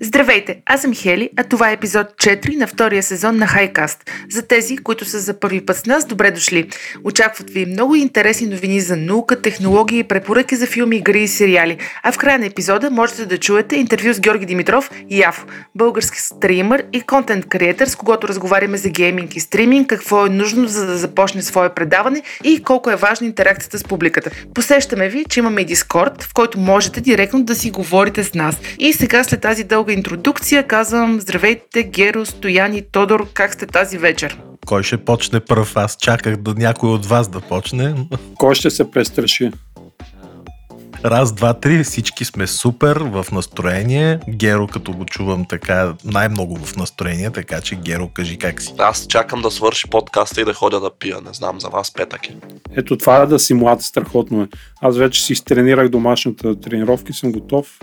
Здравейте, 0.00 0.60
аз 0.66 0.80
съм 0.80 0.94
Хели, 0.94 1.30
а 1.36 1.44
това 1.44 1.70
е 1.70 1.72
епизод 1.72 2.06
4 2.06 2.56
на 2.56 2.66
втория 2.66 3.02
сезон 3.02 3.36
на 3.36 3.46
Хайкаст. 3.46 4.10
За 4.30 4.42
тези, 4.42 4.76
които 4.76 5.04
са 5.04 5.18
за 5.20 5.40
първи 5.40 5.66
път 5.66 5.76
с 5.76 5.86
нас, 5.86 6.06
добре 6.06 6.30
дошли. 6.30 6.68
Очакват 7.04 7.50
ви 7.50 7.66
много 7.66 7.94
интересни 7.94 8.46
новини 8.46 8.80
за 8.80 8.96
наука, 8.96 9.42
технологии, 9.42 10.04
препоръки 10.04 10.56
за 10.56 10.66
филми, 10.66 10.96
игри 10.96 11.22
и 11.22 11.28
сериали. 11.28 11.78
А 12.02 12.12
в 12.12 12.18
края 12.18 12.38
на 12.38 12.46
епизода 12.46 12.90
можете 12.90 13.26
да 13.26 13.38
чуете 13.38 13.76
интервю 13.76 14.12
с 14.12 14.20
Георги 14.20 14.46
Димитров 14.46 14.90
и 15.10 15.18
Яфо, 15.18 15.46
български 15.74 16.20
стример 16.20 16.84
и 16.92 17.00
контент 17.00 17.48
креатор, 17.48 17.86
с 17.86 17.96
когото 17.96 18.28
разговаряме 18.28 18.76
за 18.76 18.88
гейминг 18.88 19.36
и 19.36 19.40
стриминг, 19.40 19.88
какво 19.88 20.26
е 20.26 20.30
нужно 20.30 20.68
за 20.68 20.86
да 20.86 20.96
започне 20.96 21.42
свое 21.42 21.68
предаване 21.68 22.22
и 22.44 22.62
колко 22.62 22.90
е 22.90 22.96
важна 22.96 23.26
интеракцията 23.26 23.78
с 23.78 23.84
публиката. 23.84 24.30
Посещаме 24.54 25.08
ви, 25.08 25.24
че 25.28 25.40
имаме 25.40 25.60
и 25.60 25.64
Дискорд, 25.64 26.22
в 26.22 26.34
който 26.34 26.58
можете 26.58 27.00
директно 27.00 27.42
да 27.42 27.54
си 27.54 27.70
говорите 27.70 28.24
с 28.24 28.34
нас. 28.34 28.56
И 28.78 28.92
сега 28.92 29.24
след 29.24 29.40
тази 29.40 29.64
дълга 29.64 29.87
дълга 29.88 29.98
интродукция 29.98 30.66
казвам 30.66 31.20
Здравейте, 31.20 31.82
Геро, 31.82 32.26
Стоян 32.26 32.74
и 32.74 32.82
Тодор, 32.92 33.28
как 33.34 33.54
сте 33.54 33.66
тази 33.66 33.98
вечер? 33.98 34.38
Кой 34.66 34.82
ще 34.82 34.96
почне 34.96 35.40
пръв? 35.40 35.76
Аз 35.76 35.96
чаках 35.96 36.36
да 36.36 36.54
някой 36.54 36.90
от 36.90 37.06
вас 37.06 37.28
да 37.28 37.40
почне. 37.40 37.94
Кой 38.38 38.54
ще 38.54 38.70
се 38.70 38.90
престраши? 38.90 39.50
Раз, 41.04 41.32
два, 41.32 41.54
три, 41.54 41.84
всички 41.84 42.24
сме 42.24 42.46
супер 42.46 42.96
в 42.96 43.26
настроение. 43.32 44.20
Геро, 44.28 44.66
като 44.66 44.92
го 44.92 45.04
чувам 45.04 45.44
така, 45.48 45.94
най-много 46.04 46.56
в 46.56 46.76
настроение, 46.76 47.30
така 47.30 47.60
че 47.60 47.76
Геро, 47.76 48.08
кажи 48.08 48.36
как 48.38 48.62
си. 48.62 48.74
Аз 48.78 49.06
чакам 49.06 49.42
да 49.42 49.50
свърши 49.50 49.90
подкаста 49.90 50.40
и 50.40 50.44
да 50.44 50.54
ходя 50.54 50.80
да 50.80 50.90
пия. 50.98 51.16
Не 51.26 51.32
знам, 51.32 51.60
за 51.60 51.68
вас 51.68 51.92
петък 51.94 52.28
е. 52.28 52.34
Ето 52.76 52.98
това 52.98 53.16
е 53.16 53.26
да 53.26 53.38
си 53.38 53.54
млад, 53.54 53.82
страхотно 53.82 54.42
е. 54.42 54.48
Аз 54.80 54.96
вече 54.96 55.22
си 55.22 55.32
изтренирах 55.32 55.88
домашната 55.88 56.60
тренировка 56.60 57.10
и 57.10 57.14
съм 57.14 57.32
готов 57.32 57.78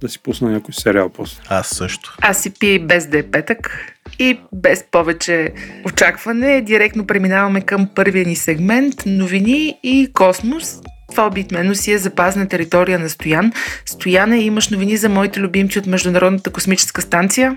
да 0.00 0.08
си 0.08 0.18
пусна 0.22 0.50
някой 0.50 0.74
сериал 0.74 1.08
после. 1.08 1.42
Аз 1.48 1.68
също. 1.68 2.16
Аз 2.20 2.42
си 2.42 2.50
пия 2.50 2.80
без 2.80 3.06
да 3.06 3.18
е 3.18 3.22
петък 3.22 3.94
и 4.18 4.38
без 4.52 4.84
повече 4.90 5.52
очакване. 5.86 6.60
Директно 6.60 7.06
преминаваме 7.06 7.60
към 7.60 7.88
първия 7.94 8.26
ни 8.26 8.36
сегмент 8.36 8.94
новини 9.06 9.78
и 9.82 10.10
космос. 10.12 10.80
Това 11.10 11.26
обикновено 11.26 11.74
си 11.74 11.92
е 11.92 11.98
запазна 11.98 12.48
територия 12.48 12.98
на 12.98 13.08
Стоян. 13.08 13.52
Стояне, 13.86 14.38
имаш 14.38 14.68
новини 14.68 14.96
за 14.96 15.08
моите 15.08 15.40
любимци 15.40 15.78
от 15.78 15.86
Международната 15.86 16.50
космическа 16.50 17.02
станция? 17.02 17.56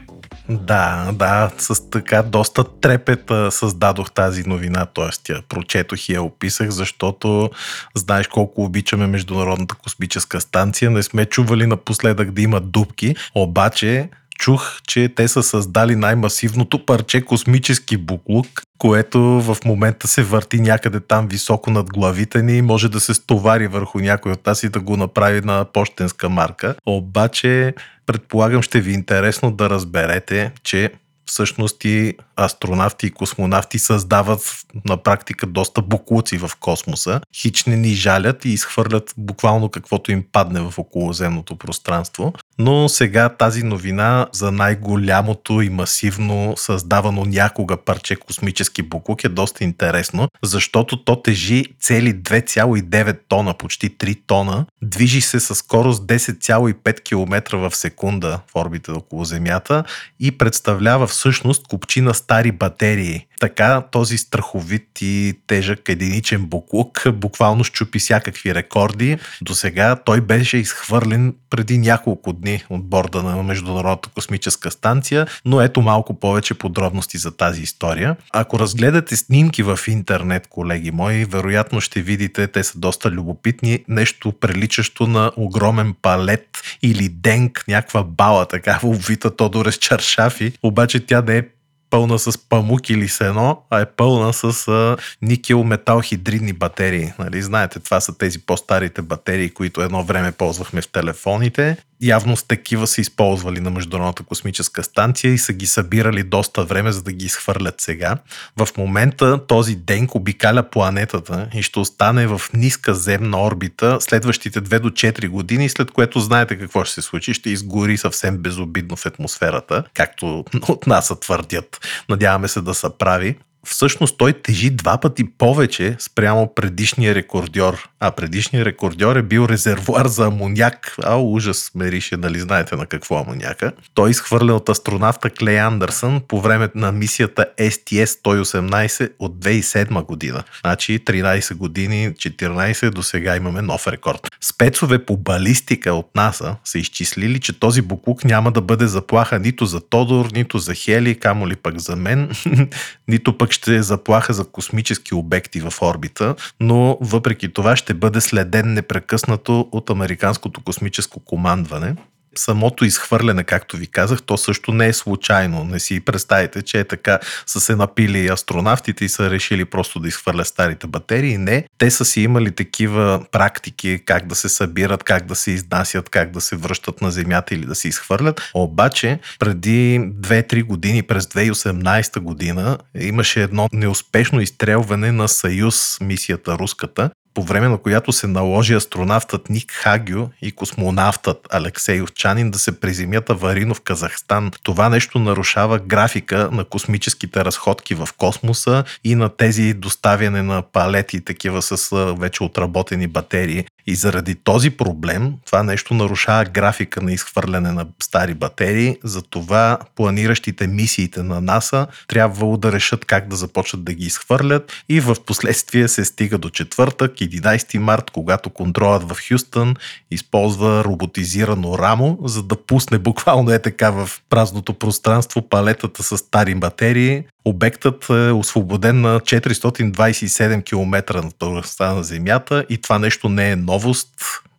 Да, 0.50 1.12
да, 1.14 1.52
с 1.58 1.90
така 1.90 2.22
доста 2.22 2.64
трепет 2.64 3.32
създадох 3.50 4.12
тази 4.12 4.44
новина, 4.44 4.86
т.е. 4.86 5.34
я 5.34 5.42
прочетох 5.50 6.10
и 6.10 6.14
я 6.14 6.24
описах, 6.24 6.70
защото 6.70 7.50
знаеш 7.96 8.28
колко 8.28 8.64
обичаме 8.64 9.08
Международната 9.08 9.76
космическа 9.76 10.42
станция. 10.42 10.92
Не 10.92 11.04
сме 11.04 11.26
чували 11.26 11.68
напоследък 11.68 12.32
да 12.32 12.42
има 12.42 12.60
дупки, 12.60 13.16
обаче 13.36 14.10
чух, 14.40 14.82
че 14.88 15.10
те 15.16 15.28
са 15.28 15.44
създали 15.44 15.96
най-масивното 15.96 16.86
парче 16.86 17.22
космически 17.22 17.98
буклук, 17.98 18.48
което 18.78 19.20
в 19.22 19.58
момента 19.66 20.08
се 20.08 20.24
върти 20.24 20.62
някъде 20.62 21.00
там 21.00 21.28
високо 21.28 21.70
над 21.70 21.90
главите 21.90 22.42
ни 22.42 22.58
и 22.58 22.62
може 22.62 22.90
да 22.90 23.00
се 23.00 23.14
стовари 23.14 23.68
върху 23.68 24.00
някой 24.00 24.32
от 24.32 24.46
нас 24.46 24.64
и 24.64 24.70
да 24.70 24.80
го 24.80 24.98
направи 24.98 25.42
на 25.42 25.66
почтенска 25.74 26.30
марка. 26.30 26.76
Обаче, 26.86 27.74
предполагам, 28.06 28.62
ще 28.62 28.82
ви 28.82 28.92
е 28.92 28.94
интересно 28.94 29.52
да 29.52 29.70
разберете, 29.70 30.52
че 30.64 30.92
всъщност 31.28 31.86
и 31.86 32.14
астронавти 32.36 33.08
и 33.08 33.12
космонавти 33.12 33.80
създават 33.80 34.58
на 34.86 34.98
практика 34.98 35.46
доста 35.46 35.82
буклуци 35.82 36.38
в 36.38 36.52
космоса. 36.60 37.22
Хич 37.36 37.66
не 37.66 37.76
ни 37.76 37.94
жалят 37.94 38.46
и 38.46 38.50
изхвърлят 38.50 39.14
буквално 39.18 39.70
каквото 39.70 40.12
им 40.12 40.24
падне 40.32 40.62
в 40.62 40.74
околоземното 40.78 41.56
пространство. 41.56 42.34
Но 42.60 42.90
сега 42.90 43.30
тази 43.30 43.64
новина 43.64 44.28
за 44.32 44.52
най-голямото 44.52 45.62
и 45.62 45.70
масивно 45.70 46.54
създавано 46.58 47.26
някога 47.26 47.78
парче 47.78 48.16
космически 48.16 48.82
буклук 48.82 49.24
е 49.24 49.30
доста 49.30 49.64
интересно, 49.64 50.30
защото 50.44 51.04
то 51.04 51.22
тежи 51.22 51.66
цели 51.82 52.16
2,9 52.16 53.20
тона, 53.28 53.54
почти 53.54 53.98
3 53.98 54.20
тона, 54.28 54.66
движи 54.82 55.22
се 55.22 55.40
със 55.40 55.58
скорост 55.58 56.04
10,5 56.04 57.04
км 57.04 57.58
в 57.58 57.76
секунда 57.76 58.40
в 58.52 58.56
орбита 58.56 58.94
около 58.94 59.24
Земята 59.24 59.84
и 60.20 60.38
представлява 60.38 61.08
всъщност 61.18 61.68
купчина 61.68 62.14
стари 62.14 62.52
батерии. 62.52 63.27
Така 63.40 63.84
този 63.92 64.18
страховит 64.18 65.02
и 65.02 65.34
тежък 65.48 65.90
единичен 65.90 66.46
буклук 66.46 67.04
буквално 67.14 67.64
щупи 67.64 68.00
всякакви 68.00 68.56
рекорди. 68.56 69.18
До 69.42 69.56
сега 69.56 69.96
той 69.96 70.22
беше 70.22 70.58
изхвърлен 70.58 71.36
преди 71.50 71.78
няколко 71.78 72.34
дни 72.34 72.64
от 72.70 72.90
борда 72.90 73.24
на 73.24 73.44
Международната 73.44 74.10
космическа 74.10 74.72
станция, 74.72 75.28
но 75.46 75.62
ето 75.62 75.82
малко 75.82 76.20
повече 76.20 76.54
подробности 76.54 77.18
за 77.18 77.38
тази 77.38 77.62
история. 77.62 78.16
Ако 78.34 78.60
разгледате 78.60 79.16
снимки 79.16 79.64
в 79.64 79.80
интернет, 79.88 80.48
колеги 80.48 80.92
мои, 80.92 81.26
вероятно 81.26 81.82
ще 81.82 82.02
видите, 82.02 82.48
те 82.48 82.64
са 82.64 82.80
доста 82.80 83.12
любопитни, 83.12 83.84
нещо 83.88 84.32
приличащо 84.32 85.08
на 85.08 85.32
огромен 85.38 85.96
палет 86.02 86.48
или 86.82 87.10
денк, 87.10 87.64
някаква 87.68 88.04
бала, 88.04 88.46
такава 88.46 88.80
обвита 88.90 89.36
Тодоре 89.36 89.72
с 89.72 89.78
чаршафи, 89.78 90.54
обаче 90.64 91.06
тя 91.06 91.22
не 91.22 91.38
е 91.38 91.44
пълна 91.90 92.20
с 92.20 92.38
памук 92.50 92.90
или 92.90 93.08
сено, 93.08 93.64
а 93.70 93.82
е 93.82 93.86
пълна 93.86 94.34
с 94.34 94.68
а, 94.68 94.98
никел 95.22 95.64
метал 95.64 96.02
хидридни 96.02 96.54
батерии. 96.54 97.14
Нали? 97.20 97.42
Знаете, 97.42 97.80
това 97.80 98.02
са 98.02 98.18
тези 98.18 98.40
по-старите 98.40 99.02
батерии, 99.02 99.50
които 99.50 99.82
едно 99.82 100.04
време 100.04 100.32
ползвахме 100.32 100.82
в 100.82 100.88
телефоните 100.88 101.78
явно 102.02 102.38
с 102.38 102.44
такива 102.44 102.88
са 102.88 103.02
използвали 103.02 103.60
на 103.60 103.70
Международната 103.70 104.24
космическа 104.24 104.84
станция 104.84 105.34
и 105.34 105.38
са 105.38 105.54
ги 105.54 105.66
събирали 105.66 106.24
доста 106.24 106.66
време, 106.66 106.92
за 106.92 107.04
да 107.04 107.12
ги 107.12 107.26
изхвърлят 107.26 107.82
сега. 107.82 108.18
В 108.58 108.68
момента 108.78 109.48
този 109.48 109.76
ден 109.76 110.08
обикаля 110.14 110.64
планетата 110.64 111.50
и 111.54 111.64
ще 111.64 111.80
остане 111.80 112.28
в 112.28 112.42
ниска 112.54 112.94
земна 112.94 113.44
орбита 113.44 113.98
следващите 114.02 114.62
2 114.62 114.80
до 114.80 114.90
4 114.90 115.28
години, 115.28 115.70
след 115.70 115.92
което 115.92 116.20
знаете 116.20 116.58
какво 116.58 116.86
ще 116.86 116.94
се 116.94 117.02
случи. 117.02 117.34
Ще 117.34 117.50
изгори 117.50 117.98
съвсем 117.98 118.38
безобидно 118.38 118.96
в 118.96 119.06
атмосферата, 119.06 119.84
както 119.94 120.46
от 120.68 120.88
нас 120.88 121.14
твърдят. 121.22 121.80
Надяваме 122.10 122.48
се 122.48 122.62
да 122.62 122.74
са 122.74 122.90
прави 122.90 123.36
всъщност 123.68 124.18
той 124.18 124.34
тежи 124.34 124.70
два 124.70 124.98
пъти 124.98 125.24
повече 125.38 125.96
спрямо 126.00 126.54
предишния 126.56 127.16
рекордьор. 127.16 127.90
А 128.00 128.12
предишният 128.12 128.66
рекордьор 128.66 129.16
е 129.16 129.22
бил 129.22 129.48
резервуар 129.50 130.08
за 130.08 130.26
амоняк. 130.26 130.96
А, 131.04 131.18
ужас, 131.18 131.72
мерише, 131.76 132.18
нали 132.18 132.40
знаете 132.40 132.76
на 132.76 132.86
какво 132.86 133.18
амоняка. 133.18 133.72
Той 133.94 134.10
изхвърля 134.10 134.54
от 134.54 134.70
астронавта 134.70 135.30
Клей 135.30 135.60
Андерсън 135.60 136.22
по 136.28 136.42
време 136.42 136.70
на 136.76 136.92
мисията 136.92 137.46
STS-118 137.58 139.10
от 139.20 139.40
2007 139.40 140.06
година. 140.06 140.44
Значи 140.62 141.00
13 141.00 141.54
години, 141.54 142.14
14 142.14 142.90
до 142.90 143.04
сега 143.04 143.36
имаме 143.36 143.62
нов 143.62 143.88
рекорд. 143.88 144.32
Спецове 144.42 145.06
по 145.06 145.18
балистика 145.18 145.94
от 145.94 146.16
НАСА 146.16 146.56
са 146.66 146.80
изчислили, 146.80 147.40
че 147.40 147.60
този 147.60 147.82
буклук 147.82 148.24
няма 148.24 148.52
да 148.52 148.62
бъде 148.62 148.88
заплаха 148.88 149.40
нито 149.40 149.66
за 149.66 149.82
Тодор, 149.82 150.26
нито 150.36 150.60
за 150.60 150.74
Хели, 150.74 151.20
камо 151.20 151.48
ли 151.48 151.56
пък 151.56 151.80
за 151.80 151.96
мен, 151.96 152.30
нито 153.08 153.38
пък 153.38 153.57
ще 153.58 153.76
е 153.76 153.84
заплаха 153.84 154.34
за 154.34 154.46
космически 154.46 155.16
обекти 155.16 155.60
в 155.60 155.74
орбита, 155.82 156.36
но 156.60 156.98
въпреки 157.02 157.54
това 157.54 157.76
ще 157.76 157.94
бъде 157.94 158.22
следен 158.22 158.74
непрекъснато 158.74 159.70
от 159.72 159.90
Американското 159.90 160.62
космическо 160.62 161.20
командване 161.20 161.96
самото 162.36 162.86
изхвърляне, 162.86 163.44
както 163.44 163.78
ви 163.78 163.88
казах, 163.88 164.22
то 164.22 164.38
също 164.38 164.74
не 164.74 164.88
е 164.88 164.94
случайно. 164.94 165.64
Не 165.64 165.80
си 165.80 166.00
представите, 166.00 166.62
че 166.62 166.80
е 166.80 166.84
така 166.84 167.20
са 167.46 167.60
се 167.60 167.76
напили 167.76 168.28
астронавтите 168.28 169.06
и 169.06 169.10
са 169.10 169.30
решили 169.30 169.66
просто 169.66 170.00
да 170.00 170.08
изхвърлят 170.08 170.48
старите 170.48 170.88
батерии. 170.88 171.38
Не, 171.38 171.66
те 171.78 171.92
са 171.92 172.06
си 172.06 172.22
имали 172.22 172.52
такива 172.52 173.26
практики, 173.32 174.02
как 174.06 174.28
да 174.28 174.36
се 174.36 174.50
събират, 174.50 175.04
как 175.04 175.26
да 175.26 175.36
се 175.36 175.52
изнасят, 175.52 176.10
как 176.10 176.32
да 176.32 176.42
се 176.42 176.56
връщат 176.56 177.02
на 177.02 177.12
Земята 177.12 177.56
или 177.56 177.66
да 177.66 177.76
се 177.76 177.88
изхвърлят. 177.88 178.42
Обаче, 178.54 179.20
преди 179.40 180.00
2-3 180.00 180.64
години, 180.64 181.04
през 181.04 181.26
2018 181.26 182.20
година, 182.20 182.78
имаше 183.00 183.44
едно 183.44 183.70
неуспешно 183.74 184.42
изстрелване 184.42 185.12
на 185.12 185.28
Съюз, 185.28 185.98
мисията 186.02 186.58
руската, 186.58 187.10
по 187.38 187.44
време 187.44 187.68
на 187.68 187.78
която 187.78 188.12
се 188.12 188.28
наложи 188.28 188.74
астронавтът 188.74 189.50
Ник 189.50 189.72
Хагю 189.72 190.28
и 190.42 190.52
космонавтът 190.52 191.48
Алексей 191.52 192.02
Овчанин 192.02 192.52
да 192.52 192.60
се 192.60 192.80
приземят 192.80 193.30
аварийно 193.30 193.76
в 193.76 193.82
Казахстан. 193.82 194.52
Това 194.64 194.90
нещо 194.90 195.20
нарушава 195.20 195.80
графика 195.80 196.50
на 196.52 196.66
космическите 196.66 197.46
разходки 197.46 197.96
в 197.96 198.10
космоса 198.18 198.84
и 199.04 199.16
на 199.16 199.30
тези 199.30 199.74
доставяне 199.74 200.44
на 200.44 200.62
палети, 200.62 201.22
такива 201.22 201.62
с 201.62 201.96
вече 202.20 202.44
отработени 202.44 203.08
батерии. 203.08 203.66
И 203.88 203.96
заради 203.96 204.36
този 204.36 204.70
проблем, 204.70 205.34
това 205.46 205.64
нещо 205.64 205.94
нарушава 205.94 206.46
графика 206.46 207.02
на 207.02 207.14
изхвърляне 207.14 207.72
на 207.72 207.86
стари 208.04 208.34
батерии, 208.34 208.98
затова 209.04 209.78
планиращите 209.96 210.68
мисиите 210.68 211.24
на 211.24 211.42
НАСА 211.42 211.88
трябвало 212.08 212.58
да 212.58 212.72
решат 212.72 213.06
как 213.06 213.28
да 213.28 213.36
започнат 213.36 213.84
да 213.84 213.94
ги 213.94 214.06
изхвърлят 214.06 214.74
и 214.90 215.00
в 215.00 215.16
последствие 215.26 215.88
се 215.88 216.06
стига 216.06 216.38
до 216.38 216.50
четвъртък, 216.50 217.14
11 217.14 217.78
март, 217.78 218.12
когато 218.12 218.50
контролът 218.50 219.04
в 219.04 219.18
Хюстън 219.30 219.76
използва 220.12 220.84
роботизирано 220.84 221.78
рамо, 221.78 222.18
за 222.24 222.44
да 222.44 222.56
пусне 222.56 223.00
буквално 223.00 223.52
е 223.52 223.60
така 223.60 223.92
в 223.92 224.10
празното 224.30 224.74
пространство 224.74 225.42
палетата 225.42 226.04
с 226.04 226.18
стари 226.18 226.56
батерии. 226.56 227.24
Обектът 227.48 228.10
е 228.10 228.32
освободен 228.32 229.02
на 229.02 229.20
427 229.20 230.66
км 230.66 231.22
на 231.24 231.32
повърхността 231.40 231.94
на 231.94 232.04
Земята 232.04 232.66
и 232.70 232.78
това 232.78 233.00
нещо 233.00 233.30
не 233.30 233.52
е 233.52 233.56
новост 233.56 234.10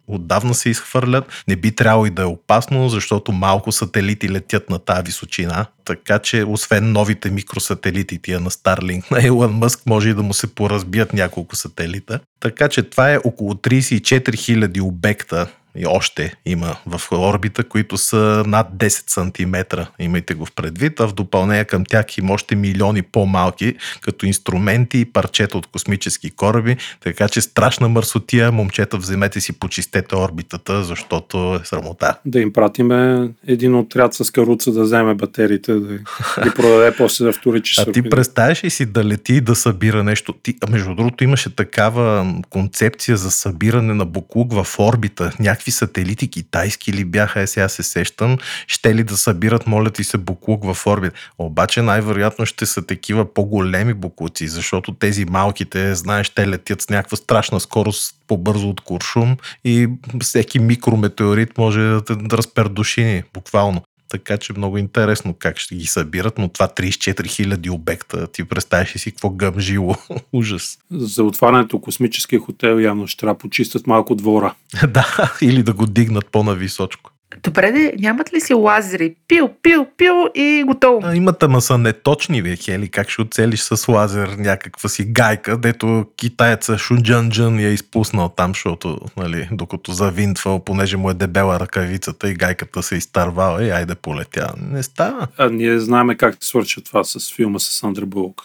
отдавна 0.07 0.55
се 0.55 0.71
изхвърлят. 0.71 1.45
Не 1.49 1.57
би 1.57 1.75
трябвало 1.75 2.07
и 2.07 2.11
да 2.11 2.23
е 2.23 2.25
опасно, 2.25 2.89
защото 2.89 3.33
малко 3.33 3.73
сателити 3.73 4.31
летят 4.31 4.71
на 4.71 4.79
тази 4.79 5.03
височина. 5.07 5.67
Така 5.85 6.19
че, 6.19 6.45
освен 6.45 6.93
новите 6.93 7.31
микросателити, 7.31 8.19
тия 8.23 8.41
на 8.41 8.51
Starlink 8.51 9.11
на 9.11 9.27
Елон 9.27 9.53
Мъск, 9.53 9.87
може 9.87 10.09
и 10.09 10.15
да 10.15 10.23
му 10.23 10.35
се 10.35 10.55
поразбият 10.55 11.13
няколко 11.13 11.57
сателита. 11.57 12.21
Така 12.41 12.69
че 12.69 12.83
това 12.83 13.13
е 13.13 13.19
около 13.25 13.55
34 13.55 14.31
000 14.31 14.83
обекта 14.83 15.47
и 15.79 15.87
още 15.87 16.35
има 16.47 16.77
в 16.87 17.01
орбита, 17.13 17.65
които 17.65 17.97
са 17.97 18.45
над 18.47 18.69
10 18.77 18.89
см, 19.11 19.81
имайте 19.99 20.35
го 20.35 20.47
в 20.47 20.53
предвид, 20.53 21.01
а 21.01 21.09
в 21.09 21.13
допълнение 21.13 21.65
към 21.65 21.85
тях 21.85 22.19
има 22.19 22.33
още 22.33 22.57
милиони 22.57 23.03
по-малки, 23.03 23.75
като 24.01 24.27
инструменти 24.27 25.01
и 25.01 25.05
парчета 25.05 25.59
от 25.59 25.67
космически 25.67 26.31
кораби, 26.31 26.77
така 27.01 27.29
че 27.29 27.41
страшна 27.41 27.89
мърсотия, 27.89 28.53
момчета, 28.53 28.97
вземете 28.97 29.41
си 29.41 29.53
почистете 29.53 30.17
орбитата, 30.17 30.85
защото 30.85 31.61
е 31.63 31.67
срамота. 31.67 32.15
Да 32.25 32.41
им 32.41 32.53
пратиме 32.53 33.29
един 33.47 33.75
отряд 33.75 34.15
с 34.15 34.31
каруца 34.31 34.73
да 34.73 34.83
вземе 34.83 35.15
батериите, 35.15 35.75
да 35.75 35.95
ги 36.45 36.51
продаде 36.57 36.97
после 36.97 37.25
за 37.25 37.33
вторичи 37.33 37.81
А 37.81 37.93
ти 37.93 38.03
представяш 38.03 38.65
ли 38.65 38.71
си 38.71 38.87
да 38.87 39.05
лети 39.05 39.35
и 39.35 39.41
да 39.41 39.55
събира 39.55 40.05
нещо? 40.05 40.33
Ти, 40.43 40.55
а 40.67 40.71
между 40.71 40.95
другото 40.95 41.25
имаше 41.25 41.57
такава 41.57 42.35
концепция 42.51 43.17
за 43.17 43.31
събиране 43.31 43.95
на 43.95 44.05
буклук 44.05 44.53
в 44.53 44.67
орбита, 44.79 45.33
някакви 45.41 45.68
сателити 45.71 46.29
китайски 46.29 46.93
ли 46.93 47.05
бяха, 47.05 47.41
е 47.41 47.47
сега 47.47 47.69
се 47.69 47.83
сещам, 47.83 48.39
ще 48.67 48.95
ли 48.95 49.05
да 49.05 49.17
събират, 49.17 49.67
молят 49.67 49.99
и 49.99 50.05
се 50.05 50.19
буклук 50.19 50.75
в 50.75 50.87
орбит. 50.87 51.13
Обаче 51.39 51.83
най-вероятно 51.83 52.47
ще 52.47 52.67
са 52.67 52.87
такива 52.87 53.35
по-големи 53.35 53.95
буклуци, 53.95 54.49
защото 54.49 54.95
тези 54.95 55.25
малките, 55.25 55.95
знаеш, 55.95 56.31
те 56.31 56.49
летят 56.49 56.83
с 56.83 56.89
някаква 56.89 57.17
страшна 57.17 57.61
скорост 57.61 58.15
по-бързо 58.27 58.69
от 58.69 58.81
куршум 58.81 59.37
и 59.65 59.89
всеки 60.23 60.59
микрометеорит 60.59 61.59
може 61.59 61.81
да 61.81 62.03
разпердушини, 62.33 63.23
буквално. 63.35 63.83
Така 64.09 64.37
че 64.39 64.53
много 64.53 64.79
интересно 64.79 65.35
как 65.39 65.59
ще 65.59 65.75
ги 65.75 65.87
събират, 65.87 66.39
но 66.39 66.49
това 66.49 66.69
34 66.69 67.23
000 67.23 67.71
обекта, 67.71 68.27
ти 68.27 68.45
представяш 68.45 68.93
си 68.93 69.11
какво 69.11 69.31
гъмжило? 69.31 69.95
Ужас. 70.33 70.79
За 70.91 71.25
отварянето 71.25 71.81
космическия 71.81 72.41
хотел 72.41 72.81
явно 72.81 73.07
ще 73.07 73.21
трябва 73.21 73.39
почистят 73.39 73.87
малко 73.87 74.15
двора. 74.15 74.55
да, 74.89 75.33
или 75.43 75.63
да 75.63 75.73
го 75.73 75.87
дигнат 75.87 76.27
по-нависочко. 76.27 77.11
Добре, 77.43 77.73
де, 77.73 77.93
нямат 77.99 78.33
ли 78.33 78.41
си 78.41 78.55
лазери? 78.55 79.15
Пил, 79.29 79.49
пил, 79.63 79.87
пил 79.97 80.29
и 80.35 80.65
готово. 80.67 81.01
А, 81.03 81.15
имат, 81.17 81.43
ама 81.43 81.61
са 81.61 81.79
неточни, 81.79 82.43
бе, 82.43 82.57
Хели. 82.57 82.89
Как 82.89 83.11
ще 83.11 83.23
оцелиш 83.23 83.61
с 83.61 83.89
лазер 83.89 84.29
някаква 84.29 84.89
си 84.89 85.05
гайка, 85.05 85.59
дето 85.59 86.07
китаеца 86.17 86.79
Шунджанджан 86.79 87.61
я 87.61 87.69
изпуснал 87.69 88.29
там, 88.29 88.51
защото, 88.51 88.99
нали, 89.17 89.49
докато 89.53 89.93
завинтвал, 89.93 90.65
понеже 90.65 90.97
му 90.97 91.11
е 91.11 91.15
дебела 91.15 91.61
ръкавицата 91.61 92.31
и 92.31 92.35
гайката 92.35 92.83
се 92.83 92.97
изтървала 92.97 93.65
и 93.65 93.71
айде 93.71 93.95
полетя. 93.95 94.53
Не 94.71 94.83
става. 94.83 95.27
А 95.39 95.51
ние 95.51 95.79
знаеме 95.79 96.15
как 96.15 96.37
се 96.41 96.49
свърши 96.49 96.85
това 96.85 97.05
с 97.05 97.35
филма 97.35 97.59
с 97.59 97.65
Сандра 97.65 98.07
Бълк. 98.07 98.43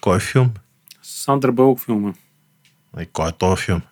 Кой 0.00 0.20
филм? 0.20 0.50
Сандра 1.02 1.52
Бълк 1.52 1.80
филма. 1.84 2.12
И 3.00 3.06
кой 3.12 3.28
е 3.28 3.32
този 3.32 3.62
филм? 3.62 3.82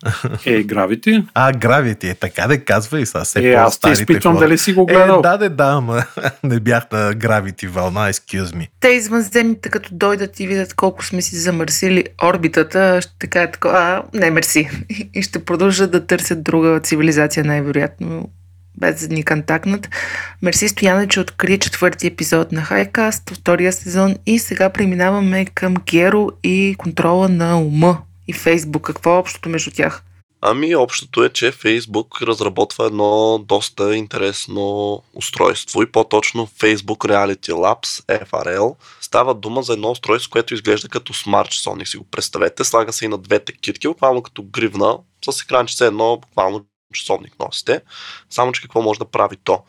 Е, 0.45 0.63
Гравити. 0.63 1.23
А, 1.33 1.53
Гравити, 1.53 2.09
е 2.09 2.13
така 2.13 2.47
да 2.47 2.65
казва 2.65 2.99
и 2.99 3.05
сега 3.05 3.47
Е, 3.47 3.53
аз 3.53 3.79
те 3.79 3.89
изпитвам 3.89 4.37
дали 4.37 4.57
си 4.57 4.73
го 4.73 4.85
гледал. 4.85 5.19
Е, 5.19 5.21
да, 5.21 5.37
да, 5.37 5.49
да, 5.49 5.65
ама 5.65 6.03
не 6.43 6.59
бях 6.59 6.91
на 6.91 7.13
Гравити 7.13 7.67
вълна, 7.67 8.13
excuse 8.13 8.45
me. 8.45 8.67
Те 8.79 8.87
извънземните, 8.87 9.69
като 9.69 9.89
дойдат 9.91 10.39
и 10.39 10.47
видят 10.47 10.73
колко 10.73 11.05
сме 11.05 11.21
си 11.21 11.35
замърсили 11.35 12.03
орбитата, 12.23 13.01
ще 13.01 13.27
кажат 13.27 13.51
така, 13.51 13.69
а, 13.69 14.03
не, 14.13 14.31
мерси. 14.31 14.69
И 15.13 15.21
ще 15.21 15.45
продължат 15.45 15.91
да 15.91 16.05
търсят 16.05 16.43
друга 16.43 16.79
цивилизация, 16.79 17.45
най-вероятно, 17.45 18.29
без 18.77 19.07
да 19.07 19.15
ни 19.15 19.23
контактнат. 19.23 19.89
Мерси 20.41 20.69
Стояна, 20.69 21.07
че 21.07 21.19
откри 21.19 21.59
четвърти 21.59 22.07
епизод 22.07 22.51
на 22.51 22.61
Хайкаст, 22.61 23.29
втория 23.29 23.73
сезон 23.73 24.15
и 24.25 24.39
сега 24.39 24.69
преминаваме 24.69 25.45
към 25.45 25.75
Геро 25.75 26.29
и 26.43 26.75
контрола 26.77 27.29
на 27.29 27.59
ума 27.59 27.97
и 28.27 28.33
Фейсбук. 28.33 28.83
Какво 28.83 29.15
е 29.15 29.19
общото 29.19 29.49
между 29.49 29.71
тях? 29.71 30.03
Ами, 30.41 30.75
общото 30.75 31.23
е, 31.23 31.29
че 31.29 31.51
Facebook 31.51 32.21
разработва 32.21 32.85
едно 32.85 33.37
доста 33.37 33.95
интересно 33.95 35.03
устройство 35.13 35.83
и 35.83 35.91
по-точно 35.91 36.47
Facebook 36.47 36.97
Reality 36.97 37.51
Labs, 37.51 38.25
FRL. 38.25 38.75
Става 39.01 39.33
дума 39.33 39.63
за 39.63 39.73
едно 39.73 39.91
устройство, 39.91 40.31
което 40.31 40.53
изглежда 40.53 40.89
като 40.89 41.13
смарт 41.13 41.49
часовник, 41.49 41.87
си 41.87 41.97
го 41.97 42.03
представете. 42.11 42.63
Слага 42.63 42.93
се 42.93 43.05
и 43.05 43.07
на 43.07 43.17
двете 43.17 43.53
китки, 43.53 43.87
буквално 43.87 44.21
като 44.21 44.43
гривна, 44.43 44.97
с 45.29 45.41
екранче 45.41 45.85
едно, 45.85 46.17
буквално 46.17 46.65
часовник 46.93 47.39
носите. 47.39 47.81
Само, 48.29 48.51
че 48.51 48.61
какво 48.61 48.81
може 48.81 48.99
да 48.99 49.05
прави 49.05 49.37
то? 49.43 49.63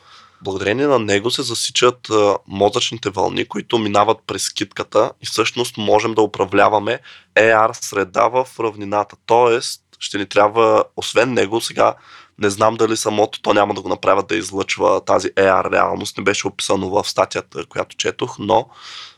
Благодарение 0.46 0.86
на 0.86 0.98
него 0.98 1.30
се 1.30 1.42
засичат 1.42 2.08
мозъчните 2.46 3.10
вълни, 3.10 3.44
които 3.44 3.78
минават 3.78 4.18
през 4.26 4.50
китката 4.50 5.12
и 5.22 5.26
всъщност 5.26 5.76
можем 5.76 6.14
да 6.14 6.22
управляваме 6.22 7.00
AR 7.34 7.72
среда 7.72 8.28
в 8.28 8.46
равнината. 8.60 9.16
Тоест, 9.26 9.82
ще 9.98 10.18
ни 10.18 10.26
трябва, 10.26 10.84
освен 10.96 11.32
него, 11.32 11.60
сега 11.60 11.94
не 12.38 12.50
знам 12.50 12.74
дали 12.74 12.96
самото 12.96 13.42
то 13.42 13.54
няма 13.54 13.74
да 13.74 13.80
го 13.80 13.88
направят 13.88 14.26
да 14.26 14.36
излъчва 14.36 15.04
тази 15.04 15.28
AR 15.28 15.72
реалност, 15.72 16.18
не 16.18 16.24
беше 16.24 16.48
описано 16.48 16.88
в 16.88 17.08
статията, 17.08 17.66
която 17.66 17.96
четох, 17.96 18.36
но 18.38 18.68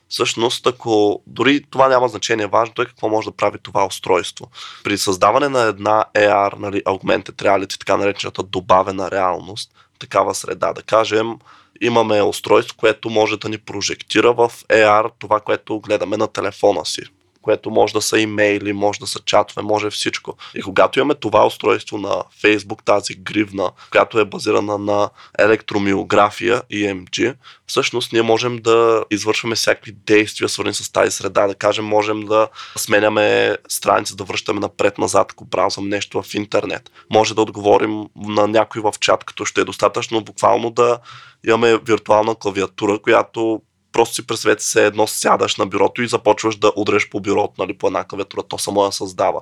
всъщност, 0.08 0.66
ако 0.66 1.22
дори 1.26 1.64
това 1.70 1.88
няма 1.88 2.08
значение, 2.08 2.46
важното 2.46 2.82
е 2.82 2.86
какво 2.86 3.08
може 3.08 3.30
да 3.30 3.36
прави 3.36 3.58
това 3.62 3.86
устройство. 3.86 4.50
При 4.84 4.98
създаване 4.98 5.48
на 5.48 5.62
една 5.62 6.04
AR, 6.14 6.58
нали, 6.58 6.82
Augmented 6.82 7.42
Reality, 7.42 7.78
така 7.78 7.96
наречената 7.96 8.42
добавена 8.42 9.10
реалност, 9.10 9.70
такава 9.98 10.34
среда. 10.34 10.72
Да 10.72 10.82
кажем, 10.82 11.38
имаме 11.80 12.22
устройство, 12.22 12.76
което 12.76 13.10
може 13.10 13.36
да 13.36 13.48
ни 13.48 13.58
прожектира 13.58 14.32
в 14.32 14.52
AR 14.68 15.10
това, 15.18 15.40
което 15.40 15.80
гледаме 15.80 16.16
на 16.16 16.28
телефона 16.28 16.86
си 16.86 17.02
което 17.48 17.70
може 17.70 17.92
да 17.92 18.02
са 18.02 18.20
имейли, 18.20 18.72
може 18.72 19.00
да 19.00 19.06
са 19.06 19.20
чатове, 19.20 19.62
може 19.62 19.90
всичко. 19.90 20.36
И 20.54 20.62
когато 20.62 20.98
имаме 20.98 21.14
това 21.14 21.46
устройство 21.46 21.98
на 21.98 22.22
Facebook, 22.42 22.84
тази 22.84 23.14
гривна, 23.14 23.70
която 23.90 24.18
е 24.18 24.24
базирана 24.24 24.78
на 24.78 25.10
електромиография 25.38 26.62
EMG, 26.72 27.34
всъщност 27.66 28.12
ние 28.12 28.22
можем 28.22 28.58
да 28.58 29.04
извършваме 29.10 29.54
всякакви 29.54 29.92
действия, 29.92 30.48
свързани 30.48 30.74
с 30.74 30.92
тази 30.92 31.10
среда. 31.10 31.46
Да 31.46 31.54
кажем, 31.54 31.84
можем 31.84 32.20
да 32.20 32.48
сменяме 32.76 33.56
страница, 33.68 34.16
да 34.16 34.24
връщаме 34.24 34.60
напред-назад, 34.60 35.32
ако 35.32 35.44
браузвам 35.44 35.88
нещо 35.88 36.22
в 36.22 36.34
интернет. 36.34 36.90
Може 37.10 37.34
да 37.34 37.42
отговорим 37.42 38.04
на 38.16 38.46
някой 38.46 38.82
в 38.82 38.92
чат, 39.00 39.24
като 39.24 39.44
ще 39.44 39.60
е 39.60 39.64
достатъчно 39.64 40.24
буквално 40.24 40.70
да 40.70 40.98
имаме 41.46 41.78
виртуална 41.78 42.34
клавиатура, 42.34 42.98
която 42.98 43.62
просто 43.98 44.14
си 44.14 44.26
представете 44.26 44.64
се 44.64 44.86
едно 44.86 45.06
сядаш 45.06 45.56
на 45.56 45.66
бюрото 45.66 46.02
и 46.02 46.08
започваш 46.08 46.56
да 46.56 46.72
удреш 46.76 47.08
по 47.08 47.20
бюрото, 47.20 47.54
нали, 47.58 47.78
по 47.78 47.86
една 47.86 48.04
клавиатура, 48.04 48.42
то 48.42 48.58
само 48.58 48.84
я 48.84 48.92
създава. 48.92 49.40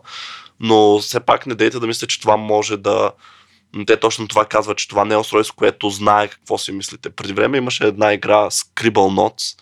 Но 0.60 0.98
все 0.98 1.20
пак 1.20 1.46
не 1.46 1.54
дейте 1.54 1.78
да 1.78 1.86
мислите, 1.86 2.06
че 2.06 2.20
това 2.20 2.36
може 2.36 2.76
да... 2.76 3.10
Те 3.86 3.96
точно 3.96 4.28
това 4.28 4.44
казват, 4.44 4.78
че 4.78 4.88
това 4.88 5.04
не 5.04 5.14
е 5.14 5.16
устройство, 5.16 5.56
което 5.56 5.90
знае 5.90 6.28
какво 6.28 6.58
си 6.58 6.72
мислите. 6.72 7.10
Преди 7.10 7.32
време 7.32 7.58
имаше 7.58 7.86
една 7.86 8.12
игра 8.12 8.50
Scribble 8.50 8.92
Notes, 8.92 9.60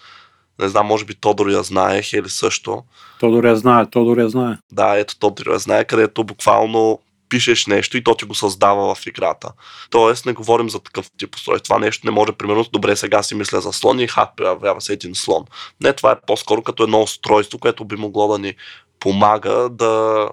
не 0.60 0.68
знам, 0.68 0.86
може 0.86 1.04
би 1.04 1.14
Тодор 1.14 1.48
я 1.48 1.62
знае, 1.62 2.02
Хели 2.02 2.28
също. 2.28 2.82
Тодор 3.20 3.44
я 3.44 3.56
знае, 3.56 3.90
Тодор 3.90 4.18
я 4.18 4.28
знае. 4.28 4.56
Да, 4.72 4.98
ето 4.98 5.18
Тодор 5.18 5.46
я 5.46 5.58
знае, 5.58 5.84
където 5.84 6.24
буквално 6.24 6.98
пишеш 7.28 7.66
нещо 7.66 7.97
и 7.97 8.04
то 8.04 8.14
ти 8.14 8.25
го 8.25 8.35
създава 8.35 8.95
в 8.95 9.07
играта. 9.07 9.52
Тоест 9.90 10.26
не 10.26 10.33
говорим 10.33 10.71
за 10.71 10.81
такъв 10.81 11.11
тип 11.19 11.35
устройство. 11.35 11.64
Това 11.64 11.78
нещо 11.78 12.07
не 12.07 12.11
може, 12.11 12.33
примерно, 12.33 12.64
добре 12.73 12.97
сега 12.97 13.23
си 13.23 13.35
мисля 13.35 13.61
за 13.61 13.73
слон 13.73 14.00
и 14.00 14.09
хап, 14.09 14.37
появява 14.37 14.81
се 14.81 14.93
един 14.93 15.14
слон. 15.14 15.45
Не, 15.81 15.93
това 15.93 16.12
е 16.12 16.21
по-скоро 16.26 16.62
като 16.62 16.83
едно 16.83 17.02
устройство, 17.02 17.59
което 17.59 17.85
би 17.85 17.97
могло 17.97 18.28
да 18.28 18.38
ни 18.38 18.54
помага 19.00 19.69
да 19.71 20.28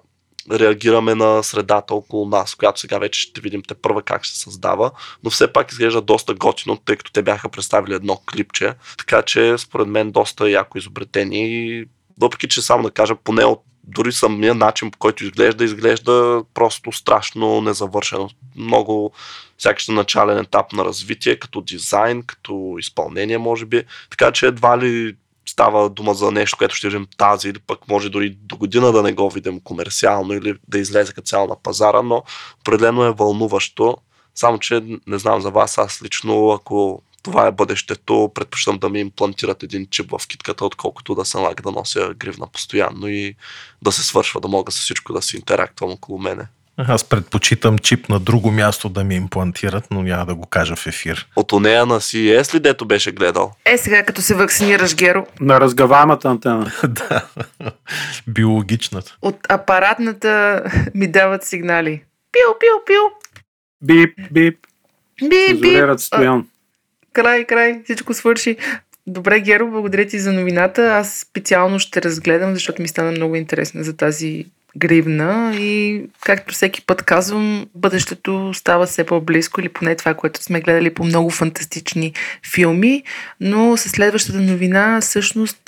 реагираме 0.52 1.16
на 1.16 1.44
средата 1.44 1.94
около 1.94 2.26
нас, 2.26 2.56
която 2.56 2.80
сега 2.80 2.98
вече 2.98 3.22
ще 3.22 3.42
видим 3.42 3.62
те 3.68 3.74
първа 3.74 4.02
как 4.02 4.26
се 4.26 4.40
създава, 4.40 4.92
но 5.24 5.30
все 5.30 5.54
пак 5.54 5.72
изглежда 5.72 6.02
доста 6.02 6.34
готино, 6.34 6.78
тъй 6.78 6.96
като 6.96 7.12
те 7.12 7.22
бяха 7.22 7.50
представили 7.50 7.94
едно 7.94 8.18
клипче, 8.32 8.74
така 8.98 9.22
че 9.22 9.58
според 9.58 9.88
мен 9.88 10.12
доста 10.12 10.50
яко 10.50 10.78
изобретени 10.78 11.38
и 11.40 11.86
въпреки 12.22 12.48
че 12.48 12.62
само 12.62 12.84
да 12.84 12.92
кажа, 12.92 13.16
поне 13.16 13.46
от 13.46 13.64
дори 13.84 14.12
самия 14.12 14.56
начин, 14.56 14.92
по 14.92 14.98
който 14.98 15.24
изглежда, 15.24 15.64
изглежда 15.64 16.44
просто 16.54 16.92
страшно 16.92 17.62
незавършено. 17.62 18.30
Много 18.56 19.12
сякаш 19.58 19.88
на 19.88 19.94
начален 19.94 20.38
етап 20.38 20.74
на 20.74 20.86
развитие, 20.86 21.40
като 21.40 21.62
дизайн, 21.62 22.24
като 22.24 22.76
изпълнение, 22.80 23.38
може 23.38 23.66
би. 23.66 23.84
Така 24.10 24.32
че 24.32 24.48
едва 24.48 24.78
ли 24.80 25.16
става 25.46 25.90
дума 25.90 26.14
за 26.14 26.32
нещо, 26.32 26.58
което 26.58 26.76
ще 26.76 26.90
видим 26.90 27.08
тази 27.18 27.50
или 27.50 27.60
пък 27.60 27.88
може 27.88 28.10
дори 28.10 28.30
до 28.30 28.58
година 28.58 28.92
да 28.92 29.04
не 29.04 29.14
го 29.14 29.30
видим 29.30 29.60
комерциално 29.60 30.34
или 30.34 30.54
да 30.68 30.78
излезе 30.78 31.14
като 31.14 31.28
цяло 31.28 31.48
на 31.48 31.56
пазара, 31.64 32.02
но 32.02 32.24
определено 32.60 33.04
е 33.04 33.12
вълнуващо. 33.12 33.98
Само, 34.36 34.60
че 34.60 34.82
не 35.08 35.18
знам 35.18 35.42
за 35.42 35.50
вас, 35.50 35.78
аз 35.78 36.02
лично, 36.04 36.52
ако 36.52 37.02
това 37.24 37.48
е 37.48 37.51
бъдещето, 37.51 38.32
предпочитам 38.36 38.78
да 38.78 38.90
ми 38.90 39.00
имплантират 39.00 39.63
един 39.63 39.88
чип 39.90 40.12
в 40.12 40.28
китката, 40.28 40.66
отколкото 40.66 41.16
да 41.16 41.25
се 41.25 41.38
налага 41.38 41.63
да 41.63 41.72
нося 41.72 42.13
гривна 42.18 42.48
постоянно 42.48 43.08
и 43.08 43.36
да 43.82 43.92
се 43.92 44.04
свършва, 44.04 44.42
да 44.42 44.48
мога 44.48 44.72
с 44.72 44.80
всичко 44.80 45.13
да 45.13 45.22
си 45.22 45.36
интерактвам 45.36 45.92
около 45.92 46.20
мене. 46.20 46.48
Аз 46.78 47.04
предпочитам 47.04 47.78
чип 47.80 48.10
на 48.10 48.20
друго 48.20 48.51
място 48.51 48.90
да 48.90 49.04
ми 49.04 49.16
имплантират, 49.16 49.88
но 49.92 50.01
няма 50.01 50.25
да 50.25 50.36
го 50.36 50.46
кажа 50.46 50.75
в 50.75 50.88
ефир. 50.88 51.28
От 51.36 51.51
онея 51.51 51.86
на 51.86 52.00
CES 52.00 52.54
ли 52.54 52.60
дето 52.60 52.86
беше 52.86 53.12
гледал? 53.12 53.51
Е, 53.66 53.78
сега 53.78 54.06
като 54.06 54.22
се 54.22 54.36
вакцинираш, 54.36 54.96
Геро, 54.96 55.28
На 55.40 55.60
разгаваемата 55.60 56.30
антена. 56.30 56.72
да, 56.88 57.25
биологичната. 58.28 59.18
от 59.22 59.38
апаратната 59.50 60.63
ми 60.96 61.08
дават 61.08 61.44
сигнали. 61.44 62.04
Пил, 62.32 62.56
пил, 62.60 62.82
пил. 62.86 63.01
Бип, 63.82 64.20
бип. 64.32 64.58
Би, 65.22 65.30
би. 65.30 65.68
Изолират 65.68 66.00
стоян. 66.00 66.48
Край, 67.13 67.46
край, 67.46 67.82
всичко 67.84 68.13
свърши. 68.13 68.58
Добре, 69.08 69.39
Геро, 69.39 69.68
благодаря 69.68 70.08
ти 70.08 70.20
за 70.20 70.34
новината. 70.34 70.82
Аз 70.82 71.20
специално 71.20 71.80
ще 71.80 72.01
разгледам, 72.01 72.53
защото 72.53 72.82
ми 72.82 72.88
стана 72.88 73.12
много 73.12 73.36
интересна 73.36 73.84
за 73.84 73.98
тази 73.98 74.46
гривна 74.77 75.53
и 75.56 76.03
както 76.25 76.53
всеки 76.53 76.86
път 76.86 77.03
казвам, 77.03 77.68
бъдещето 77.75 78.53
става 78.53 78.86
все 78.86 79.03
по-близко 79.03 79.62
или 79.62 79.70
поне 79.70 79.96
това, 79.96 80.13
което 80.13 80.44
сме 80.44 80.62
гледали 80.62 80.94
по 80.94 81.03
много 81.03 81.30
фантастични 81.30 82.13
филми, 82.53 83.03
но 83.39 83.77
с 83.77 83.89
следващата 83.89 84.39
новина 84.39 85.00
всъщност 85.01 85.62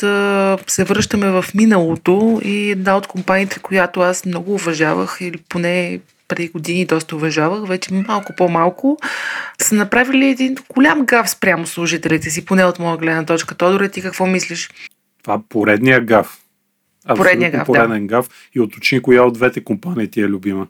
се 0.67 0.83
връщаме 0.83 1.29
в 1.29 1.45
миналото 1.55 2.41
и 2.43 2.71
една 2.71 2.97
от 2.97 3.07
компаниите, 3.07 3.59
която 3.59 4.00
аз 4.01 4.25
много 4.25 4.53
уважавах 4.53 5.17
или 5.21 5.38
поне 5.50 6.00
преди 6.27 6.48
години 6.48 6.86
доста 6.86 7.15
уважавах, 7.15 7.68
вече 7.68 7.94
малко 7.94 8.34
по-малко, 8.38 8.98
са 9.62 9.75
направили 9.75 10.25
един 10.25 10.56
голям 10.70 11.06
гав 11.06 11.30
спрямо 11.30 11.68
служителите 11.68 12.30
си, 12.30 12.46
поне 12.46 12.65
от 12.65 12.80
моя 12.80 12.98
гледна 12.98 13.25
точка. 13.25 13.56
Тодоре, 13.56 13.89
ти 13.89 14.01
какво 14.01 14.25
мислиш? 14.25 14.70
Това 15.24 15.42
поредния 15.50 16.01
гав. 16.01 16.39
Абсолютно 17.06 17.24
Поредния 17.24 17.51
гав, 17.51 17.60
да. 17.60 17.65
пореден 17.65 18.08
гав. 18.08 18.30
И 18.56 18.60
уточни 18.60 19.01
коя 19.01 19.24
от 19.24 19.34
двете 19.34 19.63
компании 19.63 20.08
ти 20.08 20.22
е 20.22 20.27
любима. 20.27 20.68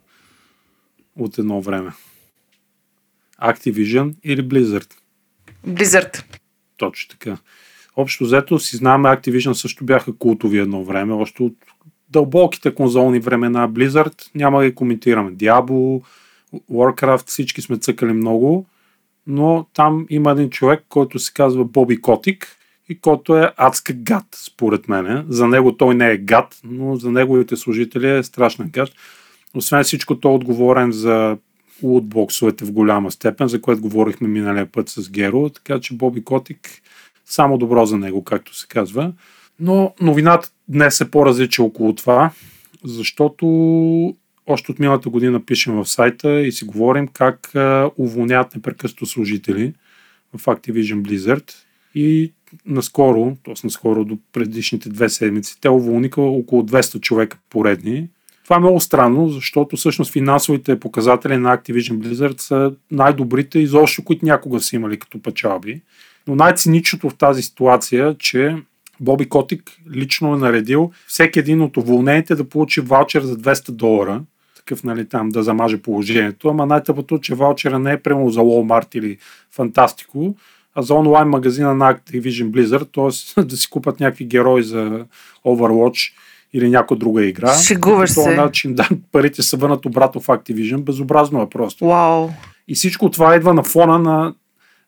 От 1.19 1.37
едно 1.37 1.61
време. 1.61 1.91
Activision 3.41 4.15
или 4.23 4.43
Blizzard. 4.43 4.93
Blizzard. 5.67 6.23
Точно 6.77 7.09
така. 7.09 7.37
Общо 7.95 8.23
взето 8.23 8.59
си 8.59 8.77
знаме, 8.77 9.09
Activision 9.09 9.53
също 9.53 9.85
бяха 9.85 10.17
култови 10.17 10.59
едно 10.59 10.83
време, 10.83 11.13
още 11.13 11.43
от 11.43 11.53
дълбоките 12.13 12.75
конзолни 12.75 13.19
времена. 13.19 13.69
Blizzard 13.69 14.35
няма 14.35 14.59
да 14.59 14.65
ги 14.65 14.75
коментираме. 14.75 15.31
Diablo, 15.31 16.03
Warcraft, 16.71 17.27
всички 17.27 17.61
сме 17.61 17.77
цъкали 17.77 18.13
много, 18.13 18.65
но 19.27 19.65
там 19.73 20.05
има 20.09 20.31
един 20.31 20.49
човек, 20.49 20.85
който 20.89 21.19
се 21.19 21.33
казва 21.33 21.65
Боби 21.65 22.01
Котик 22.01 22.57
и 22.89 22.99
който 22.99 23.37
е 23.37 23.51
адска 23.57 23.93
гад, 23.93 24.25
според 24.35 24.87
мен. 24.87 25.25
За 25.29 25.47
него 25.47 25.77
той 25.77 25.95
не 25.95 26.11
е 26.11 26.17
гад, 26.17 26.59
но 26.63 26.95
за 26.95 27.11
неговите 27.11 27.55
служители 27.55 28.09
е 28.09 28.23
страшна 28.23 28.65
гад. 28.65 28.89
Освен 29.55 29.83
всичко, 29.83 30.19
той 30.19 30.31
е 30.31 30.35
отговорен 30.35 30.91
за 30.91 31.37
лутбоксовете 31.83 32.65
в 32.65 32.71
голяма 32.71 33.11
степен, 33.11 33.47
за 33.47 33.61
което 33.61 33.81
говорихме 33.81 34.27
миналия 34.27 34.65
път 34.71 34.89
с 34.89 35.09
Геро, 35.09 35.49
така 35.49 35.79
че 35.79 35.93
Боби 35.93 36.23
Котик 36.23 36.69
само 37.25 37.57
добро 37.57 37.85
за 37.85 37.97
него, 37.97 38.23
както 38.23 38.55
се 38.55 38.67
казва. 38.67 39.13
Но 39.59 39.93
новината 40.01 40.49
днес 40.67 41.01
е 41.01 41.11
по-различна 41.11 41.65
около 41.65 41.95
това, 41.95 42.31
защото 42.83 43.45
още 44.47 44.71
от 44.71 44.79
миналата 44.79 45.09
година 45.09 45.45
пишем 45.45 45.73
в 45.75 45.85
сайта 45.85 46.41
и 46.41 46.51
си 46.51 46.65
говорим 46.65 47.07
как 47.07 47.51
уволняват 47.97 48.55
непрекъснато 48.55 49.05
служители 49.05 49.73
в 50.37 50.45
Activision 50.45 51.01
Blizzard 51.01 51.53
и 51.95 52.33
наскоро, 52.65 53.37
т.е. 53.45 53.53
наскоро 53.63 54.05
до 54.05 54.17
предишните 54.33 54.89
две 54.89 55.09
седмици, 55.09 55.61
те 55.61 55.69
уволниха 55.69 56.21
около 56.21 56.63
200 56.63 56.99
човека 56.99 57.37
поредни. 57.49 58.09
Това 58.43 58.55
е 58.55 58.59
много 58.59 58.79
странно, 58.79 59.29
защото 59.29 59.77
всъщност 59.77 60.11
финансовите 60.11 60.79
показатели 60.79 61.37
на 61.37 61.57
Activision 61.57 61.97
Blizzard 61.97 62.41
са 62.41 62.73
най-добрите 62.91 63.59
изобщо, 63.59 64.03
които 64.03 64.25
някога 64.25 64.59
са 64.59 64.75
имали 64.75 64.99
като 64.99 65.21
печалби. 65.21 65.81
Но 66.27 66.35
най-циничното 66.35 67.09
в 67.09 67.17
тази 67.17 67.41
ситуация 67.41 68.07
е, 68.07 68.15
че 68.17 68.57
Боби 68.99 69.29
Котик 69.29 69.71
лично 69.95 70.33
е 70.33 70.37
наредил 70.37 70.91
всеки 71.07 71.39
един 71.39 71.61
от 71.61 71.77
уволнените 71.77 72.35
да 72.35 72.49
получи 72.49 72.81
ваучер 72.81 73.21
за 73.21 73.37
200 73.37 73.71
долара, 73.71 74.21
такъв, 74.55 74.83
нали, 74.83 75.09
там 75.09 75.29
да 75.29 75.43
замаже 75.43 75.77
положението. 75.77 76.49
Ама 76.49 76.65
най-тъпото, 76.65 77.19
че 77.19 77.35
ваучера 77.35 77.79
не 77.79 77.91
е 77.91 78.01
прямо 78.01 78.29
за 78.29 78.39
Walmart 78.39 78.95
или 78.95 79.17
Фантастико, 79.51 80.35
а 80.75 80.81
за 80.81 80.93
онлайн 80.93 81.27
магазина 81.27 81.75
на 81.75 81.95
Activision 81.95 82.49
Blizzard, 82.49 82.87
т.е. 82.93 83.41
да 83.45 83.57
си 83.57 83.69
купат 83.69 83.99
някакви 83.99 84.25
герои 84.25 84.63
за 84.63 85.05
Overwatch 85.45 86.13
или 86.53 86.69
някоя 86.69 86.99
друга 86.99 87.25
игра. 87.25 87.53
Шегуваш 87.53 88.09
По 88.09 88.15
този 88.15 88.29
се. 88.29 88.35
начин, 88.35 88.75
да, 88.75 88.89
парите 89.11 89.43
се 89.43 89.57
върнат 89.57 89.85
обратно 89.85 90.21
в 90.21 90.27
Activision. 90.27 90.81
Безобразно 90.81 91.41
е 91.41 91.49
просто. 91.49 91.85
Вау. 91.85 92.29
И 92.67 92.75
всичко 92.75 93.11
това 93.11 93.35
идва 93.35 93.53
на 93.53 93.63
фона 93.63 93.99
на 93.99 94.33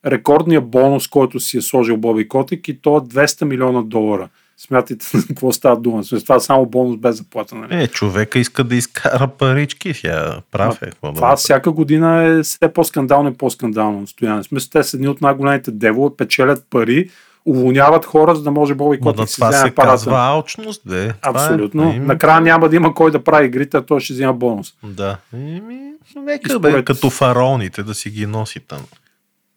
рекордния 0.06 0.62
бонус, 0.62 1.08
който 1.08 1.40
си 1.40 1.58
е 1.58 1.62
сложил 1.62 1.98
Боби 1.98 2.28
Котик 2.28 2.68
и 2.68 2.82
то 2.82 2.98
е 2.98 3.02
200 3.02 3.44
милиона 3.44 3.82
долара. 3.82 4.30
Смятайте 4.58 5.06
какво 5.28 5.52
става 5.52 5.78
дума. 5.78 6.04
Това 6.04 6.36
е 6.36 6.40
само 6.40 6.66
бонус 6.66 6.98
без 6.98 7.16
заплата. 7.16 7.56
Нали? 7.56 7.84
Е, 7.84 7.88
човека 7.88 8.40
иска 8.40 8.64
да 8.64 8.76
изкара 8.76 9.28
парички, 9.30 9.94
сега 9.94 10.38
прав 10.52 10.82
е. 10.82 10.92
Това 10.92 11.12
направи. 11.12 11.38
всяка 11.38 11.72
година 11.72 12.24
е 12.24 12.44
все 12.44 12.74
по-скандално 12.74 13.30
и 13.30 13.34
по-скандално 13.34 14.08
стояние. 14.08 14.42
В 14.42 14.46
смисъл, 14.46 14.70
те 14.72 14.84
са 14.84 14.98
едни 14.98 15.08
от 15.08 15.22
най-големите 15.22 15.72
девове, 15.72 16.16
печелят 16.18 16.66
пари, 16.70 17.10
уволняват 17.46 18.06
хора, 18.06 18.36
за 18.36 18.44
да 18.44 18.52
може 18.52 18.74
Боби 18.74 19.00
Котик 19.00 19.18
на 19.18 19.24
да 19.24 19.28
си 19.28 19.36
това 19.36 19.50
вземе 19.50 19.68
се 19.70 19.76
парата. 19.76 19.92
казва 19.92 20.18
алчност, 20.20 20.82
бе. 20.86 21.14
Това 21.14 21.42
е. 21.42 21.46
Абсолютно. 21.46 21.84
Еми, 21.84 22.06
Накрая 22.06 22.42
няма 22.42 22.70
да 22.70 22.76
има 22.76 22.94
кой 22.94 23.12
да 23.12 23.24
прави 23.24 23.46
игрите, 23.46 23.78
а 23.78 23.82
той 23.82 24.00
ще 24.00 24.14
взема 24.14 24.34
бонус. 24.34 24.74
Да. 24.84 25.18
Еми, 25.34 25.80
нека 26.16 26.60
бе, 26.60 26.70
според- 26.70 26.86
като 26.86 27.10
фараоните 27.10 27.84
да 27.84 27.94
си 27.94 28.10
ги 28.10 28.26
носи 28.26 28.60
там. 28.60 28.80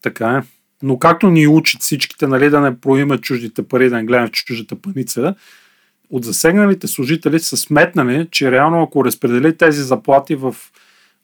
Така 0.02 0.30
е. 0.30 0.42
Но 0.82 0.98
както 0.98 1.30
ни 1.30 1.46
учат 1.46 1.82
всичките, 1.82 2.26
нали, 2.26 2.50
да 2.50 2.60
не 2.60 2.80
проиме 2.80 3.18
чуждите 3.18 3.62
пари, 3.62 3.88
да 3.88 3.96
не 3.96 4.04
гледаме 4.04 4.28
в 4.28 4.32
чуждата 4.32 4.76
паница, 4.76 5.34
от 6.10 6.24
засегналите 6.24 6.86
служители 6.86 7.40
са 7.40 7.56
сметнали, 7.56 8.28
че 8.30 8.50
реално 8.50 8.82
ако 8.82 9.04
разпредели 9.04 9.56
тези 9.56 9.82
заплати 9.82 10.34
в 10.34 10.56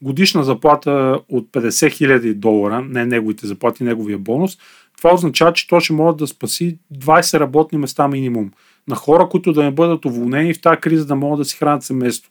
годишна 0.03 0.45
заплата 0.45 1.21
от 1.29 1.49
50 1.53 1.69
000 1.69 2.35
долара, 2.35 2.83
не 2.89 3.07
неговите 3.07 3.47
заплати, 3.47 3.85
неговия 3.85 4.19
бонус, 4.19 4.59
това 4.97 5.15
означава, 5.15 5.53
че 5.53 5.69
то 5.69 5.81
ще 5.81 5.93
може 5.93 6.17
да 6.17 6.27
спаси 6.27 6.79
20 6.95 7.41
работни 7.41 7.79
места 7.79 8.09
минимум 8.09 8.51
на 8.89 8.97
хора, 8.97 9.29
които 9.29 9.53
да 9.53 9.63
не 9.63 9.71
бъдат 9.71 10.05
уволнени 10.05 10.55
в 10.55 10.61
тази 10.61 10.81
криза 10.81 11.07
да 11.07 11.15
могат 11.15 11.39
да 11.39 11.45
си 11.45 11.57
хранят 11.57 11.83
семейство. 11.83 12.31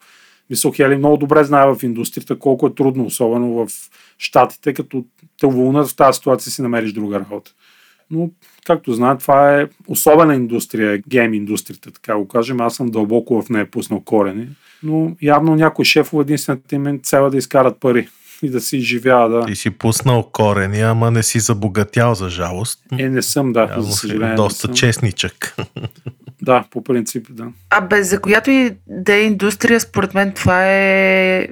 Мисъл 0.49 0.71
Хели 0.71 0.95
много 0.95 1.17
добре 1.17 1.43
знае 1.43 1.73
в 1.75 1.83
индустрията 1.83 2.39
колко 2.39 2.67
е 2.67 2.75
трудно, 2.75 3.05
особено 3.05 3.53
в 3.53 3.67
Штатите, 4.17 4.73
като 4.73 5.05
те 5.39 5.45
уволнят 5.45 5.87
в 5.87 5.95
тази 5.95 6.17
ситуация 6.17 6.51
си 6.51 6.61
намериш 6.61 6.93
друга 6.93 7.19
работа. 7.19 7.51
Но, 8.11 8.29
както 8.65 8.93
знаят, 8.93 9.19
това 9.19 9.59
е 9.61 9.67
особена 9.87 10.35
индустрия, 10.35 11.01
гейм 11.07 11.33
индустрията, 11.33 11.91
така 11.91 12.17
го 12.17 12.27
кажем. 12.27 12.61
Аз 12.61 12.75
съм 12.75 12.87
дълбоко 12.87 13.41
в 13.41 13.49
нея 13.49 13.71
пуснал 13.71 13.99
корени. 13.99 14.47
Но 14.83 15.15
явно 15.21 15.55
някой 15.55 15.85
шефове 15.85 16.21
единствената 16.21 16.75
им 16.75 16.99
цел 17.03 17.27
е 17.27 17.29
да 17.29 17.37
изкарат 17.37 17.79
пари 17.79 18.07
и 18.43 18.49
да 18.49 18.61
си 18.61 18.77
изживява, 18.77 19.29
да. 19.29 19.45
Ти 19.45 19.55
си 19.55 19.69
пуснал 19.69 20.23
корени, 20.23 20.81
ама 20.81 21.11
не 21.11 21.23
си 21.23 21.39
забогатял 21.39 22.15
за 22.15 22.29
жалост. 22.29 22.79
Е, 22.99 23.09
не 23.09 23.21
съм, 23.21 23.53
да, 23.53 23.61
Явно 23.61 23.83
за 23.83 23.91
съжаление. 23.91 24.35
доста 24.35 24.67
честничък. 24.67 25.55
Да, 26.43 26.65
по 26.71 26.83
принцип, 26.83 27.27
да. 27.29 27.47
Абе, 27.69 28.03
за 28.03 28.19
която 28.19 28.51
и 28.51 28.75
да 28.87 29.13
е 29.13 29.21
индустрия, 29.21 29.79
според 29.79 30.13
мен 30.13 30.31
това 30.31 30.71
е 30.71 31.47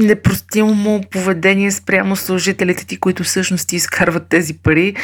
непростимо 0.00 1.00
поведение 1.10 1.70
спрямо 1.70 2.16
служителите 2.16 2.86
ти, 2.86 2.96
които 2.96 3.24
всъщност 3.24 3.68
ти 3.68 3.76
изкарват 3.76 4.28
тези 4.28 4.58
пари. 4.58 4.94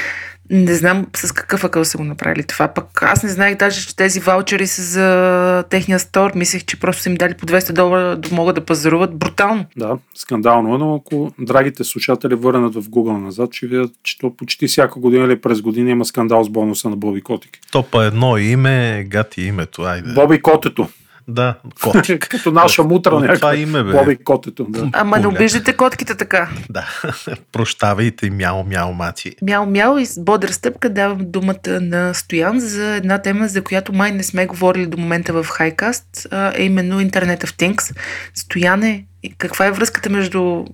Не 0.50 0.74
знам 0.74 1.06
с 1.16 1.32
какъв 1.32 1.64
акъл 1.64 1.84
са 1.84 1.98
го 1.98 2.04
направили 2.04 2.42
това. 2.42 2.68
Пък 2.68 3.02
аз 3.02 3.22
не 3.22 3.28
знаех 3.28 3.56
даже, 3.56 3.86
че 3.86 3.96
тези 3.96 4.20
ваучери 4.20 4.66
са 4.66 4.82
за 4.82 5.64
техния 5.70 5.98
стор. 5.98 6.30
Мислех, 6.34 6.64
че 6.64 6.80
просто 6.80 7.02
са 7.02 7.08
им 7.08 7.14
дали 7.14 7.34
по 7.34 7.46
200 7.46 7.72
долара 7.72 8.16
да 8.16 8.34
могат 8.34 8.54
да 8.54 8.60
пазаруват. 8.60 9.14
Брутално. 9.14 9.64
Да, 9.76 9.98
скандално 10.14 10.74
е, 10.74 10.78
но 10.78 10.94
ако 10.94 11.32
драгите 11.38 11.84
слушатели 11.84 12.34
върнат 12.34 12.74
в 12.74 12.82
Google 12.82 13.16
назад, 13.16 13.54
ще 13.54 13.66
видят, 13.66 13.90
че 14.02 14.18
то 14.18 14.36
почти 14.36 14.66
всяка 14.66 15.00
година 15.00 15.24
или 15.24 15.40
през 15.40 15.60
година 15.60 15.90
има 15.90 16.04
скандал 16.04 16.44
с 16.44 16.48
бонуса 16.48 16.90
на 16.90 16.96
Боби 16.96 17.20
Котик. 17.20 17.58
Топа 17.72 18.04
едно 18.04 18.36
име, 18.36 19.04
гати 19.08 19.42
името, 19.42 19.82
айде. 19.82 20.12
Боби 20.12 20.42
Котето. 20.42 20.88
Да, 21.30 21.54
котик. 21.82 22.28
Като 22.30 22.52
наша 22.52 22.84
мутра 22.84 23.14
От 23.14 23.16
това 23.16 23.26
някаква. 23.26 23.56
име, 23.56 23.82
бе. 23.82 23.92
Боби 23.92 24.16
котето. 24.16 24.66
Да. 24.68 24.90
Ама 24.92 25.18
не 25.18 25.26
обиждате 25.26 25.76
котките 25.76 26.14
така. 26.14 26.48
Да, 26.70 26.88
прощавайте, 27.52 28.30
мяу, 28.30 28.64
мяу, 28.64 28.92
мати. 28.92 29.34
Мяу, 29.42 29.66
мяу 29.66 29.98
и 29.98 30.06
с 30.06 30.20
бодра 30.24 30.52
стъпка 30.52 30.90
давам 30.90 31.18
думата 31.20 31.80
на 31.80 32.14
Стоян 32.14 32.60
за 32.60 32.94
една 32.94 33.18
тема, 33.18 33.48
за 33.48 33.62
която 33.62 33.92
май 33.92 34.12
не 34.12 34.22
сме 34.22 34.46
говорили 34.46 34.86
до 34.86 34.98
момента 34.98 35.32
в 35.32 35.46
Хайкаст, 35.48 36.26
а 36.30 36.52
е 36.56 36.62
именно 36.62 37.00
Internet 37.00 37.44
of 37.44 37.50
Things. 37.50 37.96
Стояне, 38.34 39.04
каква 39.38 39.66
е 39.66 39.72
връзката 39.72 40.10
между 40.10 40.64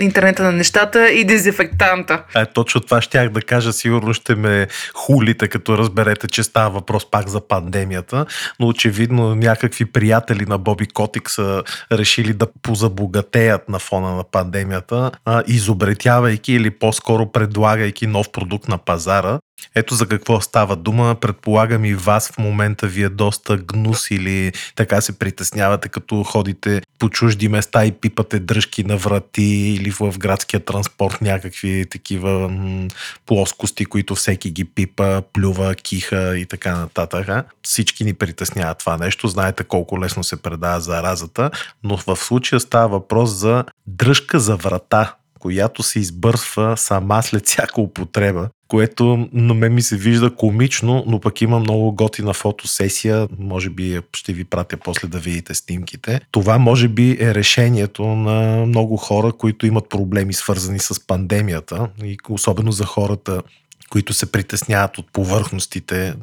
интернета 0.00 0.42
на 0.42 0.52
нещата 0.52 1.10
и 1.10 1.24
дезинфектанта? 1.24 2.22
Е, 2.36 2.46
точно 2.46 2.80
това 2.80 3.00
щях 3.00 3.28
да 3.28 3.42
кажа. 3.42 3.72
Сигурно 3.72 4.14
ще 4.14 4.34
ме 4.34 4.66
хулите, 4.94 5.48
като 5.48 5.78
разберете, 5.78 6.28
че 6.28 6.42
става 6.42 6.70
въпрос 6.70 7.10
пак 7.10 7.28
за 7.28 7.40
пандемията, 7.40 8.26
но 8.60 8.66
очевидно 8.66 9.34
някакви 9.34 9.84
приятели 9.84 10.46
на 10.46 10.58
Боби 10.58 10.86
Котик 10.86 11.30
са 11.30 11.62
решили 11.92 12.32
да 12.32 12.46
позабогатеят 12.62 13.68
на 13.68 13.78
фона 13.78 14.14
на 14.14 14.24
пандемията, 14.24 15.10
а, 15.24 15.42
изобретявайки 15.46 16.52
или 16.52 16.70
по-скоро 16.70 17.32
предлагайки 17.32 18.06
нов 18.06 18.32
продукт 18.32 18.68
на 18.68 18.78
пазара. 18.78 19.38
Ето 19.74 19.94
за 19.94 20.08
какво 20.08 20.40
става 20.40 20.76
дума. 20.76 21.16
Предполагам 21.20 21.84
и 21.84 21.94
вас 21.94 22.32
в 22.32 22.38
момента 22.38 22.86
ви 22.86 23.02
е 23.02 23.08
доста 23.08 23.56
гнус 23.56 24.10
или 24.10 24.52
така 24.76 25.00
се 25.00 25.18
притеснявате, 25.18 25.88
като 25.88 26.22
ходите 26.22 26.82
по 26.98 27.08
чужди 27.08 27.48
места 27.48 27.84
и 27.84 27.92
пипате 27.92 28.38
дръжки 28.38 28.84
на 28.84 28.96
врати 28.96 29.42
или 29.42 29.90
в 29.90 30.18
градския 30.18 30.60
транспорт 30.60 31.20
някакви 31.20 31.86
такива 31.90 32.48
м- 32.48 32.88
плоскости, 33.26 33.84
които 33.84 34.14
всеки 34.14 34.50
ги 34.50 34.64
пипа, 34.64 35.22
плюва, 35.32 35.74
киха 35.74 36.38
и 36.38 36.46
така 36.46 36.76
нататък. 36.76 37.46
Всички 37.62 38.04
ни 38.04 38.14
притеснява 38.14 38.74
това 38.74 38.96
нещо. 38.96 39.28
Знаете 39.28 39.64
колко 39.64 40.00
лесно 40.00 40.24
се 40.24 40.42
предава 40.42 40.80
заразата, 40.80 41.50
но 41.84 41.96
в 41.96 42.16
случая 42.16 42.60
става 42.60 42.88
въпрос 42.88 43.30
за 43.30 43.64
дръжка 43.86 44.40
за 44.40 44.56
врата 44.56 45.14
която 45.44 45.82
се 45.82 45.98
избърсва 45.98 46.76
сама 46.76 47.22
след 47.22 47.46
всяка 47.46 47.80
употреба, 47.80 48.48
което 48.68 49.28
на 49.32 49.54
мен 49.54 49.74
ми 49.74 49.82
се 49.82 49.96
вижда 49.96 50.34
комично, 50.34 51.04
но 51.06 51.20
пък 51.20 51.40
има 51.40 51.58
много 51.58 51.92
готина 51.92 52.32
фотосесия, 52.32 53.28
може 53.38 53.70
би 53.70 54.00
ще 54.16 54.32
ви 54.32 54.44
пратя 54.44 54.76
после 54.76 55.08
да 55.08 55.18
видите 55.18 55.54
снимките. 55.54 56.20
Това 56.30 56.58
може 56.58 56.88
би 56.88 57.16
е 57.20 57.34
решението 57.34 58.06
на 58.06 58.66
много 58.66 58.96
хора, 58.96 59.32
които 59.32 59.66
имат 59.66 59.88
проблеми 59.88 60.32
свързани 60.32 60.78
с 60.78 61.06
пандемията 61.06 61.88
и 62.04 62.16
особено 62.28 62.72
за 62.72 62.84
хората, 62.84 63.42
които 63.90 64.14
се 64.14 64.32
притесняват 64.32 64.98
от 64.98 65.12
повърхностите, 65.12 66.14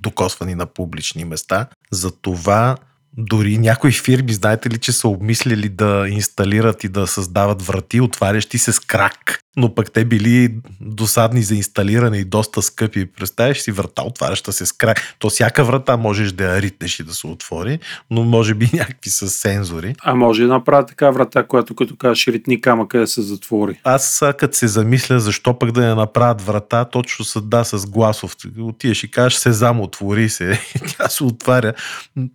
докосвани 0.00 0.54
на 0.54 0.66
публични 0.66 1.24
места. 1.24 1.66
За 1.90 2.10
това 2.10 2.76
дори 3.16 3.58
някои 3.58 3.92
фирми, 3.92 4.32
знаете 4.32 4.70
ли, 4.70 4.78
че 4.78 4.92
са 4.92 5.08
обмислили 5.08 5.68
да 5.68 6.06
инсталират 6.08 6.84
и 6.84 6.88
да 6.88 7.06
създават 7.06 7.62
врати, 7.62 8.00
отварящи 8.00 8.58
се 8.58 8.72
с 8.72 8.80
крак. 8.80 9.40
Но 9.56 9.74
пък 9.74 9.92
те 9.92 10.04
били 10.04 10.54
досадни 10.80 11.42
за 11.42 11.54
инсталиране 11.54 12.16
и 12.16 12.24
доста 12.24 12.62
скъпи. 12.62 13.06
Представяш 13.06 13.60
си 13.60 13.72
врата, 13.72 14.02
отваряща 14.02 14.52
се 14.52 14.66
с 14.66 14.72
крак. 14.72 15.16
То 15.18 15.30
всяка 15.30 15.64
врата 15.64 15.96
можеш 15.96 16.32
да 16.32 16.44
я 16.44 16.62
ритнеш 16.62 17.00
и 17.00 17.02
да 17.02 17.14
се 17.14 17.26
отвори, 17.26 17.78
но 18.10 18.24
може 18.24 18.54
би 18.54 18.70
някакви 18.72 19.10
с 19.10 19.28
сензори. 19.28 19.94
А 20.02 20.14
може 20.14 20.42
да 20.42 20.48
направя 20.48 20.86
така 20.86 21.10
врата, 21.10 21.46
която 21.46 21.74
като 21.74 21.96
кажеш 21.96 22.26
ритни 22.26 22.60
камъка 22.60 22.98
да 22.98 23.06
се 23.06 23.22
затвори. 23.22 23.80
Аз 23.84 24.24
като 24.38 24.56
се 24.56 24.68
замисля 24.68 25.20
защо 25.20 25.58
пък 25.58 25.72
да 25.72 25.80
не 25.80 25.94
направят 25.94 26.42
врата, 26.42 26.84
точно 26.84 27.24
са 27.24 27.40
да 27.40 27.64
с 27.64 27.86
гласов. 27.86 28.36
Отиеш 28.60 29.04
и 29.04 29.10
кажеш 29.10 29.38
сезам, 29.38 29.80
отвори 29.80 30.28
се. 30.28 30.60
Тя 30.98 31.08
се 31.08 31.24
отваря. 31.24 31.72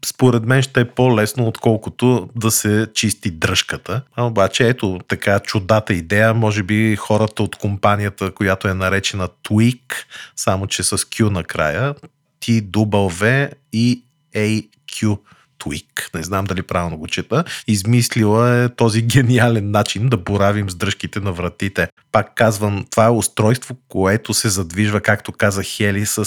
Според 0.05 0.45
мен 0.45 0.61
ще 0.61 0.81
е 0.81 0.85
по-лесно, 0.85 1.47
отколкото 1.47 2.29
да 2.35 2.51
се 2.51 2.87
чисти 2.93 3.31
дръжката. 3.31 4.01
А 4.15 4.25
обаче 4.25 4.67
ето 4.67 4.99
така 5.07 5.39
чудата 5.39 5.93
идея, 5.93 6.33
може 6.33 6.63
би 6.63 6.95
хората 7.07 7.43
от 7.43 7.55
компанията, 7.55 8.31
която 8.31 8.67
е 8.67 8.73
наречена 8.73 9.29
Tweak, 9.49 9.93
само 10.35 10.67
че 10.67 10.83
с 10.83 10.97
Q 10.97 11.29
накрая, 11.29 11.95
T-W 12.41 13.51
и 13.73 14.03
A-Q. 14.35 15.17
Tweak, 15.59 16.15
не 16.15 16.23
знам 16.23 16.45
дали 16.45 16.61
правилно 16.61 16.97
го 16.97 17.07
чета, 17.07 17.43
измислила 17.67 18.49
е 18.49 18.69
този 18.69 19.01
гениален 19.13 19.71
начин 19.71 20.09
да 20.09 20.17
боравим 20.17 20.69
с 20.69 20.75
дръжките 20.75 21.19
на 21.19 21.31
вратите. 21.31 21.87
Пак 22.11 22.35
казвам, 22.35 22.85
това 22.91 23.05
е 23.05 23.09
устройство, 23.09 23.75
което 23.87 24.33
се 24.33 24.49
задвижва, 24.49 25.01
както 25.01 25.31
каза 25.31 25.63
Хели, 25.63 26.05
с 26.05 26.25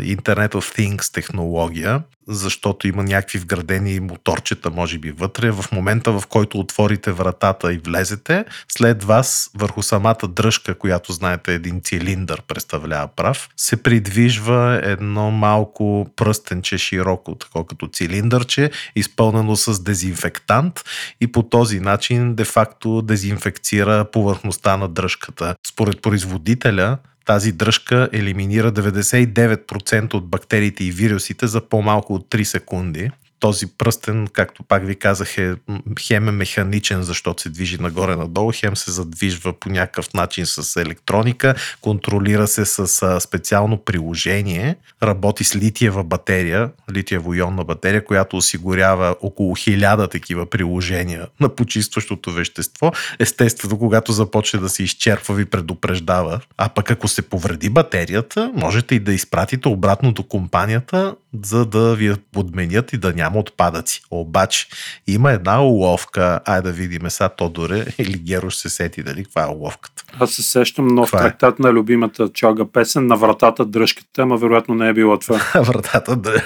Internet 0.00 0.52
of 0.52 0.78
Things 0.78 1.14
технология, 1.14 2.02
защото 2.28 2.88
има 2.88 3.02
някакви 3.02 3.38
вградени 3.38 4.00
моторчета, 4.00 4.70
може 4.70 4.98
би 4.98 5.10
вътре. 5.10 5.50
В 5.50 5.64
момента, 5.72 6.12
в 6.12 6.26
който 6.26 6.58
отворите 6.58 7.12
вратата 7.12 7.72
и 7.72 7.78
влезете, 7.78 8.44
след 8.68 9.04
вас 9.04 9.50
върху 9.54 9.82
самата 9.82 10.28
дръжка, 10.28 10.74
която 10.74 11.12
знаете 11.12 11.54
един 11.54 11.80
цилиндър 11.80 12.42
представлява 12.42 13.08
прав, 13.08 13.48
се 13.56 13.82
придвижва 13.82 14.80
едно 14.82 15.30
малко 15.30 16.06
пръстенче 16.16 16.78
широко, 16.78 17.34
такова 17.34 17.66
като 17.66 17.88
цилиндърче, 17.88 18.70
изпълнено 18.96 19.56
с 19.56 19.82
дезинфектант 19.82 20.84
и 21.20 21.32
по 21.32 21.42
този 21.42 21.80
начин 21.80 22.34
де-факто 22.34 23.02
дезинфекцира 23.02 24.04
повърхността 24.12 24.76
на 24.76 24.88
дръжката. 24.88 25.54
Според 25.66 26.02
производителя, 26.02 26.98
тази 27.24 27.52
дръжка 27.52 28.08
елиминира 28.12 28.72
99% 28.72 30.14
от 30.14 30.28
бактериите 30.28 30.84
и 30.84 30.90
вирусите 30.90 31.46
за 31.46 31.60
по-малко 31.60 32.14
от 32.14 32.28
3 32.30 32.42
секунди. 32.42 33.10
Този 33.42 33.66
пръстен, 33.66 34.28
както 34.32 34.62
пак 34.62 34.86
ви 34.86 34.96
казах, 34.96 35.38
е 35.38 35.54
хем 36.00 36.28
е 36.28 36.32
механичен, 36.32 37.02
защото 37.02 37.42
се 37.42 37.48
движи 37.48 37.78
нагоре-надолу, 37.78 38.52
хем 38.54 38.76
се 38.76 38.90
задвижва 38.90 39.52
по 39.52 39.68
някакъв 39.68 40.14
начин 40.14 40.46
с 40.46 40.80
електроника, 40.80 41.54
контролира 41.80 42.46
се 42.46 42.64
с 42.64 43.20
специално 43.20 43.78
приложение, 43.78 44.76
работи 45.02 45.44
с 45.44 45.56
литиева 45.56 46.04
батерия, 46.04 46.70
литиево-ионна 46.90 47.64
батерия, 47.64 48.04
която 48.04 48.36
осигурява 48.36 49.16
около 49.20 49.56
1000 49.56 50.10
такива 50.10 50.46
приложения 50.46 51.26
на 51.40 51.48
почистващото 51.48 52.32
вещество. 52.32 52.92
Естествено, 53.18 53.78
когато 53.78 54.12
започне 54.12 54.60
да 54.60 54.68
се 54.68 54.82
изчерпва, 54.82 55.34
ви 55.34 55.44
предупреждава. 55.44 56.40
А 56.56 56.68
пък 56.68 56.90
ако 56.90 57.08
се 57.08 57.22
повреди 57.22 57.70
батерията, 57.70 58.52
можете 58.54 58.94
и 58.94 59.00
да 59.00 59.12
изпратите 59.12 59.68
обратно 59.68 60.12
до 60.12 60.22
компанията, 60.22 61.14
за 61.44 61.66
да 61.66 61.96
ви 61.96 62.06
я 62.06 62.16
подменят 62.32 62.92
и 62.92 62.96
да 62.96 63.12
няма 63.12 63.38
отпадъци. 63.38 64.02
Обаче 64.10 64.66
има 65.06 65.32
една 65.32 65.64
уловка, 65.64 66.40
ай 66.44 66.62
да 66.62 66.72
видим 66.72 67.10
сега 67.10 67.28
Тодоре 67.28 67.86
или 67.98 68.18
Геро 68.18 68.50
ще 68.50 68.60
се 68.60 68.68
сети 68.68 69.02
дали 69.02 69.24
каква 69.24 69.42
е 69.42 69.46
уловката. 69.46 70.04
Аз 70.20 70.30
се 70.30 70.42
сещам 70.42 70.86
нов 70.86 71.06
Това 71.06 71.18
е. 71.18 71.22
трактат 71.22 71.58
на 71.58 71.72
любимата 71.72 72.28
чога 72.28 72.72
песен 72.72 73.06
на 73.06 73.16
вратата 73.16 73.64
дръжката, 73.64 74.22
ама 74.22 74.36
вероятно 74.36 74.74
не 74.74 74.88
е 74.88 74.92
било 74.92 75.18
това. 75.18 75.38
Вратата 75.62 76.16
да... 76.16 76.44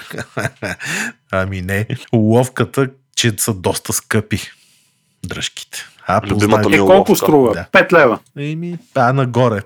ами 1.30 1.62
не. 1.62 1.86
Уловката, 2.12 2.88
че 3.16 3.34
са 3.38 3.54
доста 3.54 3.92
скъпи 3.92 4.40
дръжките. 5.26 5.86
А, 6.08 6.20
Любимата 6.24 6.44
Е, 6.44 6.70
ми 6.70 6.76
познай- 6.76 6.78
колко 6.78 6.92
уловка. 6.92 7.14
струва? 7.16 7.52
Да. 7.52 7.66
5 7.72 7.92
лева. 7.92 8.18
Еми, 8.38 8.78
а 8.94 9.12
нагоре. 9.12 9.60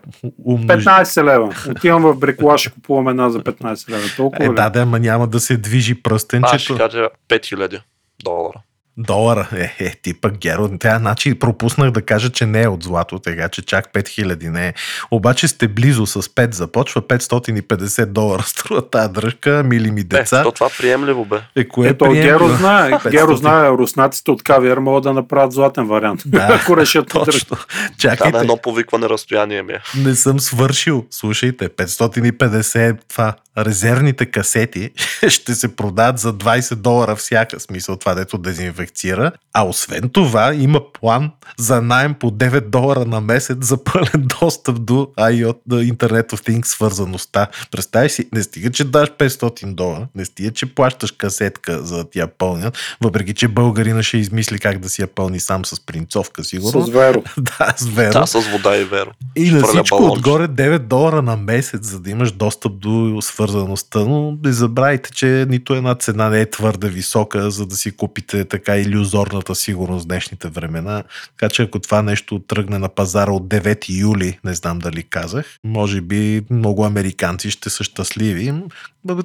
Умножи. 0.44 0.66
15 0.66 1.24
лева. 1.24 1.54
Отивам 1.70 2.02
в 2.02 2.16
бреколаж 2.16 2.66
и 2.66 2.70
купувам 2.70 3.08
една 3.08 3.30
за 3.30 3.40
15 3.40 3.88
лева. 3.90 4.02
Толкова 4.16 4.44
Е, 4.44 4.48
ли? 4.48 4.54
да, 4.54 4.70
да, 4.70 4.80
ама 4.80 4.98
няма 4.98 5.26
да 5.26 5.40
се 5.40 5.56
движи 5.56 5.92
Аз 5.92 5.96
ще 5.96 6.02
пръстенчето. 6.02 6.76
кажа 6.76 7.08
5000 7.28 7.80
долара. 8.24 8.60
Долара. 9.00 9.48
Е, 9.52 9.84
е, 9.84 9.94
ти 10.02 10.14
пък 10.14 10.38
Геро. 10.38 10.70
Тя, 10.80 10.98
значи, 10.98 11.34
пропуснах 11.34 11.90
да 11.90 12.02
кажа, 12.02 12.30
че 12.30 12.46
не 12.46 12.62
е 12.62 12.68
от 12.68 12.82
злато, 12.82 13.18
така 13.18 13.48
че 13.48 13.62
чак 13.62 13.92
5000 13.92 14.48
не 14.48 14.68
е. 14.68 14.74
Обаче 15.10 15.48
сте 15.48 15.68
близо 15.68 16.06
с 16.06 16.22
5 16.22 16.54
започва, 16.54 17.02
550 17.02 18.06
долара 18.06 18.42
струва 18.46 18.90
тази 18.90 19.12
дръжка, 19.12 19.62
мили 19.66 19.90
ми 19.90 20.00
Е, 20.00 20.04
деца. 20.04 20.42
то 20.42 20.52
това 20.52 20.68
приемливо 20.78 21.24
бе. 21.24 21.36
Е, 21.56 21.68
кое 21.68 21.86
е 21.86 21.90
Ето, 21.90 22.04
приемливо? 22.04 22.38
Геро 22.38 22.56
знае. 22.56 22.90
500. 22.90 23.10
Геро 23.10 23.36
знае, 23.36 23.68
руснаците 23.70 24.30
от 24.30 24.42
кавиар 24.42 24.78
могат 24.78 25.02
да 25.02 25.12
направят 25.12 25.52
златен 25.52 25.86
вариант. 25.86 26.20
Да, 26.26 26.58
ако 26.62 26.76
решат. 26.76 27.08
Точно. 27.08 27.56
Чакайте, 27.98 28.30
на 28.36 28.40
едно 28.40 28.56
повикване 28.56 29.08
разстояние 29.08 29.62
ми 29.62 29.72
е. 29.72 29.80
не 29.96 30.14
съм 30.14 30.40
свършил. 30.40 31.04
Слушайте, 31.10 31.68
550 31.68 32.96
това. 33.08 33.34
Резервните 33.58 34.26
касети 34.26 34.90
ще 35.28 35.54
се 35.54 35.76
продават 35.76 36.18
за 36.18 36.32
20 36.34 36.74
долара 36.74 37.16
всяка. 37.16 37.60
Смисъл 37.60 37.96
това, 37.96 38.14
дето 38.14 38.38
дезинфекцира 38.38 38.89
инжекцира. 38.90 39.32
А 39.52 39.66
освен 39.66 40.10
това 40.12 40.54
има 40.54 40.80
план 40.92 41.30
за 41.58 41.82
найем 41.82 42.14
по 42.14 42.30
9 42.30 42.60
долара 42.60 43.04
на 43.04 43.20
месец 43.20 43.58
за 43.60 43.84
пълен 43.84 44.28
достъп 44.40 44.84
до 44.84 45.08
IoT, 45.18 45.56
до 45.66 45.76
Internet 45.76 46.32
of 46.32 46.48
Things 46.48 46.64
свързаността. 46.64 47.46
Представи 47.70 48.08
си, 48.08 48.28
не 48.32 48.42
стига, 48.42 48.70
че 48.70 48.84
даш 48.84 49.08
500 49.18 49.74
долара, 49.74 50.08
не 50.14 50.24
стига, 50.24 50.50
че 50.50 50.74
плащаш 50.74 51.12
касетка 51.12 51.84
за 51.84 51.96
да 51.96 52.10
ти 52.10 52.18
я 52.18 52.26
пълнят, 52.26 52.78
въпреки, 53.00 53.34
че 53.34 53.48
българина 53.48 54.02
ще 54.02 54.18
измисли 54.18 54.58
как 54.58 54.78
да 54.78 54.88
си 54.88 55.02
я 55.02 55.06
пълни 55.06 55.40
сам 55.40 55.64
с 55.64 55.86
принцовка, 55.86 56.44
сигурно. 56.44 56.86
С 56.86 56.90
Веро. 56.90 57.22
да, 57.38 57.74
с 57.76 57.86
веро. 57.86 58.12
Да, 58.12 58.26
с 58.26 58.40
вода 58.40 58.76
и 58.76 58.84
веро. 58.84 59.10
И 59.36 59.50
на 59.50 59.62
всичко 59.62 59.98
балонче. 59.98 60.18
отгоре 60.18 60.48
9 60.48 60.78
долара 60.78 61.22
на 61.22 61.36
месец, 61.36 61.86
за 61.86 62.00
да 62.00 62.10
имаш 62.10 62.32
достъп 62.32 62.78
до 62.78 63.18
свързаността. 63.22 63.98
Но 63.98 64.38
не 64.44 64.52
забравяйте, 64.52 65.10
че 65.12 65.46
нито 65.48 65.74
една 65.74 65.94
цена 65.94 66.28
не 66.28 66.40
е 66.40 66.50
твърде 66.50 66.88
висока, 66.88 67.50
за 67.50 67.66
да 67.66 67.76
си 67.76 67.96
купите 67.96 68.44
така 68.44 68.76
иллюзорната 68.80 69.54
сигурност 69.54 70.04
в 70.04 70.08
днешните 70.08 70.48
времена. 70.48 71.02
Така 71.38 71.48
че 71.48 71.62
ако 71.62 71.78
това 71.78 72.02
нещо 72.02 72.38
тръгне 72.38 72.78
на 72.78 72.88
пазара 72.88 73.30
от 73.30 73.48
9 73.48 74.00
юли, 74.00 74.38
не 74.44 74.54
знам 74.54 74.78
дали 74.78 75.02
казах, 75.02 75.46
може 75.64 76.00
би 76.00 76.42
много 76.50 76.84
американци 76.84 77.50
ще 77.50 77.70
са 77.70 77.84
щастливи. 77.84 78.54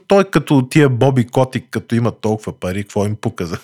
Той 0.07 0.23
като 0.23 0.67
тия 0.69 0.89
Боби 0.89 1.27
Котик, 1.27 1.65
като 1.71 1.95
има 1.95 2.11
толкова 2.11 2.59
пари, 2.59 2.83
какво 2.83 3.05
им 3.05 3.15
показа? 3.15 3.57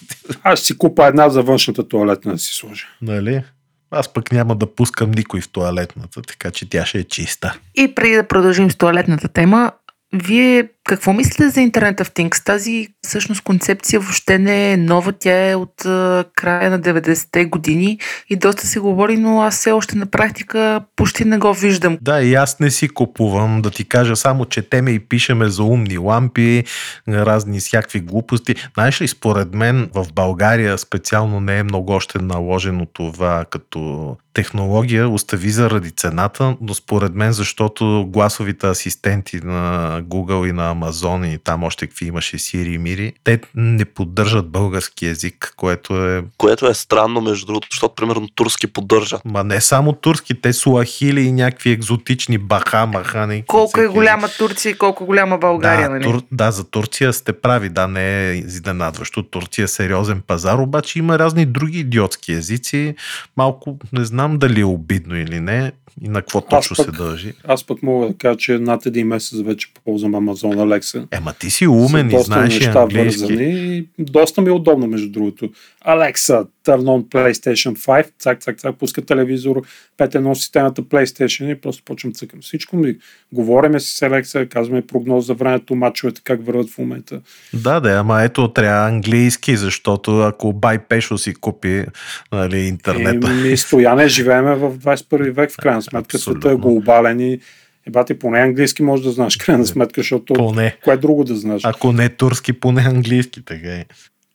Аз 0.43 0.59
си 0.59 0.77
купа 0.77 1.05
една 1.05 1.29
за 1.29 1.43
външната 1.43 1.87
туалетна 1.87 2.31
да 2.31 2.37
си 2.37 2.53
сложа. 2.53 2.85
нали? 3.01 3.43
Аз 3.91 4.13
пък 4.13 4.31
няма 4.31 4.55
да 4.55 4.75
пускам 4.75 5.11
никой 5.11 5.41
в 5.41 5.49
туалетната, 5.49 6.21
така 6.21 6.51
че 6.51 6.69
тя 6.69 6.85
ще 6.85 6.99
е 6.99 7.03
чиста. 7.03 7.57
И 7.75 7.95
преди 7.95 8.15
да 8.15 8.27
продължим 8.27 8.71
с 8.71 8.75
туалетната 8.75 9.27
тема, 9.27 9.71
вие 10.13 10.69
какво 10.83 11.13
мислите 11.13 11.49
за 11.49 11.59
Internet 11.59 12.01
of 12.01 12.09
Things? 12.09 12.45
Тази 12.45 12.87
всъщност 13.07 13.41
концепция 13.41 13.99
въобще 13.99 14.39
не 14.39 14.71
е 14.71 14.77
нова, 14.77 15.11
тя 15.11 15.49
е 15.49 15.55
от 15.55 15.85
а, 15.85 16.25
края 16.35 16.69
на 16.69 16.79
90-те 16.79 17.45
години 17.45 17.99
и 18.29 18.35
доста 18.35 18.67
се 18.67 18.79
говори, 18.79 19.17
но 19.17 19.41
аз 19.41 19.57
все 19.57 19.71
още 19.71 19.97
на 19.97 20.05
практика 20.05 20.81
почти 20.95 21.25
не 21.25 21.37
го 21.37 21.53
виждам. 21.53 21.97
Да, 22.01 22.21
и 22.21 22.33
аз 22.33 22.59
не 22.59 22.71
си 22.71 22.89
купувам, 22.89 23.61
да 23.61 23.71
ти 23.71 23.85
кажа, 23.85 24.15
само 24.15 24.45
четеме 24.45 24.91
и 24.91 24.99
пишеме 24.99 25.49
за 25.49 25.63
умни 25.63 25.97
лампи, 25.97 26.63
разни 27.07 27.59
всякакви 27.59 27.99
глупости. 27.99 28.55
Знаеш 28.73 29.01
ли, 29.01 29.07
според 29.07 29.53
мен 29.53 29.89
в 29.93 30.05
България 30.13 30.77
специално 30.77 31.39
не 31.39 31.59
е 31.59 31.63
много 31.63 31.91
още 31.91 32.19
наложено 32.19 32.85
това 32.85 33.45
като 33.49 34.15
технология, 34.33 35.09
остави 35.09 35.49
заради 35.49 35.91
цената, 35.91 36.55
но 36.61 36.73
според 36.73 37.15
мен, 37.15 37.31
защото 37.31 38.05
гласовите 38.07 38.67
асистенти 38.67 39.41
на 39.43 40.01
Google 40.03 40.49
и 40.49 40.51
на 40.51 40.70
Amazon 40.75 41.35
и 41.35 41.37
там 41.37 41.63
още 41.63 41.87
какви 41.87 42.05
имаше 42.05 42.37
Siri 42.37 42.67
и 42.67 42.79
Miri, 42.79 43.13
те 43.23 43.41
не 43.55 43.85
поддържат 43.85 44.49
български 44.49 45.05
язик, 45.05 45.53
което 45.57 46.07
е 46.07 46.23
Което 46.37 46.67
е 46.67 46.73
странно, 46.73 47.21
между 47.21 47.45
другото, 47.45 47.67
защото, 47.71 47.95
примерно, 47.95 48.27
турски 48.35 48.67
поддържа. 48.67 49.19
Ма 49.25 49.43
не 49.43 49.61
само 49.61 49.93
турски, 49.93 50.41
те 50.41 50.53
суахили 50.53 51.21
и 51.21 51.31
някакви 51.31 51.71
екзотични 51.71 52.37
баха, 52.37 52.85
махани. 52.85 53.43
Колко 53.47 53.79
е 53.79 53.87
голяма. 53.87 54.27
Турция 54.37 54.69
и 54.69 54.73
колко 54.73 55.05
голяма 55.05 55.37
България, 55.37 55.89
да, 55.89 55.95
нали? 55.95 56.03
тур, 56.03 56.21
да, 56.31 56.51
за 56.51 56.63
Турция 56.63 57.13
сте 57.13 57.33
прави, 57.33 57.69
да, 57.69 57.87
не 57.87 58.29
е 58.29 58.33
изненадващо. 58.33 59.23
Турция 59.23 59.65
е 59.65 59.67
сериозен 59.67 60.21
пазар, 60.27 60.57
обаче 60.57 60.99
има 60.99 61.19
разни 61.19 61.45
други 61.45 61.79
идиотски 61.79 62.31
езици. 62.31 62.95
Малко 63.37 63.77
не 63.93 64.05
знам 64.05 64.37
дали 64.37 64.59
е 64.59 64.65
обидно 64.65 65.15
или 65.15 65.39
не 65.39 65.71
и 66.01 66.09
на 66.09 66.21
какво 66.21 66.41
точно 66.41 66.75
пък- 66.75 66.85
се 66.85 66.91
дължи. 66.91 67.33
Аз 67.47 67.63
пък 67.63 67.83
мога 67.83 68.07
да 68.07 68.13
кажа, 68.13 68.37
че 68.37 68.57
над 68.57 68.85
един 68.85 69.07
месец 69.07 69.39
вече 69.41 69.67
ползвам 69.85 70.15
Amazon 70.61 70.79
Alexa. 70.79 71.07
Ема 71.11 71.33
ти 71.33 71.49
си 71.49 71.67
умен 71.67 72.07
и 72.07 72.11
доста 72.11 72.25
знаеш 72.25 72.59
неща 72.59 72.79
английски. 72.79 73.21
вързани 73.21 73.77
и 73.77 73.87
доста 73.99 74.41
ми 74.41 74.49
е 74.49 74.51
удобно, 74.51 74.87
между 74.87 75.09
другото. 75.09 75.49
Alexa, 75.87 76.47
turn 76.65 76.81
on 76.81 77.03
PlayStation 77.03 77.75
5, 77.75 78.05
цак, 78.19 78.41
цак, 78.41 78.57
цак, 78.59 78.75
пуска 78.75 79.01
телевизор, 79.01 79.61
5.1 79.97 80.33
системата 80.33 80.81
PlayStation 80.81 81.51
и 81.51 81.61
просто 81.61 81.83
почвам 81.85 82.13
цъкам. 82.13 82.39
Всичко 82.41 82.77
ми. 82.77 82.95
Говориме 83.33 83.79
си 83.79 83.97
с 83.97 83.99
Alexa, 83.99 84.47
казваме 84.47 84.81
прогноз 84.81 85.25
за 85.25 85.33
времето, 85.33 85.75
мачовете 85.75 86.21
как 86.23 86.45
върват 86.45 86.69
в 86.69 86.77
момента. 86.77 87.21
Да, 87.53 87.79
да, 87.79 87.89
ама 87.91 88.23
ето 88.23 88.47
трябва 88.47 88.87
английски, 88.87 89.55
защото 89.55 90.19
ако 90.19 90.53
Бай 90.53 90.79
Пешо 90.79 91.17
си 91.17 91.33
купи 91.33 91.85
нали, 92.31 92.59
интернет, 92.59 93.23
И, 93.45 93.47
и 93.47 93.57
стояне, 93.57 94.07
живееме 94.07 94.55
в 94.55 94.77
21 94.77 95.31
век, 95.31 95.51
в 95.51 95.57
крайна 95.57 95.81
сметка. 95.81 96.17
Абсолютно. 96.17 96.41
Света 96.41 96.53
е 96.53 96.57
глобален 96.57 97.19
и 97.19 97.39
ебати 97.87 98.19
поне 98.19 98.39
английски 98.39 98.83
може 98.83 99.03
да 99.03 99.11
знаеш, 99.11 99.37
крайна 99.37 99.65
сметка, 99.65 100.01
защото 100.01 100.33
поне. 100.33 100.77
кое 100.83 100.97
друго 100.97 101.23
да 101.23 101.35
знаеш. 101.35 101.61
Ако 101.65 101.91
не 101.91 102.09
турски, 102.09 102.53
поне 102.53 102.81
английски, 102.81 103.45
така 103.45 103.67
е. 103.67 103.85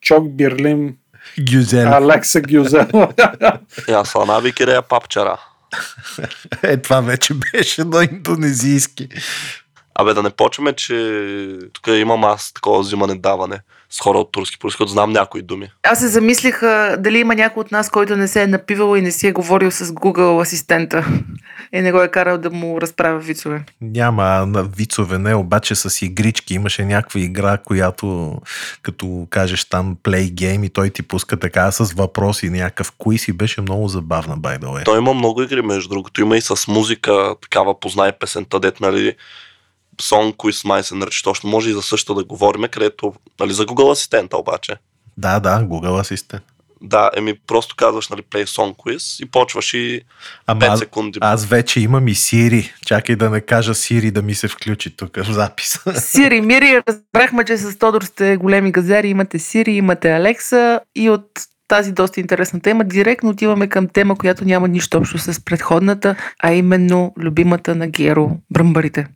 Чок 0.01 0.31
Бирлим, 0.31 0.97
Гюзел. 1.53 1.89
Алекса 1.89 2.41
Гюзел. 2.41 2.87
Я 3.89 4.05
сланави 4.05 4.53
кирея 4.53 4.83
папчара. 4.83 5.41
Е, 6.63 6.77
това 6.77 7.01
вече 7.01 7.35
беше 7.35 7.85
на 7.85 8.05
индонезийски. 8.13 9.09
Абе, 9.99 10.15
да 10.15 10.23
не 10.23 10.31
почваме, 10.31 10.73
че 10.73 11.59
тук 11.73 11.87
имам 11.87 12.25
аз 12.25 12.53
такова 12.53 12.81
взимане-даване 12.81 13.61
с 13.91 14.01
хора 14.01 14.19
от 14.19 14.33
турски 14.33 14.59
происход. 14.59 14.91
Знам 14.91 15.13
някои 15.13 15.43
думи. 15.43 15.71
Аз 15.83 15.99
се 15.99 16.09
замислих 16.09 16.63
а, 16.63 16.97
дали 16.99 17.19
има 17.19 17.35
някой 17.35 17.61
от 17.61 17.73
нас, 17.73 17.91
който 17.91 18.17
не 18.17 18.29
се 18.29 18.43
е 18.43 18.47
напивал 18.47 18.97
и 18.97 19.03
не 19.03 19.11
си 19.11 19.27
е 19.27 19.33
говорил 19.33 19.71
с 19.71 19.85
Google 19.85 20.43
асистента 20.43 21.07
и 21.73 21.81
не 21.81 21.93
го 21.93 22.01
е 22.01 22.09
карал 22.09 22.39
да 22.39 22.51
му 22.51 22.81
разправя 22.81 23.19
вицове. 23.19 23.65
Няма 23.81 24.25
на 24.25 24.63
вицове, 24.63 25.19
не, 25.19 25.35
обаче 25.35 25.75
с 25.75 26.03
игрички. 26.05 26.55
Имаше 26.55 26.85
някаква 26.85 27.21
игра, 27.21 27.59
която 27.59 28.37
като 28.83 29.27
кажеш 29.31 29.65
там 29.65 29.97
play 30.05 30.33
game 30.33 30.67
и 30.67 30.69
той 30.69 30.91
ти 30.91 31.03
пуска 31.03 31.37
така 31.37 31.71
с 31.71 31.93
въпроси, 31.93 32.51
някакъв 32.51 32.93
куиз 32.99 33.29
и 33.29 33.33
беше 33.33 33.61
много 33.61 33.89
забавна, 33.89 34.39
by 34.39 34.59
the 34.61 34.65
way. 34.65 34.85
Той 34.85 34.99
има 34.99 35.15
много 35.15 35.43
игри, 35.43 35.63
между 35.63 35.89
другото. 35.89 36.21
Има 36.21 36.37
и 36.37 36.41
с 36.41 36.69
музика, 36.69 37.35
такава 37.43 37.81
познай 37.81 38.13
песента, 38.13 38.61
дет, 38.61 38.81
нали, 38.81 39.17
Song 40.03 40.37
Quiz 40.37 40.69
май 40.69 40.83
се 40.83 40.95
нарича 40.95 41.23
точно. 41.25 41.51
Може 41.51 41.71
и 41.71 41.73
за 41.73 41.83
същата 41.83 42.15
да 42.15 42.25
говорим, 42.25 42.65
където, 42.71 43.15
нали, 43.41 43.53
за 43.53 43.67
Google 43.67 43.93
асистента 43.93 44.37
обаче. 44.37 44.77
Да, 45.17 45.41
да, 45.41 45.61
Google 45.61 46.01
асистент. 46.01 46.43
Да, 46.83 47.11
еми 47.17 47.35
просто 47.47 47.77
казваш, 47.77 48.09
нали, 48.09 48.23
Play 48.23 48.45
Song 48.45 48.77
Quiz 48.77 49.23
и 49.25 49.31
почваш 49.31 49.75
и 49.75 50.01
Ама 50.47 50.61
5 50.61 50.69
аз, 50.69 50.79
секунди. 50.79 51.19
аз 51.23 51.47
вече 51.47 51.81
имам 51.81 52.09
и 52.09 52.15
Siri. 52.15 52.73
Чакай 52.87 53.17
да 53.17 53.31
не 53.31 53.41
кажа 53.41 53.75
Siri 53.75 54.11
да 54.11 54.23
ми 54.23 54.35
се 54.35 54.49
включи 54.49 54.97
тук 54.97 55.17
в 55.17 55.33
запис. 55.33 55.79
Сири, 55.95 56.41
Мири, 56.41 56.83
разбрахме, 56.89 57.45
че 57.45 57.57
с 57.57 57.79
Тодор 57.79 58.03
сте 58.03 58.37
големи 58.37 58.73
газари, 58.73 59.09
имате 59.09 59.39
Сири, 59.39 59.73
имате 59.73 60.13
Алекса 60.13 60.81
и 60.97 61.11
от 61.11 61.27
тази 61.69 61.93
доста 61.93 62.21
интересна 62.21 62.61
тема, 62.61 62.85
директно 62.85 63.31
отиваме 63.31 63.69
към 63.69 63.89
тема, 63.89 64.19
която 64.19 64.45
няма 64.45 64.69
нищо 64.69 64.99
общо 64.99 65.19
с 65.19 65.45
предходната, 65.45 66.17
а 66.43 66.53
именно 66.53 67.15
любимата 67.19 67.75
на 67.75 67.87
Геро 67.89 68.31
бръмбарите. 68.51 69.07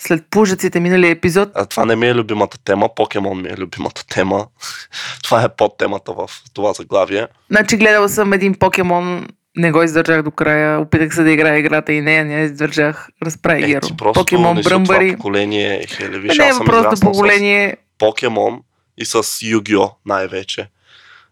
След 0.00 0.24
пужаците 0.30 0.80
миналия 0.80 1.10
епизод, 1.10 1.48
А 1.54 1.66
това 1.66 1.84
не 1.84 1.96
ми 1.96 2.06
е 2.06 2.14
любимата 2.14 2.58
тема, 2.58 2.94
покемон 2.94 3.42
ми 3.42 3.48
е 3.48 3.56
любимата 3.56 4.06
тема. 4.06 4.46
това 5.22 5.42
е 5.42 5.48
подтемата 5.48 6.12
в 6.12 6.30
това 6.54 6.72
заглавие. 6.72 7.26
значи 7.50 7.76
гледала 7.76 8.08
съм 8.08 8.32
един 8.32 8.54
покемон, 8.54 9.28
не 9.56 9.72
го 9.72 9.82
издържах 9.82 10.22
до 10.22 10.30
края, 10.30 10.80
опитах 10.80 11.14
се 11.14 11.22
да 11.22 11.30
играя 11.30 11.58
играта 11.58 11.92
и 11.92 12.00
нея, 12.00 12.24
не 12.24 12.42
издържах. 12.42 13.08
Разправи 13.22 13.64
Е, 13.64 13.66
Геро. 13.66 13.86
просто 13.98 14.20
Покемон 14.20 14.58
от 14.58 14.64
това 14.64 14.70
бръмбари. 14.70 15.16
поколение, 15.16 15.86
Хели. 15.86 16.18
Виж, 16.18 16.38
не 16.38 16.44
е 16.44 16.48
аз 16.48 16.56
съм 16.56 16.66
с 16.96 17.00
поколение. 17.00 17.76
Покемон 17.98 18.60
и 18.98 19.04
с 19.04 19.22
Yu-Gi-Oh! 19.22 19.92
най-вече. 20.06 20.68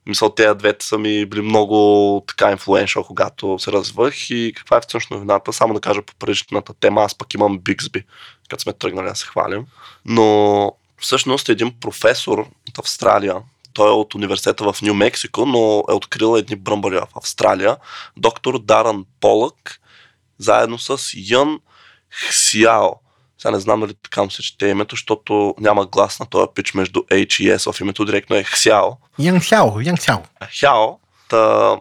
Мисля, 0.06 0.34
тези 0.34 0.54
двете 0.54 0.86
са 0.86 0.98
ми 0.98 1.26
били 1.26 1.40
много 1.42 2.22
така 2.26 2.50
инфлуеншъл, 2.50 3.04
когато 3.04 3.58
се 3.58 3.72
развъх 3.72 4.30
и 4.30 4.52
каква 4.56 4.76
е 4.76 4.80
всъщност 4.88 5.10
новината. 5.10 5.52
Само 5.52 5.74
да 5.74 5.80
кажа 5.80 6.02
по 6.02 6.14
предишната 6.14 6.74
тема, 6.74 7.02
аз 7.02 7.18
пък 7.18 7.34
имам 7.34 7.58
Биксби, 7.58 8.02
като 8.48 8.62
сме 8.62 8.72
тръгнали 8.72 9.08
да 9.08 9.16
се 9.16 9.26
хвалим. 9.26 9.66
Но 10.04 10.72
всъщност 10.98 11.48
един 11.48 11.74
професор 11.80 12.38
от 12.68 12.78
Австралия, 12.78 13.36
той 13.72 13.88
е 13.88 13.92
от 13.92 14.14
университета 14.14 14.72
в 14.72 14.82
Нью 14.82 14.94
Мексико, 14.94 15.46
но 15.46 15.84
е 15.90 15.92
открил 15.92 16.36
едни 16.36 16.56
бръмбари 16.56 16.96
в 16.96 17.06
Австралия. 17.16 17.76
Доктор 18.16 18.58
Даран 18.58 19.04
Полък, 19.20 19.80
заедно 20.38 20.78
с 20.78 20.98
Ян 21.14 21.60
Хсиао. 22.10 22.88
Сега 23.38 23.52
не 23.52 23.60
знам 23.60 23.80
дали 23.80 23.94
така 23.94 24.22
му 24.22 24.30
се 24.30 24.42
чете 24.42 24.66
името, 24.66 24.96
защото 24.96 25.54
няма 25.58 25.86
глас 25.86 26.20
на 26.20 26.26
този 26.26 26.46
пич 26.54 26.74
между 26.74 27.00
H 27.00 27.42
и 27.42 27.50
S 27.50 27.72
в 27.72 27.80
името, 27.80 28.04
директно 28.04 28.36
е 28.36 28.44
Хсяо. 28.44 28.90
Янг 29.18 29.44
Сяо, 29.44 29.80
Янг 29.80 30.02
Сяо. 30.02 30.18
Хяо. 30.60 30.86
Та, 31.28 31.76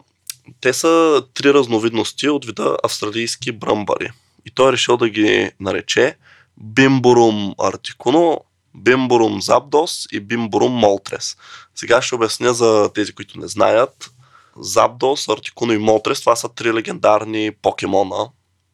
те 0.61 0.73
са 0.73 1.23
три 1.33 1.53
разновидности 1.53 2.29
от 2.29 2.45
вида 2.45 2.77
австралийски 2.83 3.51
бръмбари. 3.51 4.11
И 4.45 4.51
той 4.51 4.69
е 4.69 4.73
решил 4.73 4.97
да 4.97 5.09
ги 5.09 5.51
нарече 5.59 6.15
Бимбурум 6.57 7.55
артикуно, 7.59 8.41
Бимбурум 8.75 9.41
забдос 9.41 10.07
и 10.11 10.19
Бимбурум 10.19 10.71
молтрес. 10.71 11.37
Сега 11.75 12.01
ще 12.01 12.15
обясня 12.15 12.53
за 12.53 12.89
тези, 12.93 13.13
които 13.13 13.39
не 13.39 13.47
знаят. 13.47 14.11
Забдос, 14.59 15.29
Артикуно 15.29 15.73
и 15.73 15.77
Молтрес, 15.77 16.19
това 16.19 16.35
са 16.35 16.49
три 16.49 16.73
легендарни 16.73 17.51
покемона, 17.61 18.29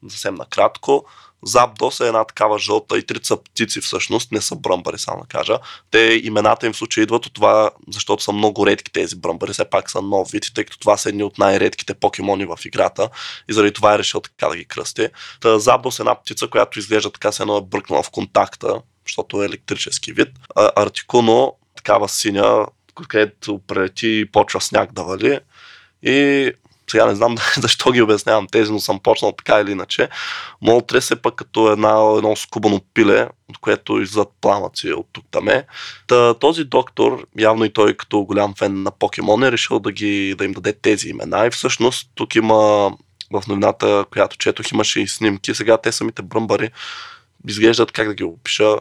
съвсем 0.10 0.36
накратко. 0.36 1.06
Запдос 1.46 2.00
е 2.00 2.08
една 2.08 2.24
такава 2.24 2.60
жълта 2.60 2.98
и 2.98 3.06
трите 3.06 3.28
са 3.28 3.38
птици 3.38 3.82
всъщност, 3.82 4.32
не 4.32 4.42
са 4.42 4.56
бръмбари, 4.56 4.98
само 5.00 5.22
да 5.22 5.28
кажа. 5.28 5.60
Те 5.92 6.22
имената 6.24 6.66
им 6.66 6.74
в 6.74 6.78
случая 6.78 7.04
идват 7.04 7.26
от 7.26 7.34
това, 7.34 7.72
защото 7.94 8.24
са 8.24 8.32
много 8.32 8.68
редки 8.68 8.92
тези 8.92 9.16
бръмбари, 9.16 9.54
все 9.54 9.66
пак 9.66 9.92
са 9.92 10.02
нов 10.02 10.32
вид, 10.32 10.44
тъй 10.56 10.64
като 10.64 10.80
това 10.80 10.98
са 10.98 11.10
едни 11.10 11.24
от 11.24 11.38
най-редките 11.38 11.94
покемони 11.94 12.46
в 12.46 12.58
играта 12.66 13.10
и 13.50 13.54
заради 13.54 13.74
това 13.74 13.96
е 13.96 13.98
решил 13.98 14.20
така 14.20 14.48
да 14.48 14.56
ги 14.56 14.66
кръсти. 14.66 15.08
Та, 15.42 15.60
Запдос 15.60 16.00
е 16.00 16.02
една 16.02 16.16
птица, 16.16 16.48
която 16.48 16.80
изглежда 16.80 17.12
така 17.12 17.32
се 17.32 17.44
едно 17.44 17.58
е 17.58 17.62
бръкнала 17.62 18.04
в 18.04 18.12
контакта, 18.12 18.82
защото 19.08 19.44
е 19.44 19.46
електрически 19.46 20.14
вид. 20.14 20.30
Артикуно, 20.76 21.54
такава 21.76 22.10
синя, 22.10 22.68
където 23.10 23.60
прелети 23.68 24.08
и 24.08 24.32
почва 24.32 24.62
сняг 24.62 24.94
да 24.94 25.04
вали. 25.04 25.40
И 26.04 26.52
сега 26.94 27.06
не 27.06 27.16
знам 27.16 27.36
защо 27.58 27.92
ги 27.92 28.02
обяснявам 28.02 28.48
тези, 28.48 28.72
но 28.72 28.80
съм 28.80 29.00
почнал 29.00 29.32
така 29.32 29.60
или 29.60 29.72
иначе. 29.72 30.10
Молтрес 30.62 31.12
е 31.12 31.16
пък 31.16 31.36
като 31.36 31.72
една, 31.72 32.14
едно 32.18 32.36
скубано 32.36 32.82
пиле, 32.94 33.28
от 33.50 33.58
което 33.58 34.02
излизат 34.02 34.28
пламъци 34.42 34.94
от 34.94 35.08
тук 35.14 35.26
таме. 35.32 35.66
Та, 36.08 36.34
този 36.34 36.64
доктор, 36.64 37.26
явно 37.40 37.66
и 37.66 37.74
той 37.74 37.94
като 37.94 38.24
голям 38.24 38.54
фен 38.58 38.84
на 38.84 38.92
покемон, 38.92 39.44
е 39.44 39.52
решил 39.52 39.80
да, 39.80 39.92
ги, 39.92 40.36
да 40.38 40.46
им 40.46 40.52
даде 40.52 40.74
тези 40.74 41.10
имена. 41.10 41.46
И 41.46 41.52
всъщност 41.52 42.10
тук 42.16 42.36
има 42.36 42.56
в 43.32 43.44
новината, 43.48 44.06
която 44.12 44.38
четох, 44.38 44.72
имаше 44.72 45.02
и 45.02 45.08
снимки. 45.08 45.56
Сега 45.56 45.78
те 45.78 45.92
самите 45.92 46.22
бръмбари 46.22 46.70
изглеждат, 47.48 47.92
как 47.92 48.08
да 48.08 48.14
ги 48.14 48.24
опиша, 48.24 48.76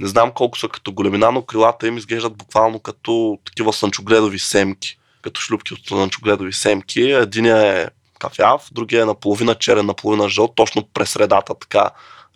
не 0.00 0.08
знам 0.08 0.30
колко 0.34 0.58
са 0.58 0.68
като 0.68 0.92
големина, 0.92 1.32
но 1.32 1.42
крилата 1.42 1.86
им 1.86 1.96
изглеждат 1.96 2.36
буквално 2.36 2.80
като 2.80 3.38
такива 3.44 3.72
слънчогледови 3.72 4.38
семки 4.38 4.98
като 5.24 5.40
шлюпки 5.40 5.74
от 5.74 5.86
слънчогледови 5.86 6.52
семки. 6.52 7.00
Единия 7.00 7.80
е 7.82 7.88
кафяв, 8.18 8.68
другия 8.72 9.02
е 9.02 9.04
наполовина 9.04 9.54
черен, 9.54 9.86
наполовина 9.86 10.28
жълт, 10.28 10.52
точно 10.54 10.88
през 10.94 11.10
средата 11.10 11.54
така 11.60 11.90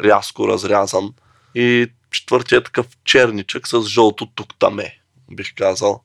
рязко 0.05 0.49
разрязан. 0.49 1.13
И 1.55 1.87
четвъртия 2.11 2.59
е 2.59 2.63
такъв 2.63 2.87
черничък 3.05 3.69
с 3.69 3.83
жълто 3.83 4.27
тук 4.35 4.49
таме, 4.59 4.99
бих 5.31 5.55
казал. 5.55 6.03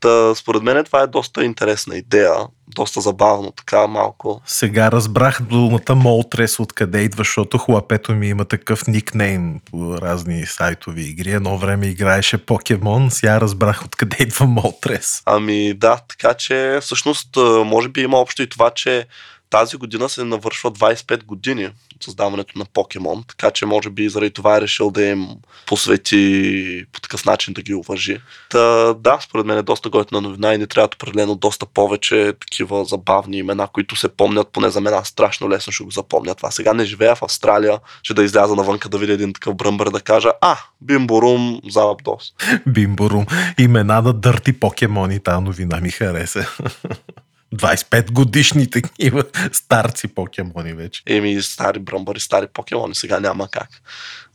Та, 0.00 0.34
според 0.34 0.62
мен 0.62 0.84
това 0.84 1.00
е 1.02 1.06
доста 1.06 1.44
интересна 1.44 1.96
идея, 1.96 2.32
доста 2.68 3.00
забавно, 3.00 3.50
така 3.50 3.86
малко. 3.86 4.42
Сега 4.46 4.92
разбрах 4.92 5.42
думата 5.42 5.94
Молтрес 5.94 6.60
откъде 6.60 7.00
идва, 7.00 7.20
защото 7.20 7.58
хлапето 7.58 8.12
ми 8.12 8.28
има 8.28 8.44
такъв 8.44 8.86
никнейм 8.86 9.60
по 9.70 9.98
разни 9.98 10.46
сайтови 10.46 11.02
игри. 11.02 11.30
Едно 11.30 11.58
време 11.58 11.86
играеше 11.86 12.38
покемон, 12.38 13.10
сега 13.10 13.40
разбрах 13.40 13.84
откъде 13.84 14.16
идва 14.20 14.46
Молтрес. 14.46 15.22
Ами 15.26 15.74
да, 15.74 16.00
така 16.08 16.34
че 16.34 16.78
всъщност 16.80 17.36
може 17.64 17.88
би 17.88 18.00
има 18.00 18.16
общо 18.18 18.42
и 18.42 18.48
това, 18.48 18.70
че 18.70 19.06
тази 19.50 19.76
година 19.76 20.08
се 20.08 20.24
навършва 20.24 20.72
25 20.72 21.24
години 21.24 21.64
от 21.64 22.02
създаването 22.02 22.58
на 22.58 22.64
покемон, 22.64 23.24
така 23.28 23.50
че 23.50 23.66
може 23.66 23.90
би 23.90 24.08
заради 24.08 24.30
това 24.30 24.56
е 24.56 24.60
решил 24.60 24.90
да 24.90 25.04
им 25.04 25.28
посвети 25.66 26.84
по 26.92 27.00
такъв 27.00 27.24
начин 27.24 27.54
да 27.54 27.62
ги 27.62 27.74
уважи. 27.74 28.18
Та, 28.50 28.94
да, 28.94 29.18
според 29.20 29.46
мен 29.46 29.58
е 29.58 29.62
доста 29.62 29.90
готина 29.90 30.20
новина 30.20 30.54
и 30.54 30.58
не 30.58 30.66
трябва 30.66 30.88
определено 30.94 31.34
доста 31.34 31.66
повече 31.66 32.32
такива 32.40 32.84
забавни 32.84 33.38
имена, 33.38 33.68
които 33.72 33.96
се 33.96 34.08
помнят, 34.08 34.48
поне 34.52 34.70
за 34.70 34.80
мен 34.80 34.94
аз 34.94 35.08
страшно 35.08 35.50
лесно 35.50 35.72
ще 35.72 35.84
го 35.84 35.90
запомня 35.90 36.34
това. 36.34 36.50
Сега 36.50 36.74
не 36.74 36.84
живея 36.84 37.16
в 37.16 37.22
Австралия, 37.22 37.78
ще 38.02 38.14
да 38.14 38.24
изляза 38.24 38.54
навънка 38.54 38.88
да 38.88 38.98
видя 38.98 39.12
един 39.12 39.32
такъв 39.32 39.54
бръмбър 39.54 39.90
да 39.90 40.00
кажа, 40.00 40.32
а, 40.40 40.56
Бимборум, 40.80 41.60
Залапдос. 41.70 42.32
Бимборум. 42.66 43.26
Имена 43.58 44.02
на 44.02 44.12
дърти 44.12 44.52
покемони, 44.52 45.20
тази 45.20 45.42
новина 45.42 45.80
ми 45.80 45.90
хареса. 45.90 46.46
25 47.54 48.12
годишни 48.12 48.70
такива 48.70 49.24
старци 49.52 50.08
покемони 50.08 50.74
вече. 50.74 51.02
Еми, 51.06 51.42
стари 51.42 51.78
бръмбари, 51.78 52.20
стари 52.20 52.46
покемони, 52.52 52.94
сега 52.94 53.20
няма 53.20 53.48
как. 53.50 53.68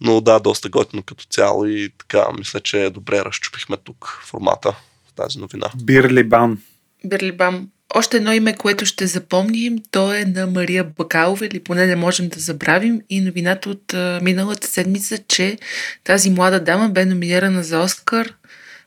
Но 0.02 0.22
да, 0.22 0.40
доста 0.40 0.70
готино 0.70 1.04
като 1.04 1.26
цяло 1.26 1.66
и 1.66 1.90
така, 1.98 2.26
мисля, 2.38 2.60
че 2.60 2.90
добре 2.90 3.26
разчупихме 3.26 3.78
тук 3.84 4.20
формата 4.26 4.72
в 5.10 5.14
тази 5.16 5.40
новина. 5.40 5.68
Бирлибан. 5.84 6.58
Бирлибам. 7.06 7.70
Още 7.96 8.18
едно 8.18 8.34
име, 8.34 8.56
което 8.56 8.86
ще 8.86 9.08
запомним, 9.08 9.78
то 9.92 10.14
е 10.14 10.26
на 10.26 10.48
Мария 10.48 10.84
Бакалова, 10.84 11.46
или 11.46 11.60
поне 11.60 11.86
не 11.86 11.96
можем 11.96 12.30
да 12.30 12.40
забравим. 12.40 13.02
И 13.10 13.22
новината 13.22 13.70
от 13.70 13.94
а, 13.94 14.20
миналата 14.24 14.68
седмица, 14.68 15.18
че 15.18 15.58
тази 16.04 16.30
млада 16.30 16.60
дама 16.60 16.90
бе 16.90 17.06
номинирана 17.06 17.64
за 17.64 17.80
Оскар. 17.80 18.34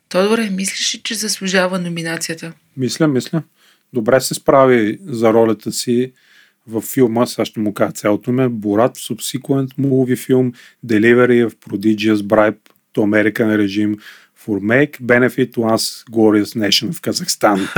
Тодоре, 0.08 0.50
мислиш 0.50 0.94
ли, 0.94 1.00
че 1.02 1.14
заслужава 1.14 1.78
номинацията? 1.78 2.52
Мисля, 2.76 3.08
мисля 3.08 3.42
добре 3.92 4.20
се 4.20 4.34
справи 4.34 4.98
за 5.06 5.32
ролята 5.32 5.72
си 5.72 6.12
в 6.66 6.80
филма, 6.80 7.26
сега 7.26 7.44
ще 7.44 7.60
му 7.60 7.74
кажа 7.74 7.92
цялото 7.92 8.30
име, 8.30 8.48
Борат, 8.48 8.96
Subsequent 8.96 9.68
Movie 9.80 10.16
филм, 10.16 10.52
Delivery 10.86 11.48
of 11.48 11.54
Prodigious 11.68 12.16
Bribe 12.16 12.58
to 12.94 13.02
American 13.02 13.48
Regime 13.56 13.98
for 14.44 14.60
Make 14.60 15.00
Benefit 15.00 15.54
to 15.54 15.60
Us 15.74 16.10
Glorious 16.10 16.68
Nation 16.68 16.92
в 16.92 17.00
Казахстан. 17.00 17.68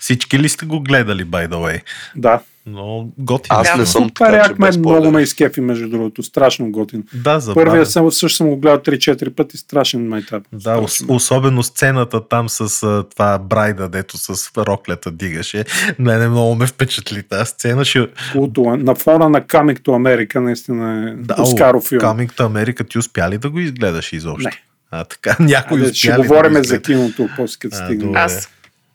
Всички 0.00 0.38
ли 0.38 0.48
сте 0.48 0.66
го 0.66 0.80
гледали, 0.80 1.24
by 1.24 1.48
the 1.48 1.54
way? 1.54 1.82
Да. 2.16 2.40
Но 2.68 3.08
готин. 3.18 3.46
Аз 3.48 3.76
не 3.78 3.86
съм 3.86 4.10
така, 4.10 4.44
че 4.48 4.54
мен 4.58 4.74
много 4.78 5.10
ме 5.10 5.22
изкефи, 5.22 5.60
между 5.60 5.88
другото. 5.88 6.22
Страшно 6.22 6.70
готин. 6.70 7.04
Да, 7.14 7.40
забавен. 7.40 7.66
Първия 7.66 7.86
съм, 7.86 8.12
също 8.12 8.36
съм 8.36 8.48
го 8.48 8.56
гледал 8.56 8.78
3-4 8.78 9.30
пъти. 9.30 9.56
Страшен 9.56 10.08
майтап. 10.08 10.42
Да, 10.52 10.76
ос- 10.76 11.04
особено 11.08 11.62
сцената 11.62 12.28
там 12.28 12.48
с 12.48 12.82
а, 12.82 13.04
това 13.10 13.38
Брайда, 13.38 13.88
дето 13.88 14.18
с 14.18 14.50
роклята 14.58 15.10
дигаше. 15.10 15.64
Мене 15.98 16.28
много 16.28 16.54
ме 16.54 16.66
впечатли 16.66 17.22
тази 17.22 17.46
сцена. 17.46 17.84
Ще... 17.84 18.08
Култова. 18.32 18.76
На 18.76 18.94
фона 18.94 19.28
на 19.28 19.40
Coming 19.40 19.80
to 19.80 19.88
America 19.88 20.36
наистина 20.36 21.10
е 21.10 21.14
Да, 21.14 21.42
Оскаров 21.42 21.88
филм. 21.88 22.00
Coming 22.00 22.32
to 22.32 22.42
America, 22.42 22.90
ти 22.90 22.98
успя 22.98 23.30
ли 23.30 23.38
да 23.38 23.50
го 23.50 23.60
изгледаш 23.60 24.12
изобщо? 24.12 24.48
Не. 24.48 24.62
А, 24.90 25.04
така, 25.04 25.36
някой 25.40 25.78
Айде, 25.78 25.84
успя 25.84 25.96
ще 25.98 26.12
ли 26.12 26.16
говорим 26.16 26.52
да 26.52 26.58
го 26.58 26.64
за 26.64 26.82
киното, 26.82 27.28
после 27.36 27.56
като 27.58 27.76
А, 27.80 27.84
стигнем. 27.84 28.16
Аз. 28.16 28.48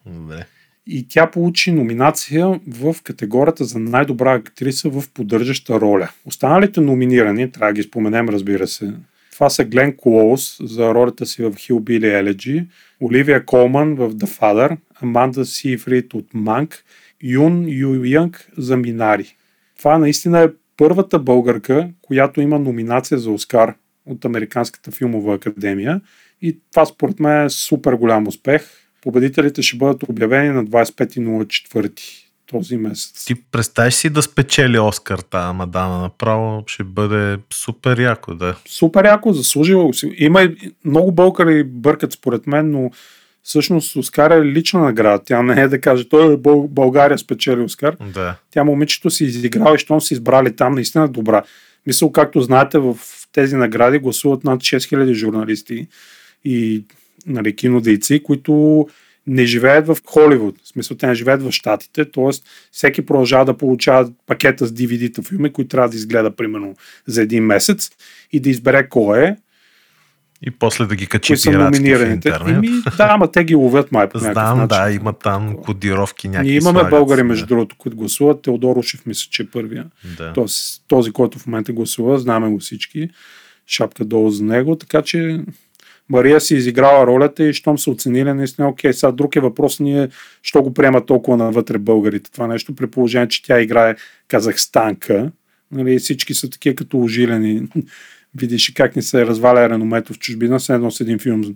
Добре. 0.06 0.46
И 0.88 1.08
тя 1.08 1.32
получи 1.32 1.72
номинация 1.72 2.60
в 2.68 2.96
категорията 3.04 3.66
за 3.66 3.80
най-добра 3.80 4.34
актриса 4.34 4.90
в 4.90 5.04
поддържаща 5.14 5.82
роля. 5.82 6.10
Останалите 6.26 6.82
номинирани, 6.82 7.52
трябва 7.52 7.74
да 7.74 7.76
ги 7.76 7.84
споменем, 7.84 8.30
разбира 8.30 8.68
се. 8.68 8.94
Това 9.32 9.50
са 9.50 9.66
Глен 9.66 9.96
Клоус 9.98 10.58
за 10.64 10.94
ролята 10.94 11.26
си 11.26 11.44
в 11.44 11.52
Hillbilly 11.52 12.24
Elegy, 12.24 12.66
Оливия 13.02 13.46
Колман 13.46 13.96
в 13.96 14.14
The 14.14 14.40
Father, 14.40 14.78
Аманда 15.02 15.46
Сейфрид 15.46 16.14
от 16.14 16.34
Манк, 16.34 16.84
Юн 17.24 17.66
Ю 17.68 18.04
Янг 18.04 18.50
за 18.58 18.78
Минари. 18.78 19.36
Това 19.78 19.98
наистина 19.98 20.40
е 20.40 20.50
първата 20.78 21.20
българка, 21.20 21.90
която 22.02 22.42
има 22.42 22.60
номинация 22.60 23.18
за 23.18 23.32
Оскар 23.32 23.74
от 24.06 24.26
Американската 24.26 24.92
филмова 24.92 25.36
академия 25.36 26.02
и 26.42 26.60
това 26.72 26.86
според 26.86 27.20
мен 27.20 27.46
е 27.46 27.50
супер 27.50 27.94
голям 27.94 28.28
успех. 28.28 28.62
Победителите 29.02 29.62
ще 29.62 29.78
бъдат 29.78 30.04
обявени 30.04 30.50
на 30.50 30.66
25.04 30.66 32.00
този 32.48 32.78
месец. 32.78 33.26
Ти 33.26 33.36
представиш 33.36 33.94
си 33.94 34.10
да 34.10 34.22
спечели 34.22 34.80
Оскар 34.80 35.20
тази 35.20 35.56
мадама 35.56 35.98
направо, 35.98 36.64
ще 36.68 36.84
бъде 36.84 37.38
супер 37.54 38.00
яко, 38.00 38.36
да. 38.36 38.56
Супер 38.68 39.06
яко, 39.06 39.34
заслужило 39.34 39.94
си. 39.94 40.12
Има 40.18 40.42
и 40.44 40.56
много 40.86 41.12
българи 41.12 41.64
бъркат 41.64 42.12
според 42.14 42.48
мен, 42.48 42.72
но 42.72 42.92
всъщност 43.44 43.96
Оскар 43.96 44.32
е 44.32 44.46
лична 44.46 44.80
награда. 44.82 45.24
Тя 45.26 45.44
не 45.44 45.62
е 45.62 45.68
да 45.68 45.82
каже, 45.82 46.10
той 46.10 46.34
е 46.34 46.38
Бъл- 46.38 46.68
България 46.68 47.18
спечели 47.18 47.62
Оскар. 47.62 47.96
Да. 48.14 48.36
Тя 48.52 48.64
момичето 48.64 49.10
си 49.10 49.24
изиграла 49.24 49.76
и 49.76 49.80
щом 49.80 50.02
си 50.02 50.14
избрали 50.14 50.56
там, 50.56 50.74
наистина 50.74 51.04
е 51.04 51.08
добра. 51.08 51.44
Мисъл, 51.88 52.12
както 52.12 52.42
знаете, 52.42 52.78
в 52.80 52.98
тези 53.32 53.56
награди 53.56 54.00
гласуват 54.00 54.44
над 54.44 54.60
6000 54.60 55.14
журналисти 55.14 55.88
и 56.46 56.84
нали, 57.28 57.56
кинодейци, 57.56 58.24
които 58.24 58.88
не 59.28 59.46
живеят 59.46 59.88
в 59.88 59.98
Холивуд. 60.06 60.56
В 60.64 60.68
смисъл, 60.68 60.98
те 60.98 61.08
не 61.08 61.16
живеят 61.16 61.44
в 61.44 61.52
Штатите, 61.52 62.12
т.е. 62.12 62.30
всеки 62.72 63.06
продължава 63.06 63.46
да 63.46 63.58
получава 63.58 64.12
пакета 64.28 64.66
с 64.68 64.74
DVD-та 64.74 65.22
филми, 65.22 65.54
които 65.54 65.68
трябва 65.68 65.90
да 65.90 65.96
изгледа 65.96 66.36
примерно 66.36 66.76
за 67.08 67.22
един 67.22 67.44
месец 67.46 67.90
и 68.32 68.40
да 68.40 68.50
избере 68.50 68.90
кой 68.90 69.24
е, 69.24 69.36
И 70.42 70.52
после 70.52 70.86
да 70.86 70.96
ги 70.96 71.08
качи 71.08 71.38
са 71.38 71.52
в 71.52 71.58
номинираните. 71.58 72.14
интернет. 72.30 72.56
Еми, 72.56 72.70
да, 72.98 73.08
ама 73.10 73.32
те 73.32 73.44
ги 73.44 73.56
ловят 73.56 73.92
май 73.92 74.10
по 74.10 74.20
Знам, 74.20 74.58
начин. 74.58 74.68
да, 74.68 74.92
има 74.92 75.14
там 75.14 75.58
кодировки 75.58 76.28
някакви. 76.28 76.50
Ние 76.50 76.58
имаме 76.58 76.80
слагат 76.80 76.90
българи, 76.90 77.24
между 77.24 77.46
другото, 77.46 77.76
които 77.78 77.98
гласуват. 77.98 78.42
Теодор 78.42 78.76
Ушев 78.78 79.06
мисля, 79.06 79.28
че 79.32 79.44
е 79.44 79.48
първия. 79.48 79.86
Да. 80.18 80.34
Тоест, 80.34 80.84
този, 80.88 81.12
който 81.12 81.40
в 81.40 81.48
момента 81.48 81.74
гласува, 81.74 82.20
знаме 82.20 82.50
го 82.50 82.60
всички. 82.60 83.10
Шапка 83.68 84.06
долу 84.06 84.30
за 84.30 84.44
него, 84.44 84.76
така 84.76 85.02
че 85.02 85.40
Мария 86.12 86.42
си 86.42 86.56
изиграла 86.56 87.08
ролята 87.08 87.44
и 87.44 87.54
щом 87.54 87.78
са 87.78 87.92
оценили, 87.92 88.34
наистина, 88.34 88.70
окей, 88.70 88.94
сега 88.94 89.12
друг 89.12 89.36
е 89.36 89.40
въпрос 89.40 89.80
ние, 89.80 90.10
що 90.42 90.64
го 90.64 90.74
приемат 90.74 91.06
толкова 91.06 91.38
навътре 91.38 91.78
българите. 91.78 92.32
Това 92.32 92.48
нещо 92.48 92.76
при 92.76 92.88
положение, 92.88 93.28
че 93.28 93.44
тя 93.44 93.62
играе 93.62 93.96
казахстанка, 94.28 95.32
нали, 95.72 96.00
всички 96.00 96.34
са 96.34 96.50
такива 96.50 96.76
като 96.76 97.00
ожилени. 97.00 97.68
Видиш 98.36 98.70
и 98.70 98.74
как 98.74 98.96
ни 98.96 99.02
се 99.02 99.26
разваля 99.26 99.70
реномето 99.70 100.14
в 100.14 100.20
чужбина, 100.20 100.60
все 100.60 100.74
едно 100.74 100.92
с 100.92 101.00
един 101.00 101.20
филм 101.20 101.56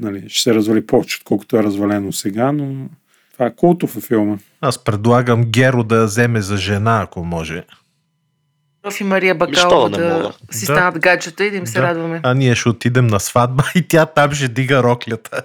нали, 0.00 0.24
ще 0.28 0.42
се 0.42 0.54
развали 0.54 0.86
повече, 0.86 1.16
отколкото 1.20 1.56
е 1.56 1.62
развалено 1.62 2.12
сега, 2.12 2.52
но 2.52 2.88
това 3.32 3.46
е 3.46 3.54
култов 3.54 3.96
е 3.96 4.00
филма. 4.00 4.38
Аз 4.60 4.84
предлагам 4.84 5.44
Геро 5.44 5.84
да 5.84 6.04
вземе 6.04 6.40
за 6.40 6.56
жена, 6.56 7.00
ако 7.02 7.24
може. 7.24 7.64
Петров 8.82 9.00
и 9.00 9.04
Мария 9.04 9.34
Бакалова 9.34 9.90
да, 9.90 9.98
да 9.98 10.32
си 10.50 10.66
Да. 10.66 10.72
станат 10.72 10.98
гаджета 10.98 11.44
и 11.44 11.50
да 11.50 11.56
им 11.56 11.66
се 11.66 11.80
Да. 11.80 11.82
радваме. 11.86 12.20
А 12.22 12.34
ние 12.34 12.54
ще 12.54 12.68
отидем 12.68 13.06
на 13.06 13.20
сватба 13.20 13.64
и 13.74 13.88
тя 13.88 14.06
там 14.06 14.32
ще 14.32 14.48
дига 14.48 14.82
роклята. 14.82 15.42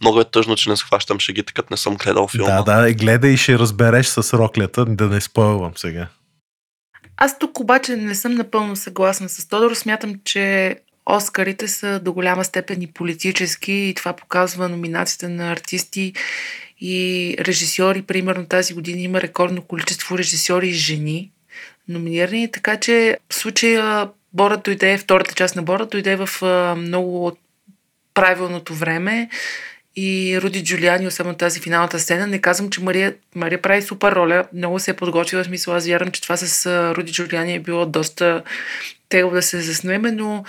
Много 0.00 0.20
е 0.20 0.24
тъжно, 0.24 0.56
че 0.56 0.70
не 0.70 0.76
схващам 0.76 1.20
шегите, 1.20 1.52
като 1.52 1.68
не 1.70 1.76
съм 1.76 1.96
гледал 1.96 2.28
филма. 2.28 2.62
да, 2.62 2.62
да, 2.62 2.88
е, 2.90 2.92
гледай 2.94 3.30
и 3.30 3.36
ще 3.36 3.58
разбереш 3.58 4.06
с 4.06 4.38
роклята, 4.38 4.84
да 4.84 5.08
не 5.08 5.20
спойвам 5.20 5.72
сега. 5.76 6.06
Аз 7.16 7.38
тук 7.38 7.60
обаче 7.60 7.96
не 7.96 8.14
съм 8.14 8.34
напълно 8.34 8.76
съгласна 8.76 9.28
с 9.28 9.48
Тодор. 9.48 9.74
Смятам, 9.74 10.14
че 10.24 10.76
Оскарите 11.06 11.68
са 11.68 12.00
до 12.00 12.12
голяма 12.12 12.44
степен 12.44 12.82
и 12.82 12.86
политически 12.86 13.72
и 13.72 13.94
това 13.94 14.12
показва 14.12 14.68
номинацията 14.68 15.28
на 15.28 15.52
артисти 15.52 16.12
и 16.80 17.36
режисьори. 17.40 18.02
Примерно 18.02 18.46
тази 18.46 18.74
година 18.74 19.00
има 19.00 19.20
рекордно 19.20 19.62
количество 19.62 20.18
режисьори 20.18 20.68
и 20.68 20.72
жени 20.72 21.30
номинирани, 21.88 22.52
така 22.52 22.76
че 22.76 23.18
в 23.30 23.34
случая 23.34 24.08
Бора 24.32 24.56
дойде, 24.56 24.98
втората 24.98 25.34
част 25.34 25.56
на 25.56 25.62
Бора 25.62 25.86
дойде 25.86 26.16
в 26.16 26.28
много 26.76 27.36
правилното 28.14 28.74
време 28.74 29.28
и 29.96 30.40
Руди 30.42 30.64
Джулиани, 30.64 31.06
особено 31.06 31.36
тази 31.36 31.60
финалната 31.60 31.98
сцена. 31.98 32.26
Не 32.26 32.40
казвам, 32.40 32.70
че 32.70 32.82
Мария, 32.82 33.14
Мария 33.34 33.62
прави 33.62 33.82
супер 33.82 34.12
роля. 34.12 34.44
Много 34.52 34.78
се 34.78 34.90
е 34.90 34.96
подготвила. 34.96 35.42
В 35.42 35.46
смисъл, 35.46 35.74
аз 35.74 35.86
вярвам, 35.86 36.10
че 36.10 36.22
това 36.22 36.36
с 36.36 36.66
Руди 36.96 37.12
Джулиани 37.12 37.54
е 37.54 37.60
било 37.60 37.86
доста 37.86 38.42
тегло 39.08 39.30
да 39.30 39.42
се 39.42 39.60
заснеме, 39.60 40.12
но 40.12 40.44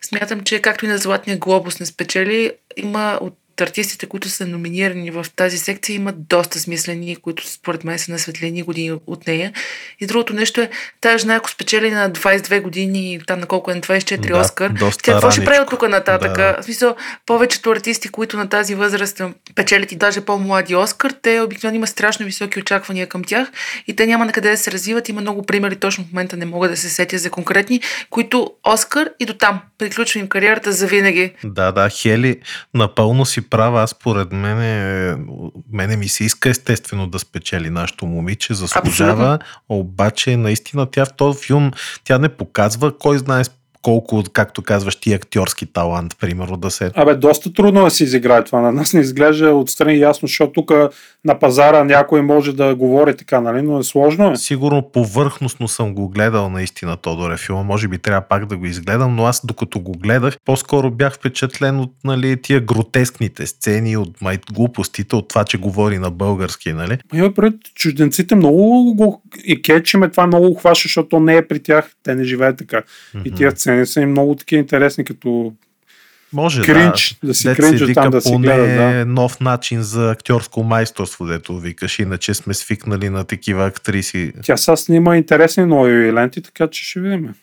смятам, 0.00 0.40
че 0.40 0.62
както 0.62 0.84
и 0.84 0.88
на 0.88 0.98
Златния 0.98 1.38
глобус 1.38 1.80
не 1.80 1.86
спечели, 1.86 2.52
има 2.76 3.18
от 3.20 3.38
артистите, 3.60 4.06
които 4.06 4.28
са 4.28 4.46
номинирани 4.46 5.10
в 5.10 5.26
тази 5.36 5.58
секция, 5.58 5.94
има 5.94 6.12
доста 6.12 6.58
смислени, 6.58 7.16
които 7.16 7.48
според 7.48 7.84
мен 7.84 7.98
са 7.98 8.12
на 8.12 8.18
светлини 8.18 8.62
години 8.62 8.98
от 9.06 9.26
нея. 9.26 9.52
И 10.00 10.06
другото 10.06 10.34
нещо 10.34 10.60
е, 10.60 10.70
тази 11.00 11.18
жена, 11.18 11.34
ако 11.34 11.50
спечели 11.50 11.90
на 11.90 12.10
22 12.10 12.62
години, 12.62 13.20
там 13.26 13.40
на 13.40 13.46
колко 13.46 13.70
е 13.70 13.74
на 13.74 13.80
24 13.80 14.32
Да, 14.32 14.38
Оскар, 14.40 14.72
тя 15.02 15.12
какво 15.12 15.30
ще 15.30 15.44
прави 15.44 15.60
от 15.60 15.68
тук 15.70 15.88
нататък? 15.88 16.36
Да, 16.36 16.56
В 16.60 16.64
смисъл, 16.64 16.96
повечето 17.26 17.70
артисти, 17.70 18.08
които 18.08 18.36
на 18.36 18.48
тази 18.48 18.74
възраст 18.74 19.22
печелят 19.54 19.92
и 19.92 19.96
даже 19.96 20.20
по-млади 20.20 20.74
Оскар, 20.74 21.10
те 21.22 21.40
обикновено 21.40 21.76
има 21.76 21.86
страшно 21.86 22.26
високи 22.26 22.58
очаквания 22.58 23.06
към 23.06 23.24
тях 23.24 23.48
и 23.86 23.96
те 23.96 24.06
няма 24.06 24.24
на 24.24 24.32
къде 24.32 24.50
да 24.50 24.56
се 24.56 24.72
развиват. 24.72 25.08
Има 25.08 25.20
много 25.20 25.42
примери, 25.42 25.76
точно 25.76 26.04
в 26.04 26.12
момента 26.12 26.36
не 26.36 26.46
мога 26.46 26.68
да 26.68 26.76
се 26.76 26.88
сетя 26.88 27.18
за 27.18 27.30
конкретни, 27.30 27.80
които 28.10 28.50
Оскар 28.74 29.10
и 29.20 29.26
до 29.26 29.34
там 29.34 29.60
приключва 29.78 30.20
им 30.20 30.28
кариерата 30.28 30.72
за 30.72 30.86
винаги. 30.86 31.32
Да, 31.44 31.72
да, 31.72 31.88
Хели 31.90 32.40
напълно 32.74 33.26
си 33.26 33.47
права. 33.50 33.82
Аз 33.82 33.90
според 33.90 34.32
мене, 34.32 35.16
мене 35.72 35.96
ми 35.96 36.08
се 36.08 36.24
иска 36.24 36.48
естествено 36.48 37.06
да 37.06 37.18
спечели 37.18 37.70
нашото 37.70 38.06
момиче, 38.06 38.54
заслужава, 38.54 39.38
обаче 39.68 40.36
наистина 40.36 40.86
тя 40.90 41.04
в 41.04 41.12
този 41.16 41.46
филм, 41.46 41.72
тя 42.04 42.18
не 42.18 42.28
показва 42.28 42.98
кой 42.98 43.18
знае 43.18 43.44
колко, 43.82 44.22
както 44.32 44.62
казваш 44.62 44.96
ти, 44.96 45.12
актьорски 45.12 45.66
талант, 45.66 46.16
примерно, 46.20 46.56
да 46.56 46.70
се... 46.70 46.90
Абе, 46.94 47.14
доста 47.14 47.52
трудно 47.52 47.80
е 47.80 47.84
да 47.84 47.90
се 47.90 48.04
изиграе 48.04 48.44
това. 48.44 48.60
На 48.60 48.72
нас 48.72 48.94
не 48.94 49.00
изглежда 49.00 49.54
отстрани 49.54 49.98
ясно, 49.98 50.28
защото 50.28 50.52
тук 50.52 50.72
на 51.24 51.38
пазара 51.38 51.84
някой 51.84 52.22
може 52.22 52.52
да 52.52 52.74
говори 52.74 53.16
така, 53.16 53.40
нали? 53.40 53.62
Но 53.62 53.78
е 53.78 53.82
сложно. 53.82 54.32
Е. 54.32 54.36
Сигурно 54.36 54.90
повърхностно 54.92 55.68
съм 55.68 55.94
го 55.94 56.08
гледал 56.08 56.50
наистина 56.50 56.96
Тодоре 56.96 57.36
филма. 57.36 57.62
Може 57.62 57.88
би 57.88 57.98
трябва 57.98 58.20
пак 58.28 58.46
да 58.46 58.56
го 58.56 58.66
изгледам, 58.66 59.16
но 59.16 59.24
аз 59.24 59.46
докато 59.46 59.80
го 59.80 59.92
гледах, 59.92 60.36
по-скоро 60.44 60.90
бях 60.90 61.14
впечатлен 61.14 61.80
от 61.80 61.92
нали, 62.04 62.42
тия 62.42 62.60
гротескните 62.60 63.46
сцени, 63.46 63.96
от 63.96 64.22
май, 64.22 64.38
глупостите, 64.52 65.16
от 65.16 65.28
това, 65.28 65.44
че 65.44 65.58
говори 65.58 65.98
на 65.98 66.10
български, 66.10 66.72
нали? 66.72 66.98
Има 67.14 67.34
пред 67.34 67.54
чужденците 67.74 68.34
много 68.34 68.94
го 68.94 69.22
и 69.44 69.62
кечиме, 69.62 70.10
това 70.10 70.26
много 70.26 70.54
хваща, 70.54 70.88
защото 70.88 71.08
то 71.08 71.20
не 71.20 71.36
е 71.36 71.46
при 71.46 71.62
тях. 71.62 71.90
Те 72.02 72.14
не 72.14 72.24
живеят 72.24 72.58
така. 72.58 72.82
И 73.24 73.34
тия 73.34 73.50
сцени 73.50 73.77
са 73.86 74.00
им 74.00 74.10
много 74.10 74.34
такива 74.34 74.60
интересни, 74.60 75.04
като 75.04 75.52
Може 76.32 76.62
кринч, 76.62 77.18
да. 77.22 77.26
да 77.26 77.34
си 77.34 77.48
кринч 77.56 77.94
там 77.94 78.10
да 78.10 78.20
си 78.20 78.32
поне 78.32 78.46
гледат. 78.46 78.76
Да. 78.76 79.06
нов 79.06 79.40
начин 79.40 79.82
за 79.82 80.10
актьорско 80.10 80.62
майсторство, 80.62 81.26
дето 81.26 81.58
викаш. 81.58 81.98
Иначе 81.98 82.34
сме 82.34 82.54
свикнали 82.54 83.08
на 83.08 83.24
такива 83.24 83.66
актриси. 83.66 84.32
Тя 84.42 84.56
сега 84.56 84.76
снима 84.76 85.16
интересни 85.16 85.64
нови 85.64 86.12
ленти, 86.12 86.42
така 86.42 86.68
че 86.68 86.84
ще 86.84 87.00
видим. 87.00 87.34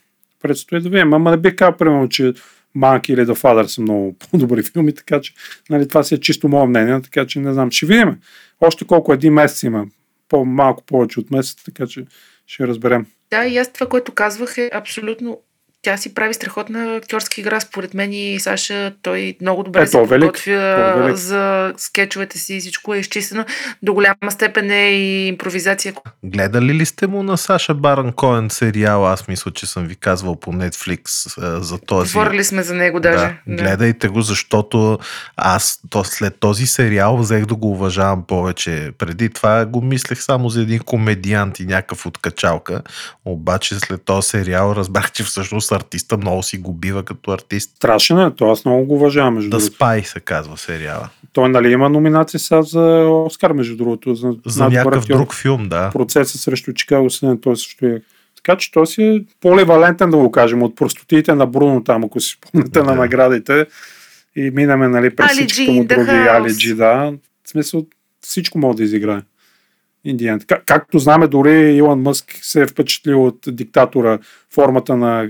Предстои 0.42 0.82
да 0.82 0.90
видим. 0.90 1.14
Ама 1.14 1.32
не 1.32 1.38
бих 1.38 1.56
казал, 1.56 1.78
примерно, 1.78 2.10
че 2.10 2.34
Манки 2.76 3.14
или 3.14 3.22
The 3.22 3.42
Father 3.42 3.66
са 3.66 3.82
много 3.82 4.16
по-добри 4.32 4.64
филми, 4.64 4.94
така 4.94 5.22
че 5.22 5.34
нали, 5.70 5.88
това 5.88 6.04
си 6.04 6.16
е 6.16 6.20
чисто 6.20 6.48
мое 6.48 6.68
мнение, 6.68 7.02
така 7.02 7.26
че 7.26 7.40
не 7.40 7.54
знам. 7.54 7.72
Ще 7.72 7.86
видим. 7.86 8.18
Още 8.62 8.86
колко 8.86 9.14
един 9.14 9.34
месец 9.34 9.64
има. 9.64 9.86
По-малко 10.30 10.84
повече 10.84 11.20
от 11.20 11.32
месец, 11.32 11.64
така 11.66 11.88
че 11.88 12.06
ще 12.48 12.68
разберем. 12.68 13.06
Да, 13.32 13.46
и 13.46 13.58
аз 13.58 13.74
това, 13.74 13.88
което 13.88 14.12
казвах 14.12 14.58
е 14.58 14.70
абсолютно 14.74 15.42
тя 15.86 15.98
си 15.98 16.14
прави 16.14 16.34
страхотна 16.34 16.96
актьорска 16.96 17.42
игра, 17.42 17.60
според 17.60 17.94
мен 17.94 18.14
и 18.14 18.40
Саша, 18.40 18.94
той 19.02 19.36
много 19.42 19.64
добре 19.64 19.82
Е, 19.82 19.88
се 19.88 19.98
подготвя 19.98 21.10
е 21.12 21.16
за 21.16 21.74
скетчовете 21.78 22.38
си, 22.38 22.60
всичко 22.60 22.94
е 22.94 22.98
изчистено. 22.98 23.46
До 23.82 23.94
голяма 23.94 24.32
степен 24.32 24.72
е 24.72 24.90
и 24.90 25.28
импровизация. 25.28 25.94
Гледали 26.24 26.74
ли 26.74 26.86
сте 26.86 27.08
му 27.08 27.24
на 27.24 27.38
Саша 27.38 27.74
Баран 27.74 28.12
Коен 28.12 28.50
сериал? 28.50 29.08
Аз 29.08 29.28
мисля, 29.28 29.52
че 29.52 29.66
съм 29.66 29.86
ви 29.86 29.96
казвал 29.96 30.40
по 30.40 30.54
Netflix 30.54 31.00
за 31.62 31.80
този. 31.80 32.14
Говорили 32.14 32.44
сме 32.44 32.64
за 32.64 32.76
него 32.76 33.00
даже. 33.00 33.38
Да, 33.48 33.56
гледайте 33.56 34.08
го, 34.08 34.22
защото 34.22 35.00
аз 35.38 35.80
то, 35.90 36.04
след 36.04 36.40
този 36.40 36.68
сериал 36.68 37.18
взех 37.18 37.46
да 37.46 37.56
го 37.56 37.72
уважавам 37.72 38.24
повече. 38.28 38.92
Преди 38.98 39.30
това 39.30 39.66
го 39.66 39.82
мислех 39.82 40.22
само 40.22 40.50
за 40.50 40.62
един 40.62 40.80
комедиант 40.80 41.60
и 41.60 41.66
някакъв 41.66 42.06
откачалка. 42.06 42.82
Обаче 43.26 43.76
след 43.76 44.06
този 44.06 44.30
сериал 44.30 44.74
разбрах, 44.76 45.12
че 45.12 45.24
всъщност 45.24 45.75
артиста 45.76 46.18
много 46.18 46.44
си 46.44 46.58
го 46.58 46.74
бива 46.74 47.04
като 47.04 47.32
артист. 47.32 47.72
Страшен 47.76 48.20
е, 48.20 48.36
то 48.36 48.52
аз 48.52 48.66
много 48.66 48.86
го 48.86 48.96
уважавам, 48.96 49.34
между 49.34 49.50
The 49.50 49.52
другото. 49.52 49.76
Spy 49.78 50.04
се 50.04 50.20
казва 50.20 50.58
сериала. 50.58 51.10
Той 51.34 51.50
нали 51.50 51.72
има 51.72 51.90
номинация 51.90 52.40
сега 52.40 52.62
за 52.62 53.08
Оскар, 53.10 53.52
между 53.52 53.78
другото. 53.78 54.16
За, 54.16 54.36
За 54.46 54.70
някакъв 54.70 55.06
друг 55.06 55.34
филм, 55.36 55.70
да. 55.70 55.90
Процеса 55.94 56.38
срещу 56.38 56.74
Чикаго 56.74 57.10
Сън, 57.10 57.42
той 57.42 57.58
също 57.58 57.86
е. 57.86 58.02
Така 58.36 58.58
че 58.58 58.72
той 58.72 58.88
си 58.88 59.04
е 59.04 59.24
поливалентен, 59.42 60.10
да 60.10 60.18
го 60.18 60.32
кажем, 60.32 60.64
от 60.64 60.76
простотиите 60.76 61.36
на 61.36 61.46
Бруно 61.48 61.84
там, 61.84 62.04
ако 62.04 62.20
си 62.20 62.38
спомняте 62.38 62.80
на 62.80 62.86
Да. 62.86 62.96
наградите. 62.96 63.66
И 64.36 64.52
минаме, 64.52 64.88
нали, 64.88 65.16
през 65.16 65.28
G 65.28 65.32
всичките 65.32 65.72
му 65.72 65.86
други 65.86 66.02
house. 66.06 66.38
Али 66.38 66.54
Джи, 66.58 66.76
да. 66.76 67.14
В 67.44 67.50
смисъл, 67.50 67.86
всичко 68.22 68.58
може 68.58 68.78
да 68.78 68.84
изиграе. 68.84 69.22
Индиан. 70.06 70.40
Как, 70.48 70.64
както 70.66 71.00
знаме, 71.00 71.28
дори 71.28 71.76
Илон 71.76 72.02
Мъск 72.02 72.40
се 72.42 72.62
е 72.62 72.68
впечатлил 72.68 73.26
от 73.26 73.40
диктатора 73.48 74.20
формата 74.54 74.98
на 74.98 75.30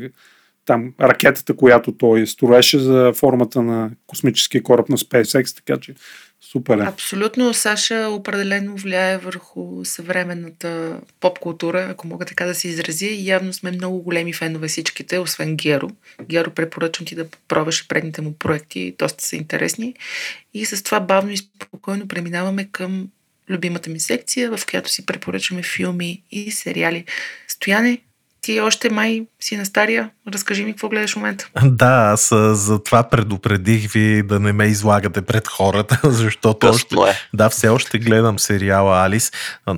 там 0.65 0.93
ракетата, 1.01 1.55
която 1.55 1.91
той 1.91 2.27
строеше 2.27 2.79
за 2.79 3.13
формата 3.15 3.61
на 3.61 3.91
космическия 4.07 4.63
кораб 4.63 4.89
на 4.89 4.97
SpaceX, 4.97 5.55
така 5.55 5.79
че 5.79 5.93
супер 6.51 6.77
е. 6.77 6.81
Абсолютно 6.81 7.53
Саша 7.53 8.07
определено 8.11 8.75
влияе 8.75 9.17
върху 9.17 9.85
съвременната 9.85 10.99
поп 11.19 11.39
култура, 11.39 11.87
ако 11.91 12.07
мога 12.07 12.25
така 12.25 12.45
да 12.45 12.55
се 12.55 12.67
изразя. 12.67 13.05
И 13.05 13.27
явно 13.27 13.53
сме 13.53 13.71
много 13.71 14.01
големи 14.01 14.33
фенове 14.33 14.67
всичките, 14.67 15.19
освен 15.19 15.55
Геро. 15.55 15.89
Геро 16.23 16.51
препоръчвам 16.51 17.05
ти 17.05 17.15
да 17.15 17.27
пробваш 17.47 17.87
предните 17.87 18.21
му 18.21 18.33
проекти, 18.33 18.95
доста 18.99 19.23
са 19.23 19.35
интересни. 19.35 19.93
И 20.53 20.65
с 20.65 20.83
това 20.83 20.99
бавно 20.99 21.31
и 21.31 21.37
спокойно 21.37 22.07
преминаваме 22.07 22.69
към 22.71 23.09
любимата 23.49 23.89
ми 23.89 23.99
секция, 23.99 24.57
в 24.57 24.65
която 24.69 24.89
си 24.89 25.05
препоръчваме 25.05 25.63
филми 25.63 26.23
и 26.31 26.51
сериали. 26.51 27.05
Стояне, 27.47 27.97
ти 28.45 28.59
още 28.59 28.89
май 28.89 29.25
си 29.39 29.57
на 29.57 29.65
стария. 29.65 30.09
Разкажи 30.33 30.63
ми 30.63 30.71
какво 30.71 30.89
гледаш 30.89 31.13
в 31.13 31.15
момента. 31.15 31.49
Да, 31.63 32.09
аз 32.13 32.31
а, 32.31 32.55
за 32.55 32.83
това 32.83 33.03
предупредих 33.03 33.91
ви 33.91 34.23
да 34.23 34.39
не 34.39 34.53
ме 34.53 34.65
излагате 34.65 35.21
пред 35.21 35.47
хората, 35.47 35.99
защото 36.03 36.67
още, 36.67 36.95
е. 36.95 37.13
да, 37.33 37.49
все 37.49 37.69
още 37.69 37.99
гледам 37.99 38.39
сериала 38.39 39.05
Алис. 39.05 39.31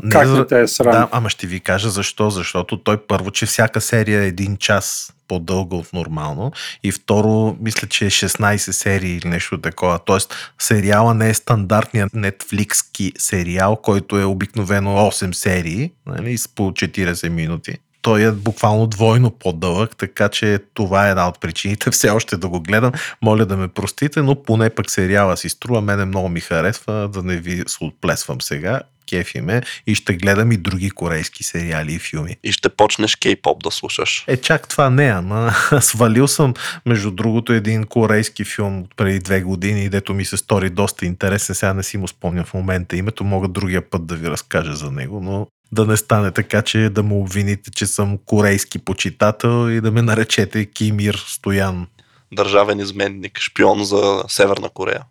Не 0.04 0.10
Как 0.12 0.28
за- 0.28 0.38
не 0.38 0.48
те 0.48 0.62
е 0.62 0.68
срам? 0.68 0.92
Да, 0.92 1.08
ама 1.12 1.30
ще 1.30 1.48
ви 1.48 1.60
кажа 1.60 1.90
защо. 1.90 2.30
Защото 2.30 2.78
той 2.78 2.98
първо, 2.98 3.32
че 3.32 3.46
всяка 3.46 3.82
серия 3.82 4.24
е 4.24 4.28
един 4.28 4.58
час 4.58 5.14
по-дълга 5.28 5.76
от 5.76 5.94
нормално 5.94 6.52
и 6.84 6.92
второ, 6.92 7.58
мисля, 7.62 7.88
че 7.88 8.06
е 8.06 8.10
16 8.10 8.58
серии 8.58 9.12
или 9.12 9.28
нещо 9.28 9.62
такова. 9.62 10.00
Тоест, 10.06 10.36
сериала 10.60 11.14
не 11.14 11.30
е 11.30 11.34
стандартният 11.34 12.14
нетфликски 12.14 13.14
сериал, 13.18 13.76
който 13.76 14.20
е 14.20 14.24
обикновено 14.24 14.96
8 14.96 15.32
серии, 15.32 15.92
нали, 16.06 16.38
с 16.38 16.48
по 16.48 16.72
40 16.72 17.30
минути. 17.30 17.78
Той 18.08 18.24
е 18.24 18.32
буквално 18.32 18.88
двойно 18.88 19.32
по-дълъг, 19.32 19.98
така 19.98 20.30
че 20.30 20.60
това 20.74 21.08
е 21.08 21.10
една 21.10 21.28
от 21.28 21.42
причините 21.42 21.92
все 21.92 22.10
още 22.10 22.38
да 22.38 22.48
го 22.48 22.60
гледам. 22.60 22.92
Моля 23.22 23.46
да 23.46 23.58
ме 23.58 23.68
простите, 23.68 24.22
но 24.22 24.44
поне 24.44 24.70
пък 24.70 24.92
сериала 24.92 25.38
си 25.38 25.50
струва. 25.50 25.82
Мене 25.82 26.06
много 26.06 26.30
ми 26.30 26.40
харесва, 26.40 27.10
да 27.14 27.24
не 27.24 27.38
ви 27.38 27.64
се 27.68 27.78
отплесвам 27.84 28.42
сега. 28.42 28.82
Кефи 29.10 29.42
ме 29.42 29.62
и 29.88 29.96
ще 29.96 30.14
гледам 30.14 30.52
и 30.52 30.58
други 30.58 30.90
корейски 30.90 31.44
сериали 31.44 31.94
и 31.94 32.00
филми. 32.00 32.38
И 32.44 32.52
ще 32.52 32.70
почнеш 32.70 33.16
кей-поп 33.16 33.64
да 33.64 33.72
слушаш. 33.72 34.24
Е, 34.28 34.38
чак 34.38 34.68
това 34.68 34.90
не, 34.90 35.06
ама 35.06 35.52
свалил 35.82 36.28
съм, 36.28 36.54
между 36.86 37.12
другото, 37.12 37.54
един 37.54 37.84
корейски 37.84 38.44
филм 38.44 38.80
от 38.80 38.96
преди 38.96 39.20
две 39.20 39.42
години, 39.42 39.90
дето 39.90 40.14
ми 40.14 40.26
се 40.26 40.38
стори 40.38 40.70
доста 40.70 41.06
интересен. 41.06 41.56
Сега 41.56 41.74
не 41.74 41.84
си 41.84 41.98
му 41.98 42.08
спомням 42.08 42.46
в 42.46 42.54
момента 42.54 42.96
името, 42.96 43.24
мога 43.24 43.48
другия 43.48 43.90
път 43.90 44.06
да 44.06 44.16
ви 44.16 44.30
разкажа 44.30 44.74
за 44.74 44.92
него, 44.92 45.22
но 45.22 45.48
Да 45.72 45.86
не 45.86 45.98
стане 45.98 46.32
така, 46.32 46.62
че 46.62 46.90
да 46.90 47.04
му 47.04 47.22
обвините, 47.22 47.72
че 47.72 47.86
съм 47.86 48.18
корейски 48.26 48.80
почитател 48.80 49.70
и 49.70 49.82
да 49.82 49.92
ме 49.92 50.02
наречете 50.02 50.66
Кимир 50.66 51.24
Стоян. 51.28 51.88
Държавен 52.34 52.80
изменник, 52.80 53.40
шпион 53.40 53.84
за 53.84 54.24
Северна 54.28 54.70
Корея. 54.70 55.02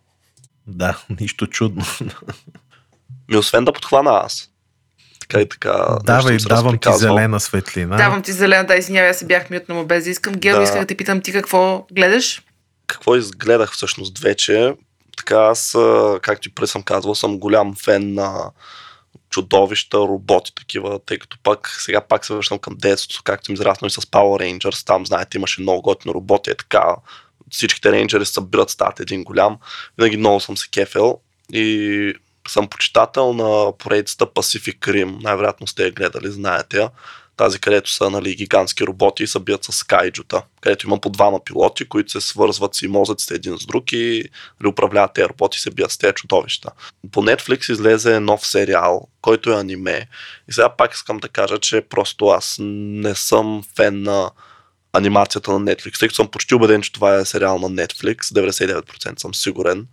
Да, 0.67 0.97
нищо 1.19 1.47
чудно. 1.47 1.85
Ми 3.29 3.37
освен 3.37 3.65
да 3.65 3.73
подхвана 3.73 4.21
аз. 4.23 4.49
Така 5.19 5.41
и 5.41 5.49
така. 5.49 5.97
Давай, 6.03 6.37
давам 6.37 6.77
ти 6.77 6.89
зелена 6.93 7.39
светлина. 7.39 7.97
Давам 7.97 8.21
ти 8.21 8.31
зелена, 8.31 8.67
да, 8.67 8.75
извинявай, 8.75 9.09
аз 9.09 9.17
се 9.17 9.25
бях 9.25 9.49
мютнала 9.49 9.85
без 9.85 10.03
да 10.03 10.09
искам. 10.09 10.33
Гео, 10.33 10.57
Да. 10.57 10.63
исках 10.63 10.79
да 10.79 10.85
те 10.85 10.97
питам 10.97 11.21
ти 11.21 11.31
какво 11.33 11.85
гледаш? 11.91 12.41
какво 12.87 13.15
изгледах 13.15 13.71
всъщност 13.71 14.19
вече. 14.19 14.73
Така 15.17 15.35
аз, 15.35 15.77
както 16.21 16.49
и 16.49 16.51
преди 16.51 16.67
съм 16.67 16.83
казвал, 16.83 17.15
съм 17.15 17.39
голям 17.39 17.75
фен 17.75 18.13
на 18.13 18.51
чудовища, 19.29 19.97
роботи 19.97 20.55
такива, 20.55 20.99
тъй 20.99 21.17
като 21.19 21.37
пак 21.43 21.69
сега 21.69 22.01
пак 22.01 22.25
се 22.25 22.33
връщам 22.33 22.59
към 22.59 22.75
детството, 22.77 23.21
както 23.23 23.53
израснал 23.53 23.87
и 23.87 23.91
с 23.91 24.01
Power 24.01 24.57
Rangers, 24.57 24.85
там 24.85 25.05
знаете 25.05 25.37
имаше 25.37 25.61
много 25.61 25.81
готини 25.81 26.13
роботи, 26.13 26.49
е 26.49 26.55
така, 26.55 26.95
всичките 27.51 27.91
рейнджери 27.91 28.25
се 28.25 28.33
събират, 28.33 28.69
стават 28.69 28.99
един 28.99 29.23
голям, 29.23 29.57
винаги 29.97 30.17
много 30.17 30.39
съм 30.39 30.57
се 30.57 30.69
кефел 30.69 31.19
и 31.53 32.13
съм 32.47 32.67
почитател 32.67 33.33
на 33.33 33.77
поредицата 33.77 34.25
Pacific 34.25 34.79
Rim, 34.79 35.23
най-вероятно 35.23 35.67
сте 35.67 35.83
я 35.83 35.91
гледали, 35.91 36.31
знаете 36.31 36.77
я 36.77 36.89
тази, 37.37 37.59
където 37.59 37.91
са 37.91 38.09
нали, 38.09 38.35
гигантски 38.35 38.83
роботи 38.83 39.23
и 39.23 39.27
се 39.27 39.39
бият 39.39 39.63
с 39.63 39.83
кайджута, 39.83 40.41
където 40.61 40.87
има 40.87 40.99
по 41.01 41.09
двама 41.09 41.43
пилоти, 41.43 41.85
които 41.85 42.11
се 42.11 42.21
свързват 42.21 42.75
си 42.75 42.87
мозъците 42.87 43.33
един 43.33 43.57
с 43.57 43.65
друг 43.65 43.91
и 43.91 44.23
нали, 44.61 44.69
управляват 44.69 45.13
тези 45.13 45.29
роботи 45.29 45.55
и 45.57 45.59
се 45.59 45.71
бият 45.71 45.91
с 45.91 45.97
тези 45.97 46.13
чудовища. 46.13 46.71
По 47.11 47.23
Netflix 47.23 47.71
излезе 47.71 48.19
нов 48.19 48.47
сериал, 48.47 49.07
който 49.21 49.51
е 49.51 49.59
аниме. 49.59 50.07
И 50.49 50.53
сега 50.53 50.69
пак 50.69 50.93
искам 50.93 51.17
да 51.17 51.29
кажа, 51.29 51.57
че 51.57 51.81
просто 51.81 52.27
аз 52.27 52.55
не 52.59 53.15
съм 53.15 53.63
фен 53.75 54.03
на 54.03 54.31
анимацията 54.93 55.51
на 55.51 55.59
Netflix, 55.59 55.99
тъй 55.99 56.07
като 56.07 56.15
съм 56.15 56.27
почти 56.27 56.55
убеден, 56.55 56.81
че 56.81 56.91
това 56.91 57.15
е 57.15 57.25
сериал 57.25 57.59
на 57.59 57.69
Netflix, 57.69 58.17
99% 58.17 59.19
съм 59.19 59.35
сигурен. 59.35 59.87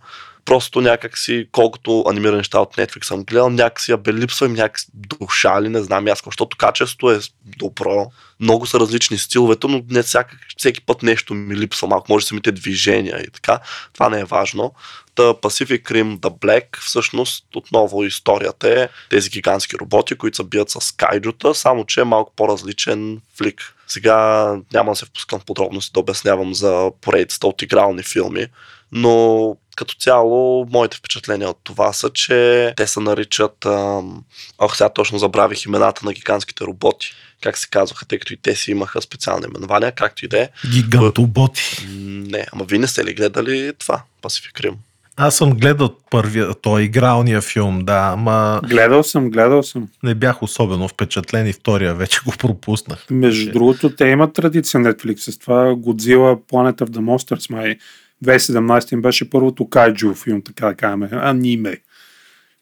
Просто 0.45 0.81
някакси, 0.81 1.47
колкото 1.51 2.03
анимирани 2.07 2.37
неща 2.37 2.59
от 2.59 2.75
Netflix 2.75 3.05
съм 3.05 3.23
гледал, 3.23 3.49
някакси 3.49 3.91
я 3.91 3.97
бе 3.97 4.13
липсва 4.13 4.45
им 4.45 4.53
някакси 4.53 4.87
душа 4.93 5.61
ли, 5.61 5.69
не 5.69 5.83
знам 5.83 6.07
аз, 6.07 6.21
защото 6.25 6.57
качеството 6.57 7.11
е 7.11 7.19
добро. 7.45 8.11
Много 8.39 8.65
са 8.65 8.79
различни 8.79 9.17
стиловете, 9.17 9.67
но 9.67 9.83
не 9.89 10.03
всяка, 10.03 10.37
всеки 10.57 10.81
път 10.81 11.03
нещо 11.03 11.33
ми 11.33 11.55
липсва 11.55 11.87
малко, 11.87 12.05
може 12.09 12.25
самите 12.25 12.51
движения 12.51 13.21
и 13.21 13.31
така. 13.31 13.59
Това 13.93 14.09
не 14.09 14.19
е 14.19 14.25
важно. 14.25 14.73
Та 15.15 15.23
Pacific 15.23 15.83
Rim 15.83 16.17
The 16.17 16.39
Black, 16.39 16.79
всъщност 16.79 17.45
отново 17.55 18.03
историята 18.03 18.81
е 18.81 18.89
тези 19.09 19.29
гигантски 19.29 19.77
роботи, 19.77 20.15
които 20.15 20.37
се 20.37 20.43
бият 20.43 20.69
с 20.69 20.91
кайджута, 20.91 21.55
само 21.55 21.85
че 21.85 22.01
е 22.01 22.03
малко 22.03 22.33
по-различен 22.35 23.21
флик. 23.37 23.75
Сега 23.87 24.47
няма 24.73 24.91
да 24.91 24.95
се 24.95 25.05
впускам 25.05 25.39
в 25.39 25.45
подробности 25.45 25.93
да 25.93 25.99
обяснявам 25.99 26.53
за 26.53 26.91
поредицата 27.01 27.47
от 27.47 27.61
игрални 27.61 28.03
филми, 28.03 28.47
но 28.91 29.57
като 29.75 29.95
цяло 29.95 30.67
моите 30.71 30.97
впечатления 30.97 31.49
от 31.49 31.59
това 31.63 31.93
са, 31.93 32.09
че 32.09 32.73
те 32.77 32.87
се 32.87 32.99
наричат... 32.99 33.65
Ам... 33.65 34.23
Ох, 34.59 34.77
сега 34.77 34.89
точно 34.89 35.17
забравих 35.17 35.65
имената 35.65 36.05
на 36.05 36.13
гигантските 36.13 36.63
роботи. 36.63 37.13
Как 37.41 37.57
се 37.57 37.67
казваха, 37.69 38.05
тъй 38.05 38.19
като 38.19 38.33
и 38.33 38.37
те 38.37 38.55
си 38.55 38.71
имаха 38.71 39.01
специални 39.01 39.45
именования, 39.49 39.91
както 39.91 40.25
и 40.25 40.27
да 40.27 40.39
е. 40.39 40.49
Гигантоботи. 40.71 41.87
Не, 42.05 42.45
ама 42.53 42.65
вие 42.65 42.79
не 42.79 42.87
сте 42.87 43.05
ли 43.05 43.13
гледали 43.13 43.73
това, 43.79 44.01
Pacific 44.21 44.61
Rim? 44.61 44.73
Аз 45.17 45.35
съм 45.35 45.53
гледал 45.53 45.95
първия, 46.11 46.53
той 46.61 46.81
игралния 46.81 47.41
филм, 47.41 47.79
да, 47.85 48.09
ама 48.13 48.61
Гледал 48.63 49.03
съм, 49.03 49.29
гледал 49.29 49.63
съм. 49.63 49.87
не 50.03 50.15
бях 50.15 50.43
особено 50.43 50.87
впечатлен 50.87 51.47
и 51.47 51.53
втория 51.53 51.95
вече 51.95 52.19
го 52.25 52.31
пропуснах. 52.31 53.05
Между 53.09 53.51
другото, 53.51 53.95
те 53.95 54.07
имат 54.07 54.33
традиция 54.33 54.81
Netflix 54.81 55.31
с 55.31 55.37
това 55.37 55.65
Godzilla 55.65 56.39
Planet 56.51 56.81
of 56.81 56.89
the 56.89 56.99
Monsters, 56.99 57.51
май 57.51 57.77
2017 58.25 58.93
им 58.93 59.01
беше 59.01 59.29
първото 59.29 59.69
кайджу 59.69 60.13
филм, 60.13 60.41
така 60.41 60.67
да 60.67 60.75
кажем, 60.75 61.03
аниме, 61.11 61.77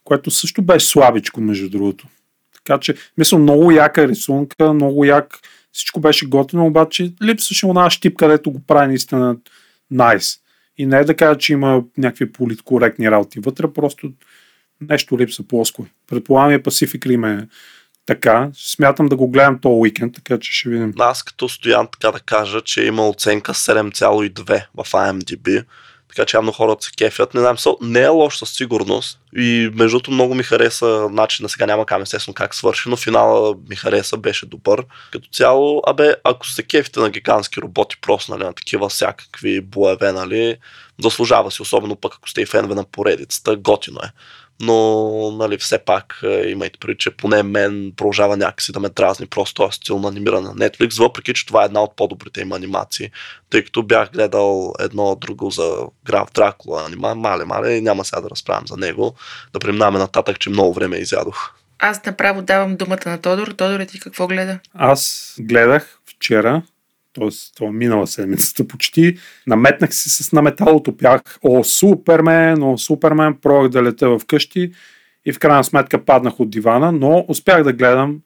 което 0.03 0.31
също 0.31 0.61
беше 0.61 0.87
слабичко, 0.87 1.41
между 1.41 1.69
другото. 1.69 2.07
Така 2.55 2.79
че, 2.79 2.95
мисля, 3.17 3.37
много 3.37 3.71
яка 3.71 4.07
рисунка, 4.07 4.73
много 4.73 5.05
як, 5.05 5.39
всичко 5.71 5.99
беше 5.99 6.25
готино, 6.25 6.65
обаче 6.65 7.13
липсваше 7.23 7.67
една 7.67 7.89
щип, 7.89 8.17
където 8.17 8.51
го 8.51 8.59
прави 8.59 8.87
наистина 8.87 9.37
найс. 9.91 10.37
И 10.77 10.85
не 10.85 10.97
е 10.97 11.03
да 11.03 11.15
кажа, 11.15 11.37
че 11.37 11.53
има 11.53 11.83
някакви 11.97 12.31
политкоректни 12.31 13.11
работи 13.11 13.39
вътре, 13.39 13.73
просто 13.73 14.11
нещо 14.81 15.17
липса 15.17 15.43
плоско. 15.47 15.85
Предполагам 16.07 16.51
и 16.51 16.63
Pacific 16.63 17.05
Rim 17.05 17.41
е 17.41 17.47
така. 18.05 18.49
Смятам 18.53 19.07
да 19.07 19.15
го 19.15 19.27
гледам 19.27 19.59
този 19.59 19.73
уикенд, 19.73 20.15
така 20.15 20.39
че 20.39 20.51
ще 20.51 20.69
видим. 20.69 20.93
Аз 20.99 21.23
като 21.23 21.49
стоян 21.49 21.87
така 21.91 22.11
да 22.11 22.19
кажа, 22.19 22.61
че 22.61 22.83
има 22.83 23.09
оценка 23.09 23.53
7,2 23.53 24.65
в 24.75 24.91
IMDb. 24.91 25.65
Така 26.15 26.25
че 26.25 26.37
явно 26.37 26.51
хората 26.51 26.85
се 26.85 26.91
кефят. 26.97 27.33
Не 27.33 27.39
знам, 27.39 27.57
не 27.81 28.01
е 28.01 28.07
лош 28.07 28.37
със 28.37 28.49
сигурност. 28.49 29.19
И 29.35 29.71
между 29.73 29.97
другото 29.97 30.11
много 30.11 30.35
ми 30.35 30.43
хареса 30.43 31.07
начина, 31.11 31.49
сега 31.49 31.65
няма 31.65 31.85
кам 31.85 32.01
естествено 32.01 32.33
как 32.33 32.55
свърши, 32.55 32.89
но 32.89 32.95
финала 32.95 33.55
ми 33.69 33.75
хареса, 33.75 34.17
беше 34.17 34.45
добър. 34.45 34.85
Като 35.11 35.29
цяло, 35.29 35.81
абе, 35.87 36.15
ако 36.23 36.47
се 36.47 36.63
кефите 36.63 36.99
на 36.99 37.09
гигантски 37.09 37.61
роботи, 37.61 37.97
просто 38.01 38.31
нали, 38.31 38.43
на 38.43 38.53
такива 38.53 38.89
всякакви 38.89 39.61
боеве, 39.61 40.11
нали, 40.11 40.57
заслужава 41.03 41.51
си, 41.51 41.61
особено 41.61 41.95
пък 41.95 42.13
ако 42.15 42.29
сте 42.29 42.41
и 42.41 42.45
фенове 42.45 42.75
на 42.75 42.83
поредицата, 42.83 43.55
готино 43.55 43.99
е. 44.03 44.09
Но, 44.61 45.31
нали, 45.31 45.57
все 45.57 45.77
пак 45.77 46.19
е, 46.23 46.49
имайте 46.49 46.79
предвид, 46.79 46.99
че 46.99 47.11
поне 47.11 47.43
мен 47.43 47.93
продължава 47.97 48.37
някакси 48.37 48.71
да 48.71 48.79
ме 48.79 48.89
дразни 48.89 49.25
просто 49.25 49.53
този 49.53 49.75
стил 49.75 49.99
на 49.99 50.07
анимиране 50.07 50.47
на 50.47 50.55
Netflix, 50.55 50.99
въпреки, 50.99 51.33
че 51.33 51.45
това 51.45 51.61
е 51.61 51.65
една 51.65 51.83
от 51.83 51.95
по-добрите 51.95 52.41
им 52.41 52.51
анимации, 52.51 53.11
тъй 53.49 53.63
като 53.63 53.83
бях 53.83 54.11
гледал 54.11 54.73
едно 54.79 55.15
друго 55.15 55.49
за 55.49 55.77
Граф 56.05 56.31
Дракула 56.33 56.85
анима, 56.85 57.15
мале, 57.15 57.45
мале, 57.45 57.71
и 57.71 57.81
няма 57.81 58.05
сега 58.05 58.21
да 58.21 58.29
разправям 58.29 58.67
за 58.67 58.77
него, 58.77 59.15
да 59.53 59.59
преминаваме 59.59 59.99
нататък, 59.99 60.39
че 60.39 60.49
много 60.49 60.73
време 60.73 60.97
изядох. 60.97 61.53
Аз 61.79 62.05
направо 62.05 62.41
давам 62.41 62.75
думата 62.75 62.99
на 63.05 63.21
Тодор. 63.21 63.47
Тодор, 63.47 63.79
ти 63.85 63.99
какво 63.99 64.27
гледа? 64.27 64.59
Аз 64.73 65.33
гледах 65.39 65.99
вчера, 66.05 66.61
т.е. 67.13 67.29
това 67.55 67.71
минала 67.71 68.07
седмицата 68.07 68.67
почти, 68.67 69.17
наметнах 69.47 69.95
се 69.95 70.23
с 70.23 70.31
наметалото, 70.31 70.97
пях 70.97 71.21
О, 71.41 71.63
Супермен, 71.63 72.63
О, 72.63 72.77
Супермен, 72.77 73.35
пробвах 73.41 73.69
да 73.69 73.83
лета 73.83 74.09
в 74.09 74.21
къщи 74.27 74.71
и 75.25 75.33
в 75.33 75.39
крайна 75.39 75.63
сметка 75.63 76.05
паднах 76.05 76.39
от 76.39 76.49
дивана, 76.49 76.91
но 76.91 77.25
успях 77.27 77.63
да 77.63 77.73
гледам 77.73 78.19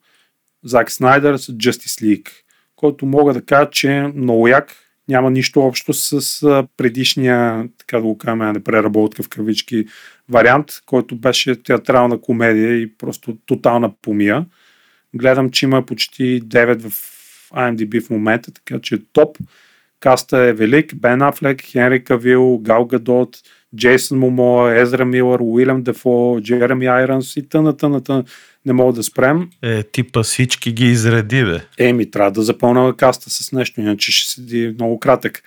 Зак 0.64 0.90
Снайдер 0.90 1.36
с 1.36 1.52
Justice 1.52 2.02
League, 2.02 2.28
който 2.76 3.06
мога 3.06 3.34
да 3.34 3.42
кажа, 3.42 3.70
че 3.70 3.96
е 3.96 4.08
много 4.08 4.48
як, 4.48 4.76
няма 5.08 5.30
нищо 5.30 5.60
общо 5.60 5.92
с 5.92 6.66
предишния, 6.76 7.68
така 7.78 7.96
да 7.96 8.02
го 8.02 8.18
кажем, 8.18 8.40
а 8.40 8.52
не 8.52 8.64
преработка 8.64 9.22
в 9.22 9.28
кавички, 9.28 9.86
вариант, 10.28 10.66
който 10.86 11.16
беше 11.16 11.62
театрална 11.62 12.20
комедия 12.20 12.82
и 12.82 12.96
просто 12.96 13.36
тотална 13.46 13.92
помия. 14.02 14.46
Гледам, 15.14 15.50
че 15.50 15.66
има 15.66 15.86
почти 15.86 16.42
9 16.42 16.88
в 16.88 17.17
IMDb 17.56 18.06
в 18.06 18.10
момента, 18.10 18.52
така 18.52 18.80
че 18.80 18.98
топ. 19.12 19.38
Каста 20.00 20.38
е 20.38 20.52
велик. 20.52 20.96
Бен 20.96 21.22
Афлек, 21.22 21.62
Хенри 21.62 22.04
Кавил, 22.04 22.58
Гал 22.58 22.84
Гадот, 22.84 23.36
Джейсън 23.76 24.18
Момоа, 24.18 24.80
Езра 24.80 25.04
Милър, 25.04 25.40
Уилям 25.42 25.82
Дефо, 25.82 26.40
Джереми 26.42 26.86
Айронс 26.86 27.36
и 27.36 27.48
тъна, 27.48 27.76
тъна, 27.76 28.02
тъна. 28.02 28.24
Не 28.66 28.72
мога 28.72 28.92
да 28.92 29.02
спрем. 29.02 29.50
Е, 29.62 29.82
типа 29.82 30.22
всички 30.22 30.72
ги 30.72 30.84
изреди, 30.84 31.44
бе. 31.44 31.60
Еми, 31.78 32.10
трябва 32.10 32.30
да 32.30 32.42
запълня 32.42 32.96
каста 32.96 33.30
с 33.30 33.52
нещо, 33.52 33.80
иначе 33.80 34.12
ще 34.12 34.30
седи 34.30 34.74
много 34.74 35.00
кратък. 35.00 35.42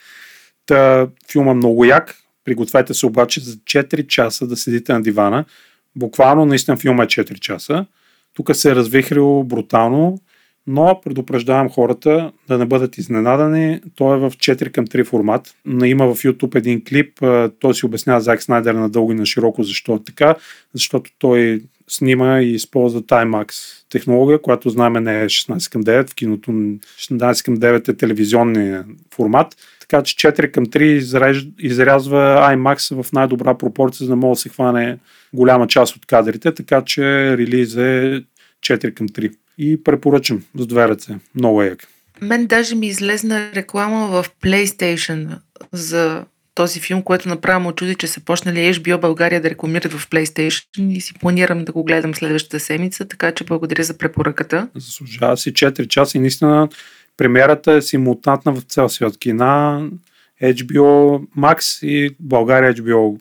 Та, 0.66 1.08
филма 1.32 1.54
много 1.54 1.86
як. 1.86 2.16
Пригответе 2.45 2.93
се 2.93 3.06
обаче 3.06 3.39
за 3.39 3.56
4 3.56 4.08
часа 4.08 4.47
да 4.47 4.58
седите 4.58 4.93
на 4.93 5.02
дивана. 5.02 5.45
Буквално, 5.95 6.45
наистина 6.45 6.78
филма 6.78 7.04
е 7.04 7.08
4 7.08 7.39
часа. 7.39 7.86
Тук 8.34 8.56
се 8.56 8.72
е 8.72 8.76
развихрил 8.76 9.43
брутално, 9.43 10.20
но 10.72 11.01
предупреждавам 11.03 11.69
хората 11.69 12.32
да 12.47 12.57
не 12.57 12.65
бъдат 12.65 12.97
изненадани. 12.97 13.82
Той 13.95 14.15
е 14.15 14.19
в 14.19 14.32
4 14.32 14.72
към 14.72 14.88
3 14.88 15.05
формат. 15.05 15.55
Има 15.86 16.15
в 16.15 16.24
YouTube 16.24 16.55
един 16.55 16.84
клип. 16.84 17.19
Той 17.59 17.74
си 17.74 17.86
обяснява 17.86 18.22
Зак 18.22 18.43
Снайдер 18.43 18.74
надълго 18.74 19.11
и 19.11 19.15
на 19.15 19.26
широко 19.26 19.63
защо 19.63 19.95
е 19.95 20.03
така. 20.03 20.36
Защото 20.74 21.11
той 21.19 21.61
снима 21.89 22.41
и 22.41 22.51
използва 22.51 23.01
TimeMax 23.01 23.53
технология, 23.89 24.41
която 24.41 24.69
знаем 24.69 24.93
не 24.93 25.22
е 25.22 25.26
16 25.26 25.72
към 25.72 25.84
9. 25.84 26.09
В 26.09 26.15
киното 26.15 26.51
16 26.51 27.45
към 27.45 27.57
9 27.57 27.89
е 27.89 27.97
телевизионния 27.97 28.86
формат. 29.15 29.55
Така 29.80 30.03
че 30.03 30.15
4 30.15 30.51
към 30.51 30.65
3 30.65 30.82
изрежд, 30.82 31.47
изрязва 31.59 32.17
IMAX 32.51 33.03
в 33.03 33.13
най-добра 33.13 33.57
пропорция, 33.57 34.05
за 34.05 34.11
да 34.11 34.15
може 34.15 34.38
да 34.38 34.41
се 34.41 34.49
хване 34.49 34.97
голяма 35.34 35.67
част 35.67 35.95
от 35.95 36.05
кадрите, 36.05 36.53
така 36.53 36.84
че 36.86 37.38
релиз 37.38 37.76
е 37.76 38.24
4 38.61 38.93
към 38.93 39.09
3. 39.09 39.32
И 39.58 39.84
препоръчам 39.84 40.43
с 40.56 40.68
две 40.68 40.88
ръце. 40.88 41.18
Много 41.36 41.64
е 41.64 41.66
як. 41.66 41.88
Мен 42.22 42.45
даже 42.45 42.76
ми 42.76 42.88
излезна 42.88 43.52
реклама 43.56 44.08
в 44.08 44.26
PlayStation 44.43 45.28
за 45.72 46.26
този 46.56 46.80
филм, 46.80 47.02
което 47.02 47.30
направо 47.30 47.60
му 47.60 47.72
чуди, 47.72 47.95
че 47.95 48.08
са 48.08 48.20
почнали 48.20 48.74
HBO 48.74 48.99
България 48.99 49.41
да 49.41 49.49
рекламират 49.49 49.93
в 49.93 50.10
PlayStation 50.10 50.82
и 50.89 51.02
си 51.02 51.14
планирам 51.14 51.66
да 51.66 51.72
го 51.72 51.84
гледам 51.84 52.16
следващата 52.16 52.60
седмица, 52.60 53.06
така 53.06 53.32
че 53.32 53.43
благодаря 53.43 53.84
за 53.84 53.97
препоръката. 53.97 54.68
Заслужава 54.76 55.38
си 55.38 55.54
4 55.54 55.88
часа 55.88 56.18
и 56.18 56.22
наистина 56.22 56.70
премиерата 57.18 57.74
е 57.74 57.82
симултантна 57.82 58.54
в 58.54 58.62
цял 58.62 58.89
свят. 58.89 59.18
Кина, 59.18 59.89
HBO 60.43 61.22
Max 61.38 61.86
и 61.86 62.16
България 62.20 62.74
HBO 62.74 63.20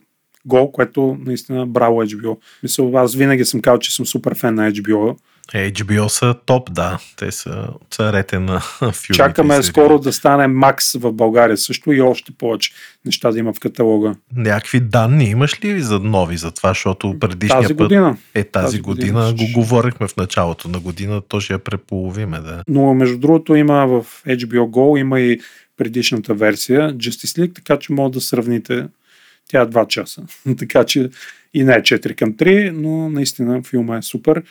Go, 0.49 0.71
което 0.73 1.19
наистина 1.27 1.67
браво 1.67 2.03
HBO. 2.03 2.39
Мисля, 2.63 2.91
аз 2.95 3.15
винаги 3.15 3.45
съм 3.45 3.61
казал, 3.61 3.79
че 3.79 3.95
съм 3.95 4.07
супер 4.07 4.39
фен 4.39 4.55
на 4.55 4.73
HBO. 4.73 5.17
HBO 5.55 6.09
са 6.09 6.35
топ, 6.47 6.73
да. 6.73 6.99
Те 7.17 7.33
са 7.33 7.69
царете 7.91 8.39
на 8.39 8.61
филмите. 8.81 9.13
Чакаме 9.13 9.63
скоро 9.63 9.99
да 9.99 10.13
стане 10.13 10.47
Макс 10.47 10.93
в 10.95 11.13
България 11.13 11.57
също 11.57 11.93
и 11.93 12.01
още 12.01 12.33
повече 12.33 12.73
неща 13.05 13.31
да 13.31 13.39
има 13.39 13.53
в 13.53 13.61
каталога. 13.61 14.15
Някакви 14.37 14.81
данни 14.81 15.25
имаш 15.25 15.65
ли 15.65 15.81
за 15.81 15.99
нови 15.99 16.37
за 16.37 16.51
това, 16.51 16.69
защото 16.69 17.19
предишния 17.21 17.63
тази 17.63 17.75
път... 17.75 17.85
година. 17.85 18.17
Е, 18.35 18.45
тази, 18.45 18.65
Тази 18.65 18.81
година, 18.81 19.33
година 19.33 19.53
го 19.53 19.61
говорихме 19.61 20.09
в 20.09 20.17
началото 20.17 20.69
на 20.69 20.81
година, 20.81 21.23
то 21.29 21.41
ще 21.41 21.53
я 21.53 21.59
преполовиме, 21.59 22.41
да. 22.41 22.63
Но 22.69 22.95
между 22.95 23.19
другото 23.19 23.55
има 23.55 23.87
в 23.87 24.07
HBO 24.27 24.71
Go, 24.71 25.01
има 25.01 25.21
и 25.21 25.41
предишната 25.77 26.35
версия 26.35 26.95
Justice 26.95 27.41
League, 27.41 27.55
така 27.55 27.79
че 27.79 27.93
може 27.93 28.13
да 28.13 28.21
сравните. 28.21 28.87
Тя 29.49 29.61
е 29.61 29.67
2 29.67 29.87
часа. 29.87 30.23
така 30.59 30.85
че 30.85 31.11
и 31.55 31.65
не 31.65 31.73
е 31.73 31.81
4 31.81 32.15
към 32.15 32.33
3, 32.35 32.71
но 32.71 33.11
наистина 33.11 33.63
филма 33.63 33.97
е 33.97 34.03
супер. 34.03 34.43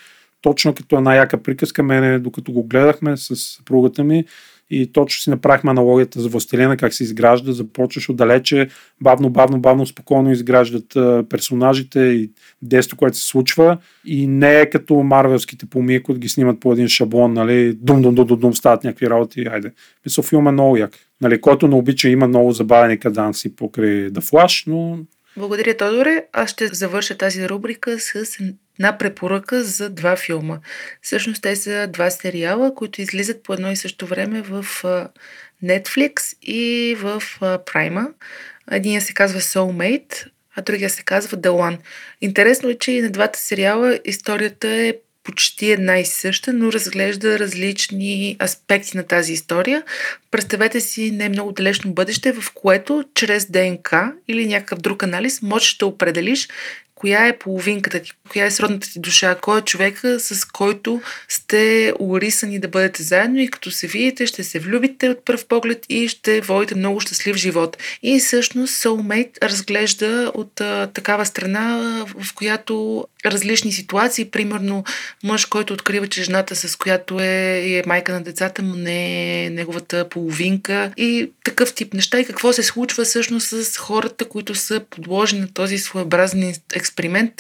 Точно 0.42 0.74
като 0.74 0.98
една 0.98 1.16
яка 1.16 1.44
приказка, 1.44 1.84
мене, 1.84 2.20
докато 2.20 2.52
го 2.52 2.64
гледахме 2.64 3.18
с 3.18 3.36
съпругата 3.36 4.04
ми, 4.04 4.26
и 4.72 4.92
точно 4.92 5.22
си 5.22 5.30
направихме 5.30 5.72
аналогията 5.72 6.22
за 6.22 6.30
Властелина, 6.30 6.78
как 6.78 6.94
се 6.94 7.04
изгражда, 7.04 7.52
започваш 7.52 8.10
отдалече, 8.10 8.68
бавно, 9.02 9.30
бавно, 9.30 9.60
бавно, 9.60 9.86
спокойно 9.86 10.32
изграждат 10.32 10.88
персонажите 11.30 12.00
и 12.00 12.32
действото, 12.62 12.98
което 12.98 13.18
се 13.18 13.28
случва. 13.28 13.78
И 14.06 14.28
не 14.28 14.60
е 14.60 14.70
като 14.70 14.96
марвелските 14.96 15.66
помии, 15.66 16.04
които 16.04 16.20
ги 16.20 16.30
снимат 16.30 16.60
по 16.60 16.74
един 16.74 16.88
шаблон, 16.88 17.34
нали, 17.34 17.74
дум, 17.74 18.02
дум, 18.02 18.16
дум, 18.16 18.28
дум, 18.28 18.40
дум 18.40 18.56
стават 18.56 18.84
някакви 18.84 19.10
работи, 19.10 19.46
айде. 19.52 19.72
Мисля, 20.06 20.24
филм 20.24 20.48
е 20.48 20.52
много 20.52 20.78
як. 20.78 20.92
Нали, 21.22 21.42
който 21.42 21.68
не 21.68 21.76
обича, 21.76 22.10
има 22.10 22.28
много 22.28 22.52
забавени 22.52 23.00
каданси 23.00 23.56
покрай 23.56 24.10
The 24.10 24.20
Flash, 24.20 24.68
но 24.68 25.00
Благодаря, 25.38 25.78
Тодоре. 25.78 26.26
Аз 26.34 26.50
ще 26.50 26.68
завърша 26.68 27.18
тази 27.18 27.50
рубрика 27.50 28.00
с 28.00 28.38
една 28.80 28.98
препоръка 28.98 29.64
за 29.64 29.90
два 29.90 30.16
филма. 30.16 30.60
Всъщност 31.02 31.42
те 31.42 31.56
са 31.56 31.88
два 31.88 32.10
сериала, 32.10 32.76
които 32.76 33.02
излизат 33.02 33.44
по 33.44 33.54
едно 33.54 33.72
и 33.72 33.76
също 33.76 34.06
време 34.06 34.42
в 34.42 34.66
Netflix 35.64 36.38
и 36.42 36.96
в 37.00 37.24
а, 37.42 37.58
Prima. 37.58 38.08
Единия 38.72 39.02
се 39.02 39.14
казва 39.14 39.40
Soulmate, 39.40 40.28
а 40.56 40.62
другия 40.62 40.90
се 40.90 41.04
казва 41.04 41.38
The 41.38 41.50
One. 41.50 41.78
Интересно 42.22 42.70
е, 42.70 42.78
че 42.78 42.92
и 42.92 43.02
на 43.02 43.10
двата 43.10 43.40
сериала 43.40 44.00
историята 44.06 44.68
е 44.68 44.94
почти 45.30 45.72
една 45.72 46.00
и 46.00 46.06
съща, 46.06 46.54
но 46.54 46.72
разглежда 46.72 47.40
различни 47.40 48.38
аспекти 48.44 48.98
на 48.98 49.04
тази 49.04 49.34
история. 49.34 49.84
Представете 50.32 50.82
си 50.82 51.12
не 51.12 51.30
много 51.30 51.52
далечно 51.52 51.94
бъдеще, 51.94 52.32
в 52.32 52.52
което 52.54 53.04
чрез 53.16 53.52
ДНК 53.52 54.14
или 54.28 54.48
някакъв 54.48 54.80
друг 54.80 55.04
анализ 55.04 55.42
можеш 55.42 55.78
да 55.78 55.86
определиш 55.86 56.48
коя 57.00 57.28
е 57.28 57.38
половинката 57.38 58.00
ти, 58.00 58.12
коя 58.30 58.45
е 58.45 58.52
сродната 58.52 58.88
ти 58.91 59.00
душа, 59.00 59.36
кой 59.41 59.60
е 59.60 59.62
човека, 59.62 60.20
с 60.20 60.45
който 60.45 61.02
сте 61.30 61.93
урисани 62.00 62.60
да 62.60 62.68
бъдете 62.68 63.04
заедно 63.04 63.39
и 63.39 63.47
като 63.47 63.72
се 63.72 63.88
видите, 63.88 64.26
ще 64.26 64.43
се 64.43 64.60
влюбите 64.60 65.10
от 65.10 65.26
пръв 65.26 65.45
поглед 65.45 65.86
и 65.89 66.08
ще 66.08 66.41
водите 66.41 66.76
много 66.76 67.00
щастлив 67.00 67.36
живот. 67.36 67.78
И 68.04 68.20
всъщност 68.20 68.84
Soulmate 68.84 69.43
разглежда 69.43 70.32
от 70.34 70.62
а, 70.62 70.88
такава 70.88 71.26
страна, 71.26 71.80
в 72.20 72.34
която 72.36 73.06
различни 73.26 73.72
ситуации, 73.72 74.26
примерно 74.26 74.84
мъж, 75.24 75.45
който 75.45 75.74
открива, 75.74 76.08
че 76.08 76.24
жената, 76.24 76.56
с 76.56 76.76
която 76.76 77.20
е, 77.20 77.64
е 77.66 77.84
майка 77.86 78.14
на 78.14 78.22
децата 78.22 78.62
му, 78.62 78.76
не 78.76 79.45
е 79.45 79.50
неговата 79.50 80.10
половинка 80.10 80.91
и 80.97 81.32
такъв 81.43 81.74
тип 81.74 81.93
неща 81.93 82.20
и 82.20 82.26
какво 82.26 82.54
се 82.54 82.64
случва 82.64 83.04
всъщност 83.04 83.47
с 83.47 83.78
хората, 83.78 84.26
които 84.26 84.56
са 84.56 84.82
подложени 84.89 85.41
на 85.41 85.54
този 85.54 85.78
своеобразен 85.78 86.54
експеримент. 86.74 86.89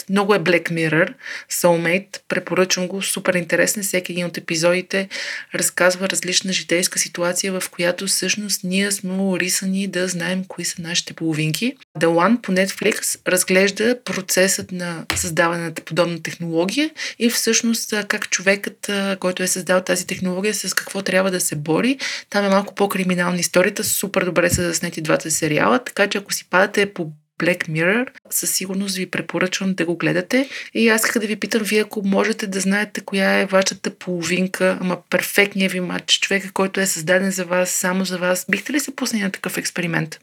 Много 0.09 0.35
е 0.35 0.39
Black 0.39 0.71
Mirror, 0.71 1.13
Soulmate, 1.51 2.19
препоръчвам 2.27 2.87
го, 2.87 3.01
супер 3.01 3.33
интересен. 3.33 3.83
Всеки 3.83 4.11
един 4.11 4.25
от 4.25 4.37
епизодите 4.37 5.09
разказва 5.55 6.09
различна 6.09 6.53
житейска 6.53 6.99
ситуация, 6.99 7.59
в 7.59 7.69
която 7.69 8.07
всъщност 8.07 8.63
ние 8.63 8.91
сме 8.91 9.13
урисани 9.13 9.87
да 9.87 10.07
знаем 10.07 10.43
кои 10.47 10.65
са 10.65 10.81
нашите 10.81 11.13
половинки. 11.13 11.75
The 11.99 12.05
One 12.05 12.41
по 12.41 12.51
Netflix 12.51 13.27
разглежда 13.27 13.97
процесът 14.05 14.71
на 14.71 15.05
създаване 15.15 15.63
на 15.63 15.73
подобна 15.73 16.23
технология 16.23 16.89
и 17.19 17.29
всъщност 17.29 17.93
как 18.07 18.29
човекът, 18.29 18.91
който 19.19 19.43
е 19.43 19.47
създал 19.47 19.81
тази 19.81 20.07
технология, 20.07 20.53
с 20.53 20.73
какво 20.73 21.01
трябва 21.01 21.31
да 21.31 21.39
се 21.39 21.55
бори. 21.55 21.97
Там 22.29 22.45
е 22.45 22.49
малко 22.49 22.75
по-криминална 22.75 23.39
историята, 23.39 23.83
супер 23.83 24.25
добре 24.25 24.49
са 24.49 24.63
заснети 24.63 25.01
двата 25.01 25.31
сериала, 25.31 25.83
така 25.83 26.07
че 26.07 26.17
ако 26.17 26.33
си 26.33 26.45
падате 26.49 26.93
по 26.93 27.11
Black 27.39 27.69
Mirror, 27.69 28.09
със 28.29 28.51
сигурност 28.51 28.95
ви 28.95 29.11
препоръчвам 29.11 29.73
да 29.73 29.85
го 29.85 29.97
гледате. 29.97 30.49
И 30.73 30.89
аз 30.89 31.03
исках 31.03 31.21
да 31.21 31.27
ви 31.27 31.35
питам, 31.35 31.61
вие 31.63 31.81
ако 31.81 32.01
можете 32.05 32.47
да 32.47 32.59
знаете 32.59 33.01
коя 33.01 33.39
е 33.39 33.45
вашата 33.45 33.89
половинка, 33.89 34.77
ама 34.81 34.97
перфектният 35.09 35.71
ви 35.71 35.79
матч, 35.79 36.19
човека, 36.19 36.51
който 36.53 36.79
е 36.79 36.85
създаден 36.85 37.31
за 37.31 37.45
вас, 37.45 37.69
само 37.69 38.05
за 38.05 38.17
вас, 38.17 38.45
бихте 38.49 38.73
ли 38.73 38.79
се 38.79 38.95
пуснали 38.95 39.23
на 39.23 39.31
такъв 39.31 39.57
експеримент? 39.57 40.19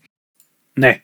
не. 0.77 1.03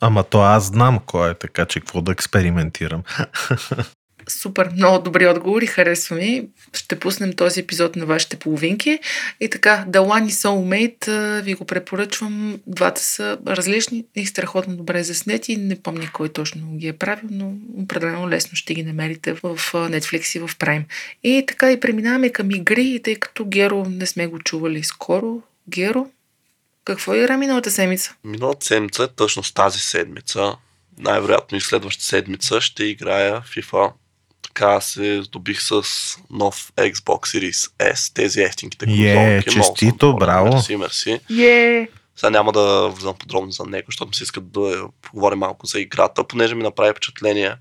Ама 0.00 0.24
то 0.24 0.40
аз 0.40 0.64
знам 0.64 1.00
кой 1.06 1.30
е, 1.30 1.34
така 1.34 1.66
че 1.66 1.80
какво 1.80 2.02
да 2.02 2.12
експериментирам. 2.12 3.02
Супер, 4.28 4.70
много 4.76 5.02
добри 5.02 5.26
отговори, 5.26 5.66
харесва 5.66 6.16
ми. 6.16 6.48
Ще 6.72 6.98
пуснем 6.98 7.32
този 7.32 7.60
епизод 7.60 7.96
на 7.96 8.06
вашите 8.06 8.36
половинки. 8.36 8.98
И 9.40 9.50
така, 9.50 9.84
The 9.88 9.98
One 9.98 10.28
и 10.28 10.30
Soulmate 10.30 11.40
ви 11.40 11.54
го 11.54 11.64
препоръчвам. 11.64 12.60
Двата 12.66 13.00
са 13.00 13.38
различни 13.46 14.04
и 14.16 14.26
страхотно 14.26 14.76
добре 14.76 15.02
заснети. 15.02 15.56
Не 15.56 15.82
помня 15.82 16.10
кой 16.12 16.28
точно 16.28 16.76
ги 16.76 16.88
е 16.88 16.92
правил, 16.92 17.28
но 17.30 17.52
определено 17.82 18.28
лесно 18.28 18.56
ще 18.56 18.74
ги 18.74 18.82
намерите 18.82 19.32
в 19.32 19.58
Netflix 19.72 20.36
и 20.36 20.40
в 20.40 20.48
Prime. 20.58 20.84
И 21.22 21.44
така 21.48 21.72
и 21.72 21.80
преминаваме 21.80 22.30
към 22.30 22.50
игри, 22.50 23.00
тъй 23.04 23.16
като 23.16 23.44
Геро 23.44 23.86
не 23.88 24.06
сме 24.06 24.26
го 24.26 24.38
чували 24.38 24.82
скоро. 24.82 25.42
Геро, 25.68 26.06
какво 26.84 27.14
игра 27.14 27.36
миналата 27.36 27.70
седмица? 27.70 28.14
Миналата 28.24 28.66
седмица, 28.66 29.08
точно 29.08 29.42
с 29.42 29.52
тази 29.54 29.78
седмица, 29.78 30.56
най-вероятно 30.98 31.58
и 31.58 31.60
следващата 31.60 32.06
седмица, 32.06 32.60
ще 32.60 32.84
играя 32.84 33.40
FIFA. 33.40 33.92
Така 34.54 34.80
се 34.80 35.22
здобих 35.22 35.62
с 35.62 35.72
нов 36.30 36.72
Xbox 36.76 37.18
Series 37.18 37.70
S, 37.78 38.14
тези 38.14 38.40
ефтинките 38.42 38.84
Е, 38.84 38.88
конзолки. 38.88 39.50
Много 39.50 39.64
съм 39.66 39.74
честито, 39.74 39.96
доволен. 40.06 40.18
браво. 40.18 40.54
Мерси, 40.54 40.76
мерси. 40.76 41.20
Е! 41.42 41.88
Сега 42.16 42.30
няма 42.30 42.52
да 42.52 42.88
влизам 42.88 43.14
подробно 43.14 43.50
за 43.50 43.64
него, 43.64 43.86
защото 43.88 44.08
ми 44.08 44.14
се 44.14 44.22
иска 44.24 44.40
да 44.40 44.84
поговорим 45.02 45.38
малко 45.38 45.66
за 45.66 45.80
играта, 45.80 46.24
понеже 46.24 46.54
ми 46.54 46.62
направи 46.62 46.90
впечатление. 46.90 47.54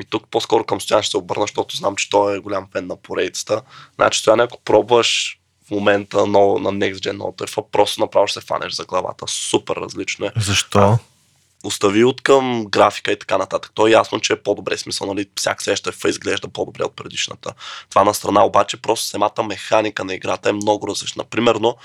И 0.00 0.04
тук 0.04 0.26
по-скоро 0.30 0.64
към 0.64 0.80
Стоян 0.80 1.02
ще 1.02 1.10
се 1.10 1.16
обърна, 1.16 1.42
защото 1.42 1.76
знам, 1.76 1.96
че 1.96 2.10
той 2.10 2.36
е 2.36 2.40
голям 2.40 2.68
фен 2.72 2.86
на 2.86 2.96
поредицата. 2.96 3.62
Значи, 3.94 4.20
Стоян, 4.20 4.40
ако 4.40 4.60
пробваш 4.60 5.38
в 5.66 5.70
момента 5.70 6.16
на 6.26 6.38
Next 6.38 6.94
Gen 6.94 7.16
FIFA, 7.16 7.64
просто 7.72 8.00
направо 8.00 8.26
ще 8.26 8.40
се 8.40 8.46
фанеш 8.46 8.72
за 8.72 8.84
главата. 8.84 9.24
Супер 9.28 9.76
различно 9.76 10.26
е. 10.26 10.32
Защо? 10.36 10.98
Остави 11.64 12.04
от 12.04 12.20
към 12.20 12.64
графика 12.64 13.12
и 13.12 13.18
така 13.18 13.38
нататък. 13.38 13.70
То 13.74 13.86
е 13.86 13.90
ясно, 13.90 14.20
че 14.20 14.32
е 14.32 14.42
по-добре 14.42 14.78
смисъл, 14.78 15.06
нали? 15.06 15.26
Всяка 15.36 15.64
следваща 15.64 15.92
FIFA 15.92 16.08
изглежда 16.08 16.48
по-добре 16.48 16.84
от 16.84 16.96
предишната. 16.96 17.54
Това 17.90 18.04
на 18.04 18.14
страна 18.14 18.44
обаче 18.44 18.76
просто 18.76 19.06
самата 19.06 19.42
механика 19.48 20.04
на 20.04 20.14
играта 20.14 20.48
е 20.48 20.52
много 20.52 20.88
различна. 20.88 21.24
Примерно, 21.24 21.76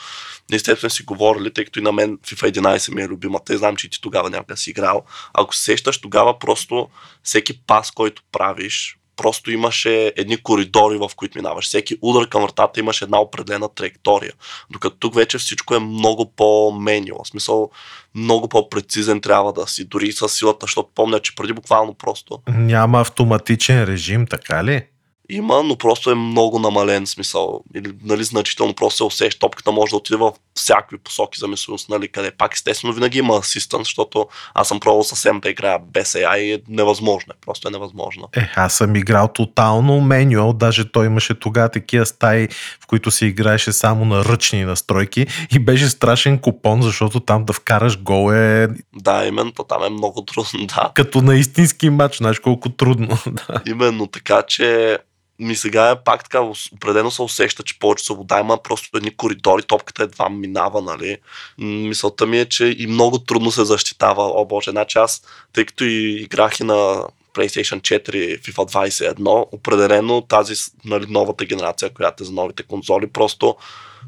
ние 0.49 0.55
естествено 0.55 0.89
си 0.89 1.03
говорили, 1.03 1.53
тъй 1.53 1.65
като 1.65 1.79
и 1.79 1.81
на 1.81 1.91
мен 1.91 2.17
FIFA 2.17 2.59
11 2.59 2.95
ми 2.95 3.01
е 3.01 3.07
любимата 3.07 3.53
и 3.53 3.57
знам, 3.57 3.75
че 3.75 3.87
и 3.87 3.89
ти 3.89 4.01
тогава 4.01 4.29
някога 4.29 4.57
си 4.57 4.69
играл. 4.69 5.03
Ако 5.33 5.55
се 5.55 5.63
сещаш, 5.63 6.01
тогава 6.01 6.39
просто 6.39 6.89
всеки 7.23 7.61
пас, 7.61 7.91
който 7.91 8.23
правиш, 8.31 8.98
просто 9.21 9.51
имаше 9.51 10.13
едни 10.17 10.37
коридори, 10.37 10.97
в 10.97 11.11
които 11.15 11.37
минаваш. 11.37 11.65
Всеки 11.65 11.97
удар 12.01 12.29
към 12.29 12.41
вратата 12.41 12.79
имаше 12.79 13.03
една 13.03 13.19
определена 13.19 13.69
траектория. 13.75 14.33
Докато 14.71 14.95
тук 14.95 15.15
вече 15.15 15.37
всичко 15.37 15.75
е 15.75 15.79
много 15.79 16.31
по-менило. 16.35 17.23
В 17.23 17.27
смисъл, 17.27 17.69
много 18.15 18.49
по-прецизен 18.49 19.21
трябва 19.21 19.53
да 19.53 19.67
си, 19.67 19.85
дори 19.85 20.11
с 20.11 20.29
силата, 20.29 20.57
защото 20.61 20.89
помня, 20.95 21.19
че 21.19 21.35
преди 21.35 21.53
буквално 21.53 21.93
просто 21.93 22.39
Няма 22.47 23.01
автоматичен 23.01 23.83
режим, 23.83 24.27
така 24.27 24.63
ли? 24.63 24.83
Има, 25.29 25.63
но 25.63 25.75
просто 25.75 26.11
е 26.11 26.15
много 26.15 26.59
намален 26.59 27.07
смисъл. 27.07 27.63
Или, 27.75 27.93
нали, 28.03 28.23
значително 28.23 28.73
просто 28.73 28.97
се 28.97 29.03
усеща. 29.03 29.39
Топката 29.39 29.71
може 29.71 29.89
да 29.89 29.97
отиде 29.97 30.17
в 30.17 30.31
всякакви 30.55 30.97
посоки 30.97 31.39
за 31.39 31.47
мисленост, 31.47 31.89
нали, 31.89 32.07
къде. 32.07 32.31
Пак 32.31 32.53
естествено 32.53 32.93
винаги 32.93 33.19
има 33.19 33.37
асистент, 33.37 33.83
защото 33.83 34.27
аз 34.53 34.67
съм 34.67 34.79
пробвал 34.79 35.03
съвсем 35.03 35.39
да 35.39 35.49
играя 35.49 35.79
без 35.79 36.13
AI 36.13 36.37
и 36.37 36.53
е 36.53 36.59
невъзможно. 36.67 37.33
Просто 37.45 37.67
е 37.67 37.71
невъзможно. 37.71 38.29
Е, 38.35 38.49
аз 38.55 38.73
съм 38.73 38.95
играл 38.95 39.27
тотално 39.27 40.01
менюал, 40.01 40.53
даже 40.53 40.91
той 40.91 41.05
имаше 41.05 41.39
тогава 41.39 41.69
такива 41.69 42.05
стаи, 42.05 42.47
в 42.81 42.87
които 42.87 43.11
се 43.11 43.25
играеше 43.25 43.71
само 43.71 44.05
на 44.05 44.25
ръчни 44.25 44.65
настройки 44.65 45.27
и 45.51 45.59
беше 45.59 45.89
страшен 45.89 46.39
купон, 46.39 46.81
защото 46.81 47.19
там 47.19 47.45
да 47.45 47.53
вкараш 47.53 48.01
гол 48.01 48.33
е... 48.33 48.67
Да, 48.93 49.25
именно, 49.25 49.51
там 49.51 49.83
е 49.83 49.89
много 49.89 50.21
трудно, 50.25 50.65
да. 50.75 50.91
Като 50.95 51.21
на 51.21 51.35
истински 51.35 51.89
матч, 51.89 52.17
знаеш 52.17 52.39
колко 52.39 52.69
трудно. 52.69 53.07
да. 53.27 53.61
Именно 53.67 54.07
така, 54.07 54.41
че 54.41 54.97
ми 55.39 55.55
сега 55.55 55.89
е 55.89 56.03
пак 56.03 56.23
така, 56.23 56.41
определено 56.75 57.11
се 57.11 57.21
усеща, 57.21 57.63
че 57.63 57.79
повече 57.79 58.05
свобода 58.05 58.39
има 58.39 58.57
просто 58.57 58.97
едни 58.97 59.15
коридори, 59.15 59.63
топката 59.63 60.03
едва 60.03 60.29
минава, 60.29 60.81
нали. 60.81 61.17
Мисълта 61.57 62.25
ми 62.25 62.39
е, 62.39 62.45
че 62.45 62.75
и 62.77 62.87
много 62.87 63.19
трудно 63.19 63.51
се 63.51 63.65
защитава, 63.65 64.23
о 64.23 64.45
боже, 64.45 64.71
значи 64.71 64.97
аз, 64.97 65.21
тъй 65.53 65.65
като 65.65 65.83
и 65.83 66.21
играх 66.21 66.59
и 66.59 66.63
на 66.63 67.03
PlayStation 67.33 67.81
4, 67.81 68.41
FIFA 68.41 68.91
21, 69.15 69.47
определено 69.51 70.21
тази 70.21 70.53
нали, 70.85 71.05
новата 71.09 71.45
генерация, 71.45 71.89
която 71.89 72.23
е 72.23 72.25
за 72.25 72.31
новите 72.31 72.63
конзоли, 72.63 73.07
просто 73.07 73.55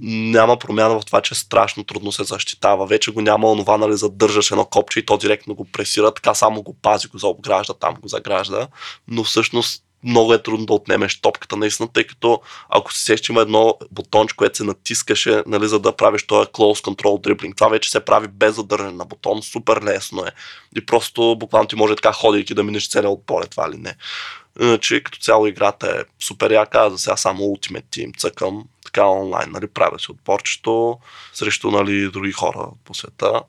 няма 0.01 0.57
промяна 0.57 0.99
в 0.99 1.05
това, 1.05 1.21
че 1.21 1.35
страшно 1.35 1.83
трудно 1.83 2.11
се 2.11 2.23
защитава. 2.23 2.85
Вече 2.85 3.11
го 3.11 3.21
няма 3.21 3.51
онова, 3.51 3.77
нали, 3.77 3.97
задържаш 3.97 4.51
едно 4.51 4.65
копче 4.65 4.99
и 4.99 5.05
то 5.05 5.17
директно 5.17 5.55
го 5.55 5.65
пресира, 5.65 6.13
така 6.13 6.33
само 6.33 6.61
го 6.61 6.73
пази, 6.73 7.07
го 7.07 7.17
заобгражда, 7.17 7.73
там 7.73 7.95
го 8.01 8.07
загражда, 8.07 8.67
но 9.07 9.23
всъщност 9.23 9.83
много 10.03 10.33
е 10.33 10.43
трудно 10.43 10.65
да 10.65 10.73
отнемеш 10.73 11.21
топката, 11.21 11.57
наистина, 11.57 11.89
тъй 11.93 12.03
като 12.07 12.41
ако 12.69 12.93
си 12.93 13.03
сеща 13.03 13.31
има 13.31 13.41
едно 13.41 13.77
бутонче, 13.91 14.35
което 14.35 14.57
се 14.57 14.63
натискаше, 14.63 15.43
нали, 15.47 15.67
за 15.67 15.79
да 15.79 15.95
правиш 15.95 16.27
този 16.27 16.47
close 16.47 16.85
control 16.85 17.27
dribbling. 17.27 17.55
Това 17.55 17.67
вече 17.67 17.91
се 17.91 18.05
прави 18.05 18.27
без 18.27 18.55
задържане 18.55 18.91
на 18.91 19.05
бутон, 19.05 19.43
супер 19.43 19.83
лесно 19.83 20.25
е. 20.25 20.31
И 20.77 20.85
просто 20.85 21.35
буквално 21.39 21.67
ти 21.67 21.75
може 21.75 21.95
така 21.95 22.13
ходейки 22.13 22.53
да 22.53 22.63
минеш 22.63 22.89
целия 22.89 23.09
отбор, 23.09 23.43
това 23.43 23.71
ли 23.71 23.77
не. 23.77 23.95
Иначе 24.61 25.03
като 25.03 25.19
цяло 25.19 25.47
играта 25.47 25.87
е 25.87 26.23
супер 26.25 26.51
яка, 26.51 26.89
за 26.89 26.97
сега 26.97 27.17
само 27.17 27.43
Ultimate 27.43 27.85
Team 27.85 28.17
цъкам 28.17 28.63
така 28.85 29.07
онлайн, 29.07 29.51
нали, 29.51 29.67
правя 29.67 29.99
си 29.99 30.11
отборчето 30.11 30.97
срещу 31.33 31.71
нали, 31.71 32.11
други 32.11 32.31
хора 32.31 32.67
по 32.85 32.93
света. 32.93 33.41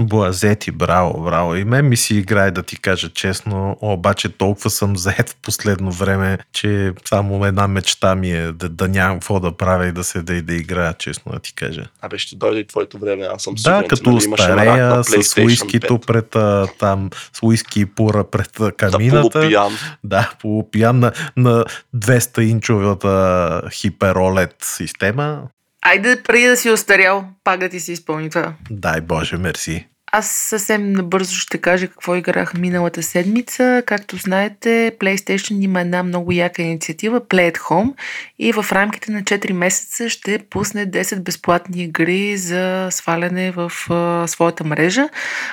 Блазети, 0.00 0.70
браво, 0.70 1.22
браво. 1.22 1.54
И 1.56 1.64
мен 1.64 1.88
ми 1.88 1.96
си 1.96 2.14
играе 2.14 2.50
да 2.50 2.62
ти 2.62 2.80
кажа 2.80 3.08
честно, 3.08 3.76
обаче 3.80 4.28
толкова 4.28 4.70
съм 4.70 4.96
заед 4.96 5.30
в 5.30 5.36
последно 5.42 5.92
време, 5.92 6.38
че 6.52 6.92
само 7.04 7.44
една 7.46 7.68
мечта 7.68 8.14
ми 8.14 8.30
е 8.30 8.52
да, 8.52 8.68
да 8.68 8.88
нямам 8.88 9.16
какво 9.16 9.40
да 9.40 9.52
правя 9.52 9.86
и 9.86 9.92
да 9.92 10.04
се 10.04 10.22
да 10.22 10.34
и 10.34 10.42
да 10.42 10.54
играя, 10.54 10.94
честно 10.94 11.32
да 11.32 11.38
ти 11.38 11.54
кажа. 11.54 11.84
Абе, 12.02 12.18
ще 12.18 12.36
дойде 12.36 12.60
и 12.60 12.66
твоето 12.66 12.98
време, 12.98 13.28
аз 13.34 13.42
съм 13.42 13.54
Да, 13.54 13.60
сигурен, 13.60 13.88
като 13.88 14.20
че, 14.20 14.28
нали, 14.28 14.38
старея 14.38 15.04
с 15.04 15.36
уискито 15.36 15.98
5. 15.98 16.06
пред 16.06 16.36
а, 16.36 16.66
там, 16.78 17.10
с 17.32 17.42
уиски 17.42 17.80
и 17.80 17.86
пура 17.86 18.24
пред 18.24 18.60
а, 18.60 18.64
Да, 18.64 18.72
камината. 18.72 19.30
полупиян. 19.30 19.72
Да, 20.04 20.30
полупиян 20.40 20.98
на, 20.98 21.12
на 21.36 21.64
200 21.96 22.40
инчовата 22.40 23.62
хиперолет 23.72 24.56
система. 24.62 25.42
Айде, 25.82 26.22
преди 26.22 26.46
да 26.46 26.56
си 26.56 26.70
остарял, 26.70 27.24
пак 27.44 27.60
да 27.60 27.68
ти 27.68 27.80
се 27.80 27.92
изпълни 27.92 28.30
това. 28.30 28.54
Дай 28.70 29.00
Боже, 29.00 29.36
мерси. 29.36 29.88
Аз 30.12 30.30
съвсем 30.30 30.92
набързо 30.92 31.34
ще 31.34 31.58
кажа 31.58 31.88
какво 31.88 32.14
играх 32.14 32.54
миналата 32.54 33.02
седмица. 33.02 33.82
Както 33.86 34.16
знаете, 34.16 34.92
PlayStation 35.00 35.64
има 35.64 35.80
една 35.80 36.02
много 36.02 36.32
яка 36.32 36.62
инициатива 36.62 37.20
Play 37.20 37.52
at 37.52 37.58
Home 37.58 37.94
и 38.38 38.52
в 38.52 38.66
рамките 38.72 39.12
на 39.12 39.22
4 39.22 39.52
месеца 39.52 40.08
ще 40.08 40.38
пусне 40.50 40.86
10 40.86 41.20
безплатни 41.20 41.82
игри 41.82 42.36
за 42.36 42.88
сваляне 42.90 43.50
в 43.50 43.72
а, 43.90 44.26
своята 44.28 44.64
мрежа. 44.64 45.08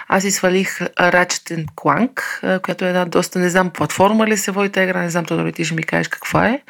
Аз 0.08 0.24
си 0.24 0.32
свалих 0.32 0.80
Ratchet 0.80 1.66
Clank, 1.66 2.44
а, 2.44 2.60
която 2.60 2.86
е 2.86 2.88
една 2.88 3.06
доста, 3.06 3.40
не 3.40 3.50
знам, 3.50 3.70
платформа 3.70 4.28
ли 4.28 4.38
се 4.38 4.52
води 4.52 4.68
игра, 4.68 5.02
не 5.02 5.10
знам, 5.10 5.26
то 5.26 5.38
дали 5.38 5.54
ти 5.54 5.66
ще 5.66 5.76
ми 5.76 5.84
кажеш 5.84 6.08
каква 6.08 6.48
е. 6.48 6.62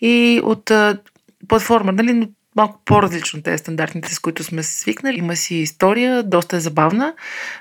И 0.00 0.40
от 0.44 0.70
а, 0.70 0.98
платформа, 1.48 1.92
нали, 1.92 2.28
малко 2.56 2.80
по-различно 2.84 3.42
тези 3.42 3.58
стандартните, 3.58 4.14
с 4.14 4.18
които 4.18 4.44
сме 4.44 4.62
се 4.62 4.78
свикнали. 4.78 5.18
Има 5.18 5.36
си 5.36 5.54
история, 5.54 6.22
доста 6.22 6.56
е 6.56 6.60
забавна. 6.60 7.14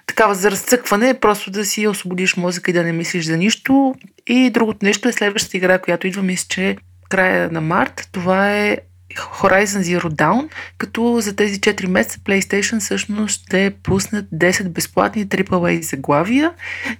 Такава 0.07 0.35
за 0.35 0.51
разцъкване 0.51 1.09
е 1.09 1.19
просто 1.19 1.51
да 1.51 1.65
си 1.65 1.87
освободиш 1.87 2.37
мозъка 2.37 2.71
и 2.71 2.73
да 2.73 2.83
не 2.83 2.91
мислиш 2.91 3.25
за 3.25 3.37
нищо. 3.37 3.95
И 4.27 4.49
другото 4.49 4.85
нещо 4.85 5.09
е 5.09 5.11
следващата 5.11 5.57
игра, 5.57 5.79
която 5.79 6.07
идва, 6.07 6.23
мисля, 6.23 6.45
че 6.49 6.77
края 7.09 7.51
на 7.51 7.61
март. 7.61 8.09
Това 8.11 8.51
е 8.51 8.77
Horizon 9.15 9.81
Zero 9.81 10.09
Dawn, 10.09 10.49
като 10.77 11.19
за 11.21 11.35
тези 11.35 11.59
4 11.59 11.87
месеца 11.87 12.19
PlayStation 12.19 12.79
всъщност 12.79 13.41
ще 13.41 13.73
пуснат 13.83 14.25
10 14.33 14.69
безплатни 14.69 15.27
AAA 15.27 15.81
заглавия. 15.81 16.53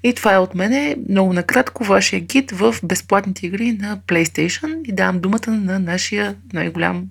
И 0.04 0.14
това 0.14 0.34
е 0.34 0.38
от 0.38 0.56
мене 0.56 0.96
много 1.10 1.34
накратко 1.34 1.84
вашия 1.84 2.20
гид 2.20 2.52
в 2.52 2.76
безплатните 2.84 3.46
игри 3.46 3.72
на 3.72 4.00
PlayStation 4.08 4.82
и 4.84 4.92
давам 4.92 5.20
думата 5.20 5.48
на 5.48 5.80
нашия 5.80 6.36
най-голям 6.54 7.06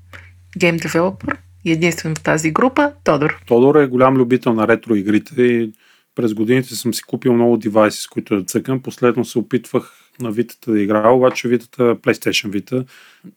гейм 0.58 0.76
девелопър 0.76 1.38
и 1.64 1.72
единствен 1.72 2.14
в 2.14 2.22
тази 2.22 2.50
група, 2.50 2.92
Тодор. 3.04 3.42
Тодор 3.46 3.74
е 3.74 3.86
голям 3.86 4.16
любител 4.16 4.54
на 4.54 4.68
ретро 4.68 4.94
игрите 4.94 5.42
и 5.42 5.72
през 6.14 6.34
годините 6.34 6.74
съм 6.74 6.94
си 6.94 7.02
купил 7.02 7.34
много 7.34 7.56
девайси, 7.56 8.02
с 8.02 8.06
които 8.06 8.36
да 8.36 8.44
цъкам. 8.44 8.82
Последно 8.82 9.24
се 9.24 9.38
опитвах 9.38 9.92
на 10.20 10.30
Витата 10.30 10.72
да 10.72 10.80
играя, 10.80 11.12
обаче 11.12 11.48
Витата, 11.48 11.82
PlayStation 11.82 12.60
Vita, 12.60 12.86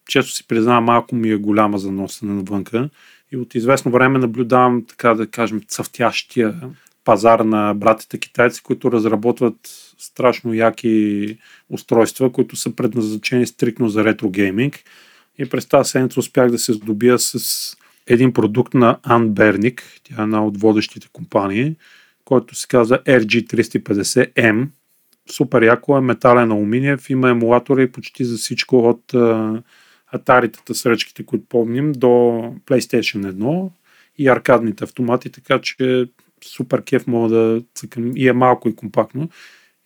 често 0.10 0.32
си 0.32 0.48
признавам, 0.48 0.84
малко 0.84 1.16
ми 1.16 1.30
е 1.30 1.36
голяма 1.36 1.78
за 1.78 1.92
носене 1.92 2.34
навънка. 2.34 2.90
И 3.32 3.38
от 3.38 3.56
известно 3.56 3.92
време 3.92 4.20
наблюдавам, 4.20 4.86
така 4.88 5.14
да 5.14 5.28
кажем, 5.28 5.62
цъфтящия 5.68 6.56
пазар 7.04 7.40
на 7.40 7.74
братите 7.74 8.18
китайци, 8.18 8.64
които 8.64 8.92
разработват 8.92 9.56
страшно 9.98 10.54
яки 10.54 11.38
устройства, 11.70 12.32
които 12.32 12.56
са 12.56 12.76
предназначени 12.76 13.48
стрикно 13.48 13.90
за 13.90 14.04
ретро 14.04 14.30
гейминг. 14.30 14.80
И 15.38 15.50
през 15.50 15.66
тази 15.66 15.90
седмица 15.90 16.20
успях 16.20 16.52
да 16.52 16.60
се 16.60 16.74
здобия 16.74 17.20
с 17.20 17.78
един 18.08 18.34
продукт 18.34 18.74
на 18.74 18.98
Unbernic, 19.08 19.82
тя 20.04 20.16
е 20.20 20.24
една 20.24 20.46
от 20.46 20.58
водещите 20.58 21.08
компании, 21.14 21.76
който 22.26 22.56
се 22.56 22.68
казва 22.68 23.00
RG350M. 23.04 24.68
Супер 25.32 25.62
яко 25.62 25.98
е, 25.98 26.02
метален 26.02 26.52
алуминиев, 26.52 27.10
има 27.10 27.30
емулатори 27.30 27.92
почти 27.92 28.26
за 28.26 28.38
всичко 28.38 28.90
от 28.90 29.14
Atari-тата 30.14 30.74
сръчките, 30.74 31.26
които 31.26 31.46
помним, 31.50 31.92
до 31.92 32.08
PlayStation 32.66 33.32
1 33.32 33.70
и 34.18 34.28
аркадните 34.28 34.84
автомати, 34.84 35.30
така 35.30 35.62
че 35.62 36.06
супер 36.46 36.84
кеф 36.84 37.08
мога 37.08 37.36
да 37.36 37.62
цъкам 37.76 38.12
и 38.16 38.28
е 38.28 38.34
малко 38.34 38.70
и 38.70 38.76
компактно 38.76 39.30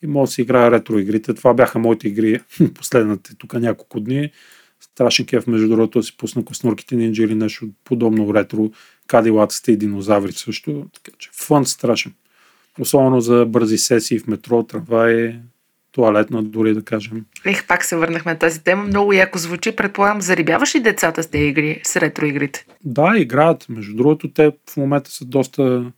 и 0.04 0.08
мога 0.08 0.28
да 0.28 0.32
си 0.32 0.42
играя 0.42 0.72
ретро 0.72 1.00
игрите. 1.00 1.34
Това 1.34 1.54
бяха 1.54 1.80
моите 1.80 2.08
игри 2.08 2.40
последните 2.76 3.36
тук 3.38 3.54
няколко 3.54 4.00
дни 4.00 4.32
страшен 4.82 5.26
кеф, 5.26 5.48
между 5.48 5.68
другото, 5.70 6.00
да 6.00 6.04
си 6.04 6.18
пусна 6.18 6.46
коснурките 6.46 6.96
нинджа 6.96 7.24
или 7.24 7.36
нещо 7.36 7.68
подобно 7.84 8.34
ретро, 8.34 8.72
кадилаците 9.08 9.72
и 9.72 9.78
динозаври 9.78 10.32
също. 10.32 10.86
Така 10.94 11.18
че 11.18 11.30
фън 11.34 11.66
страшен. 11.66 12.14
Особено 12.80 13.22
за 13.22 13.46
бързи 13.46 13.78
сесии 13.78 14.20
в 14.20 14.28
метро, 14.28 14.64
трамвай, 14.64 15.40
туалетна, 15.92 16.44
дори 16.44 16.74
да 16.74 16.84
кажем. 16.84 17.26
Ех, 17.46 17.68
пак 17.68 17.86
се 17.86 17.96
върнахме 17.96 18.32
на 18.32 18.40
тази 18.40 18.64
тема. 18.64 18.84
Много 18.84 19.14
яко 19.14 19.38
звучи. 19.38 19.76
Предполагам, 19.76 20.22
зарибяваш 20.22 20.76
ли 20.76 20.80
децата 20.80 21.24
с 21.24 21.28
тези 21.28 21.46
игри, 21.46 21.82
с 21.84 21.96
ретро 21.96 22.26
игрите? 22.26 22.66
Да, 22.86 23.14
играят. 23.18 23.66
Между 23.70 23.96
другото, 23.96 24.34
те 24.34 24.52
в 24.70 24.78
момента 24.78 25.12
са 25.12 25.26
доста 25.26 25.92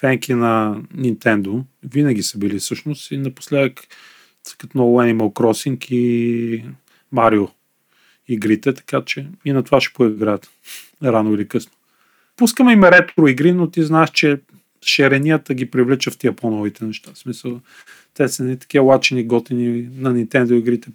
фенки 0.00 0.34
на 0.34 0.76
Nintendo. 0.96 1.62
Винаги 1.92 2.22
са 2.22 2.38
били 2.38 2.58
всъщност 2.58 3.10
и 3.10 3.16
напоследък 3.16 3.80
цъкат 4.44 4.74
много 4.74 5.02
Animal 5.02 5.32
Crossing 5.32 5.92
и 5.92 6.64
Марио 7.12 7.48
игрите, 8.28 8.74
така 8.74 9.02
че 9.06 9.26
и 9.44 9.52
на 9.52 9.62
това 9.62 9.80
ще 9.80 9.94
поиграят 9.94 10.48
рано 11.02 11.34
или 11.34 11.48
късно. 11.48 11.72
Пускаме 12.36 12.72
им 12.72 12.84
ретро 12.84 13.28
игри, 13.28 13.52
но 13.52 13.70
ти 13.70 13.82
знаеш, 13.82 14.10
че 14.10 14.40
шеренията 14.86 15.54
ги 15.54 15.70
привлича 15.70 16.10
в 16.10 16.18
тия 16.18 16.36
по-новите 16.36 16.84
неща. 16.84 17.10
В 17.14 17.18
смисъл, 17.18 17.60
те 18.14 18.28
са 18.28 18.44
не 18.44 18.56
такива 18.56 18.84
лачени, 18.84 19.24
готини 19.24 19.88
на 19.96 20.14
Nintendo 20.14 20.52
игрите, 20.52 20.88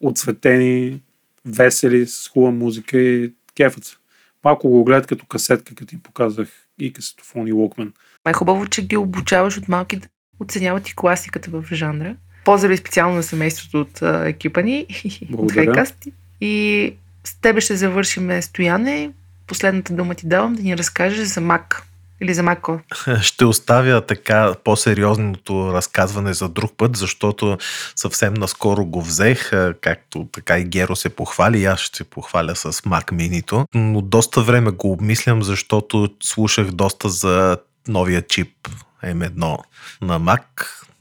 отцветени, 0.00 1.00
весели, 1.44 2.06
с 2.06 2.28
хубава 2.28 2.52
музика 2.52 2.98
и 2.98 3.32
кефът 3.54 3.84
се. 3.84 3.96
Малко 4.44 4.68
го 4.68 4.84
гледат 4.84 5.06
като 5.06 5.26
касетка, 5.26 5.74
като 5.74 5.94
им 5.94 6.00
показах 6.00 6.48
и 6.78 6.92
касетофон 6.92 7.48
и 7.48 7.52
Walkman. 7.52 7.92
Е 8.28 8.32
хубаво, 8.32 8.66
че 8.66 8.86
ги 8.86 8.96
обучаваш 8.96 9.58
от 9.58 9.68
малки 9.68 9.96
да 9.96 10.08
оценяват 10.40 10.88
и 10.88 10.94
класиката 10.96 11.50
в 11.50 11.64
жанра. 11.72 12.16
Поздрави 12.44 12.76
специално 12.76 13.16
на 13.16 13.22
семейството 13.22 13.80
от 13.80 14.02
а, 14.02 14.28
екипа 14.28 14.62
ни 14.62 14.86
от 15.22 15.30
Благодаря. 15.30 15.64
Хайкаст. 15.64 16.06
И 16.40 16.94
с 17.24 17.40
тебе 17.40 17.60
ще 17.60 17.76
завършиме 17.76 18.42
стояне. 18.42 19.10
Последната 19.46 19.92
дума 19.92 20.14
ти 20.14 20.28
давам 20.28 20.54
да 20.54 20.62
ни 20.62 20.76
разкажеш 20.76 21.28
за 21.28 21.40
Mac. 21.40 21.82
или 22.20 22.34
за 22.34 22.42
macOS? 22.42 23.20
Ще 23.22 23.44
оставя 23.44 24.06
така 24.06 24.54
по-сериозното 24.64 25.72
разказване 25.72 26.34
за 26.34 26.48
друг 26.48 26.72
път, 26.76 26.96
защото 26.96 27.58
съвсем 27.96 28.34
наскоро 28.34 28.84
го 28.84 29.02
взех, 29.02 29.50
както 29.80 30.28
така 30.32 30.58
и 30.58 30.64
Геро 30.64 30.96
се 30.96 31.08
похвали, 31.08 31.64
аз 31.64 31.80
ще 31.80 31.96
се 31.96 32.04
похваля 32.04 32.56
с 32.56 32.72
Mac 32.72 33.12
mini 33.12 33.66
но 33.74 34.00
доста 34.00 34.42
време 34.42 34.70
го 34.70 34.92
обмислям, 34.92 35.42
защото 35.42 36.08
слушах 36.22 36.70
доста 36.70 37.08
за 37.08 37.56
новия 37.88 38.22
чип 38.22 38.68
M1 39.04 39.58
на 40.02 40.20
Mac, 40.20 40.42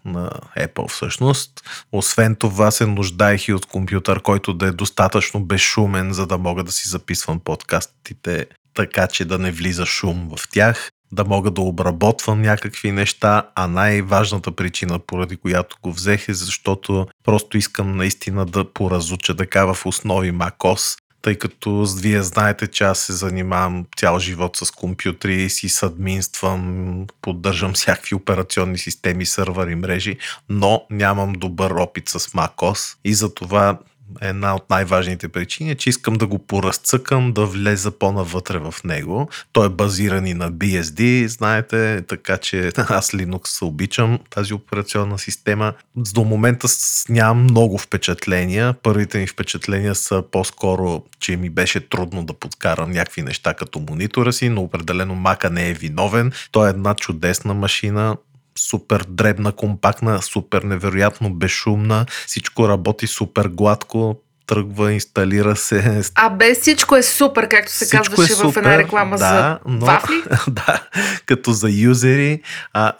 на 0.05 0.29
Apple 0.57 0.89
всъщност. 0.89 1.51
Освен 1.91 2.35
това 2.35 2.71
се 2.71 2.85
нуждаех 2.85 3.47
и 3.47 3.53
от 3.53 3.65
компютър, 3.65 4.21
който 4.21 4.53
да 4.53 4.67
е 4.67 4.71
достатъчно 4.71 5.45
безшумен, 5.45 6.13
за 6.13 6.27
да 6.27 6.37
мога 6.37 6.63
да 6.63 6.71
си 6.71 6.89
записвам 6.89 7.39
подкастите 7.39 8.45
така, 8.73 9.07
че 9.07 9.25
да 9.25 9.39
не 9.39 9.51
влиза 9.51 9.85
шум 9.85 10.29
в 10.37 10.49
тях 10.51 10.91
да 11.11 11.25
мога 11.25 11.51
да 11.51 11.61
обработвам 11.61 12.41
някакви 12.41 12.91
неща, 12.91 13.49
а 13.55 13.67
най-важната 13.67 14.51
причина, 14.51 14.99
поради 14.99 15.37
която 15.37 15.77
го 15.81 15.91
взех 15.91 16.29
е 16.29 16.33
защото 16.33 17.07
просто 17.23 17.57
искам 17.57 17.97
наистина 17.97 18.45
да 18.45 18.73
поразуча 18.73 19.35
така 19.35 19.73
в 19.73 19.85
основи 19.85 20.33
macOS, 20.33 20.97
тъй 21.25 21.35
като 21.35 21.85
вие 22.01 22.21
знаете, 22.21 22.67
че 22.67 22.83
аз 22.83 22.99
се 22.99 23.13
занимавам 23.13 23.85
цял 23.97 24.19
живот 24.19 24.57
с 24.57 24.71
компютри, 24.71 25.49
си 25.49 25.69
съдминствам, 25.69 27.07
поддържам 27.21 27.73
всякакви 27.73 28.15
операционни 28.15 28.77
системи, 28.77 29.25
сървъри, 29.25 29.75
мрежи, 29.75 30.17
но 30.49 30.85
нямам 30.89 31.33
добър 31.33 31.71
опит 31.71 32.09
с 32.09 32.19
macOS 32.19 32.97
и 33.05 33.13
затова 33.13 33.79
една 34.21 34.55
от 34.55 34.69
най-важните 34.69 35.27
причини 35.27 35.71
е, 35.71 35.75
че 35.75 35.89
искам 35.89 36.13
да 36.13 36.27
го 36.27 36.39
поразцъкам, 36.39 37.33
да 37.33 37.45
влеза 37.45 37.91
по-навътре 37.91 38.59
в 38.59 38.73
него. 38.83 39.29
Той 39.51 39.65
е 39.65 39.69
базиран 39.69 40.27
и 40.27 40.33
на 40.33 40.51
BSD, 40.51 41.25
знаете, 41.25 42.01
така 42.07 42.37
че 42.37 42.67
аз 42.77 43.11
Linux 43.11 43.61
обичам 43.65 44.19
тази 44.29 44.53
операционна 44.53 45.19
система. 45.19 45.73
До 45.95 46.23
момента 46.23 46.67
нямам 47.09 47.43
много 47.43 47.77
впечатления. 47.77 48.75
Първите 48.83 49.17
ми 49.17 49.27
впечатления 49.27 49.95
са 49.95 50.23
по-скоро, 50.31 51.03
че 51.19 51.37
ми 51.37 51.49
беше 51.49 51.89
трудно 51.89 52.25
да 52.25 52.33
подкарам 52.33 52.91
някакви 52.91 53.21
неща 53.21 53.53
като 53.53 53.79
монитора 53.79 54.33
си, 54.33 54.49
но 54.49 54.61
определено 54.61 55.15
Мака 55.15 55.49
не 55.49 55.69
е 55.69 55.73
виновен. 55.73 56.31
Той 56.51 56.67
е 56.67 56.69
една 56.69 56.95
чудесна 56.95 57.53
машина, 57.53 58.17
супер 58.59 59.05
дребна, 59.09 59.51
компактна, 59.51 60.21
супер 60.21 60.61
невероятно 60.61 61.33
безшумна, 61.33 62.05
всичко 62.27 62.69
работи 62.69 63.07
супер 63.07 63.47
гладко, 63.47 64.21
тръгва, 64.47 64.93
инсталира 64.93 65.55
се. 65.55 66.01
А 66.15 66.29
без 66.29 66.61
всичко 66.61 66.95
е 66.95 67.03
супер, 67.03 67.47
както 67.47 67.71
се 67.71 67.85
всичко 67.85 68.03
казваше 68.03 68.33
е 68.33 68.35
супер, 68.35 68.53
в 68.53 68.57
една 68.57 68.77
реклама 68.77 69.17
да, 69.17 69.27
за 69.27 69.59
но, 69.65 69.85
вафли. 69.85 70.23
да, 70.47 70.87
като 71.25 71.51
за 71.51 71.69
юзери. 71.69 72.41
А, 72.73 72.93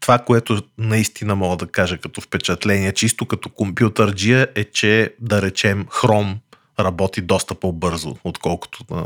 това, 0.00 0.18
което 0.18 0.62
наистина 0.78 1.36
мога 1.36 1.56
да 1.56 1.66
кажа 1.66 1.98
като 1.98 2.20
впечатление, 2.20 2.92
чисто 2.92 3.26
като 3.26 3.48
компютърджия, 3.48 4.48
е, 4.54 4.64
че 4.64 5.14
да 5.20 5.42
речем 5.42 5.84
Chrome 5.84 6.34
работи 6.80 7.20
доста 7.20 7.54
по-бързо, 7.54 8.16
отколкото 8.24 8.84
на 8.90 9.04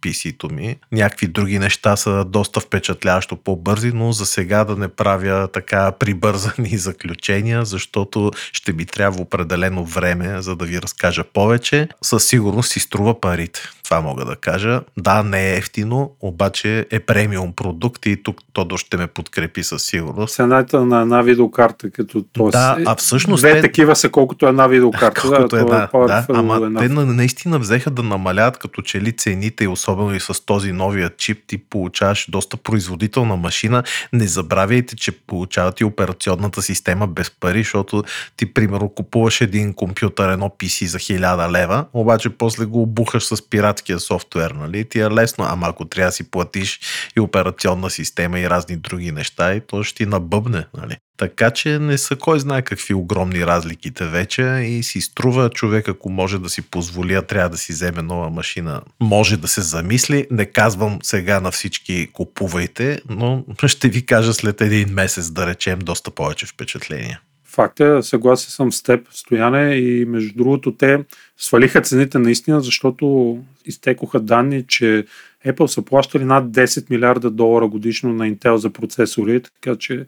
PC-то 0.00 0.48
ми. 0.48 0.76
Някакви 0.92 1.26
други 1.26 1.58
неща 1.58 1.96
са 1.96 2.24
доста 2.24 2.60
впечатляващо 2.60 3.36
по-бързи, 3.36 3.92
но 3.94 4.12
за 4.12 4.26
сега 4.26 4.64
да 4.64 4.76
не 4.76 4.88
правя 4.88 5.48
така 5.52 5.92
прибързани 5.92 6.68
заключения, 6.78 7.64
защото 7.64 8.30
ще 8.52 8.72
ми 8.72 8.86
трябва 8.86 9.22
определено 9.22 9.84
време, 9.84 10.42
за 10.42 10.56
да 10.56 10.64
ви 10.64 10.82
разкажа 10.82 11.24
повече. 11.24 11.88
Със 12.02 12.24
сигурност 12.24 12.70
си 12.72 12.80
струва 12.80 13.20
парите. 13.20 13.60
Това 13.88 14.00
мога 14.00 14.24
да 14.24 14.36
кажа. 14.36 14.80
Да, 14.98 15.22
не 15.22 15.52
е 15.52 15.56
ефтино, 15.56 16.10
обаче 16.20 16.86
е 16.90 17.00
премиум 17.00 17.52
продукт 17.52 18.06
и 18.06 18.22
тук 18.22 18.40
Тодор 18.52 18.78
ще 18.78 18.96
ме 18.96 19.06
подкрепи 19.06 19.62
със 19.62 19.82
сигурност. 19.82 20.34
Цената 20.34 20.84
на 20.84 21.00
една 21.00 21.22
видеокарта, 21.22 21.90
като 21.90 22.24
то 22.32 22.48
Да, 22.50 22.76
а 22.86 22.94
всъщност. 22.94 23.40
Две 23.40 23.52
те... 23.52 23.60
такива 23.60 23.96
са 23.96 24.08
колкото 24.08 24.46
една 24.46 24.66
видеокарта. 24.66 25.20
Колкото 25.20 25.56
да, 25.56 25.60
една, 25.60 25.88
е 25.94 26.06
да, 26.06 26.26
ама 26.28 26.80
те 26.80 26.88
наистина 26.88 27.58
взеха 27.58 27.90
да 27.90 28.02
намалят 28.02 28.58
като 28.58 28.82
че 28.82 29.00
ли 29.00 29.12
цените 29.12 29.64
и 29.64 29.68
особено 29.68 30.14
и 30.14 30.20
с 30.20 30.46
този 30.46 30.72
новия 30.72 31.10
чип 31.16 31.42
ти 31.46 31.58
получаваш 31.58 32.26
доста 32.30 32.56
производителна 32.56 33.36
машина. 33.36 33.82
Не 34.12 34.26
забравяйте, 34.26 34.96
че 34.96 35.12
получавате 35.12 35.84
и 35.84 35.86
операционната 35.86 36.62
система 36.62 37.06
без 37.06 37.30
пари, 37.30 37.58
защото 37.58 38.04
ти 38.36 38.54
примерно 38.54 38.88
купуваш 38.88 39.40
един 39.40 39.74
компютър, 39.74 40.32
едно 40.32 40.48
PC 40.48 40.86
за 40.86 40.98
1000 40.98 41.50
лева, 41.50 41.84
обаче 41.92 42.30
после 42.30 42.64
го 42.64 42.82
обухаш 42.82 43.24
с 43.24 43.50
пиратския 43.76 44.00
софтуер, 44.00 44.50
нали? 44.50 44.84
Ти 44.84 45.00
е 45.00 45.10
лесно, 45.10 45.44
ама 45.48 45.66
ако 45.68 45.84
трябва 45.84 46.08
да 46.08 46.12
си 46.12 46.30
платиш 46.30 46.80
и 47.16 47.20
операционна 47.20 47.90
система 47.90 48.40
и 48.40 48.50
разни 48.50 48.76
други 48.76 49.12
неща, 49.12 49.54
и 49.54 49.60
то 49.60 49.82
ще 49.82 49.96
ти 49.96 50.06
набъбне, 50.06 50.66
нали? 50.76 50.96
Така 51.16 51.50
че 51.50 51.78
не 51.78 51.98
са 51.98 52.16
кой 52.16 52.40
знае 52.40 52.62
какви 52.62 52.94
огромни 52.94 53.46
разликите 53.46 54.06
вече 54.06 54.42
и 54.42 54.82
си 54.82 55.00
струва 55.00 55.50
човек, 55.50 55.88
ако 55.88 56.10
може 56.10 56.38
да 56.38 56.48
си 56.48 56.62
позволи, 56.62 57.14
а 57.14 57.22
трябва 57.22 57.48
да 57.48 57.56
си 57.56 57.72
вземе 57.72 58.02
нова 58.02 58.30
машина, 58.30 58.80
може 59.00 59.36
да 59.36 59.48
се 59.48 59.60
замисли. 59.60 60.26
Не 60.30 60.46
казвам 60.46 60.98
сега 61.02 61.40
на 61.40 61.50
всички 61.50 62.08
купувайте, 62.12 63.00
но 63.08 63.44
ще 63.66 63.88
ви 63.88 64.06
кажа 64.06 64.32
след 64.32 64.60
един 64.60 64.88
месец, 64.94 65.30
да 65.30 65.46
речем, 65.46 65.78
доста 65.78 66.10
повече 66.10 66.46
впечатления. 66.46 67.20
Факт 67.44 67.80
е, 67.80 68.02
съгласен 68.02 68.50
съм 68.50 68.72
с 68.72 68.82
теб, 68.82 69.08
Стояне, 69.10 69.74
и 69.74 70.04
между 70.04 70.34
другото 70.36 70.76
те 70.76 70.98
свалиха 71.38 71.80
цените 71.80 72.18
наистина, 72.18 72.60
защото 72.60 73.38
изтекоха 73.64 74.20
данни, 74.20 74.64
че 74.66 75.04
Apple 75.46 75.66
са 75.66 75.82
плащали 75.82 76.24
над 76.24 76.44
10 76.44 76.90
милиарда 76.90 77.30
долара 77.30 77.68
годишно 77.68 78.12
на 78.12 78.30
Intel 78.30 78.54
за 78.54 78.70
процесори, 78.70 79.42
така 79.42 79.76
че 79.78 80.06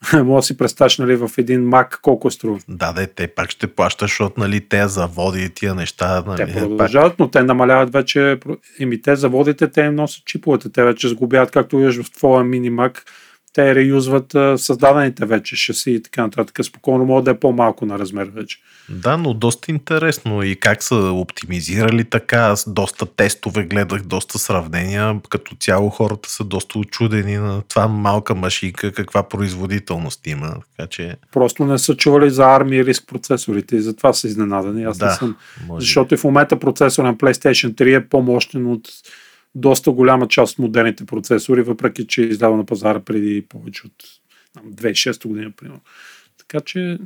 Може 0.24 0.42
да 0.42 0.46
си 0.46 0.56
представиш 0.56 0.98
нали, 0.98 1.16
в 1.16 1.30
един 1.38 1.68
мак 1.68 1.98
колко 2.02 2.28
е 2.28 2.30
струва. 2.30 2.60
Да, 2.68 2.92
да, 2.92 3.06
те 3.06 3.26
пак 3.26 3.50
ще 3.50 3.66
плащаш, 3.66 4.10
защото 4.10 4.40
нали, 4.40 4.60
те 4.60 4.88
заводи 4.88 5.44
и 5.44 5.48
тия 5.48 5.74
неща. 5.74 6.24
Нали, 6.26 6.52
те 6.52 6.52
продължават, 6.52 7.12
пак... 7.12 7.18
но 7.18 7.30
те 7.30 7.42
намаляват 7.42 7.92
вече. 7.92 8.38
Еми, 8.80 9.02
те 9.02 9.16
заводите, 9.16 9.68
те 9.68 9.80
им 9.80 9.94
носят 9.94 10.24
чиповете. 10.24 10.72
Те 10.72 10.84
вече 10.84 11.08
сгубяват, 11.08 11.50
както 11.50 11.78
виждаш 11.78 12.06
в 12.06 12.10
твоя 12.10 12.44
мини 12.44 12.70
мак 12.70 13.04
те 13.52 13.74
реюзват 13.74 14.32
създадените 14.56 15.26
вече 15.26 15.56
шаси 15.56 15.90
и 15.90 16.02
така 16.02 16.22
нататък. 16.22 16.64
Спокойно 16.64 17.04
може 17.04 17.24
да 17.24 17.30
е 17.30 17.38
по-малко 17.38 17.86
на 17.86 17.98
размер 17.98 18.26
вече. 18.34 18.58
Да, 18.88 19.16
но 19.16 19.34
доста 19.34 19.70
интересно 19.70 20.42
и 20.42 20.56
как 20.56 20.82
са 20.82 20.96
оптимизирали 20.96 22.04
така. 22.04 22.36
Аз 22.36 22.72
доста 22.72 23.06
тестове 23.06 23.64
гледах, 23.64 24.02
доста 24.02 24.38
сравнения. 24.38 25.20
Като 25.28 25.56
цяло 25.60 25.90
хората 25.90 26.30
са 26.30 26.44
доста 26.44 26.78
очудени 26.78 27.36
на 27.36 27.62
това 27.62 27.88
малка 27.88 28.34
машинка, 28.34 28.92
каква 28.92 29.28
производителност 29.28 30.26
има. 30.26 30.56
Така 30.76 30.88
че... 30.88 31.16
Просто 31.32 31.64
не 31.64 31.78
са 31.78 31.96
чували 31.96 32.30
за 32.30 32.44
армия 32.44 32.84
риск 32.84 33.04
процесорите 33.08 33.76
и 33.76 33.80
затова 33.80 34.12
са 34.12 34.26
изненадани. 34.26 34.84
Аз 34.84 34.98
да, 34.98 35.06
не 35.06 35.12
съм. 35.12 35.36
Може. 35.66 35.84
Защото 35.84 36.14
и 36.14 36.16
в 36.16 36.24
момента 36.24 36.58
процесор 36.58 37.04
на 37.04 37.14
PlayStation 37.14 37.74
3 37.74 37.96
е 37.96 38.08
по-мощен 38.08 38.66
от 38.66 38.88
доста 39.54 39.90
голяма 39.90 40.28
част 40.28 40.52
от 40.52 40.58
модерните 40.58 41.06
процесори, 41.06 41.62
въпреки 41.62 42.06
че 42.06 42.22
е 42.22 42.26
издава 42.26 42.56
на 42.56 42.66
пазара 42.66 43.00
преди 43.00 43.46
повече 43.48 43.82
от 43.86 44.04
2006 44.64 45.28
година, 45.28 45.52
примерно. 45.56 45.80
Така 46.38 46.60
че 46.60 46.98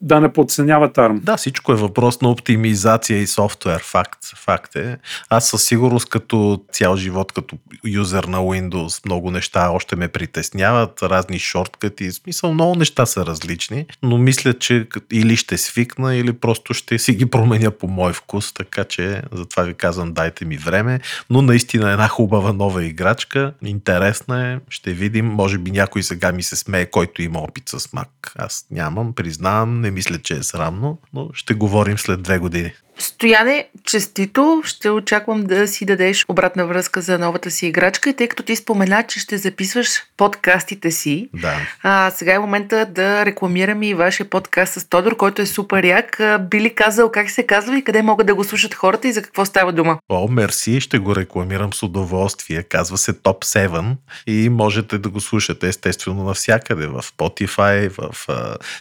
да 0.00 0.20
не 0.20 0.32
подценяват 0.32 0.96
ARM. 0.96 1.20
Да, 1.20 1.36
всичко 1.36 1.72
е 1.72 1.76
въпрос 1.76 2.20
на 2.20 2.30
оптимизация 2.30 3.18
и 3.18 3.26
софтуер. 3.26 3.82
Факт, 3.84 4.18
факт 4.36 4.76
е. 4.76 4.98
Аз 5.28 5.48
със 5.48 5.64
сигурност 5.64 6.08
като 6.08 6.60
цял 6.72 6.96
живот, 6.96 7.32
като 7.32 7.56
юзер 7.84 8.24
на 8.24 8.38
Windows, 8.38 9.06
много 9.06 9.30
неща 9.30 9.70
още 9.70 9.96
ме 9.96 10.08
притесняват, 10.08 11.02
разни 11.02 11.38
шорткати, 11.38 12.12
смисъл 12.12 12.54
много 12.54 12.74
неща 12.74 13.06
са 13.06 13.26
различни, 13.26 13.86
но 14.02 14.18
мисля, 14.18 14.54
че 14.54 14.86
или 15.12 15.36
ще 15.36 15.58
свикна, 15.58 16.16
или 16.16 16.32
просто 16.32 16.74
ще 16.74 16.98
си 16.98 17.14
ги 17.14 17.26
променя 17.26 17.70
по 17.70 17.88
мой 17.88 18.12
вкус, 18.12 18.52
така 18.52 18.84
че 18.84 19.22
затова 19.32 19.62
ви 19.62 19.74
казвам 19.74 20.12
дайте 20.12 20.44
ми 20.44 20.56
време, 20.56 21.00
но 21.30 21.42
наистина 21.42 21.92
една 21.92 22.08
хубава 22.08 22.52
нова 22.52 22.84
играчка, 22.84 23.52
интересна 23.64 24.52
е, 24.52 24.58
ще 24.68 24.92
видим, 24.92 25.26
може 25.26 25.58
би 25.58 25.70
някой 25.70 26.02
сега 26.02 26.32
ми 26.32 26.42
се 26.42 26.56
смее, 26.56 26.86
който 26.86 27.22
има 27.22 27.38
опит 27.38 27.68
с 27.68 27.78
Mac. 27.78 28.08
Аз 28.36 28.66
нямам, 28.70 29.12
признавам, 29.12 29.65
не 29.66 29.90
мисля, 29.90 30.18
че 30.18 30.36
е 30.36 30.42
срамно, 30.42 30.98
но 31.12 31.30
ще 31.32 31.54
говорим 31.54 31.98
след 31.98 32.22
две 32.22 32.38
години. 32.38 32.72
Стояне, 32.98 33.68
честито, 33.84 34.62
ще 34.64 34.90
очаквам 34.90 35.44
да 35.44 35.68
си 35.68 35.84
дадеш 35.84 36.24
обратна 36.28 36.66
връзка 36.66 37.00
за 37.00 37.18
новата 37.18 37.50
си 37.50 37.66
играчка 37.66 38.10
и 38.10 38.14
тъй 38.16 38.28
като 38.28 38.42
ти 38.42 38.56
спомена, 38.56 39.02
че 39.02 39.20
ще 39.20 39.38
записваш 39.38 39.88
подкастите 40.16 40.90
си, 40.90 41.28
да. 41.34 41.56
а, 41.82 42.10
сега 42.10 42.34
е 42.34 42.38
момента 42.38 42.86
да 42.86 43.26
рекламираме 43.26 43.88
и 43.88 43.94
вашия 43.94 44.30
подкаст 44.30 44.72
с 44.72 44.88
Тодор, 44.88 45.16
който 45.16 45.42
е 45.42 45.46
супер 45.46 45.84
як. 45.84 46.20
Би 46.40 46.60
ли 46.60 46.74
казал 46.74 47.10
как 47.10 47.30
се 47.30 47.46
казва 47.46 47.78
и 47.78 47.84
къде 47.84 48.02
могат 48.02 48.26
да 48.26 48.34
го 48.34 48.44
слушат 48.44 48.74
хората 48.74 49.08
и 49.08 49.12
за 49.12 49.22
какво 49.22 49.44
става 49.44 49.72
дума? 49.72 49.98
О, 50.08 50.28
мерси, 50.28 50.80
ще 50.80 50.98
го 50.98 51.16
рекламирам 51.16 51.72
с 51.72 51.82
удоволствие. 51.82 52.62
Казва 52.62 52.98
се 52.98 53.12
Top 53.12 53.44
7 53.44 53.96
и 54.26 54.48
можете 54.48 54.98
да 54.98 55.08
го 55.08 55.20
слушате 55.20 55.68
естествено 55.68 56.24
навсякъде, 56.24 56.86
в 56.86 57.02
Spotify, 57.02 57.88
в 57.88 58.26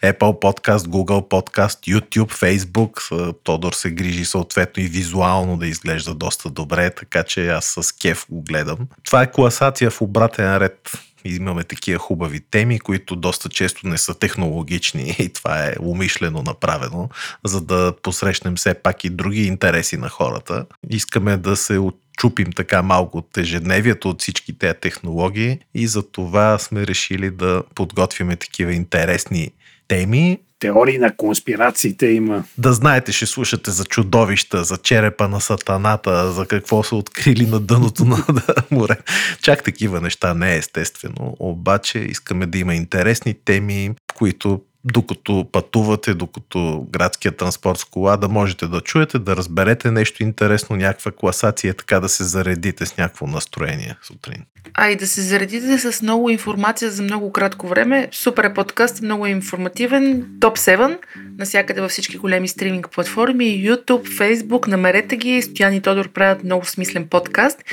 Apple 0.03 0.41
Podcast, 0.41 0.77
Google 0.77 1.29
Podcast, 1.29 1.99
YouTube, 1.99 2.31
Facebook. 2.33 3.33
Тодор 3.43 3.73
се 3.73 3.91
гри 3.91 4.04
грижи 4.05 4.25
съответно 4.25 4.83
и 4.83 4.87
визуално 4.87 5.57
да 5.57 5.67
изглежда 5.67 6.13
доста 6.13 6.49
добре, 6.49 6.89
така 6.89 7.23
че 7.23 7.49
аз 7.49 7.65
с 7.65 7.91
кеф 7.91 8.25
го 8.29 8.41
гледам. 8.41 8.77
Това 9.03 9.21
е 9.21 9.31
класация 9.31 9.91
в 9.91 10.01
обратен 10.01 10.57
ред 10.57 10.91
имаме 11.25 11.63
такива 11.63 11.99
хубави 11.99 12.39
теми, 12.51 12.79
които 12.79 13.15
доста 13.15 13.49
често 13.49 13.87
не 13.87 13.97
са 13.97 14.19
технологични 14.19 15.15
и 15.19 15.33
това 15.33 15.65
е 15.65 15.73
умишлено 15.79 16.41
направено, 16.41 17.09
за 17.43 17.61
да 17.61 17.93
посрещнем 18.01 18.55
все 18.55 18.73
пак 18.73 19.03
и 19.03 19.09
други 19.09 19.45
интереси 19.45 19.97
на 19.97 20.09
хората. 20.09 20.65
Искаме 20.89 21.37
да 21.37 21.55
се 21.55 21.79
чупим 22.17 22.51
така 22.51 22.81
малко 22.81 23.17
от 23.17 23.37
ежедневието 23.37 24.09
от 24.09 24.21
всички 24.21 24.57
тези 24.57 24.79
технологии 24.81 25.59
и 25.73 25.87
за 25.87 26.11
това 26.11 26.59
сме 26.59 26.87
решили 26.87 27.29
да 27.29 27.63
подготвиме 27.75 28.35
такива 28.35 28.73
интересни 28.73 29.51
теми, 29.87 30.39
теории 30.59 30.97
на 30.97 31.15
конспирациите 31.15 32.07
има. 32.07 32.43
Да 32.57 32.73
знаете, 32.73 33.11
ще 33.11 33.25
слушате 33.25 33.71
за 33.71 33.85
чудовища, 33.85 34.63
за 34.63 34.77
черепа 34.77 35.27
на 35.27 35.41
сатаната, 35.41 36.31
за 36.31 36.45
какво 36.45 36.83
са 36.83 36.95
открили 36.95 37.45
на 37.45 37.59
дъното 37.59 38.05
на 38.05 38.25
море. 38.71 38.97
Чак 39.41 39.63
такива 39.63 40.01
неща 40.01 40.33
не 40.33 40.53
е 40.53 40.57
естествено, 40.57 41.35
обаче 41.39 41.99
искаме 41.99 42.45
да 42.45 42.57
има 42.57 42.75
интересни 42.75 43.35
теми, 43.45 43.91
които 44.15 44.61
докато 44.85 45.47
пътувате, 45.51 46.13
докато 46.13 46.87
градския 46.89 47.31
транспорт 47.31 47.79
с 47.79 47.83
кола, 47.83 48.17
да 48.17 48.29
можете 48.29 48.67
да 48.67 48.81
чуете, 48.81 49.19
да 49.19 49.35
разберете 49.35 49.91
нещо 49.91 50.23
интересно, 50.23 50.75
някаква 50.75 51.11
класация, 51.11 51.73
така 51.73 51.99
да 51.99 52.09
се 52.09 52.23
заредите 52.23 52.85
с 52.85 52.97
някакво 52.97 53.27
настроение 53.27 53.95
сутрин. 54.03 54.45
А 54.73 54.89
и 54.89 54.95
да 54.95 55.07
се 55.07 55.21
заредите 55.21 55.77
с 55.77 56.01
много 56.01 56.29
информация 56.29 56.91
за 56.91 57.03
много 57.03 57.31
кратко 57.31 57.67
време. 57.67 58.07
Супер 58.11 58.43
е 58.43 58.53
подкаст, 58.53 59.01
много 59.01 59.25
е 59.25 59.29
информативен. 59.29 60.25
Топ 60.39 60.57
7, 60.57 60.97
насякъде 61.37 61.81
във 61.81 61.91
всички 61.91 62.17
големи 62.17 62.47
стриминг 62.47 62.89
платформи, 62.89 63.45
YouTube, 63.45 64.07
Facebook, 64.07 64.67
намерете 64.67 65.17
ги. 65.17 65.41
Стоян 65.41 65.73
и 65.73 65.81
Тодор 65.81 66.09
правят 66.09 66.43
много 66.43 66.65
смислен 66.65 67.07
подкаст. 67.07 67.63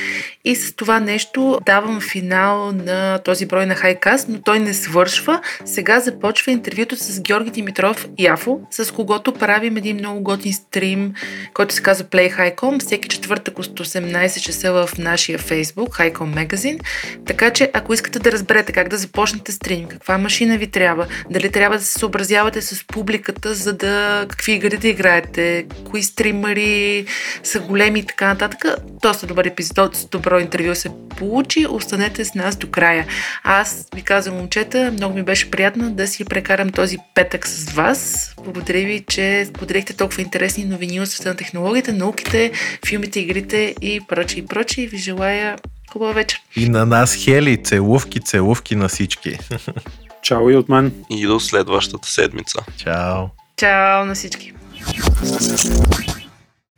И 0.45 0.57
с 0.57 0.77
това 0.77 1.01
нещо 1.01 1.61
давам 1.67 2.01
финал 2.01 2.73
на 2.73 3.19
този 3.19 3.47
брой 3.47 3.67
на 3.67 3.75
Хайкаст, 3.75 4.29
но 4.29 4.43
той 4.43 4.59
не 4.59 4.75
свършва. 4.75 5.41
Сега 5.65 6.01
започва 6.01 6.53
интервюто 6.53 6.97
с 7.03 7.21
Георги 7.21 7.51
Димитров 7.51 8.09
Яфо, 8.19 8.61
с 8.71 8.95
когото 8.95 9.33
правим 9.33 9.77
един 9.77 9.97
много 9.97 10.23
готин 10.23 10.53
стрим, 10.53 11.15
който 11.55 11.75
се 11.75 11.83
казва 11.83 12.05
Play 12.05 12.37
Highcom, 12.39 12.81
всеки 12.81 13.09
четвъртък 13.09 13.59
от 13.59 13.81
18 13.81 14.41
часа 14.41 14.73
в 14.73 14.91
нашия 14.99 15.39
Facebook, 15.39 15.89
Highcom 15.89 16.47
Magazine. 16.47 16.81
Така 17.27 17.51
че, 17.51 17.71
ако 17.73 17.95
искате 17.95 18.19
да 18.19 18.33
разберете 18.33 18.73
как 18.73 18.89
да 18.89 18.97
започнете 18.97 19.53
стрим, 19.53 19.89
каква 19.89 20.19
машина 20.19 20.59
ви 20.59 20.67
трябва, 20.67 21.07
дали 21.31 21.51
трябва 21.51 21.77
да 21.79 21.85
се 21.85 21.99
съобразявате 21.99 22.63
с 22.63 22.87
публиката, 22.87 23.55
за 23.55 23.73
да 23.73 24.27
какви 24.29 24.53
игри 24.53 24.77
да 24.77 24.89
играете, 24.89 25.67
кои 25.91 26.03
стримари 26.03 27.07
са 27.43 27.61
големи 27.61 27.99
и 27.99 28.07
така 28.07 28.29
нататък, 28.29 28.65
доста 29.03 29.27
добър 29.27 29.45
епизод 29.45 29.97
с 29.97 30.07
добро 30.07 30.39
интервю 30.39 30.75
се 30.75 30.91
получи. 31.17 31.67
Останете 31.67 32.25
с 32.25 32.35
нас 32.35 32.57
до 32.57 32.71
края. 32.71 33.07
Аз 33.43 33.87
ви 33.95 34.03
казвам, 34.03 34.37
момчета, 34.37 34.91
много 34.93 35.15
ми 35.15 35.23
беше 35.23 35.51
приятно 35.51 35.91
да 35.91 36.07
си 36.07 36.25
прекарам 36.25 36.71
този 36.71 36.92
петък 37.15 37.47
с 37.47 37.73
вас. 37.73 38.35
Благодаря 38.45 38.87
ви, 38.87 39.05
че 39.09 39.45
споделихте 39.45 39.97
толкова 39.97 40.23
интересни 40.23 40.65
новини 40.65 41.01
от 41.01 41.09
света 41.09 41.29
на 41.29 41.37
технологията, 41.37 41.93
науките, 41.93 42.53
филмите, 42.87 43.21
игрите 43.21 43.75
и 43.81 44.01
прочи 44.09 44.39
и 44.39 44.47
прочи. 44.47 44.87
Ви 44.87 44.99
желая 44.99 45.57
Хубава 45.93 46.13
вечер. 46.13 46.41
И 46.57 46.69
на 46.69 46.87
нас, 46.87 47.15
Хели, 47.15 47.63
целувки, 47.65 48.21
целувки 48.21 48.77
на 48.77 48.89
всички. 48.89 49.39
Чао 50.23 50.51
и 50.51 50.57
от 50.57 50.69
мен. 50.69 50.93
И 51.11 51.27
до 51.27 51.41
следващата 51.41 52.09
седмица. 52.09 52.59
Чао. 52.77 53.25
Чао 53.57 54.05
на 54.05 54.15
всички. 54.15 54.53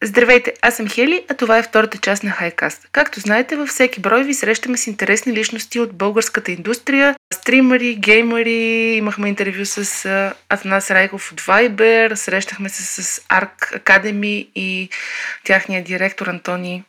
Здравейте, 0.07 0.52
аз 0.62 0.76
съм 0.76 0.88
Хели, 0.88 1.24
а 1.28 1.34
това 1.34 1.59
е 1.59 1.62
втората 1.62 1.98
част 1.98 2.22
на 2.22 2.30
Хайкаст. 2.30 2.88
Както 2.92 3.20
знаете, 3.20 3.57
във 3.57 3.68
всеки 3.68 4.00
брой 4.00 4.24
ви 4.24 4.34
срещаме 4.34 4.76
с 4.76 4.86
интересни 4.86 5.32
личности 5.32 5.80
от 5.80 5.94
българската 5.94 6.52
индустрия, 6.52 7.16
стримари, 7.34 7.94
геймери, 7.94 8.94
имахме 8.96 9.28
интервю 9.28 9.64
с 9.64 10.07
Атанас 10.48 10.90
Райков 10.90 11.32
от 11.32 11.40
Viber, 11.40 12.14
срещахме 12.14 12.68
се 12.68 13.02
с 13.02 13.20
Arc 13.20 13.80
Academy 13.80 14.48
и 14.55 14.88
тяхния 15.44 15.84
директор 15.84 16.26
Антони 16.26 16.84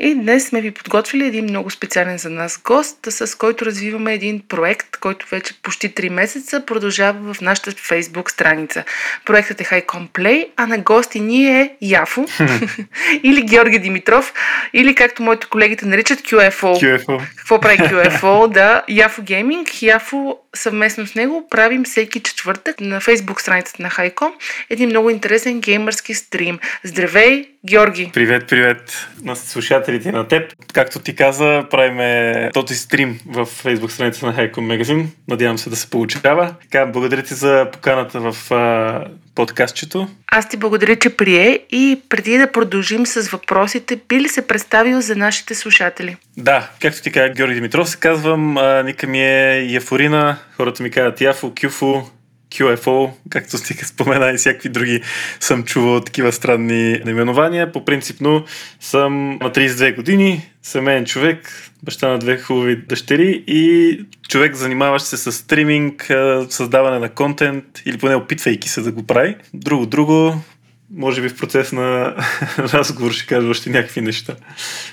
и 0.00 0.14
днес 0.14 0.48
сме 0.48 0.60
ви 0.60 0.70
подготвили 0.70 1.26
един 1.26 1.44
много 1.44 1.70
специален 1.70 2.18
за 2.18 2.30
нас 2.30 2.60
гост, 2.64 2.98
с 3.08 3.38
който 3.38 3.66
развиваме 3.66 4.14
един 4.14 4.42
проект, 4.48 4.96
който 4.96 5.26
вече 5.30 5.54
почти 5.62 5.94
3 5.94 6.08
месеца 6.08 6.66
продължава 6.66 7.34
в 7.34 7.40
нашата 7.40 7.72
Facebook 7.72 8.30
страница. 8.30 8.84
Проектът 9.24 9.60
е 9.60 9.64
Highcom 9.64 10.08
Play, 10.08 10.46
а 10.56 10.66
на 10.66 10.78
гости 10.78 11.20
ни 11.20 11.60
е 11.60 11.70
Яфо 11.82 12.26
или 13.22 13.42
Георги 13.42 13.78
Димитров, 13.78 14.32
или 14.72 14.94
както 14.94 15.22
моите 15.22 15.46
колегите 15.46 15.86
наричат 15.86 16.20
QFO. 16.20 16.52
QFO. 16.52 17.22
Какво 17.36 17.60
прави 17.60 17.78
QFO? 17.78 18.46
да, 18.52 18.82
Яфо 18.88 19.22
Гейминг. 19.22 19.82
Яфо 19.82 20.38
съвместно 20.54 21.06
с 21.06 21.14
него 21.14 21.48
правим 21.50 21.84
всеки 21.84 22.20
четвъртък 22.20 22.80
на 22.80 23.00
Facebook 23.00 23.40
страницата 23.40 23.82
на 23.82 23.90
Highcom 23.90 24.32
един 24.70 24.88
много 24.88 25.10
интересен 25.10 25.60
геймърски 25.60 26.14
стрим. 26.14 26.58
Здравей, 26.84 27.48
Георги! 27.66 28.10
Привет, 28.14 28.46
привет 28.46 29.08
на 29.22 29.36
слушателите 29.54 30.12
на 30.12 30.28
теб. 30.28 30.52
Както 30.72 30.98
ти 30.98 31.16
каза, 31.16 31.64
правим 31.70 32.50
този 32.52 32.74
стрим 32.74 33.20
в 33.26 33.46
Facebook 33.46 33.88
страница 33.88 34.26
на 34.26 34.34
Highcom 34.34 34.52
Magazine. 34.52 35.06
Надявам 35.28 35.58
се 35.58 35.70
да 35.70 35.76
се 35.76 35.90
получава. 35.90 36.54
Така, 36.62 36.86
благодаря 36.86 37.22
ти 37.22 37.34
за 37.34 37.68
поканата 37.72 38.20
в 38.20 38.52
а, 38.52 39.04
подкастчето. 39.34 40.08
Аз 40.26 40.48
ти 40.48 40.56
благодаря, 40.56 40.96
че 40.96 41.16
прие 41.16 41.58
и 41.70 42.00
преди 42.08 42.38
да 42.38 42.52
продължим 42.52 43.06
с 43.06 43.28
въпросите, 43.28 43.98
би 44.08 44.20
ли 44.20 44.28
се 44.28 44.46
представил 44.46 45.00
за 45.00 45.16
нашите 45.16 45.54
слушатели? 45.54 46.16
Да, 46.36 46.70
както 46.80 47.02
ти 47.02 47.12
каза 47.12 47.28
Георги 47.28 47.54
Димитров, 47.54 47.90
се 47.90 47.98
казвам, 47.98 48.56
а, 48.56 48.82
ника 48.82 49.06
ми 49.06 49.20
е 49.20 49.66
Яфорина, 49.68 50.36
хората 50.56 50.82
ми 50.82 50.90
казват 50.90 51.20
Яфо, 51.20 51.52
Кюфо, 51.60 52.10
QFO, 52.54 53.10
както 53.30 53.58
стига 53.58 53.84
спомена 53.86 54.30
и 54.30 54.36
всякакви 54.36 54.68
други 54.68 55.00
съм 55.40 55.64
чувал 55.64 56.00
такива 56.00 56.32
странни 56.32 57.00
наименования. 57.04 57.72
По 57.72 57.84
принципно 57.84 58.44
съм 58.80 59.30
на 59.30 59.50
32 59.50 59.96
години, 59.96 60.50
семейен 60.62 61.04
човек, 61.04 61.70
баща 61.82 62.08
на 62.08 62.18
две 62.18 62.38
хубави 62.38 62.76
дъщери 62.76 63.44
и 63.46 64.00
човек 64.28 64.54
занимаващ 64.54 65.06
се 65.06 65.16
с 65.16 65.32
стриминг, 65.32 66.10
създаване 66.48 66.98
на 66.98 67.08
контент 67.08 67.64
или 67.86 67.98
поне 67.98 68.14
опитвайки 68.14 68.68
се 68.68 68.80
да 68.80 68.92
го 68.92 69.06
прави. 69.06 69.36
Друго, 69.54 69.86
друго, 69.86 70.42
може 70.90 71.22
би 71.22 71.28
в 71.28 71.36
процес 71.36 71.72
на 71.72 72.14
разговор 72.58 73.12
ще 73.12 73.26
кажа 73.26 73.48
още 73.48 73.70
някакви 73.70 74.00
неща 74.00 74.34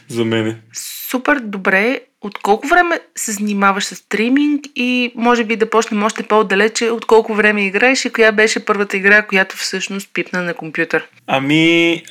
за 0.09 0.25
мене. 0.25 0.57
Супер 1.09 1.39
добре. 1.39 1.99
От 2.23 2.37
колко 2.37 2.67
време 2.67 2.99
се 3.15 3.31
занимаваш 3.31 3.83
с 3.83 3.95
стриминг 3.95 4.65
и 4.75 5.11
може 5.15 5.43
би 5.43 5.55
да 5.55 5.69
почнем 5.69 6.03
още 6.03 6.23
по-далече, 6.23 6.89
от 6.89 7.05
колко 7.05 7.33
време 7.33 7.65
играеш 7.65 8.05
и 8.05 8.09
коя 8.09 8.31
беше 8.31 8.65
първата 8.65 8.97
игра, 8.97 9.21
която 9.21 9.57
всъщност 9.57 10.09
пипна 10.13 10.41
на 10.41 10.53
компютър? 10.53 11.07
Ами, 11.27 12.03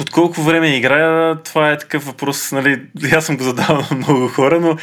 от 0.00 0.10
колко 0.10 0.42
време 0.42 0.76
играя, 0.76 1.42
това 1.42 1.70
е 1.70 1.78
такъв 1.78 2.04
въпрос, 2.04 2.52
нали, 2.52 2.82
аз 3.12 3.26
съм 3.26 3.36
го 3.36 3.42
задавал 3.42 3.84
на 3.90 3.96
много 3.96 4.28
хора, 4.28 4.60
но 4.60 4.76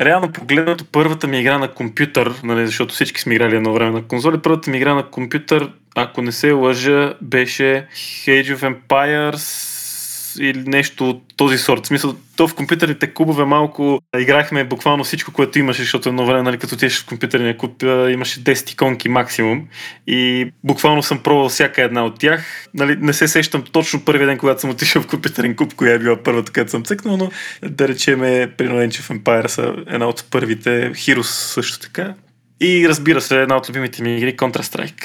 реално 0.00 0.32
погледнато 0.32 0.84
първата 0.92 1.26
ми 1.26 1.40
игра 1.40 1.58
на 1.58 1.74
компютър, 1.74 2.34
нали, 2.44 2.66
защото 2.66 2.94
всички 2.94 3.20
сме 3.20 3.34
играли 3.34 3.56
едно 3.56 3.72
време 3.72 3.90
на 3.90 4.02
конзоли, 4.02 4.38
първата 4.42 4.70
ми 4.70 4.76
игра 4.76 4.94
на 4.94 5.10
компютър, 5.10 5.70
ако 5.94 6.22
не 6.22 6.32
се 6.32 6.52
лъжа, 6.52 7.14
беше 7.20 7.86
Age 8.26 8.56
of 8.56 8.74
Empires 8.74 9.67
или 10.40 10.62
нещо 10.66 11.10
от 11.10 11.22
този 11.36 11.58
сорт. 11.58 11.84
В 11.84 11.86
смисъл, 11.86 12.16
то 12.36 12.48
в 12.48 12.54
компютърните 12.54 13.14
клубове 13.14 13.44
малко 13.44 14.00
играхме 14.18 14.64
буквално 14.64 15.04
всичко, 15.04 15.32
което 15.32 15.58
имаше, 15.58 15.82
защото 15.82 16.08
едно 16.08 16.26
време, 16.26 16.42
нали, 16.42 16.58
като 16.58 16.74
отидеш 16.74 17.00
в 17.00 17.06
компютърния 17.06 17.56
клуб, 17.58 17.82
имаше 18.10 18.44
10 18.44 18.72
иконки 18.72 19.08
максимум. 19.08 19.68
И 20.06 20.50
буквално 20.64 21.02
съм 21.02 21.22
пробвал 21.22 21.48
всяка 21.48 21.82
една 21.82 22.04
от 22.04 22.18
тях. 22.18 22.68
Нали, 22.74 22.96
не 23.00 23.12
се 23.12 23.28
сещам 23.28 23.64
точно 23.72 24.04
първия 24.04 24.26
ден, 24.26 24.38
когато 24.38 24.60
съм 24.60 24.70
отишъл 24.70 25.02
в 25.02 25.06
компютърен 25.06 25.56
клуб, 25.56 25.74
коя 25.74 25.94
е 25.94 25.98
била 25.98 26.22
първата, 26.22 26.52
където 26.52 26.70
съм 26.70 26.84
цъкнал, 26.84 27.16
но 27.16 27.30
да 27.68 27.88
речем 27.88 28.20
при 28.56 28.68
в 28.68 29.08
Empire 29.08 29.46
са 29.46 29.74
една 29.86 30.06
от 30.08 30.24
първите. 30.30 30.92
Heroes 30.92 31.22
също 31.22 31.78
така. 31.78 32.14
И 32.60 32.88
разбира 32.88 33.20
се, 33.20 33.42
една 33.42 33.56
от 33.56 33.68
любимите 33.68 34.02
ми 34.02 34.16
игри 34.16 34.36
Counter-Strike. 34.36 35.02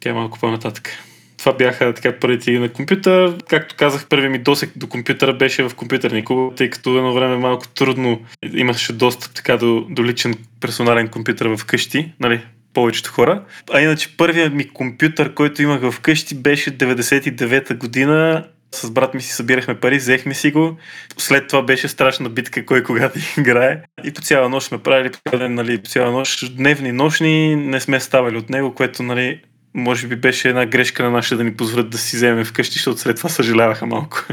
Тя 0.00 0.10
е 0.10 0.12
малко 0.12 0.38
по-нататък. 0.38 0.90
Това 1.38 1.52
бяха 1.52 1.94
така 1.94 2.18
първите 2.18 2.50
на 2.50 2.68
компютър. 2.68 3.36
Както 3.48 3.74
казах, 3.78 4.06
първи 4.08 4.28
ми 4.28 4.38
досек 4.38 4.70
до 4.76 4.86
компютъра 4.86 5.32
беше 5.32 5.62
в 5.62 5.74
компютърни 5.74 6.24
клуб, 6.24 6.54
тъй 6.56 6.70
като 6.70 6.96
едно 6.98 7.12
време 7.12 7.36
малко 7.36 7.68
трудно 7.68 8.20
имаше 8.52 8.92
достъп 8.92 9.34
така 9.34 9.56
до, 9.56 9.86
до 9.90 10.04
личен 10.04 10.34
персонален 10.60 11.08
компютър 11.08 11.56
в 11.56 11.64
къщи, 11.64 12.12
нали, 12.20 12.40
повечето 12.74 13.10
хора. 13.10 13.42
А 13.72 13.80
иначе 13.80 14.16
първият 14.16 14.54
ми 14.54 14.68
компютър, 14.68 15.34
който 15.34 15.62
имах 15.62 15.90
в 15.90 16.00
къщи 16.00 16.34
беше 16.34 16.78
99-та 16.78 17.74
година 17.74 18.44
с 18.74 18.90
брат 18.90 19.14
ми 19.14 19.22
си 19.22 19.32
събирахме 19.32 19.80
пари, 19.80 19.96
взехме 19.96 20.34
си 20.34 20.50
го. 20.50 20.76
След 21.18 21.48
това 21.48 21.62
беше 21.62 21.88
страшна 21.88 22.28
битка 22.28 22.66
кой 22.66 22.82
кога 22.82 23.08
да 23.08 23.20
играе. 23.38 23.82
И 24.04 24.12
по 24.12 24.20
цяла 24.20 24.48
нощ 24.48 24.68
сме 24.68 24.78
правили 24.78 25.10
нали, 25.32 25.78
по 25.78 25.88
цяла 25.88 26.12
нощ 26.12 26.56
дневни, 26.56 26.92
нощни, 26.92 27.56
не 27.56 27.80
сме 27.80 28.00
ставали 28.00 28.36
от 28.36 28.50
него, 28.50 28.74
което 28.74 29.02
нали, 29.02 29.40
може 29.76 30.06
би 30.06 30.16
беше 30.16 30.48
една 30.48 30.66
грешка 30.66 31.02
на 31.02 31.10
нашите 31.10 31.36
да 31.36 31.44
ни 31.44 31.56
позволят 31.56 31.90
да 31.90 31.98
си 31.98 32.16
вземем 32.16 32.44
вкъщи, 32.44 32.74
защото 32.74 33.00
след 33.00 33.16
това 33.16 33.30
съжаляваха 33.30 33.86
малко. 33.86 34.24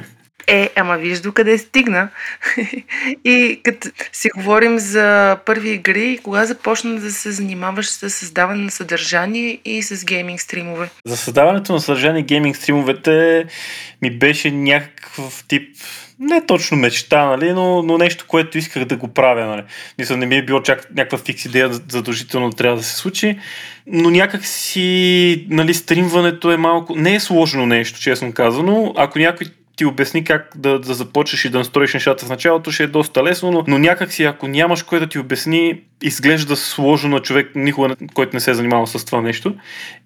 Е, 0.48 0.70
ама 0.76 0.98
виж 0.98 1.20
до 1.20 1.32
къде 1.32 1.58
стигна. 1.58 2.10
и 3.26 3.62
като 3.64 3.90
си 4.12 4.30
говорим 4.36 4.80
за 4.80 5.38
първи 5.46 5.70
игри, 5.70 6.20
кога 6.24 6.46
започна 6.46 7.00
да 7.00 7.12
се 7.12 7.32
занимаваш 7.32 7.90
с 7.90 8.10
създаване 8.10 8.64
на 8.64 8.72
съдържание 8.72 9.60
и 9.66 9.84
с 9.84 10.06
гейминг 10.06 10.42
стримове? 10.42 10.90
За 11.06 11.18
създаването 11.18 11.74
на 11.74 11.80
съдържание 11.80 12.22
и 12.22 12.26
гейминг 12.26 12.56
стримовете 12.56 13.46
ми 14.02 14.12
беше 14.12 14.52
някакъв 14.52 15.44
тип 15.48 15.78
не 16.24 16.46
точно 16.46 16.78
мечта, 16.78 17.26
нали, 17.26 17.54
но, 17.54 17.84
но 17.84 17.98
нещо, 17.98 18.26
което 18.28 18.58
исках 18.58 18.86
да 18.86 18.98
го 18.98 19.08
правя. 19.08 19.46
Нали. 19.46 19.64
Мисля, 20.00 20.18
не 20.18 20.26
ми 20.26 20.36
е 20.36 20.46
било 20.46 20.62
чак 20.62 20.90
някаква 20.96 21.18
фикс 21.18 21.46
идея, 21.46 21.70
задължително 21.74 22.52
трябва 22.52 22.78
да 22.78 22.84
се 22.84 22.96
случи, 22.96 23.40
но 23.88 24.10
някак 24.10 24.46
си 24.46 25.48
нали, 25.50 25.74
стримването 25.74 26.52
е 26.52 26.58
малко... 26.58 26.96
Не 26.96 27.16
е 27.16 27.20
сложно 27.20 27.66
нещо, 27.66 28.00
честно 28.00 28.34
казано. 28.34 28.94
Ако 28.98 29.20
някой 29.20 29.48
ти 29.76 29.86
обясни 29.86 30.24
как 30.24 30.52
да, 30.56 30.80
да 30.80 30.94
започнеш 30.94 31.46
и 31.46 31.50
да 31.50 31.58
настроиш 31.58 31.94
нещата 31.94 32.26
в 32.26 32.30
началото, 32.30 32.72
ще 32.72 32.84
е 32.84 32.88
доста 32.88 33.24
лесно, 33.24 33.52
но, 33.52 33.64
но 33.68 33.78
някак 33.78 34.14
си, 34.14 34.24
ако 34.24 34.48
нямаш 34.48 34.84
кой 34.84 35.00
да 35.00 35.08
ти 35.08 35.20
обясни, 35.20 35.82
изглежда 36.02 36.56
сложно 36.56 37.10
на 37.10 37.20
човек, 37.20 37.52
никога, 37.56 37.96
който 38.14 38.36
не 38.36 38.40
се 38.40 38.52
е 38.52 38.54
занимавал 38.54 38.88
с 38.88 39.06
това 39.06 39.22
нещо. 39.22 39.56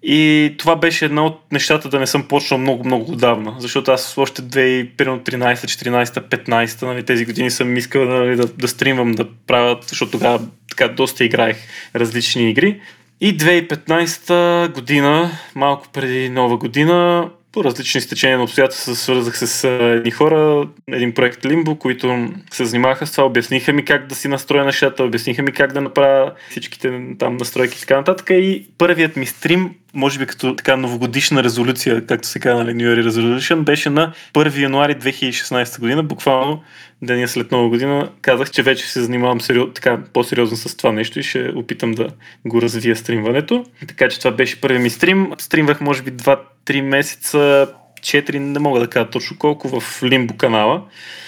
И 0.02 0.54
това 0.58 0.76
беше 0.76 1.04
една 1.04 1.26
от 1.26 1.40
нещата 1.52 1.88
да 1.88 2.00
не 2.00 2.06
съм 2.06 2.28
почнал 2.28 2.60
много, 2.60 2.84
много 2.84 3.12
отдавна, 3.12 3.54
защото 3.58 3.90
аз 3.90 4.18
още 4.18 4.42
2013, 4.42 5.54
14, 5.54 6.04
15, 6.04 6.82
нали, 6.82 7.02
тези 7.02 7.24
години 7.24 7.50
съм 7.50 7.76
искал 7.76 8.04
нали, 8.04 8.36
да, 8.36 8.46
да 8.46 8.68
стримвам, 8.68 9.12
да 9.12 9.26
правя, 9.46 9.78
защото 9.86 10.12
тогава 10.12 10.40
така 10.70 10.88
доста 10.88 11.24
играех 11.24 11.56
различни 11.94 12.50
игри. 12.50 12.80
И 13.20 13.38
2015 13.38 14.74
година, 14.74 15.30
малко 15.54 15.86
преди 15.92 16.28
нова 16.28 16.56
година, 16.56 17.30
по 17.52 17.64
различни 17.64 18.00
стечения 18.00 18.38
на 18.38 18.44
обстоятелства 18.44 18.94
се 18.94 19.02
свързах 19.02 19.38
с 19.38 19.64
едни 19.68 20.10
хора, 20.10 20.68
един 20.88 21.14
проект 21.14 21.44
Limbo, 21.44 21.78
които 21.78 22.28
се 22.52 22.64
занимаваха 22.64 23.06
с 23.06 23.12
това, 23.12 23.24
обясниха 23.24 23.72
ми 23.72 23.84
как 23.84 24.06
да 24.06 24.14
си 24.14 24.28
настроя 24.28 24.64
нещата, 24.64 25.04
обясниха 25.04 25.42
ми 25.42 25.52
как 25.52 25.72
да 25.72 25.80
направя 25.80 26.32
всичките 26.50 27.00
там 27.18 27.36
настройки 27.36 27.76
и 27.76 27.80
така 27.80 27.96
нататък. 27.96 28.30
И 28.30 28.66
първият 28.78 29.16
ми 29.16 29.26
стрим, 29.26 29.74
може 29.94 30.18
би 30.18 30.26
като 30.26 30.56
така 30.56 30.76
новогодишна 30.76 31.44
резолюция, 31.44 32.06
както 32.06 32.28
се 32.28 32.40
казва 32.40 32.64
на 32.64 32.72
New 32.72 32.94
Year 32.94 33.08
Resolution, 33.08 33.62
беше 33.62 33.90
на 33.90 34.12
1 34.34 34.62
януари 34.62 34.94
2016 34.94 35.80
година, 35.80 36.02
буквално 36.02 36.62
деня 37.02 37.28
след 37.28 37.52
нова 37.52 37.68
година, 37.68 38.10
казах, 38.22 38.50
че 38.50 38.62
вече 38.62 38.86
се 38.86 39.02
занимавам 39.02 39.40
сериоз, 39.40 39.68
така, 39.74 39.98
по-сериозно 40.12 40.56
с 40.56 40.76
това 40.76 40.92
нещо 40.92 41.20
и 41.20 41.22
ще 41.22 41.52
опитам 41.56 41.92
да 41.92 42.08
го 42.46 42.62
развия 42.62 42.96
стримването. 42.96 43.64
Така 43.88 44.08
че 44.08 44.18
това 44.18 44.30
беше 44.30 44.60
първият 44.60 44.82
ми 44.82 44.90
стрим. 44.90 45.32
Стримвах 45.38 45.80
може 45.80 46.02
би 46.02 46.12
2-3 46.12 46.80
месеца 46.80 47.68
4, 48.00 48.38
не 48.38 48.58
мога 48.58 48.80
да 48.80 48.86
кажа 48.86 49.10
точно 49.10 49.38
колко, 49.38 49.80
в 49.80 50.02
Лимбо 50.02 50.36
канала. 50.36 50.82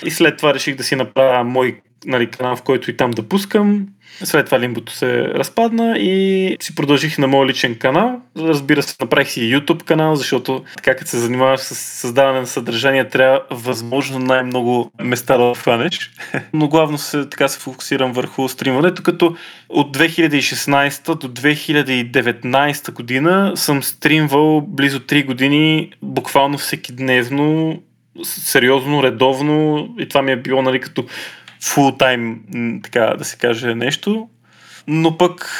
И 0.05 0.11
след 0.11 0.37
това 0.37 0.55
реших 0.55 0.77
да 0.77 0.85
си 0.85 0.97
направя 0.97 1.45
мой 1.45 1.81
нали, 2.07 2.31
канал, 2.31 2.57
в 2.57 2.63
който 2.63 2.91
и 2.91 2.97
там 2.97 3.11
да 3.11 3.23
пускам. 3.23 3.87
След 4.25 4.47
това 4.47 4.61
лимбото 4.61 4.93
се 4.93 5.25
разпадна 5.25 5.99
и 5.99 6.57
си 6.61 6.75
продължих 6.75 7.19
на 7.19 7.27
моят 7.27 7.51
личен 7.51 7.75
канал. 7.75 8.21
Разбира 8.39 8.83
се, 8.83 8.97
направих 9.01 9.29
си 9.29 9.41
YouTube 9.41 9.83
канал, 9.83 10.17
защото 10.17 10.65
така 10.77 10.97
като 10.97 11.11
се 11.11 11.19
занимаваш 11.19 11.61
с 11.61 11.75
създаване 11.75 12.41
на 12.41 12.47
съдържание, 12.47 13.09
трябва 13.09 13.43
възможно 13.51 14.19
най-много 14.19 14.91
места 15.03 15.37
да 15.37 15.55
хванеш. 15.55 16.11
Но 16.53 16.69
главно 16.69 16.99
се, 16.99 17.29
така 17.29 17.49
се 17.49 17.61
фокусирам 17.61 18.13
върху 18.13 18.49
стримването, 18.49 19.03
като 19.03 19.37
от 19.69 19.97
2016 19.97 21.15
до 21.15 21.29
2019 21.29 22.93
година 22.93 23.53
съм 23.55 23.83
стримвал 23.83 24.61
близо 24.61 25.01
3 25.01 25.27
години, 25.27 25.93
буквално 26.03 26.59
всеки 26.59 26.93
дневно, 26.93 27.79
сериозно, 28.25 29.03
редовно 29.03 29.89
и 29.99 30.09
това 30.09 30.23
ми 30.23 30.33
е 30.33 30.37
било 30.37 30.63
нали, 30.63 30.81
като 30.81 31.05
фул 31.63 31.97
тайм, 31.97 32.41
така 32.83 33.15
да 33.19 33.25
се 33.25 33.37
каже 33.37 33.75
нещо, 33.75 34.29
но 34.87 35.19
пък, 35.19 35.51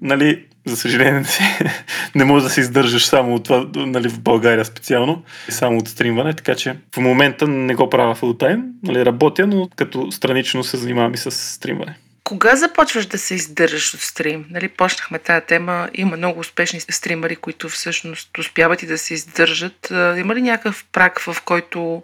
нали, 0.00 0.44
за 0.66 0.76
съжаление, 0.76 1.24
не 2.14 2.24
може 2.24 2.44
да 2.44 2.50
се 2.50 2.60
издържаш 2.60 3.06
само 3.06 3.34
от 3.34 3.44
това, 3.44 3.66
нали, 3.74 4.08
в 4.08 4.20
България 4.20 4.64
специално, 4.64 5.24
само 5.48 5.78
от 5.78 5.88
стримване, 5.88 6.34
така 6.34 6.54
че 6.54 6.76
в 6.94 6.96
момента 6.96 7.48
не 7.48 7.74
го 7.74 7.90
правя 7.90 8.14
фул 8.14 8.34
тайм, 8.34 8.64
нали, 8.82 9.04
работя, 9.04 9.46
но 9.46 9.68
като 9.76 10.12
странично 10.12 10.64
се 10.64 10.76
занимавам 10.76 11.14
и 11.14 11.16
с 11.16 11.30
стримване. 11.30 11.98
Кога 12.24 12.56
започваш 12.56 13.06
да 13.06 13.18
се 13.18 13.34
издържаш 13.34 13.94
от 13.94 14.00
стрим? 14.00 14.46
Нали, 14.50 14.68
почнахме 14.68 15.18
тази 15.18 15.46
тема. 15.46 15.88
Има 15.94 16.16
много 16.16 16.40
успешни 16.40 16.80
стримари, 16.80 17.36
които 17.36 17.68
всъщност 17.68 18.38
успяват 18.38 18.82
и 18.82 18.86
да 18.86 18.98
се 18.98 19.14
издържат. 19.14 19.90
Има 19.90 20.34
ли 20.34 20.42
някакъв 20.42 20.84
прак, 20.92 21.20
в 21.20 21.36
който 21.44 22.02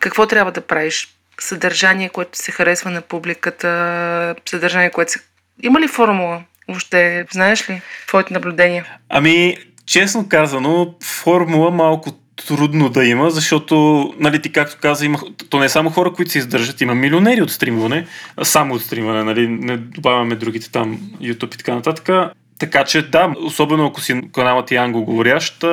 какво 0.00 0.26
трябва 0.26 0.52
да 0.52 0.60
правиш? 0.60 1.08
Съдържание, 1.40 2.08
което 2.08 2.38
се 2.38 2.52
харесва 2.52 2.90
на 2.90 3.00
публиката, 3.00 4.34
съдържание, 4.48 4.90
което 4.90 5.12
се... 5.12 5.20
Има 5.62 5.80
ли 5.80 5.88
формула? 5.88 6.42
Въобще, 6.68 7.26
знаеш 7.32 7.70
ли 7.70 7.82
твоите 8.06 8.34
наблюдения? 8.34 8.86
Ами, 9.08 9.56
честно 9.86 10.28
казано, 10.28 10.94
формула 11.02 11.70
малко 11.70 12.12
трудно 12.46 12.88
да 12.88 13.04
има, 13.04 13.30
защото, 13.30 14.14
нали, 14.18 14.42
ти 14.42 14.52
както 14.52 14.76
каза, 14.82 15.06
има, 15.06 15.18
то 15.50 15.58
не 15.58 15.66
е 15.66 15.68
само 15.68 15.90
хора, 15.90 16.12
които 16.12 16.30
се 16.30 16.38
издържат, 16.38 16.80
има 16.80 16.94
милионери 16.94 17.42
от 17.42 17.50
стримване, 17.50 18.06
само 18.42 18.74
от 18.74 18.82
стримване, 18.82 19.24
нали, 19.24 19.48
не 19.48 19.76
добавяме 19.76 20.34
другите 20.34 20.70
там 20.70 21.00
YouTube 21.20 21.54
и 21.54 21.58
така 21.58 21.74
нататък. 21.74 22.32
Така 22.60 22.84
че 22.84 23.02
да, 23.02 23.34
особено 23.38 23.86
ако 23.86 24.00
си 24.00 24.20
каналът 24.32 24.66
ти 24.66 24.74
е 24.74 24.78
англоговорящ, 24.78 25.64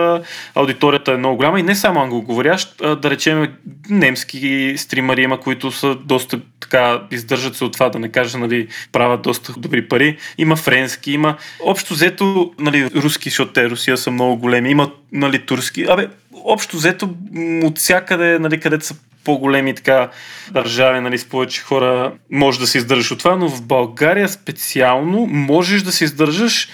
аудиторията 0.55 1.11
е 1.11 1.17
много 1.17 1.37
голяма 1.37 1.59
и 1.59 1.63
не 1.63 1.75
само 1.75 1.99
англоговорящ, 1.99 2.77
да 2.77 3.09
речем 3.09 3.47
немски 3.89 4.73
стримари 4.77 5.21
има, 5.21 5.39
които 5.39 5.71
са 5.71 5.95
доста 5.95 6.39
така, 6.59 7.01
издържат 7.11 7.55
се 7.55 7.63
от 7.63 7.73
това, 7.73 7.89
да 7.89 7.99
не 7.99 8.09
кажа, 8.09 8.37
нали, 8.37 8.67
правят 8.91 9.21
доста 9.21 9.53
добри 9.57 9.87
пари. 9.87 10.17
Има 10.37 10.55
френски, 10.55 11.11
има 11.11 11.35
общо 11.63 11.93
взето, 11.93 12.51
нали, 12.59 12.89
руски, 12.95 13.29
защото 13.29 13.53
те 13.53 13.69
Русия 13.69 13.97
са 13.97 14.11
много 14.11 14.37
големи, 14.37 14.69
има, 14.69 14.91
нали, 15.11 15.45
турски. 15.45 15.85
Абе, 15.89 16.07
общо 16.43 16.77
взето 16.77 17.09
от 17.63 17.77
всякъде, 17.77 18.39
нали, 18.39 18.59
където 18.59 18.85
са 18.85 18.95
по-големи 19.27 19.75
така 19.75 20.09
държави, 20.51 20.99
нали, 20.99 21.17
с 21.17 21.25
повече 21.25 21.61
хора, 21.61 22.13
може 22.31 22.59
да 22.59 22.67
се 22.67 22.77
издържаш 22.77 23.11
от 23.11 23.19
това, 23.19 23.35
но 23.35 23.49
в 23.49 23.61
България 23.61 24.29
специално 24.29 25.25
можеш 25.25 25.81
да 25.81 25.91
се 25.91 26.03
издържаш, 26.03 26.69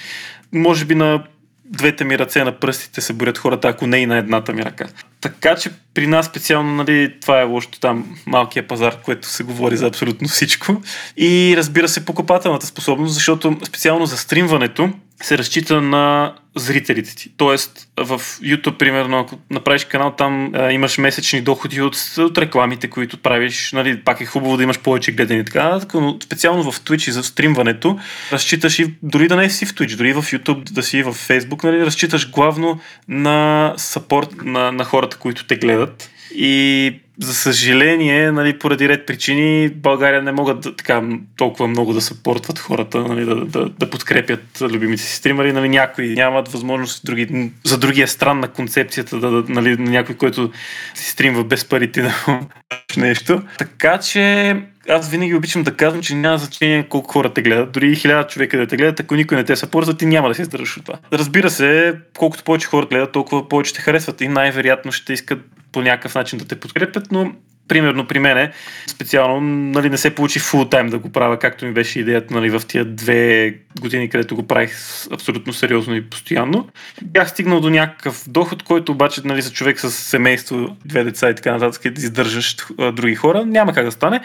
може 0.52 0.86
би 0.86 0.96
на 0.96 1.24
двете 1.66 2.04
ми 2.04 2.20
ръце 2.20 2.44
на 2.44 2.52
пръстите 2.52 3.02
се 3.02 3.14
борят 3.14 3.38
хората, 3.38 3.68
ако 3.68 3.88
не 3.88 3.98
и 3.98 4.06
на 4.06 4.18
едната 4.18 4.54
ми 4.54 4.66
ръка. 4.66 4.86
Така 5.22 5.56
че 5.56 5.70
при 5.94 6.08
нас 6.08 6.26
специално, 6.26 6.76
нали, 6.76 7.14
това 7.22 7.42
е 7.42 7.44
лошото 7.44 7.80
там, 7.80 8.18
малкия 8.26 8.68
пазар, 8.68 9.02
което 9.02 9.28
се 9.28 9.44
говори 9.44 9.78
за 9.78 9.88
абсолютно 9.88 10.28
всичко. 10.28 10.82
И 11.18 11.54
разбира 11.58 11.90
се, 11.90 12.06
покупателната 12.06 12.66
способност, 12.66 13.14
защото 13.14 13.58
специално 13.66 14.06
за 14.06 14.18
стримването 14.18 14.90
се 15.22 15.38
разчита 15.38 15.82
на 15.82 16.34
зрителите 16.56 17.16
ти. 17.16 17.32
Тоест, 17.38 17.88
в 17.98 18.20
YouTube, 18.20 18.78
примерно, 18.78 19.20
ако 19.20 19.40
направиш 19.50 19.86
канал, 19.86 20.14
там 20.18 20.52
а, 20.56 20.72
имаш 20.72 20.98
месечни 20.98 21.42
доходи 21.42 21.82
от, 21.82 21.98
от 22.18 22.38
рекламите, 22.38 22.90
които 22.90 23.18
правиш. 23.18 23.72
Нали, 23.72 24.02
пак 24.02 24.22
е 24.22 24.26
хубаво 24.26 24.58
да 24.58 24.64
имаш 24.64 24.80
повече 24.80 25.12
гледани. 25.12 25.46
Така, 25.46 25.80
но 25.94 26.18
специално 26.24 26.72
в 26.72 26.82
Twitch 26.82 27.10
и 27.10 27.12
за 27.12 27.24
стримването, 27.24 28.00
разчиташ 28.32 28.80
и 28.80 28.94
дори 29.04 29.28
да 29.28 29.36
не 29.36 29.50
си 29.50 29.66
в 29.66 29.74
Twitch, 29.74 29.96
дори 29.96 30.14
в 30.14 30.24
YouTube, 30.24 30.72
да 30.72 30.84
си 30.84 31.04
в 31.04 31.14
Facebook, 31.14 31.64
нали, 31.64 31.86
разчиташ 31.86 32.32
главно 32.32 32.80
на 33.08 33.74
сапорт 33.78 34.30
на, 34.44 34.72
на 34.72 34.84
хората, 34.84 35.18
които 35.18 35.46
те 35.46 35.56
гледат. 35.56 36.10
И 36.36 37.00
за 37.20 37.34
съжаление, 37.34 38.32
нали, 38.32 38.60
поради 38.60 38.90
ред 38.90 39.06
причини, 39.06 39.70
България 39.70 40.22
не 40.22 40.32
могат 40.32 40.60
да, 40.60 40.76
така 40.76 41.02
толкова 41.38 41.68
много 41.68 41.94
да 41.94 42.02
съпортват 42.02 42.60
хората, 42.60 43.00
нали, 43.00 43.26
да, 43.26 43.36
да, 43.36 43.70
да 43.70 43.90
подкрепят 43.90 44.62
любимите 44.62 45.04
си 45.04 45.16
стримери. 45.16 45.54
Нали, 45.54 45.70
някои 45.70 46.14
нямат 46.14 46.48
възможност, 46.48 47.06
други, 47.06 47.52
за 47.64 47.78
другия 47.78 48.08
стран 48.08 48.40
на 48.40 48.48
концепцията 48.48 49.20
да, 49.20 49.32
да, 49.32 49.44
нали, 49.50 49.78
на 49.78 49.92
някой, 49.92 50.16
който 50.16 50.52
си 50.96 51.10
стримва 51.10 51.44
без 51.44 51.66
парите 51.66 52.02
да 52.02 52.40
нещо. 52.98 53.42
Така 53.58 53.98
че 53.98 54.56
аз 54.90 55.10
винаги 55.10 55.36
обичам 55.36 55.64
да 55.64 55.76
казвам, 55.76 56.02
че 56.02 56.16
няма 56.16 56.38
значение 56.38 56.88
колко 56.90 57.12
хора 57.12 57.34
те 57.34 57.42
гледат. 57.42 57.72
Дори 57.72 57.96
хиляда 57.96 58.28
човека 58.28 58.58
да 58.58 58.68
те 58.68 58.78
гледат, 58.78 59.00
ако 59.00 59.16
никой 59.16 59.38
не 59.38 59.44
те 59.44 59.56
съпорзва, 59.56 59.98
ти 59.98 60.06
няма 60.06 60.28
да 60.28 60.36
се 60.36 60.42
издържаш 60.42 60.78
от 60.78 60.86
това. 60.86 61.00
Разбира 61.14 61.50
се, 61.50 61.96
колкото 62.18 62.44
повече 62.44 62.68
хора 62.68 62.86
гледат, 62.86 63.12
толкова 63.12 63.50
повече 63.50 63.74
те 63.74 63.82
харесват 63.82 64.22
и 64.22 64.28
най-вероятно 64.28 64.92
ще 64.92 65.14
искат 65.14 65.40
по 65.74 65.82
някакъв 65.82 66.16
начин 66.16 66.40
да 66.40 66.46
те 66.46 66.60
подкрепят, 66.60 67.12
но 67.12 67.32
примерно 67.68 68.08
при 68.08 68.20
мене 68.20 68.52
специално 68.88 69.42
нали, 69.50 69.90
не 69.90 69.98
се 69.98 70.16
получи 70.16 70.40
фул 70.40 70.66
тайм 70.66 70.90
да 70.90 71.00
го 71.00 71.12
правя, 71.12 71.40
както 71.40 71.66
ми 71.66 71.72
беше 71.72 72.00
идеята 72.00 72.34
нали, 72.34 72.50
в 72.50 72.62
тия 72.68 72.86
две 72.86 73.56
години, 73.82 74.10
където 74.10 74.36
го 74.36 74.48
правих 74.48 74.78
абсолютно 75.12 75.54
сериозно 75.54 75.96
и 75.96 76.10
постоянно. 76.10 76.70
Бях 77.02 77.30
стигнал 77.30 77.60
до 77.60 77.70
някакъв 77.70 78.24
доход, 78.28 78.64
който 78.64 78.92
обаче 78.92 79.22
нали, 79.26 79.42
за 79.42 79.52
човек 79.52 79.80
с 79.80 79.92
семейство, 79.92 80.78
две 80.86 81.04
деца 81.04 81.30
и 81.30 81.36
така 81.36 81.52
нататък, 81.52 81.94
да 81.94 82.02
издържаш 82.02 82.58
други 82.94 83.16
хора, 83.16 83.46
няма 83.46 83.74
как 83.74 83.86
да 83.86 83.92
стане. 83.92 84.22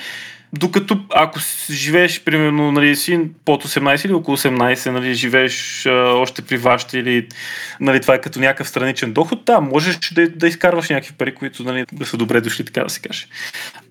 Докато 0.53 1.01
ако 1.15 1.39
живееш, 1.71 2.25
примерно, 2.25 2.73
нали, 2.73 2.97
си 2.97 3.21
под 3.45 3.65
18 3.65 4.07
или 4.07 4.13
около 4.13 4.37
18, 4.37 4.91
нали, 4.91 5.15
живееш 5.15 5.87
а, 5.87 5.91
още 5.93 6.43
при 6.43 6.57
вашите 6.57 6.99
или 6.99 7.29
нали, 7.81 8.01
това 8.01 8.15
е 8.15 8.21
като 8.21 8.41
някакъв 8.41 8.69
страничен 8.69 9.13
доход, 9.13 9.45
да, 9.45 9.61
можеш 9.61 9.99
да, 10.13 10.29
да 10.29 10.49
изкарваш 10.49 10.89
някакви 10.89 11.15
пари, 11.19 11.35
които 11.35 11.63
нали, 11.63 11.85
да 11.93 12.07
са 12.07 12.17
добре 12.17 12.41
дошли, 12.41 12.65
така 12.65 12.85
да 12.85 12.91
се 12.91 13.01
каже. 13.01 13.27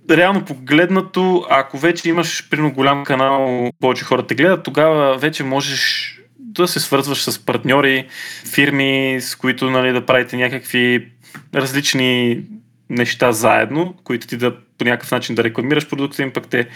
Реално 0.09 0.45
погледнато, 0.45 1.45
ако 1.49 1.77
вече 1.77 2.09
имаш, 2.09 2.49
примерно, 2.49 2.73
голям 2.73 3.03
канал, 3.03 3.71
повече 3.79 4.05
хора 4.05 4.27
те 4.27 4.35
гледат, 4.35 4.63
тогава 4.63 5.17
вече 5.17 5.43
можеш 5.43 6.13
да 6.39 6.67
се 6.67 6.79
свързваш 6.79 7.23
с 7.23 7.45
партньори, 7.45 8.07
фирми, 8.53 9.17
с 9.21 9.35
които 9.35 9.69
нали, 9.69 9.91
да 9.93 10.05
правите 10.05 10.37
някакви 10.37 11.07
различни 11.55 12.41
неща 12.89 13.31
заедно, 13.31 13.95
които 14.03 14.27
ти 14.27 14.37
да 14.37 14.55
по 14.77 14.85
някакъв 14.85 15.11
начин 15.11 15.35
да 15.35 15.43
рекламираш 15.43 15.89
продукта 15.89 16.23
им, 16.23 16.33
пък 16.33 16.47
те 16.47 16.67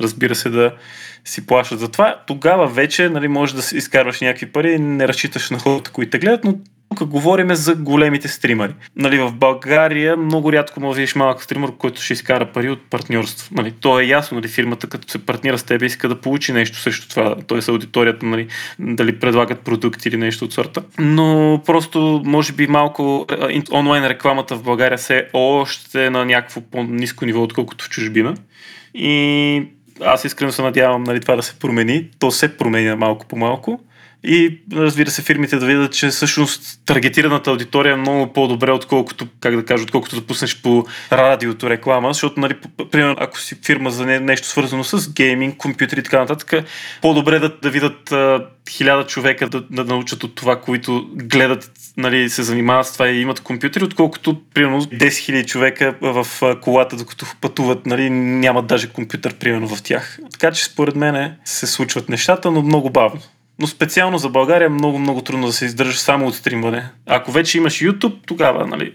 разбира 0.00 0.34
се 0.34 0.50
да 0.50 0.74
си 1.24 1.46
плащат 1.46 1.80
за 1.80 1.90
това. 1.90 2.22
Тогава 2.26 2.66
вече 2.66 3.08
нали, 3.08 3.28
можеш 3.28 3.54
да 3.54 3.76
изкарваш 3.76 4.20
някакви 4.20 4.46
пари, 4.46 4.78
не 4.78 5.08
разчиташ 5.08 5.50
на 5.50 5.58
хората, 5.58 5.90
които 5.90 6.10
те 6.10 6.18
гледат, 6.18 6.44
но 6.44 6.54
тук 6.96 7.08
говорим 7.08 7.54
за 7.54 7.74
големите 7.74 8.28
стримари. 8.28 8.74
Нали, 8.96 9.18
в 9.18 9.32
България 9.32 10.16
много 10.16 10.52
рядко 10.52 10.80
може 10.80 10.96
да 10.96 11.00
видиш 11.00 11.14
малък 11.14 11.42
стример, 11.42 11.70
който 11.78 12.02
ще 12.02 12.12
изкара 12.12 12.52
пари 12.52 12.70
от 12.70 12.90
партньорство. 12.90 13.54
Нали, 13.54 13.72
то 13.80 14.00
е 14.00 14.04
ясно, 14.04 14.34
нали, 14.34 14.48
фирмата 14.48 14.86
като 14.86 15.10
се 15.10 15.26
партнира 15.26 15.58
с 15.58 15.62
теб 15.62 15.82
иска 15.82 16.08
да 16.08 16.20
получи 16.20 16.52
нещо 16.52 16.78
също 16.78 17.08
това, 17.08 17.36
т.е. 17.36 17.70
аудиторията, 17.70 18.26
нали, 18.26 18.46
дали 18.78 19.18
предлагат 19.18 19.60
продукти 19.60 20.08
или 20.08 20.16
нещо 20.16 20.44
от 20.44 20.52
сорта. 20.52 20.82
Но 20.98 21.60
просто, 21.66 22.22
може 22.24 22.52
би 22.52 22.66
малко 22.66 23.26
онлайн 23.72 24.06
рекламата 24.06 24.56
в 24.56 24.62
България 24.62 24.98
се 24.98 25.16
е 25.16 25.24
още 25.32 26.10
на 26.10 26.24
някакво 26.24 26.60
по-низко 26.60 27.24
ниво, 27.26 27.42
отколкото 27.42 27.84
в 27.84 27.88
чужбина. 27.88 28.34
И 28.94 29.62
аз 30.00 30.24
искрено 30.24 30.52
се 30.52 30.62
надявам 30.62 31.02
нали, 31.02 31.20
това 31.20 31.36
да 31.36 31.42
се 31.42 31.58
промени. 31.58 32.08
То 32.18 32.30
се 32.30 32.56
променя 32.56 32.96
малко 32.96 33.26
по 33.26 33.36
малко. 33.36 33.80
И 34.24 34.60
разбира 34.72 35.10
се, 35.10 35.22
фирмите 35.22 35.56
да 35.56 35.66
видят, 35.66 35.92
че 35.92 36.08
всъщност 36.08 36.80
таргетираната 36.86 37.50
аудитория 37.50 37.92
е 37.92 37.96
много 37.96 38.32
по-добре, 38.32 38.72
отколкото, 38.72 39.26
как 39.40 39.56
да 39.56 39.64
кажа, 39.64 39.82
отколкото 39.82 40.16
да 40.16 40.26
пуснеш 40.26 40.62
по 40.62 40.84
радиото 41.12 41.70
реклама, 41.70 42.12
защото, 42.12 42.40
нали, 42.40 42.54
примерно, 42.90 43.16
ако 43.18 43.40
си 43.40 43.56
фирма 43.64 43.90
за 43.90 44.06
нещо 44.06 44.48
свързано 44.48 44.84
с 44.84 45.12
гейминг, 45.12 45.56
компютри 45.56 46.00
и 46.00 46.02
така 46.02 46.20
нататък, 46.20 46.64
по-добре 47.02 47.38
да, 47.38 47.52
да 47.62 47.70
видят 47.70 48.14
хиляда 48.70 49.06
човека 49.06 49.48
да, 49.48 49.60
да 49.70 49.84
научат 49.84 50.24
от 50.24 50.34
това, 50.34 50.60
които 50.60 51.10
гледат, 51.14 51.70
нали, 51.96 52.30
се 52.30 52.42
занимават 52.42 52.86
с 52.86 52.92
това 52.92 53.08
и 53.08 53.20
имат 53.20 53.40
компютри, 53.40 53.84
отколкото, 53.84 54.40
примерно, 54.54 54.82
10 54.82 55.06
000 55.06 55.46
човека 55.46 55.94
в 56.00 56.26
колата, 56.60 56.96
докато 56.96 57.26
пътуват, 57.40 57.86
нали, 57.86 58.10
нямат 58.10 58.66
даже 58.66 58.88
компютър, 58.88 59.34
примерно, 59.34 59.68
в 59.68 59.82
тях. 59.82 60.18
Така 60.32 60.52
че, 60.52 60.64
според 60.64 60.96
мен, 60.96 61.34
се 61.44 61.66
случват 61.66 62.08
нещата, 62.08 62.50
но 62.50 62.62
много 62.62 62.90
бавно. 62.90 63.20
Но 63.58 63.66
специално 63.66 64.18
за 64.18 64.28
България 64.28 64.66
е 64.66 64.68
много, 64.68 64.98
много 64.98 65.22
трудно 65.22 65.46
да 65.46 65.52
се 65.52 65.64
издържа 65.64 65.98
само 65.98 66.26
от 66.26 66.34
стримване. 66.34 66.90
Ако 67.06 67.32
вече 67.32 67.58
имаш 67.58 67.74
YouTube, 67.74 68.16
тогава 68.26 68.66
нали, 68.66 68.94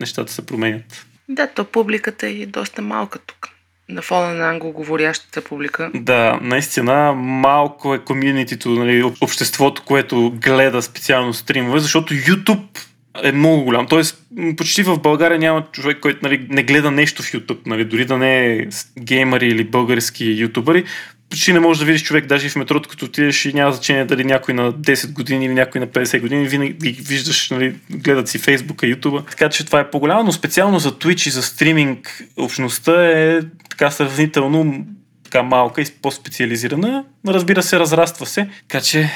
нещата 0.00 0.32
се 0.32 0.46
променят. 0.46 1.06
Да, 1.28 1.46
то 1.46 1.64
публиката 1.64 2.26
е 2.26 2.46
доста 2.46 2.82
малка 2.82 3.18
тук. 3.18 3.48
На 3.88 4.02
фона 4.02 4.34
на 4.34 4.48
англоговорящата 4.48 5.44
публика. 5.44 5.90
Да, 5.94 6.38
наистина 6.42 7.12
малко 7.12 7.94
е 7.94 7.98
комьюнитито, 7.98 8.70
нали, 8.70 9.12
обществото, 9.20 9.82
което 9.84 10.30
гледа 10.30 10.82
специално 10.82 11.34
стримове, 11.34 11.80
защото 11.80 12.14
YouTube 12.14 12.78
е 13.22 13.32
много 13.32 13.64
голям. 13.64 13.86
Тоест, 13.86 14.22
почти 14.56 14.82
в 14.82 14.98
България 14.98 15.38
няма 15.38 15.66
човек, 15.72 16.00
който 16.00 16.18
нали, 16.22 16.46
не 16.50 16.62
гледа 16.62 16.90
нещо 16.90 17.22
в 17.22 17.32
YouTube. 17.32 17.66
Нали, 17.66 17.84
дори 17.84 18.04
да 18.04 18.18
не 18.18 18.46
е 18.46 18.66
геймъри 19.00 19.48
или 19.48 19.64
български 19.64 20.24
ютубъри, 20.24 20.84
почти 21.30 21.52
не 21.52 21.60
можеш 21.60 21.78
да 21.78 21.84
видиш 21.84 22.02
човек 22.02 22.26
даже 22.26 22.46
и 22.46 22.50
в 22.50 22.56
метрото, 22.56 22.88
като 22.88 23.04
отидеш 23.04 23.44
и 23.44 23.52
няма 23.52 23.72
значение 23.72 24.04
дали 24.04 24.24
някой 24.24 24.54
на 24.54 24.72
10 24.72 25.12
години 25.12 25.44
или 25.46 25.54
някой 25.54 25.80
на 25.80 25.86
50 25.86 26.20
години, 26.20 26.48
винаги 26.48 26.92
виждаш, 26.92 27.50
нали, 27.50 27.74
гледат 27.90 28.28
си 28.28 28.38
Фейсбука, 28.38 28.86
Ютуба. 28.86 29.24
Така 29.30 29.48
че 29.48 29.66
това 29.66 29.80
е 29.80 29.90
по-голямо, 29.90 30.22
но 30.22 30.32
специално 30.32 30.78
за 30.78 30.92
Twitch 30.92 31.28
и 31.28 31.30
за 31.30 31.42
стриминг 31.42 32.24
общността 32.36 33.08
е 33.08 33.40
така 33.70 33.90
сравнително 33.90 34.86
така 35.24 35.42
малка 35.42 35.80
и 35.80 35.84
по-специализирана. 36.02 37.04
Разбира 37.26 37.62
се, 37.62 37.78
разраства 37.78 38.26
се. 38.26 38.48
Така 38.68 38.80
че 38.80 39.10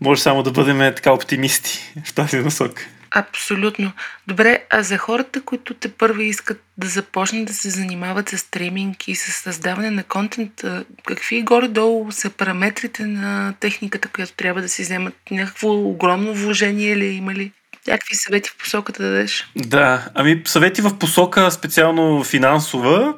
може 0.00 0.22
само 0.22 0.42
да 0.42 0.50
бъдем 0.50 0.78
така 0.78 1.12
оптимисти 1.12 1.94
в 2.04 2.14
тази 2.14 2.36
насока. 2.36 2.86
Абсолютно. 3.18 3.92
Добре, 4.26 4.64
а 4.70 4.82
за 4.82 4.98
хората, 4.98 5.42
които 5.42 5.74
те 5.74 5.88
първи 5.88 6.24
искат 6.24 6.62
да 6.78 6.86
започнат 6.86 7.46
да 7.46 7.54
се 7.54 7.70
занимават 7.70 8.28
с 8.28 8.38
стриминг 8.38 9.08
и 9.08 9.14
с 9.14 9.32
създаване 9.32 9.90
на 9.90 10.04
контент, 10.04 10.64
какви 11.04 11.42
горе-долу 11.42 12.12
са 12.12 12.30
параметрите 12.30 13.06
на 13.06 13.54
техниката, 13.60 14.08
която 14.08 14.32
трябва 14.32 14.62
да 14.62 14.68
си 14.68 14.82
вземат? 14.82 15.14
Някакво 15.30 15.68
огромно 15.68 16.34
вложение 16.34 16.96
ли 16.96 17.06
има 17.06 17.34
ли? 17.34 17.52
Някакви 17.86 18.14
съвети 18.14 18.50
в 18.50 18.56
посоката 18.56 19.02
да 19.02 19.08
дадеш? 19.08 19.50
Да, 19.56 20.08
ами 20.14 20.42
съвети 20.44 20.82
в 20.82 20.98
посока 20.98 21.50
специално 21.50 22.24
финансова, 22.24 23.14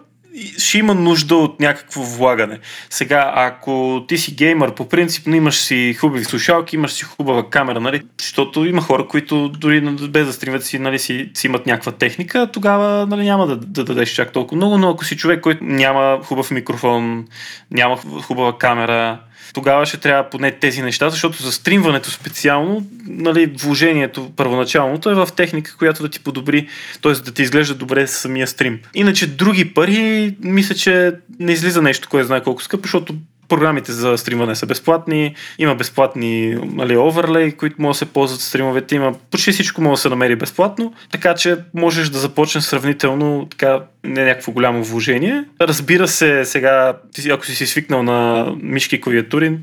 ще 0.59 0.79
има 0.79 0.95
нужда 0.95 1.37
от 1.37 1.61
някакво 1.61 2.03
влагане. 2.03 2.59
Сега, 2.91 3.33
ако 3.35 4.05
ти 4.09 4.19
си 4.19 4.35
геймър, 4.35 4.75
по 4.75 4.89
принцип, 4.89 5.27
но 5.27 5.37
имаш 5.37 5.57
си 5.57 5.97
хубави 6.01 6.25
слушалки, 6.25 6.77
имаш 6.77 6.93
си 6.93 7.05
хубава 7.05 7.51
камера, 7.51 7.81
нали? 7.81 8.03
Защото 8.21 8.65
има 8.65 8.83
хора, 8.83 9.07
които 9.09 9.49
дори 9.49 9.81
без 9.81 10.27
да 10.27 10.33
стримат 10.33 10.65
си, 10.65 10.79
нали, 10.79 10.99
си, 10.99 11.31
си 11.35 11.47
имат 11.47 11.67
някаква 11.67 11.93
техника, 11.93 12.49
тогава 12.53 13.07
нали, 13.07 13.25
няма 13.25 13.47
да, 13.47 13.57
да 13.57 13.85
дадеш 13.85 14.11
чак 14.11 14.33
толкова 14.33 14.57
много, 14.57 14.79
но 14.79 14.91
ако 14.91 15.05
си 15.05 15.17
човек, 15.17 15.41
който 15.41 15.65
няма 15.65 16.19
хубав 16.23 16.51
микрофон, 16.51 17.27
няма 17.71 17.97
хубава 18.23 18.59
камера, 18.59 19.19
тогава 19.55 19.87
ще 19.87 19.97
трябва 19.97 20.31
поне 20.31 20.53
тези 20.53 20.83
неща, 20.83 21.11
защото 21.11 21.43
за 21.43 21.53
стримването 21.53 22.11
специално, 22.11 22.87
нали, 23.07 23.47
вложението 23.47 24.33
първоначалното 24.37 25.11
е 25.11 25.15
в 25.15 25.29
техника, 25.37 25.77
която 25.79 26.03
да 26.03 26.09
ти 26.09 26.21
подобри, 26.21 26.69
т.е. 27.03 27.13
да 27.13 27.33
ти 27.33 27.43
изглежда 27.43 27.75
добре 27.75 28.07
самия 28.07 28.47
стрим. 28.47 28.81
Иначе 28.95 29.27
други 29.27 29.75
пари, 29.75 30.37
мисля, 30.41 30.75
че 30.75 31.13
не 31.39 31.53
излиза 31.53 31.83
нещо, 31.83 32.09
кое 32.09 32.25
знае 32.25 32.43
колко 32.43 32.63
скъпо, 32.63 32.83
защото 32.83 33.15
Програмите 33.49 33.93
за 33.93 34.19
стримане 34.19 34.55
са 34.55 34.67
безплатни, 34.67 35.35
има 35.59 35.75
безплатни 35.75 36.59
нали, 36.65 36.97
оверлей, 36.97 37.53
които 37.53 37.83
могат 37.83 37.95
да 37.95 37.99
се 37.99 38.07
ползват 38.07 38.41
стримовете, 38.41 38.95
има 38.95 39.15
почти 39.31 39.53
всичко 39.53 39.83
може 39.83 39.99
да 39.99 40.03
се 40.03 40.09
намери 40.09 40.37
безплатно, 40.37 40.93
така 41.11 41.35
че 41.35 41.57
можеш 41.75 42.09
да 42.09 42.19
започнеш 42.19 42.65
сравнително 42.65 43.47
така 43.51 43.81
не 44.05 44.25
някакво 44.25 44.53
голямо 44.53 44.85
вложение. 44.85 45.45
Разбира 45.61 46.09
се, 46.09 46.45
сега, 46.45 46.97
ако 47.31 47.47
си 47.47 47.55
си 47.55 47.67
свикнал 47.67 48.03
на 48.03 48.47
мишки 48.63 49.01
клавиатури, 49.01 49.59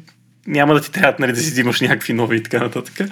няма 0.48 0.74
да 0.74 0.82
ти 0.82 0.92
трябва 0.92 1.16
нали, 1.20 1.32
да 1.32 1.40
си 1.40 1.52
взимаш 1.52 1.82
някакви 1.82 2.14
нови 2.14 2.38
и 2.38 2.44
така 2.44 2.60
нататък. 2.60 3.10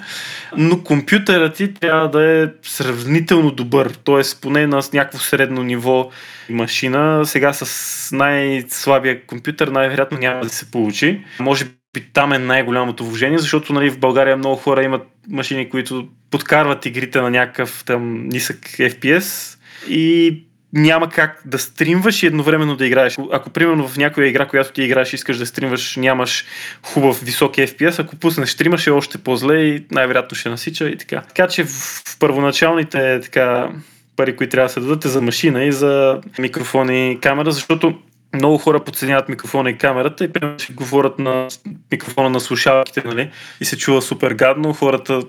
Но 0.56 0.82
компютърът 0.82 1.54
ти 1.54 1.74
трябва 1.74 2.10
да 2.10 2.42
е 2.42 2.48
сравнително 2.62 3.50
добър, 3.50 3.90
т.е. 4.04 4.22
поне 4.40 4.66
на 4.66 4.82
някакво 4.92 5.18
средно 5.18 5.62
ниво 5.62 6.10
машина. 6.50 7.26
Сега 7.26 7.52
с 7.52 8.12
най-слабия 8.12 9.26
компютър 9.26 9.68
най-вероятно 9.68 10.18
няма 10.18 10.40
да 10.40 10.48
се 10.48 10.70
получи. 10.70 11.24
Може 11.40 11.64
би 11.94 12.00
там 12.12 12.32
е 12.32 12.38
най-голямото 12.38 13.04
вложение, 13.04 13.38
защото 13.38 13.72
нали, 13.72 13.90
в 13.90 13.98
България 13.98 14.36
много 14.36 14.56
хора 14.56 14.84
имат 14.84 15.02
машини, 15.28 15.70
които 15.70 16.08
подкарват 16.30 16.86
игрите 16.86 17.20
на 17.20 17.30
някакъв 17.30 17.84
там 17.86 18.28
нисък 18.28 18.58
FPS 18.58 19.58
и 19.88 20.38
няма 20.74 21.08
как 21.08 21.42
да 21.44 21.58
стримваш 21.58 22.22
и 22.22 22.26
едновременно 22.26 22.76
да 22.76 22.86
играеш. 22.86 23.16
Ако 23.32 23.50
примерно 23.50 23.88
в 23.88 23.96
някоя 23.96 24.28
игра, 24.28 24.46
която 24.46 24.72
ти 24.72 24.82
играеш, 24.82 25.12
искаш 25.12 25.38
да 25.38 25.46
стримваш, 25.46 25.96
нямаш 25.96 26.44
хубав 26.82 27.20
висок 27.20 27.54
FPS, 27.54 27.98
ако 27.98 28.16
пуснеш 28.16 28.50
стримаш 28.50 28.86
е 28.86 28.90
още 28.90 29.18
по-зле 29.18 29.58
и 29.58 29.86
най-вероятно 29.90 30.36
ще 30.36 30.48
насича 30.48 30.88
и 30.88 30.96
така. 30.96 31.22
Така 31.28 31.48
че 31.48 31.64
в 31.64 32.16
първоначалните 32.18 33.20
така, 33.20 33.70
пари, 34.16 34.36
които 34.36 34.50
трябва 34.50 34.66
да 34.66 34.72
се 34.72 34.80
дадат 34.80 35.04
е 35.04 35.08
за 35.08 35.22
машина 35.22 35.64
и 35.64 35.72
за 35.72 36.20
микрофон 36.38 36.90
и 36.90 37.18
камера, 37.20 37.52
защото 37.52 37.94
много 38.34 38.58
хора 38.58 38.84
подценяват 38.84 39.28
микрофона 39.28 39.70
и 39.70 39.78
камерата 39.78 40.24
и 40.24 40.32
примерно 40.32 40.58
ще 40.58 40.72
говорят 40.72 41.18
на 41.18 41.48
микрофона 41.92 42.30
на 42.30 42.40
слушалките, 42.40 43.02
нали? 43.04 43.30
И 43.60 43.64
се 43.64 43.78
чува 43.78 44.02
супер 44.02 44.32
гадно. 44.32 44.72
Хората, 44.72 45.22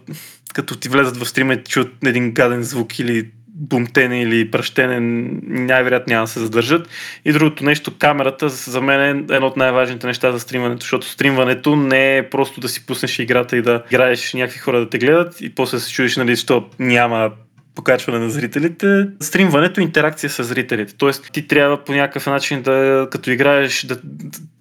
като 0.54 0.76
ти 0.76 0.90
влезат 0.90 1.18
в 1.18 1.26
стрима 1.26 1.54
и 1.54 1.64
чуят 1.64 1.92
един 2.06 2.32
гаден 2.32 2.64
звук 2.64 3.00
или 3.00 3.30
бумтене 3.56 4.22
или 4.22 4.52
пръщене 4.52 5.00
най-вероятно 5.44 6.12
няма 6.12 6.24
да 6.24 6.32
се 6.32 6.40
задържат. 6.40 6.90
И 7.26 7.32
другото 7.32 7.64
нещо, 7.64 7.98
камерата 8.00 8.50
за 8.50 8.82
мен 8.82 9.02
е 9.02 9.36
едно 9.36 9.48
от 9.48 9.58
най-важните 9.58 10.08
неща 10.08 10.32
за 10.32 10.40
стримването, 10.40 10.82
защото 10.82 11.08
стримването 11.08 11.76
не 11.76 12.18
е 12.18 12.30
просто 12.30 12.60
да 12.60 12.70
си 12.70 12.86
пуснеш 12.86 13.20
играта 13.20 13.58
и 13.58 13.62
да 13.62 13.84
играеш 13.92 14.34
някакви 14.34 14.60
хора 14.60 14.80
да 14.80 14.90
те 14.90 14.98
гледат 14.98 15.42
и 15.42 15.56
после 15.56 15.80
се 15.80 15.92
чудиш, 15.92 16.18
нали, 16.18 16.36
що 16.36 16.70
няма 16.80 17.32
покачване 17.76 18.20
на 18.20 18.30
зрителите. 18.30 19.08
Стримването 19.20 19.82
е 19.82 19.84
интеракция 19.84 20.30
с 20.30 20.44
зрителите. 20.44 20.96
Тоест, 20.98 21.32
ти 21.32 21.48
трябва 21.48 21.84
по 21.84 21.94
някакъв 21.94 22.28
начин 22.28 22.62
да, 22.62 23.08
като 23.12 23.32
играеш, 23.32 23.86
да, 23.86 23.98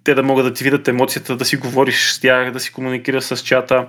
те 0.03 0.13
да 0.13 0.23
могат 0.23 0.45
да 0.45 0.53
ти 0.53 0.63
видят 0.63 0.87
емоцията, 0.87 1.35
да 1.35 1.45
си 1.45 1.57
говориш 1.57 2.11
с 2.11 2.19
тях, 2.19 2.51
да 2.51 2.59
си 2.59 2.71
комуникираш 2.71 3.23
с 3.23 3.37
чата. 3.37 3.85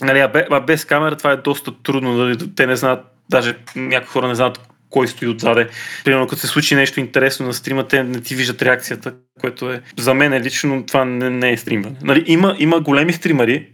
Нали, 0.00 0.18
а 0.50 0.60
без 0.60 0.84
камера 0.84 1.16
това 1.16 1.32
е 1.32 1.36
доста 1.36 1.72
трудно, 1.82 2.16
дали 2.16 2.54
те 2.54 2.66
не 2.66 2.76
знаят 2.76 3.00
даже 3.30 3.56
някои 3.76 4.08
хора 4.08 4.28
не 4.28 4.34
знаят 4.34 4.60
кой 4.90 5.08
стои 5.08 5.28
отзаде. 5.28 5.68
Примерно, 6.04 6.26
като 6.26 6.40
се 6.40 6.46
случи 6.46 6.74
нещо 6.74 7.00
интересно 7.00 7.46
на 7.46 7.54
стрима, 7.54 7.88
те 7.88 8.02
не 8.02 8.20
ти 8.20 8.34
виждат 8.34 8.62
реакцията, 8.62 9.14
което 9.40 9.72
е 9.72 9.82
за 9.98 10.14
мен 10.14 10.32
е 10.32 10.40
лично 10.40 10.86
това 10.86 11.04
не, 11.04 11.30
не 11.30 11.52
е 11.52 11.56
стримване. 11.56 11.96
Нали, 12.02 12.24
има, 12.26 12.56
има 12.58 12.80
големи 12.80 13.12
стримари, 13.12 13.66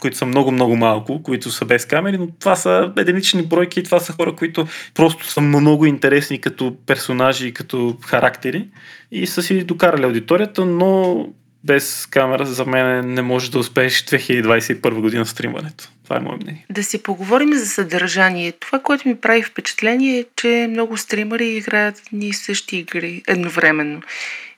които 0.00 0.16
са 0.16 0.26
много-много 0.26 0.76
малко, 0.76 1.22
които 1.22 1.50
са 1.50 1.64
без 1.64 1.86
камери, 1.86 2.18
но 2.18 2.28
това 2.40 2.56
са 2.56 2.92
единични 2.98 3.42
бройки 3.42 3.80
и 3.80 3.82
това 3.82 4.00
са 4.00 4.12
хора, 4.12 4.36
които 4.36 4.66
просто 4.94 5.26
са 5.26 5.40
много 5.40 5.86
интересни 5.86 6.40
като 6.40 6.76
персонажи 6.86 7.46
и 7.46 7.54
като 7.54 7.96
характери 8.06 8.68
и 9.10 9.26
са 9.26 9.42
си 9.42 9.64
докарали 9.64 10.04
аудиторията, 10.04 10.64
но 10.64 11.26
без 11.64 12.06
камера 12.10 12.46
за 12.46 12.64
мен 12.64 13.14
не 13.14 13.22
може 13.22 13.50
да 13.50 13.58
успееш 13.58 14.04
2021 14.04 15.00
година 15.00 15.26
стримването. 15.26 15.88
Това 16.04 16.16
е 16.16 16.20
мое 16.20 16.36
мнение. 16.36 16.66
Да 16.70 16.82
си 16.84 17.02
поговорим 17.02 17.54
за 17.54 17.66
съдържание. 17.66 18.52
Това, 18.52 18.78
което 18.78 19.08
ми 19.08 19.16
прави 19.16 19.42
впечатление 19.42 20.18
е, 20.18 20.24
че 20.36 20.66
много 20.70 20.96
стримери 20.96 21.48
играят 21.48 22.02
ни 22.12 22.32
същи 22.32 22.76
игри 22.76 23.22
едновременно. 23.26 24.02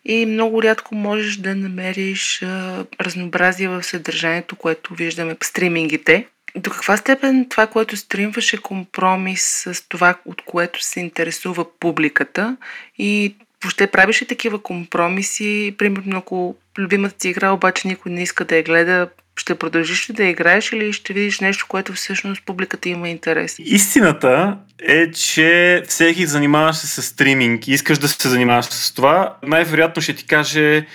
И 0.04 0.26
много 0.26 0.62
рядко 0.62 0.94
можеш 0.94 1.36
да 1.36 1.54
намериш 1.54 2.42
а, 2.42 2.84
разнообразие 3.00 3.68
в 3.68 3.82
съдържанието, 3.82 4.56
което 4.56 4.94
виждаме 4.94 5.34
по 5.34 5.46
стримингите. 5.46 6.26
До 6.56 6.70
каква 6.70 6.96
степен 6.96 7.46
това, 7.50 7.66
което 7.66 7.96
стримваш 7.96 8.52
е 8.52 8.56
компромис 8.56 9.42
с 9.42 9.88
това, 9.88 10.14
от 10.24 10.42
което 10.42 10.82
се 10.82 11.00
интересува 11.00 11.66
публиката 11.80 12.56
и 12.98 13.34
въобще 13.62 13.86
правиш 13.86 14.22
ли 14.22 14.26
такива 14.26 14.58
компромиси? 14.58 15.74
Примерно, 15.78 16.18
ако 16.18 16.56
любимата 16.78 17.14
ти 17.18 17.28
игра 17.28 17.50
обаче 17.50 17.88
никой 17.88 18.12
не 18.12 18.22
иска 18.22 18.44
да 18.44 18.56
я 18.56 18.62
гледа, 18.62 19.08
ще 19.36 19.54
продължиш 19.54 20.10
ли 20.10 20.14
да 20.14 20.24
играеш 20.24 20.72
или 20.72 20.92
ще 20.92 21.12
видиш 21.12 21.40
нещо, 21.40 21.66
което 21.68 21.92
всъщност 21.92 22.42
публиката 22.46 22.88
има 22.88 23.08
интерес? 23.08 23.56
Истината 23.58 24.56
е, 24.82 25.10
че 25.10 25.82
всеки 25.88 26.26
занимаваш 26.26 26.76
се 26.76 26.86
с 26.86 27.02
стриминг 27.02 27.68
и 27.68 27.72
искаш 27.72 27.98
да 27.98 28.08
се 28.08 28.28
занимаваш 28.28 28.64
с 28.64 28.94
това, 28.94 29.36
най-вероятно 29.42 30.02
ще 30.02 30.14
ти 30.14 30.26
каже 30.26 30.86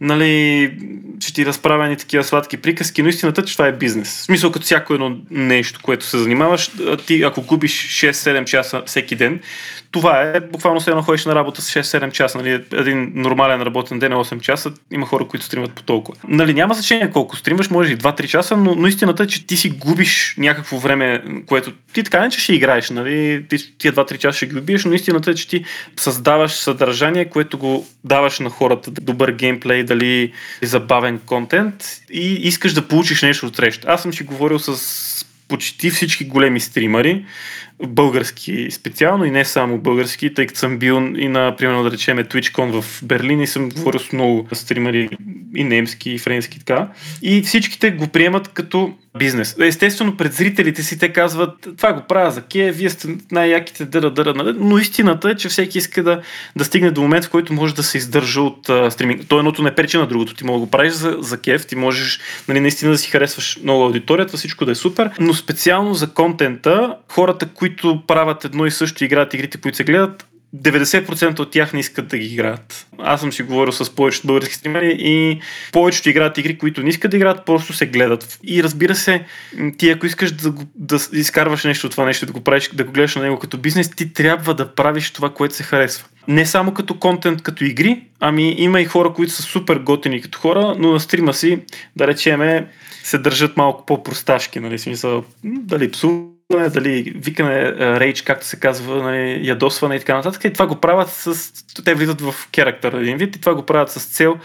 нали, 0.00 0.72
ще 1.20 1.32
ти 1.32 1.46
разправя 1.46 1.88
ни 1.88 1.96
такива 1.96 2.24
сладки 2.24 2.56
приказки, 2.56 3.02
но 3.02 3.08
истината 3.08 3.40
е, 3.40 3.44
че 3.44 3.52
това 3.52 3.66
е 3.66 3.72
бизнес. 3.72 4.08
В 4.08 4.22
смисъл, 4.22 4.52
като 4.52 4.64
всяко 4.64 4.94
едно 4.94 5.16
нещо, 5.30 5.80
което 5.82 6.04
се 6.04 6.18
занимаваш, 6.18 6.70
ти 7.06 7.22
ако 7.22 7.42
губиш 7.42 7.88
6-7 7.88 8.44
часа 8.44 8.82
всеки 8.86 9.16
ден, 9.16 9.40
това 9.90 10.22
е 10.22 10.40
буквално 10.40 10.80
се 10.80 10.90
едно 10.90 11.02
ходиш 11.02 11.24
на 11.24 11.34
работа 11.34 11.62
с 11.62 11.74
6-7 11.74 12.12
часа. 12.12 12.38
Нали, 12.38 12.64
един 12.72 13.12
нормален 13.14 13.62
работен 13.62 13.98
ден 13.98 14.12
е 14.12 14.14
8 14.14 14.40
часа. 14.40 14.72
Има 14.90 15.06
хора, 15.06 15.28
които 15.28 15.46
стримат 15.46 15.72
по 15.72 15.82
толкова. 15.82 16.18
Нали, 16.28 16.54
няма 16.54 16.74
значение 16.74 17.10
колко 17.10 17.36
стримаш, 17.36 17.70
може 17.70 17.92
и 17.92 17.98
2-3 17.98 18.26
часа, 18.26 18.56
но, 18.56 18.74
но 18.74 18.86
истината 18.86 19.22
е, 19.22 19.26
че 19.26 19.46
ти 19.46 19.56
си 19.56 19.70
губиш 19.70 20.34
някакво 20.38 20.78
време, 20.78 21.22
което 21.46 21.72
ти 21.92 22.02
така 22.02 22.20
не 22.20 22.30
че 22.30 22.40
ще 22.40 22.54
играеш. 22.54 22.90
Нали, 22.90 23.44
ти, 23.48 23.78
тия 23.78 23.92
2-3 23.92 24.18
часа 24.18 24.36
ще 24.36 24.46
ги 24.46 24.58
убиеш, 24.58 24.84
но 24.84 24.92
истината 24.92 25.30
е, 25.30 25.34
че 25.34 25.48
ти 25.48 25.64
създаваш 25.96 26.52
съдържание, 26.52 27.24
което 27.24 27.58
го 27.58 27.86
даваш 28.04 28.38
на 28.38 28.50
хората. 28.50 28.90
Добър 28.90 29.32
геймплей, 29.32 29.82
дали 29.82 30.32
забавен 30.62 31.20
контент 31.26 31.84
и 32.10 32.32
искаш 32.32 32.72
да 32.72 32.88
получиш 32.88 33.22
нещо 33.22 33.46
от 33.46 33.56
среща. 33.56 33.88
Аз 33.90 34.02
съм 34.02 34.12
си 34.12 34.22
говорил 34.22 34.58
с 34.58 35.26
почти 35.48 35.90
всички 35.90 36.24
големи 36.24 36.60
стримари, 36.60 37.24
български 37.86 38.70
специално 38.70 39.24
и 39.24 39.30
не 39.30 39.44
само 39.44 39.78
български, 39.78 40.34
тъй 40.34 40.46
като 40.46 40.58
съм 40.58 40.78
бил 40.78 41.12
и 41.16 41.28
на, 41.28 41.56
примерно 41.56 41.82
да 41.82 41.90
речеме, 41.90 42.24
TwitchCon 42.24 42.80
в 42.80 43.04
Берлин 43.04 43.40
и 43.40 43.46
съм 43.46 43.68
говорил 43.68 44.00
с 44.00 44.12
много 44.12 44.48
стримари 44.52 45.08
и 45.56 45.64
немски, 45.64 46.10
и 46.10 46.18
френски 46.18 46.58
така. 46.58 46.88
И 47.22 47.42
всичките 47.42 47.90
го 47.90 48.08
приемат 48.08 48.48
като 48.48 48.94
бизнес. 49.18 49.56
Естествено, 49.60 50.16
пред 50.16 50.32
зрителите 50.32 50.82
си 50.82 50.98
те 50.98 51.12
казват, 51.12 51.68
това 51.76 51.92
го 51.92 52.02
правя 52.08 52.30
за 52.30 52.42
ке, 52.42 52.72
вие 52.72 52.90
сте 52.90 53.08
най-яките 53.32 53.84
дъра, 53.84 54.10
дъра, 54.10 54.34
нали? 54.34 54.56
но 54.60 54.78
истината 54.78 55.30
е, 55.30 55.34
че 55.34 55.48
всеки 55.48 55.78
иска 55.78 56.02
да, 56.02 56.20
да 56.56 56.64
стигне 56.64 56.90
до 56.90 57.02
момент, 57.02 57.24
в 57.24 57.30
който 57.30 57.52
може 57.52 57.74
да 57.74 57.82
се 57.82 57.98
издържа 57.98 58.40
от 58.40 58.68
а, 58.68 58.90
стриминг. 58.90 59.22
То 59.28 59.38
едното 59.38 59.62
не 59.62 59.74
пречи 59.74 59.96
на 59.96 60.06
другото. 60.06 60.34
Ти 60.34 60.44
мога 60.44 60.58
да 60.58 60.64
го 60.64 60.70
правиш 60.70 60.92
за, 60.92 61.16
за 61.20 61.40
кеф, 61.40 61.66
ти 61.66 61.76
можеш 61.76 62.20
нали, 62.48 62.60
наистина 62.60 62.90
да 62.90 62.98
си 62.98 63.10
харесваш 63.10 63.58
много 63.62 63.84
аудиторията, 63.84 64.36
всичко 64.36 64.64
да 64.64 64.72
е 64.72 64.74
супер, 64.74 65.10
но 65.20 65.34
специално 65.34 65.94
за 65.94 66.10
контента, 66.10 66.96
хората, 67.08 67.46
които 67.46 67.67
правят 68.06 68.44
едно 68.44 68.66
и 68.66 68.70
също, 68.70 69.04
играят 69.04 69.34
игрите, 69.34 69.58
които 69.58 69.76
се 69.76 69.84
гледат, 69.84 70.26
90% 70.56 71.38
от 71.40 71.50
тях 71.50 71.72
не 71.72 71.80
искат 71.80 72.08
да 72.08 72.18
ги 72.18 72.26
играят. 72.26 72.86
Аз 72.98 73.20
съм 73.20 73.32
си 73.32 73.42
говорил 73.42 73.72
с 73.72 73.94
повечето 73.94 74.26
български 74.26 74.54
стримери 74.54 74.96
и 75.00 75.40
повечето 75.72 76.08
играят 76.08 76.38
игри, 76.38 76.58
които 76.58 76.82
не 76.82 76.88
искат 76.88 77.10
да 77.10 77.16
играят, 77.16 77.46
просто 77.46 77.72
се 77.72 77.86
гледат. 77.86 78.38
И 78.44 78.62
разбира 78.62 78.94
се, 78.94 79.24
ти 79.78 79.90
ако 79.90 80.06
искаш 80.06 80.32
да, 80.32 80.52
да 80.74 80.98
изкарваш 81.12 81.64
нещо 81.64 81.86
от 81.86 81.90
това 81.90 82.04
нещо, 82.04 82.26
да 82.26 82.32
го 82.32 82.40
правиш, 82.40 82.70
да 82.72 82.84
го 82.84 82.92
гледаш 82.92 83.16
на 83.16 83.22
него 83.22 83.38
като 83.38 83.58
бизнес, 83.58 83.90
ти 83.90 84.12
трябва 84.12 84.54
да 84.54 84.74
правиш 84.74 85.10
това, 85.10 85.30
което 85.30 85.54
се 85.54 85.62
харесва. 85.62 86.08
Не 86.28 86.46
само 86.46 86.74
като 86.74 86.98
контент, 86.98 87.42
като 87.42 87.64
игри, 87.64 88.02
ами 88.20 88.54
има 88.58 88.80
и 88.80 88.84
хора, 88.84 89.12
които 89.12 89.32
са 89.32 89.42
супер 89.42 89.78
готини 89.78 90.20
като 90.20 90.38
хора, 90.38 90.74
но 90.78 90.92
на 90.92 91.00
стрима 91.00 91.34
си, 91.34 91.60
да 91.96 92.06
речеме, 92.06 92.66
се 93.02 93.18
държат 93.18 93.56
малко 93.56 93.86
по-просташки, 93.86 94.60
нали, 94.60 94.78
смисъл, 94.78 95.24
дали 95.44 95.90
псуват 95.90 96.37
дали 96.50 97.12
викане, 97.16 97.72
рейдж, 98.00 98.22
както 98.22 98.46
се 98.46 98.60
казва, 98.60 99.02
нали, 99.02 99.48
ядосване 99.48 99.94
и 99.94 99.98
така 99.98 100.16
нататък. 100.16 100.44
И 100.44 100.52
това 100.52 100.66
го 100.66 100.76
правят 100.76 101.08
с... 101.08 101.52
Те 101.84 101.94
влизат 101.94 102.20
в 102.20 102.34
керактер 102.52 102.92
един 102.92 103.16
вид 103.16 103.36
и 103.36 103.40
това 103.40 103.54
го 103.54 103.66
правят 103.66 103.90
с 103.90 104.04
цел 104.04 104.36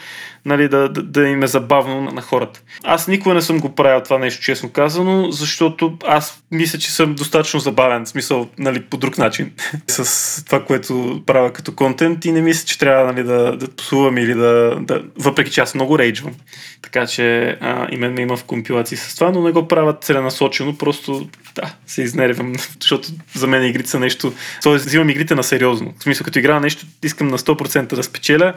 нали, 0.46 0.68
да, 0.68 0.90
да, 0.90 1.04
да 1.04 1.28
им 1.28 1.44
е 1.44 1.48
забавно 1.48 2.02
на, 2.02 2.12
на 2.12 2.22
хората. 2.22 2.62
Аз 2.84 3.08
никога 3.08 3.36
не 3.36 3.42
съм 3.42 3.60
го 3.60 3.76
правил 3.76 4.02
това 4.04 4.18
нещо, 4.18 4.44
честно 4.44 4.70
казано, 4.70 5.32
защото 5.32 5.98
аз 6.08 6.44
мисля, 6.52 6.80
че 6.80 6.92
съм 6.92 7.16
достатъчно 7.16 7.60
забавен, 7.60 8.06
в 8.06 8.10
смисъл, 8.10 8.50
нали, 8.60 8.82
по 8.82 8.98
друг 8.98 9.18
начин, 9.18 9.52
с 9.88 10.46
това, 10.46 10.66
което 10.66 11.24
правя 11.26 11.54
като 11.54 11.76
контент 11.76 12.26
и 12.26 12.32
не 12.32 12.42
мисля, 12.42 12.66
че 12.66 12.80
трябва 12.80 13.14
нали, 13.14 13.24
да, 13.24 13.58
да 13.58 13.76
псувам 13.76 14.18
или 14.18 14.34
да, 14.34 14.78
да... 14.82 15.04
Въпреки 15.16 15.52
че 15.52 15.62
аз 15.62 15.76
много 15.76 16.00
рейджвам. 16.00 16.34
Така 16.82 17.08
че 17.08 17.58
а, 17.62 17.88
и 17.92 17.98
мен 17.98 18.14
ме 18.14 18.22
има 18.22 18.38
в 18.38 18.44
компилации 18.44 18.98
с 18.98 19.16
това, 19.16 19.32
но 19.32 19.44
не 19.44 19.52
го 19.52 19.68
правят 19.68 20.04
целенасочено, 20.04 20.78
просто 20.78 21.30
да, 21.56 21.74
се 21.88 22.02
изнервям, 22.02 22.54
защото 22.82 23.10
за 23.36 23.48
мен 23.48 23.64
игрите 23.64 23.90
са 23.90 24.00
нещо... 24.00 24.34
Тоест, 24.64 24.86
взимам 24.86 25.10
игрите 25.10 25.36
на 25.36 25.44
сериозно. 25.44 25.94
В 26.00 26.04
смисъл, 26.04 26.26
като 26.26 26.40
игра 26.40 26.60
нещо, 26.60 26.86
искам 27.04 27.28
на 27.28 27.38
100% 27.38 27.96
да 27.96 28.04
спечеля 28.04 28.54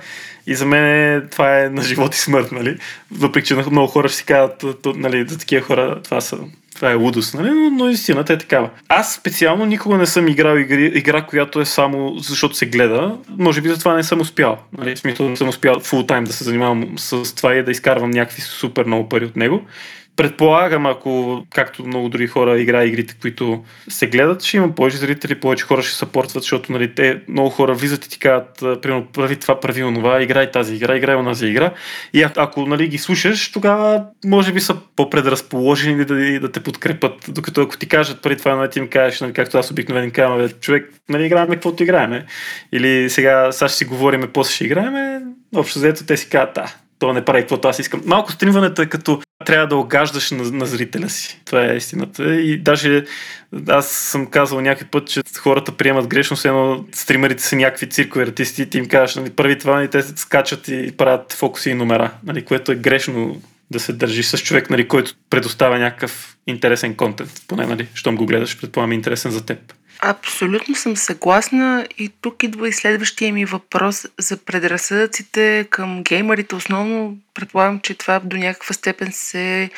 и 0.47 0.55
за 0.55 0.67
мен 0.67 1.29
това 1.31 1.65
е 1.65 1.69
на 1.69 1.83
живот 1.83 2.15
и 2.15 2.19
смърт, 2.19 2.53
нали? 2.53 2.79
Въпреки, 3.11 3.47
че 3.47 3.55
много 3.55 3.87
хора 3.87 4.09
ще 4.09 4.17
си 4.17 4.25
казват, 4.25 4.87
нали, 4.97 5.29
за 5.29 5.39
такива 5.39 5.63
хора 5.63 6.03
това 6.03 6.21
са 6.21 6.39
това 6.77 6.91
е 6.91 6.95
лудост, 6.95 7.35
нали? 7.35 7.51
но, 7.51 7.71
но 7.71 7.89
истината 7.89 8.33
е 8.33 8.39
такава. 8.39 8.71
Аз 8.89 9.15
специално 9.15 9.67
никога 9.67 9.97
не 9.97 10.07
съм 10.07 10.29
играл 10.29 10.57
игри, 10.57 10.93
игра, 10.95 11.23
която 11.23 11.61
е 11.61 11.65
само 11.65 12.19
защото 12.19 12.55
се 12.55 12.67
гледа. 12.67 13.17
Може 13.39 13.61
би 13.61 13.69
за 13.69 13.79
това 13.79 13.95
не 13.95 14.03
съм 14.03 14.21
успял. 14.21 14.59
Нали? 14.79 14.97
В 14.97 14.99
смисъл 14.99 15.29
не 15.29 15.37
съм 15.37 15.49
успял 15.49 15.81
фул 15.81 16.03
тайм 16.03 16.25
да 16.25 16.33
се 16.33 16.45
занимавам 16.45 16.95
с 16.97 17.35
това 17.35 17.55
и 17.55 17.63
да 17.63 17.71
изкарвам 17.71 18.11
някакви 18.11 18.43
супер 18.43 18.85
много 18.85 19.09
пари 19.09 19.25
от 19.25 19.37
него. 19.37 19.63
Предполагам, 20.17 20.87
ако, 20.87 21.43
както 21.55 21.87
много 21.87 22.09
други 22.09 22.27
хора 22.27 22.59
игра 22.59 22.85
игрите, 22.85 23.17
които 23.21 23.65
се 23.89 24.07
гледат, 24.07 24.43
ще 24.43 24.57
има 24.57 24.75
повече 24.75 24.97
зрители, 24.97 25.41
повече 25.41 25.65
хора 25.65 25.83
ще 25.83 25.95
съпортват, 25.95 26.43
защото 26.43 26.73
нали, 26.73 26.95
те 26.95 27.21
много 27.29 27.51
хора 27.51 27.75
влизат 27.75 28.05
и 28.05 28.11
ти 28.11 28.19
казват, 28.19 28.81
примерно, 28.83 29.07
прави 29.13 29.37
това, 29.37 29.61
прави 29.61 29.85
онова, 29.85 30.23
играй 30.23 30.51
тази 30.51 30.75
игра, 30.75 30.97
играй 30.97 31.17
онази 31.17 31.47
игра. 31.47 31.73
И 32.13 32.23
ако, 32.37 32.67
нали, 32.67 32.89
ги 32.89 32.99
слушаш, 32.99 33.53
тогава 33.53 34.05
може 34.25 34.53
би 34.53 34.61
са 34.61 34.77
по-предразположени 34.97 36.05
да, 36.05 36.41
да 36.41 36.53
те 36.53 36.61
подкрепят. 36.61 37.13
Докато 37.29 37.63
ако 37.63 37.77
ти 37.77 37.89
кажат 37.89 38.23
преди 38.23 38.37
това, 38.37 38.55
нали, 38.55 38.71
ти 38.71 38.79
им 38.79 38.89
кажеш, 38.89 39.21
нали, 39.21 39.33
както 39.33 39.59
аз 39.59 39.71
обикновено 39.71 40.13
казвам, 40.15 40.49
човек, 40.61 40.91
нали, 41.09 41.27
играем 41.27 41.49
каквото 41.49 41.83
играем. 41.83 42.23
Или 42.73 43.11
сега, 43.11 43.53
сега 43.53 43.69
ще 43.69 43.79
си 43.79 43.85
говорим, 43.85 44.31
после 44.33 44.55
ще 44.55 44.65
играем, 44.65 45.23
общо 45.57 45.79
взето 45.79 46.07
те 46.07 46.17
си 46.17 46.29
казват, 46.29 46.55
да, 46.55 46.75
то 46.99 47.13
не 47.13 47.25
прави 47.25 47.41
каквото 47.43 47.69
аз 47.69 47.79
искам. 47.79 48.03
Малко 48.07 48.33
стримването 48.33 48.83
е 48.83 48.87
като 48.87 49.21
трябва 49.45 49.67
да 49.67 49.77
огаждаш 49.77 50.31
на, 50.31 50.51
на 50.51 50.67
зрителя 50.67 51.11
си. 51.11 51.41
Това 51.45 51.65
е 51.65 51.77
истината. 51.77 52.35
И 52.35 52.59
даже 52.59 53.05
аз 53.69 53.91
съм 53.91 54.27
казал 54.27 54.61
някакъв 54.61 54.91
път, 54.91 55.09
че 55.09 55.23
хората 55.39 55.73
приемат 55.73 56.07
грешно, 56.07 56.37
все 56.37 56.49
едно 56.49 56.85
стримерите 56.93 57.43
са 57.43 57.57
някакви 57.57 57.89
циркови 57.89 58.25
артисти 58.25 58.63
и 58.63 58.71
ти 58.71 58.79
им 58.79 58.89
кажеш, 58.89 59.17
нали, 59.17 59.31
първи 59.31 59.59
това, 59.59 59.75
нали, 59.75 59.89
те 59.89 60.03
скачат 60.03 60.69
и 60.69 60.93
правят 60.97 61.33
фокуси 61.33 61.71
и 61.71 61.75
номера, 61.75 62.11
нали, 62.25 62.45
което 62.45 62.73
е 62.73 62.77
грешно 62.77 63.41
да 63.71 63.81
се 63.81 63.93
държиш 63.93 64.27
с 64.27 64.39
човек, 64.39 64.71
нали, 64.71 64.89
който 64.89 65.15
предоставя 65.31 65.79
някакъв 65.79 66.37
интересен 66.47 66.95
контент. 66.95 67.43
Поне, 67.49 67.67
нали, 67.67 67.89
щом 67.95 68.17
го 68.17 68.27
гледаш, 68.27 68.61
предполагам, 68.61 68.93
е 68.93 68.95
интересен 68.95 69.31
за 69.31 69.47
теб. 69.47 69.59
Абсолютно 70.01 70.75
съм 70.75 70.97
съгласна 70.97 71.87
и 71.99 72.09
тук 72.21 72.43
идва 72.43 72.69
и 72.69 72.73
следващия 72.73 73.33
ми 73.33 73.45
въпрос 73.45 74.07
за 74.19 74.37
предразсъдъците 74.37 75.67
към 75.71 76.03
геймерите. 76.03 76.55
Основно 76.55 77.19
предполагам, 77.35 77.81
че 77.81 77.95
това 77.95 78.21
до 78.21 78.37
някаква 78.37 78.75
степен 78.75 79.13
се 79.13 79.71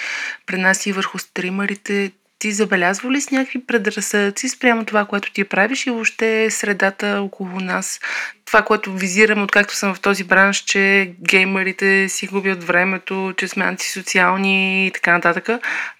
пренаси 0.46 0.92
върху 0.92 1.18
стримерите 1.18 2.12
ти 2.38 2.52
забелязва 2.52 3.10
ли 3.10 3.20
с 3.20 3.30
някакви 3.30 3.66
предразсъдъци 3.66 4.48
спрямо 4.48 4.84
това, 4.84 5.04
което 5.04 5.32
ти 5.32 5.44
правиш 5.44 5.86
и 5.86 5.90
въобще 5.90 6.50
средата 6.50 7.20
около 7.22 7.60
нас? 7.60 8.00
Това, 8.44 8.62
което 8.62 8.92
визирам, 8.92 9.42
откакто 9.42 9.74
съм 9.74 9.94
в 9.94 10.00
този 10.00 10.24
бранш, 10.24 10.56
че 10.58 11.12
геймерите 11.28 12.08
си 12.08 12.26
губят 12.26 12.64
времето, 12.64 13.34
че 13.36 13.48
сме 13.48 13.64
антисоциални 13.64 14.86
и 14.86 14.90
така 14.90 15.12
нататък. 15.12 15.48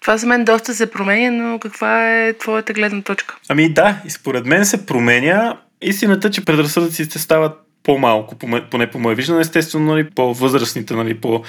Това 0.01 0.17
за 0.17 0.27
мен 0.27 0.45
доста 0.45 0.73
се 0.73 0.91
променя, 0.91 1.31
но 1.31 1.59
каква 1.59 2.19
е 2.19 2.33
твоята 2.33 2.73
гледна 2.73 3.01
точка? 3.01 3.35
Ами 3.49 3.73
да, 3.73 4.01
и 4.05 4.09
според 4.09 4.45
мен 4.45 4.65
се 4.65 4.85
променя 4.85 5.57
истината 5.81 6.31
че 6.31 6.45
предразсъдъците 6.45 7.19
стават 7.19 7.68
по-малко, 7.89 8.35
поне 8.71 8.89
по 8.89 8.99
мое 8.99 9.15
виждане. 9.15 9.41
Естествено, 9.41 9.85
нали, 9.85 10.09
по-възрастните, 10.15 10.93
нали, 10.93 11.13
по 11.13 11.43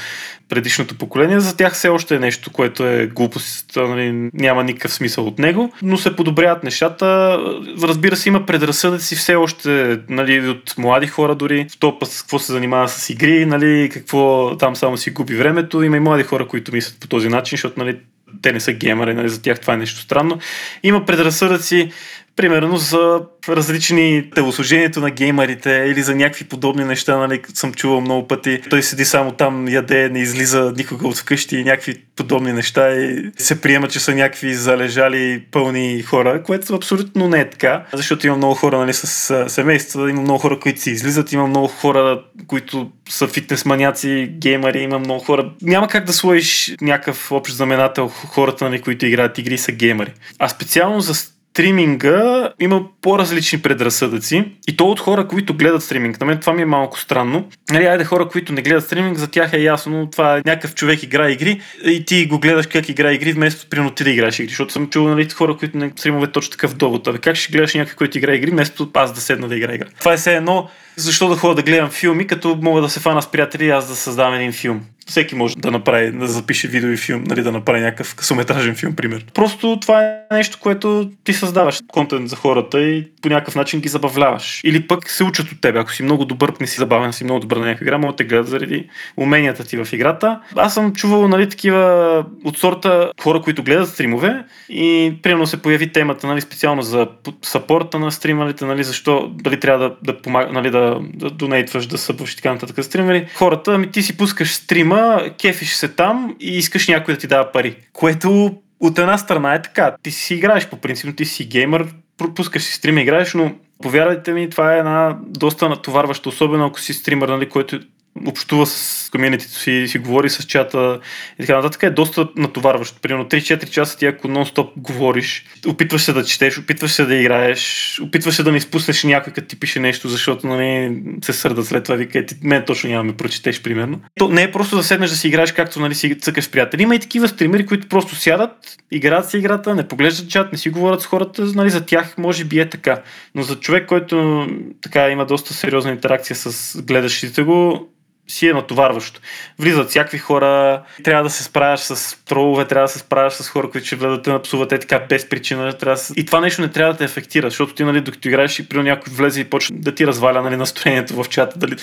предишното 0.49 0.95
поколение, 0.95 1.41
за 1.41 1.57
тях 1.57 1.73
все 1.75 1.89
още 1.89 2.15
е 2.15 2.19
нещо, 2.19 2.51
което 2.51 2.87
е 2.87 3.07
глупост, 3.07 3.73
нали, 3.77 4.31
няма 4.35 4.65
никакъв 4.65 4.93
смисъл 4.93 5.27
от 5.27 5.39
него, 5.39 5.73
но 5.83 5.97
се 5.97 6.17
подобряват 6.17 6.65
нещата. 6.65 7.39
Разбира 7.83 8.17
се, 8.17 8.29
има 8.29 8.47
предразсъдъци 8.47 9.17
все 9.17 9.35
още 9.35 9.99
нали, 10.09 10.49
от 10.49 10.75
млади 10.79 11.07
хора 11.07 11.35
дори, 11.35 11.67
в 11.71 11.79
то 11.79 11.99
път 11.99 12.17
какво 12.21 12.39
се 12.39 12.53
занимава 12.53 12.89
с 12.89 13.11
игри, 13.11 13.47
нали, 13.47 13.91
какво 13.93 14.57
там 14.57 14.77
само 14.77 14.97
си 14.97 15.11
губи 15.11 15.37
времето. 15.37 15.83
Има 15.83 15.97
и 15.97 16.01
млади 16.01 16.23
хора, 16.23 16.49
които 16.49 16.73
мислят 16.75 17.01
по 17.01 17.09
този 17.09 17.29
начин, 17.29 17.57
защото 17.57 17.81
нали, 17.81 17.99
те 18.43 18.53
не 18.53 18.61
са 18.61 18.73
геймери, 18.73 19.15
нали, 19.15 19.29
за 19.29 19.43
тях 19.43 19.61
това 19.61 19.75
е 19.75 19.77
нещо 19.77 20.01
странно. 20.01 20.39
Има 20.83 21.05
предразсъдъци, 21.05 21.91
примерно 22.37 22.77
за 22.77 23.21
различни 23.49 24.31
телосложението 24.35 25.01
на 25.01 25.11
геймерите 25.11 25.71
или 25.71 26.03
за 26.03 26.15
някакви 26.15 26.45
подобни 26.45 26.85
неща, 26.85 27.17
нали, 27.17 27.41
съм 27.55 27.75
чувал 27.75 28.01
много 28.01 28.29
пъти. 28.29 28.61
Той 28.71 28.83
седи 28.83 29.05
само 29.05 29.33
там, 29.33 29.69
яде, 29.69 30.09
не 30.09 30.21
излиза 30.21 30.73
никога 30.77 31.09
от 31.09 31.17
вкъщи 31.19 31.57
и 31.57 31.65
някакви 31.65 31.95
подобни 32.17 32.53
неща 32.53 32.93
и 32.93 33.31
се 33.39 33.61
приема, 33.61 33.89
че 33.89 34.01
са 34.01 34.15
някакви 34.15 34.55
залежали 34.55 35.45
пълни 35.51 36.03
хора, 36.03 36.43
което 36.43 36.75
абсолютно 36.75 37.29
не 37.29 37.41
е 37.41 37.51
така, 37.51 37.85
защото 37.93 38.27
има 38.27 38.37
много 38.37 38.55
хора 38.55 38.79
нали, 38.79 38.93
с 38.93 39.45
семейства, 39.49 40.11
има 40.11 40.23
много 40.23 40.39
хора, 40.39 40.61
които 40.61 40.81
си 40.81 40.91
излизат, 40.91 41.33
има 41.33 41.47
много 41.47 41.67
хора, 41.67 42.23
които 42.47 42.91
са 43.09 43.29
фитнес 43.29 43.65
маняци, 43.65 44.31
геймери, 44.39 44.81
има 44.83 44.99
много 44.99 45.25
хора. 45.25 45.51
Няма 45.63 45.89
как 45.89 46.05
да 46.05 46.13
сложиш 46.13 46.75
някакъв 46.81 47.33
общ 47.33 47.55
знаменател 47.55 48.09
хората, 48.09 48.65
нали, 48.65 48.81
които 48.81 49.07
играят 49.07 49.39
игри 49.39 49.59
са 49.59 49.73
геймери. 49.73 50.13
А 50.39 50.49
специално 50.49 51.01
за 51.01 51.15
стриминга 51.53 52.53
има 52.61 52.83
по-различни 53.03 53.63
предразсъдъци 53.63 54.45
и 54.69 54.77
то 54.77 54.85
от 54.85 55.01
хора, 55.01 55.29
които 55.29 55.55
гледат 55.55 55.83
стриминг. 55.83 56.21
На 56.21 56.27
мен 56.27 56.41
това 56.41 56.53
ми 56.53 56.63
е 56.63 56.67
малко 56.67 56.99
странно. 56.99 57.49
Нали, 57.71 57.85
айде 57.85 58.05
хора, 58.05 58.29
които 58.29 58.53
не 58.53 58.63
гледат 58.63 58.85
стриминг, 58.85 59.19
за 59.19 59.29
тях 59.29 59.53
е 59.53 59.61
ясно, 59.61 60.09
това 60.11 60.37
е 60.37 60.43
някакъв 60.47 60.75
човек 60.75 61.03
игра 61.03 61.31
игри 61.31 61.61
и 61.85 62.05
ти 62.05 62.27
го 62.27 62.39
гледаш 62.39 62.67
как 62.67 62.89
игра 62.89 63.13
игри, 63.13 63.33
вместо 63.33 63.67
примерно 63.71 63.91
ти 63.91 64.05
да 64.05 64.11
играеш 64.11 64.39
игри. 64.39 64.49
Защото 64.49 64.73
съм 64.73 64.91
чувал 64.91 65.15
нали, 65.15 65.29
хора, 65.29 65.57
които 65.57 65.79
не 65.79 65.93
стримове 65.97 66.27
точно 66.27 66.51
такъв 66.51 66.75
довод. 66.75 67.07
Абе, 67.07 67.19
как 67.19 67.37
ще 67.37 67.53
гледаш 67.53 67.75
някой, 67.75 67.95
който 67.95 68.19
игра 68.19 68.35
игри, 68.35 68.51
вместо 68.51 68.91
аз 68.95 69.13
да 69.13 69.21
седна 69.21 69.49
да 69.49 69.57
игра 69.57 69.75
игра. 69.75 69.87
Това 69.99 70.13
е 70.13 70.17
все 70.17 70.37
едно, 70.37 70.69
защо 70.97 71.29
да 71.29 71.37
ходя 71.37 71.55
да 71.55 71.63
гледам 71.63 71.91
филми, 71.91 72.27
като 72.27 72.59
мога 72.63 72.81
да 72.81 72.89
се 72.89 73.01
фана 73.01 73.23
с 73.23 73.27
приятели 73.27 73.65
и 73.65 73.71
аз 73.71 73.89
да 73.89 73.97
създавам 73.97 74.35
един 74.35 74.53
филм 74.53 74.81
всеки 75.11 75.35
може 75.35 75.57
да 75.57 75.71
направи, 75.71 76.13
да 76.13 76.27
запише 76.27 76.69
видео 76.69 76.91
и 76.91 76.97
филм, 76.97 77.25
нали, 77.27 77.43
да 77.43 77.53
направи 77.53 77.81
някакъв 77.81 78.15
късометражен 78.15 78.75
филм, 78.75 78.97
пример. 78.97 79.25
Просто 79.35 79.79
това 79.81 80.05
е 80.05 80.17
нещо, 80.33 80.59
което 80.61 81.11
ти 81.25 81.33
създаваш 81.33 81.81
контент 81.89 82.29
за 82.29 82.37
хората 82.37 82.81
и 82.81 83.09
по 83.23 83.29
някакъв 83.29 83.55
начин 83.55 83.81
ги 83.81 83.89
забавляваш. 83.89 84.61
Или 84.65 84.87
пък 84.87 85.11
се 85.11 85.25
учат 85.25 85.53
от 85.53 85.61
теб. 85.61 85.77
Ако 85.77 85.93
си 85.93 86.03
много 86.03 86.25
добър, 86.25 86.53
не 86.61 86.67
си 86.67 86.77
забавен, 86.77 87.13
си 87.13 87.25
много 87.25 87.41
добър 87.41 87.57
на 87.57 87.67
някаква 87.67 87.85
игра, 87.85 87.99
могат 87.99 88.17
да 88.17 88.17
те 88.17 88.25
гледат 88.25 88.49
заради 88.49 88.89
уменията 89.17 89.65
ти 89.65 89.77
в 89.77 89.93
играта. 89.93 90.41
Аз 90.57 90.75
съм 90.75 90.93
чувал 90.93 91.29
нали, 91.29 91.49
такива 91.49 92.25
от 92.45 92.59
сорта 92.59 93.13
хора, 93.23 93.41
които 93.41 93.63
гледат 93.63 93.89
стримове 93.89 94.45
и 94.69 95.15
примерно 95.23 95.47
се 95.47 95.63
появи 95.63 95.93
темата 95.93 96.27
нали, 96.27 96.41
специално 96.41 96.83
за 96.83 97.07
сапорта 97.43 97.99
на 97.99 98.13
стримерите, 98.13 98.65
нали, 98.65 98.85
защо 98.85 99.29
дали 99.35 99.61
трябва 99.61 99.89
да, 99.89 99.95
да, 100.03 100.23
помага, 100.23 100.53
нали, 100.53 100.71
да, 100.71 100.80
да 101.15 101.31
донейтваш, 101.31 101.87
да 101.87 101.99
събваш 101.99 102.33
и 102.33 102.37
така 102.37 102.53
нататък 102.53 102.85
стримери. 102.85 103.27
Хората, 103.35 103.75
ами 103.75 103.91
ти 103.91 104.03
си 104.03 104.17
пускаш 104.17 104.55
стрима, 104.55 105.23
кефиш 105.41 105.73
се 105.73 105.89
там 105.89 106.37
и 106.41 106.59
искаш 106.59 106.89
някой 106.89 107.15
да 107.15 107.21
ти 107.21 107.27
дава 107.27 107.53
пари. 107.53 107.77
Което 107.93 108.55
от 108.81 108.99
една 108.99 109.19
страна 109.19 109.55
е 109.55 109.63
така. 109.63 109.97
Ти 110.03 110.11
си 110.11 110.35
играеш 110.35 110.69
по 110.69 110.77
принцип, 110.77 111.17
ти 111.17 111.25
си 111.25 111.45
геймър, 111.45 111.87
пропускаш 112.19 112.63
си 112.63 112.75
стрим, 112.75 112.99
играеш, 112.99 113.35
но 113.35 113.53
повярвайте 113.83 114.33
ми, 114.33 114.51
това 114.51 114.75
е 114.75 114.79
една 114.79 115.19
доста 115.27 115.69
натоварваща, 115.69 116.29
особено 116.29 116.67
ако 116.67 116.81
си 116.81 116.93
стример, 116.93 117.29
нали, 117.29 117.49
който 117.49 117.81
общува 118.27 118.67
с 118.67 119.09
комьюнитито 119.13 119.53
си, 119.53 119.85
си 119.89 119.99
говори 119.99 120.31
с 120.31 120.47
чата 120.47 121.01
и 121.39 121.47
така 121.47 121.57
нататък, 121.57 121.83
е 121.83 121.91
доста 121.91 122.29
натоварващо. 122.37 123.01
Примерно 123.01 123.25
3-4 123.25 123.71
часа 123.71 123.99
ти 123.99 124.07
ако 124.07 124.29
нон-стоп 124.29 124.69
говориш, 124.77 125.45
опитваш 125.67 126.03
се 126.03 126.13
да 126.13 126.25
четеш, 126.25 126.59
опитваш 126.59 126.91
се 126.91 127.05
да 127.05 127.15
играеш, 127.15 128.01
опитваш 128.03 128.35
се 128.35 128.43
да 128.43 128.53
не 128.53 128.59
изпуснеш 128.59 129.05
някой, 129.05 129.33
като 129.33 129.49
ти 129.49 129.61
пише 129.61 129.81
нещо, 129.81 130.09
защото 130.09 130.47
нали, 130.47 131.03
се 131.25 131.33
сърдат 131.33 131.67
след 131.67 131.85
това, 131.85 131.97
вика, 131.97 132.27
ти 132.27 132.35
мен 132.43 132.65
точно 132.67 132.91
няма 132.91 133.05
ме 133.05 133.17
прочетеш, 133.17 133.63
примерно. 133.63 134.01
То 134.19 134.29
не 134.29 134.43
е 134.43 134.53
просто 134.53 134.77
да 134.77 134.83
седнеш 134.83 135.11
да 135.11 135.17
си 135.17 135.29
играеш 135.29 135.53
както 135.53 135.81
нали, 135.81 135.95
си 135.95 136.19
цъкаш 136.19 136.51
приятели. 136.51 136.83
Има 136.83 136.95
и 136.95 137.01
такива 137.01 137.29
стримери, 137.29 137.67
които 137.67 137.89
просто 137.89 138.15
сядат, 138.15 138.77
играят 138.91 139.31
си 139.31 139.39
играта, 139.39 139.75
не 139.75 139.89
поглеждат 139.89 140.31
чат, 140.31 140.53
не 140.53 140.59
си 140.59 140.71
говорят 140.71 141.01
с 141.01 141.07
хората, 141.07 141.43
нали, 141.43 141.71
за 141.71 141.87
тях 141.87 142.19
може 142.19 142.45
би 142.45 142.61
е 142.61 142.69
така. 142.69 143.03
Но 143.35 143.43
за 143.43 143.57
човек, 143.61 143.89
който 143.89 144.47
така 144.83 145.11
има 145.11 145.27
доста 145.27 145.55
сериозна 145.55 145.91
интеракция 145.91 146.37
с 146.37 146.83
гледащите 146.83 147.43
го, 147.43 147.89
си 148.31 148.49
е 148.49 148.53
натоварващо. 148.53 149.21
Влизат 149.59 149.91
всякакви 149.91 150.19
хора, 150.19 150.83
трябва 151.05 151.23
да 151.23 151.31
се 151.31 151.45
справяш 151.45 151.81
с 151.81 152.25
тролове, 152.25 152.65
трябва 152.65 152.85
да 152.85 152.93
се 152.93 152.99
справяш 152.99 153.33
с 153.33 153.49
хора, 153.49 153.71
които 153.71 153.87
ще 153.87 153.97
влезат 153.97 154.23
да 154.23 154.33
напсуват 154.33 154.73
е 154.73 154.79
така 154.79 154.99
без 155.09 155.29
причина. 155.29 155.73
Трябва 155.73 155.97
да... 155.97 156.03
И 156.17 156.27
това 156.27 156.41
нещо 156.41 156.63
не 156.63 156.69
трябва 156.69 156.93
да 156.93 156.99
те 156.99 157.05
ефектира, 157.05 157.51
защото 157.51 157.75
ти, 157.75 157.85
нали, 157.85 158.01
докато 158.01 158.29
играеш 158.29 158.59
и 158.59 158.69
при 158.69 158.83
някой 158.83 159.13
влезе 159.13 159.41
и 159.41 159.45
почне 159.45 159.79
да 159.79 159.95
ти 159.95 160.07
разваля 160.07 160.43
нали, 160.43 160.57
настроението 160.57 161.23
в 161.23 161.29
чата 161.29 161.59
дали, 161.59 161.77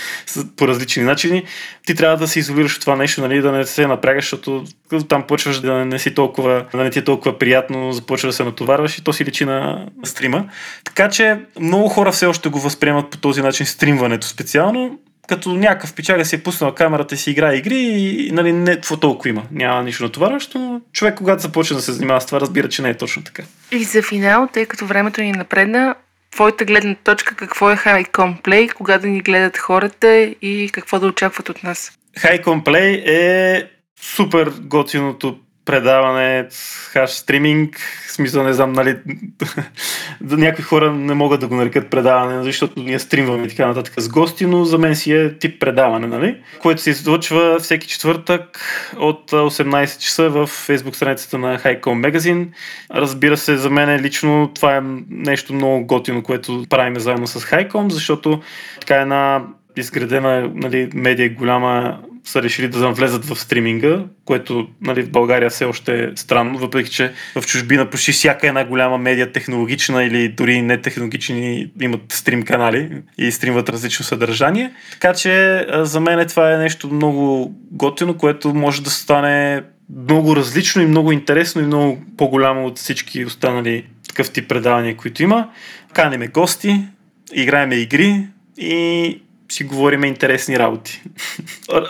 по 0.58 0.68
различни 0.68 1.04
начини, 1.04 1.44
ти 1.86 1.96
трябва 1.96 2.18
да 2.18 2.28
се 2.28 2.40
изолираш 2.40 2.76
от 2.76 2.82
това 2.82 2.96
нещо, 2.96 3.22
нали, 3.22 3.42
да 3.42 3.52
не 3.52 3.66
се 3.66 3.88
напрягаш, 3.88 4.24
защото 4.24 4.64
там 5.10 5.24
почваш 5.28 5.60
да 5.60 5.86
не 5.86 6.00
си 6.00 6.14
толкова, 6.14 6.66
да 6.72 6.84
не 6.84 6.90
ти 6.90 7.00
е 7.00 7.04
толкова 7.04 7.40
приятно, 7.40 7.92
започва 7.92 8.30
да 8.30 8.34
се 8.34 8.44
натоварваш 8.44 8.98
и 8.98 9.04
то 9.04 9.14
си 9.14 9.26
личи 9.26 9.46
на 9.46 9.86
стрима. 10.04 10.46
Така 10.84 11.10
че 11.10 11.40
много 11.60 11.90
хора 11.90 12.12
все 12.12 12.26
още 12.26 12.50
го 12.50 12.60
възприемат 12.60 13.10
по 13.10 13.18
този 13.18 13.42
начин 13.42 13.66
стримването 13.66 14.28
специално 14.28 15.00
като 15.28 15.54
някакъв 15.54 15.94
печага 15.94 16.26
си 16.26 16.36
е 16.36 16.44
пуснал 16.44 16.76
камерата 16.76 17.16
и 17.16 17.18
си 17.18 17.32
играе 17.32 17.56
игри 17.56 17.78
и 17.78 18.32
нали, 18.32 18.54
не 18.54 18.76
какво 18.76 18.98
толкова 18.98 19.30
има. 19.30 19.44
Няма 19.52 19.84
нищо 19.84 20.04
натоварващо, 20.04 20.60
но 20.60 20.82
човек, 20.94 21.16
когато 21.16 21.42
започне 21.42 21.76
да 21.76 21.82
се 21.82 21.92
занимава 21.92 22.22
с 22.22 22.26
това, 22.26 22.42
разбира, 22.42 22.70
че 22.70 22.82
не 22.82 22.90
е 22.90 22.98
точно 22.98 23.24
така. 23.24 23.44
И 23.72 23.84
за 23.84 24.02
финал, 24.02 24.48
тъй 24.54 24.66
като 24.66 24.86
времето 24.86 25.22
ни 25.22 25.32
напредна, 25.32 25.96
твоята 26.32 26.66
гледна 26.66 26.96
точка, 27.04 27.36
какво 27.36 27.72
е 27.72 27.76
Highcom 27.76 28.42
Play, 28.42 28.74
кога 28.74 28.98
да 28.98 29.08
ни 29.08 29.22
гледат 29.22 29.58
хората 29.58 30.18
и 30.42 30.70
какво 30.74 31.00
да 31.00 31.08
очакват 31.08 31.50
от 31.50 31.64
нас? 31.64 31.92
Highcom 32.20 32.64
Play 32.64 33.04
е 33.08 33.68
супер 34.02 34.54
готиното 34.62 35.40
предаване, 35.68 36.48
хаш 36.92 37.10
стриминг, 37.10 37.80
в 38.08 38.12
смисъл 38.12 38.44
не 38.44 38.54
знам, 38.54 38.74
нали, 38.74 38.98
някои 40.22 40.64
хора 40.64 40.94
не 40.94 41.14
могат 41.14 41.40
да 41.40 41.48
го 41.48 41.56
нарекат 41.56 41.90
предаване, 41.90 42.44
защото 42.44 42.80
ние 42.80 43.00
стримваме 43.00 43.46
и 43.46 43.50
така 43.50 43.68
нататък 43.68 43.94
с 43.98 44.10
гости, 44.10 44.46
но 44.46 44.66
за 44.66 44.78
мен 44.78 44.96
си 44.96 45.14
е 45.14 45.38
тип 45.38 45.60
предаване, 45.60 46.08
нали, 46.08 46.38
което 46.60 46.82
се 46.82 46.90
излъчва 46.90 47.60
всеки 47.60 47.88
четвъртък 47.88 48.60
от 49.00 49.32
18 49.32 50.00
часа 50.00 50.30
в 50.30 50.48
фейсбук 50.48 50.96
страницата 50.96 51.38
на 51.38 51.60
Highcom 51.60 52.12
Magazine. 52.12 52.48
Разбира 52.94 53.38
се, 53.38 53.58
за 53.58 53.70
мен 53.70 54.02
лично 54.02 54.52
това 54.56 54.78
е 54.78 54.82
нещо 55.10 55.54
много 55.54 55.86
готино, 55.86 56.24
което 56.24 56.66
правим 56.70 57.00
заедно 57.00 57.28
с 57.28 57.40
Highcom, 57.40 57.90
защото 57.90 58.42
така 58.80 58.96
е 58.96 59.02
една 59.02 59.44
изградена 59.78 60.52
нали, 60.56 60.90
медия 60.94 61.30
голяма 61.30 62.00
са 62.28 62.44
решили 62.44 62.68
да 62.68 62.92
влезат 62.92 63.26
в 63.26 63.40
стриминга, 63.40 64.04
което 64.26 64.68
нали, 64.82 65.02
в 65.02 65.10
България 65.10 65.50
все 65.50 65.66
още 65.66 66.04
е 66.04 66.10
странно, 66.16 66.58
въпреки 66.58 66.90
че 66.90 67.14
в 67.36 67.46
чужбина 67.46 67.90
почти 67.90 68.12
всяка 68.12 68.48
една 68.48 68.66
голяма 68.66 68.98
медия, 68.98 69.32
технологична 69.32 70.04
или 70.04 70.30
дори 70.30 70.62
не 70.62 70.82
технологични, 70.82 71.72
имат 71.82 72.02
стрим 72.10 72.44
канали 72.44 72.90
и 73.18 73.32
стримват 73.32 73.70
различно 73.70 74.06
съдържание. 74.06 74.72
Така 74.92 75.14
че 75.14 75.66
за 75.72 76.00
мен 76.00 76.28
това 76.28 76.54
е 76.54 76.58
нещо 76.58 76.94
много 76.94 77.52
готино, 77.72 78.18
което 78.18 78.54
може 78.54 78.84
да 78.84 78.90
стане 78.90 79.64
много 80.08 80.36
различно 80.36 80.82
и 80.82 80.86
много 80.86 81.12
интересно 81.12 81.62
и 81.62 81.66
много 81.66 82.02
по-голямо 82.18 82.66
от 82.66 82.78
всички 82.78 83.26
останали 83.26 83.86
такъв 84.08 84.32
тип 84.32 84.50
предавания, 84.50 84.98
които 84.98 85.24
има. 85.24 85.50
Каниме 85.94 86.28
гости, 86.28 86.80
играеме 87.34 87.76
игри 87.76 88.28
и 88.58 89.22
си 89.52 89.64
говорим 89.64 90.04
интересни 90.04 90.60
работи. 90.60 91.02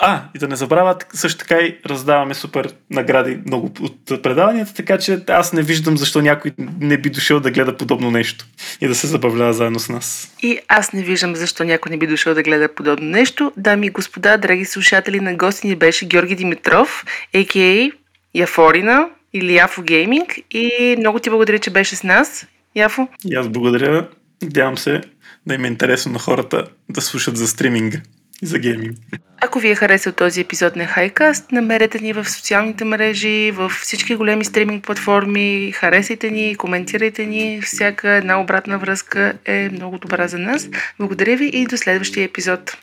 А, 0.02 0.22
и 0.36 0.40
да 0.40 0.48
не 0.48 0.56
забравят, 0.56 1.08
също 1.14 1.40
така 1.40 1.56
и 1.56 1.78
раздаваме 1.86 2.34
супер 2.34 2.74
награди 2.90 3.40
много 3.46 3.72
от 3.82 4.24
предаванията, 4.24 4.74
така 4.74 4.98
че 4.98 5.20
аз 5.28 5.54
не 5.54 5.62
виждам 5.62 5.98
защо 5.98 6.22
някой 6.22 6.52
не 6.80 6.98
би 6.98 7.10
дошъл 7.10 7.40
да 7.40 7.52
гледа 7.52 7.78
подобно 7.78 8.12
нещо 8.12 8.46
и 8.82 8.88
да 8.88 8.96
се 8.96 9.08
забавлява 9.08 9.54
заедно 9.54 9.80
с 9.80 9.90
нас. 9.90 10.36
И 10.42 10.60
аз 10.68 10.94
не 10.94 11.04
виждам 11.04 11.36
защо 11.36 11.64
някой 11.64 11.90
не 11.90 11.98
би 11.98 12.08
дошъл 12.08 12.34
да 12.34 12.44
гледа 12.44 12.76
подобно 12.76 13.10
нещо. 13.10 13.52
Дами 13.58 13.88
и 13.88 13.90
господа, 13.90 14.38
драги 14.38 14.66
слушатели, 14.66 15.20
на 15.20 15.36
гости 15.36 15.68
ни 15.68 15.76
беше 15.76 16.06
Георги 16.06 16.36
Димитров, 16.36 17.06
а.к.а. 17.36 17.92
Яфорина 18.34 19.10
или 19.34 19.56
Яфо 19.56 19.82
Гейминг 19.82 20.40
и 20.52 20.96
много 21.00 21.20
ти 21.20 21.30
благодаря, 21.30 21.60
че 21.60 21.70
беше 21.70 21.96
с 21.96 22.04
нас. 22.04 22.48
Яфо? 22.76 23.08
И 23.26 23.36
аз 23.36 23.50
благодаря. 23.50 24.08
Надявам 24.42 24.78
се 24.78 25.02
да 25.48 25.54
им 25.54 25.66
е 25.66 25.68
интересно 25.68 26.12
на 26.12 26.20
хората 26.20 26.66
да 26.90 27.02
слушат 27.02 27.38
за 27.38 27.48
стриминга. 27.48 27.98
за 28.44 28.60
гейминг. 28.60 28.98
Ако 29.42 29.60
ви 29.60 29.70
е 29.70 29.76
харесал 29.76 30.14
този 30.14 30.42
епизод 30.42 30.76
на 30.76 30.84
Highcast, 30.84 31.52
намерете 31.52 32.00
ни 32.00 32.14
в 32.14 32.30
социалните 32.30 32.86
мрежи, 32.86 33.52
в 33.52 33.70
всички 33.70 34.16
големи 34.16 34.46
стриминг 34.46 34.84
платформи, 34.84 35.72
харесайте 35.72 36.32
ни, 36.32 36.56
коментирайте 36.56 37.26
ни. 37.26 37.62
Всяка 37.62 38.10
една 38.10 38.42
обратна 38.42 38.78
връзка 38.78 39.34
е 39.46 39.70
много 39.70 39.98
добра 39.98 40.28
за 40.28 40.38
нас. 40.38 40.70
Благодаря 41.00 41.38
ви 41.38 41.46
и 41.54 41.66
до 41.66 41.78
следващия 41.78 42.24
епизод. 42.24 42.78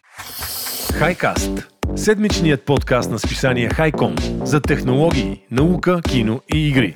Хайкаст. 0.95 1.69
Седмичният 1.97 2.63
подкаст 2.63 3.11
на 3.11 3.19
списание 3.19 3.69
Хайком 3.69 4.15
за 4.45 4.61
технологии, 4.61 5.41
наука, 5.51 6.01
кино 6.09 6.41
и 6.55 6.69
игри. 6.69 6.95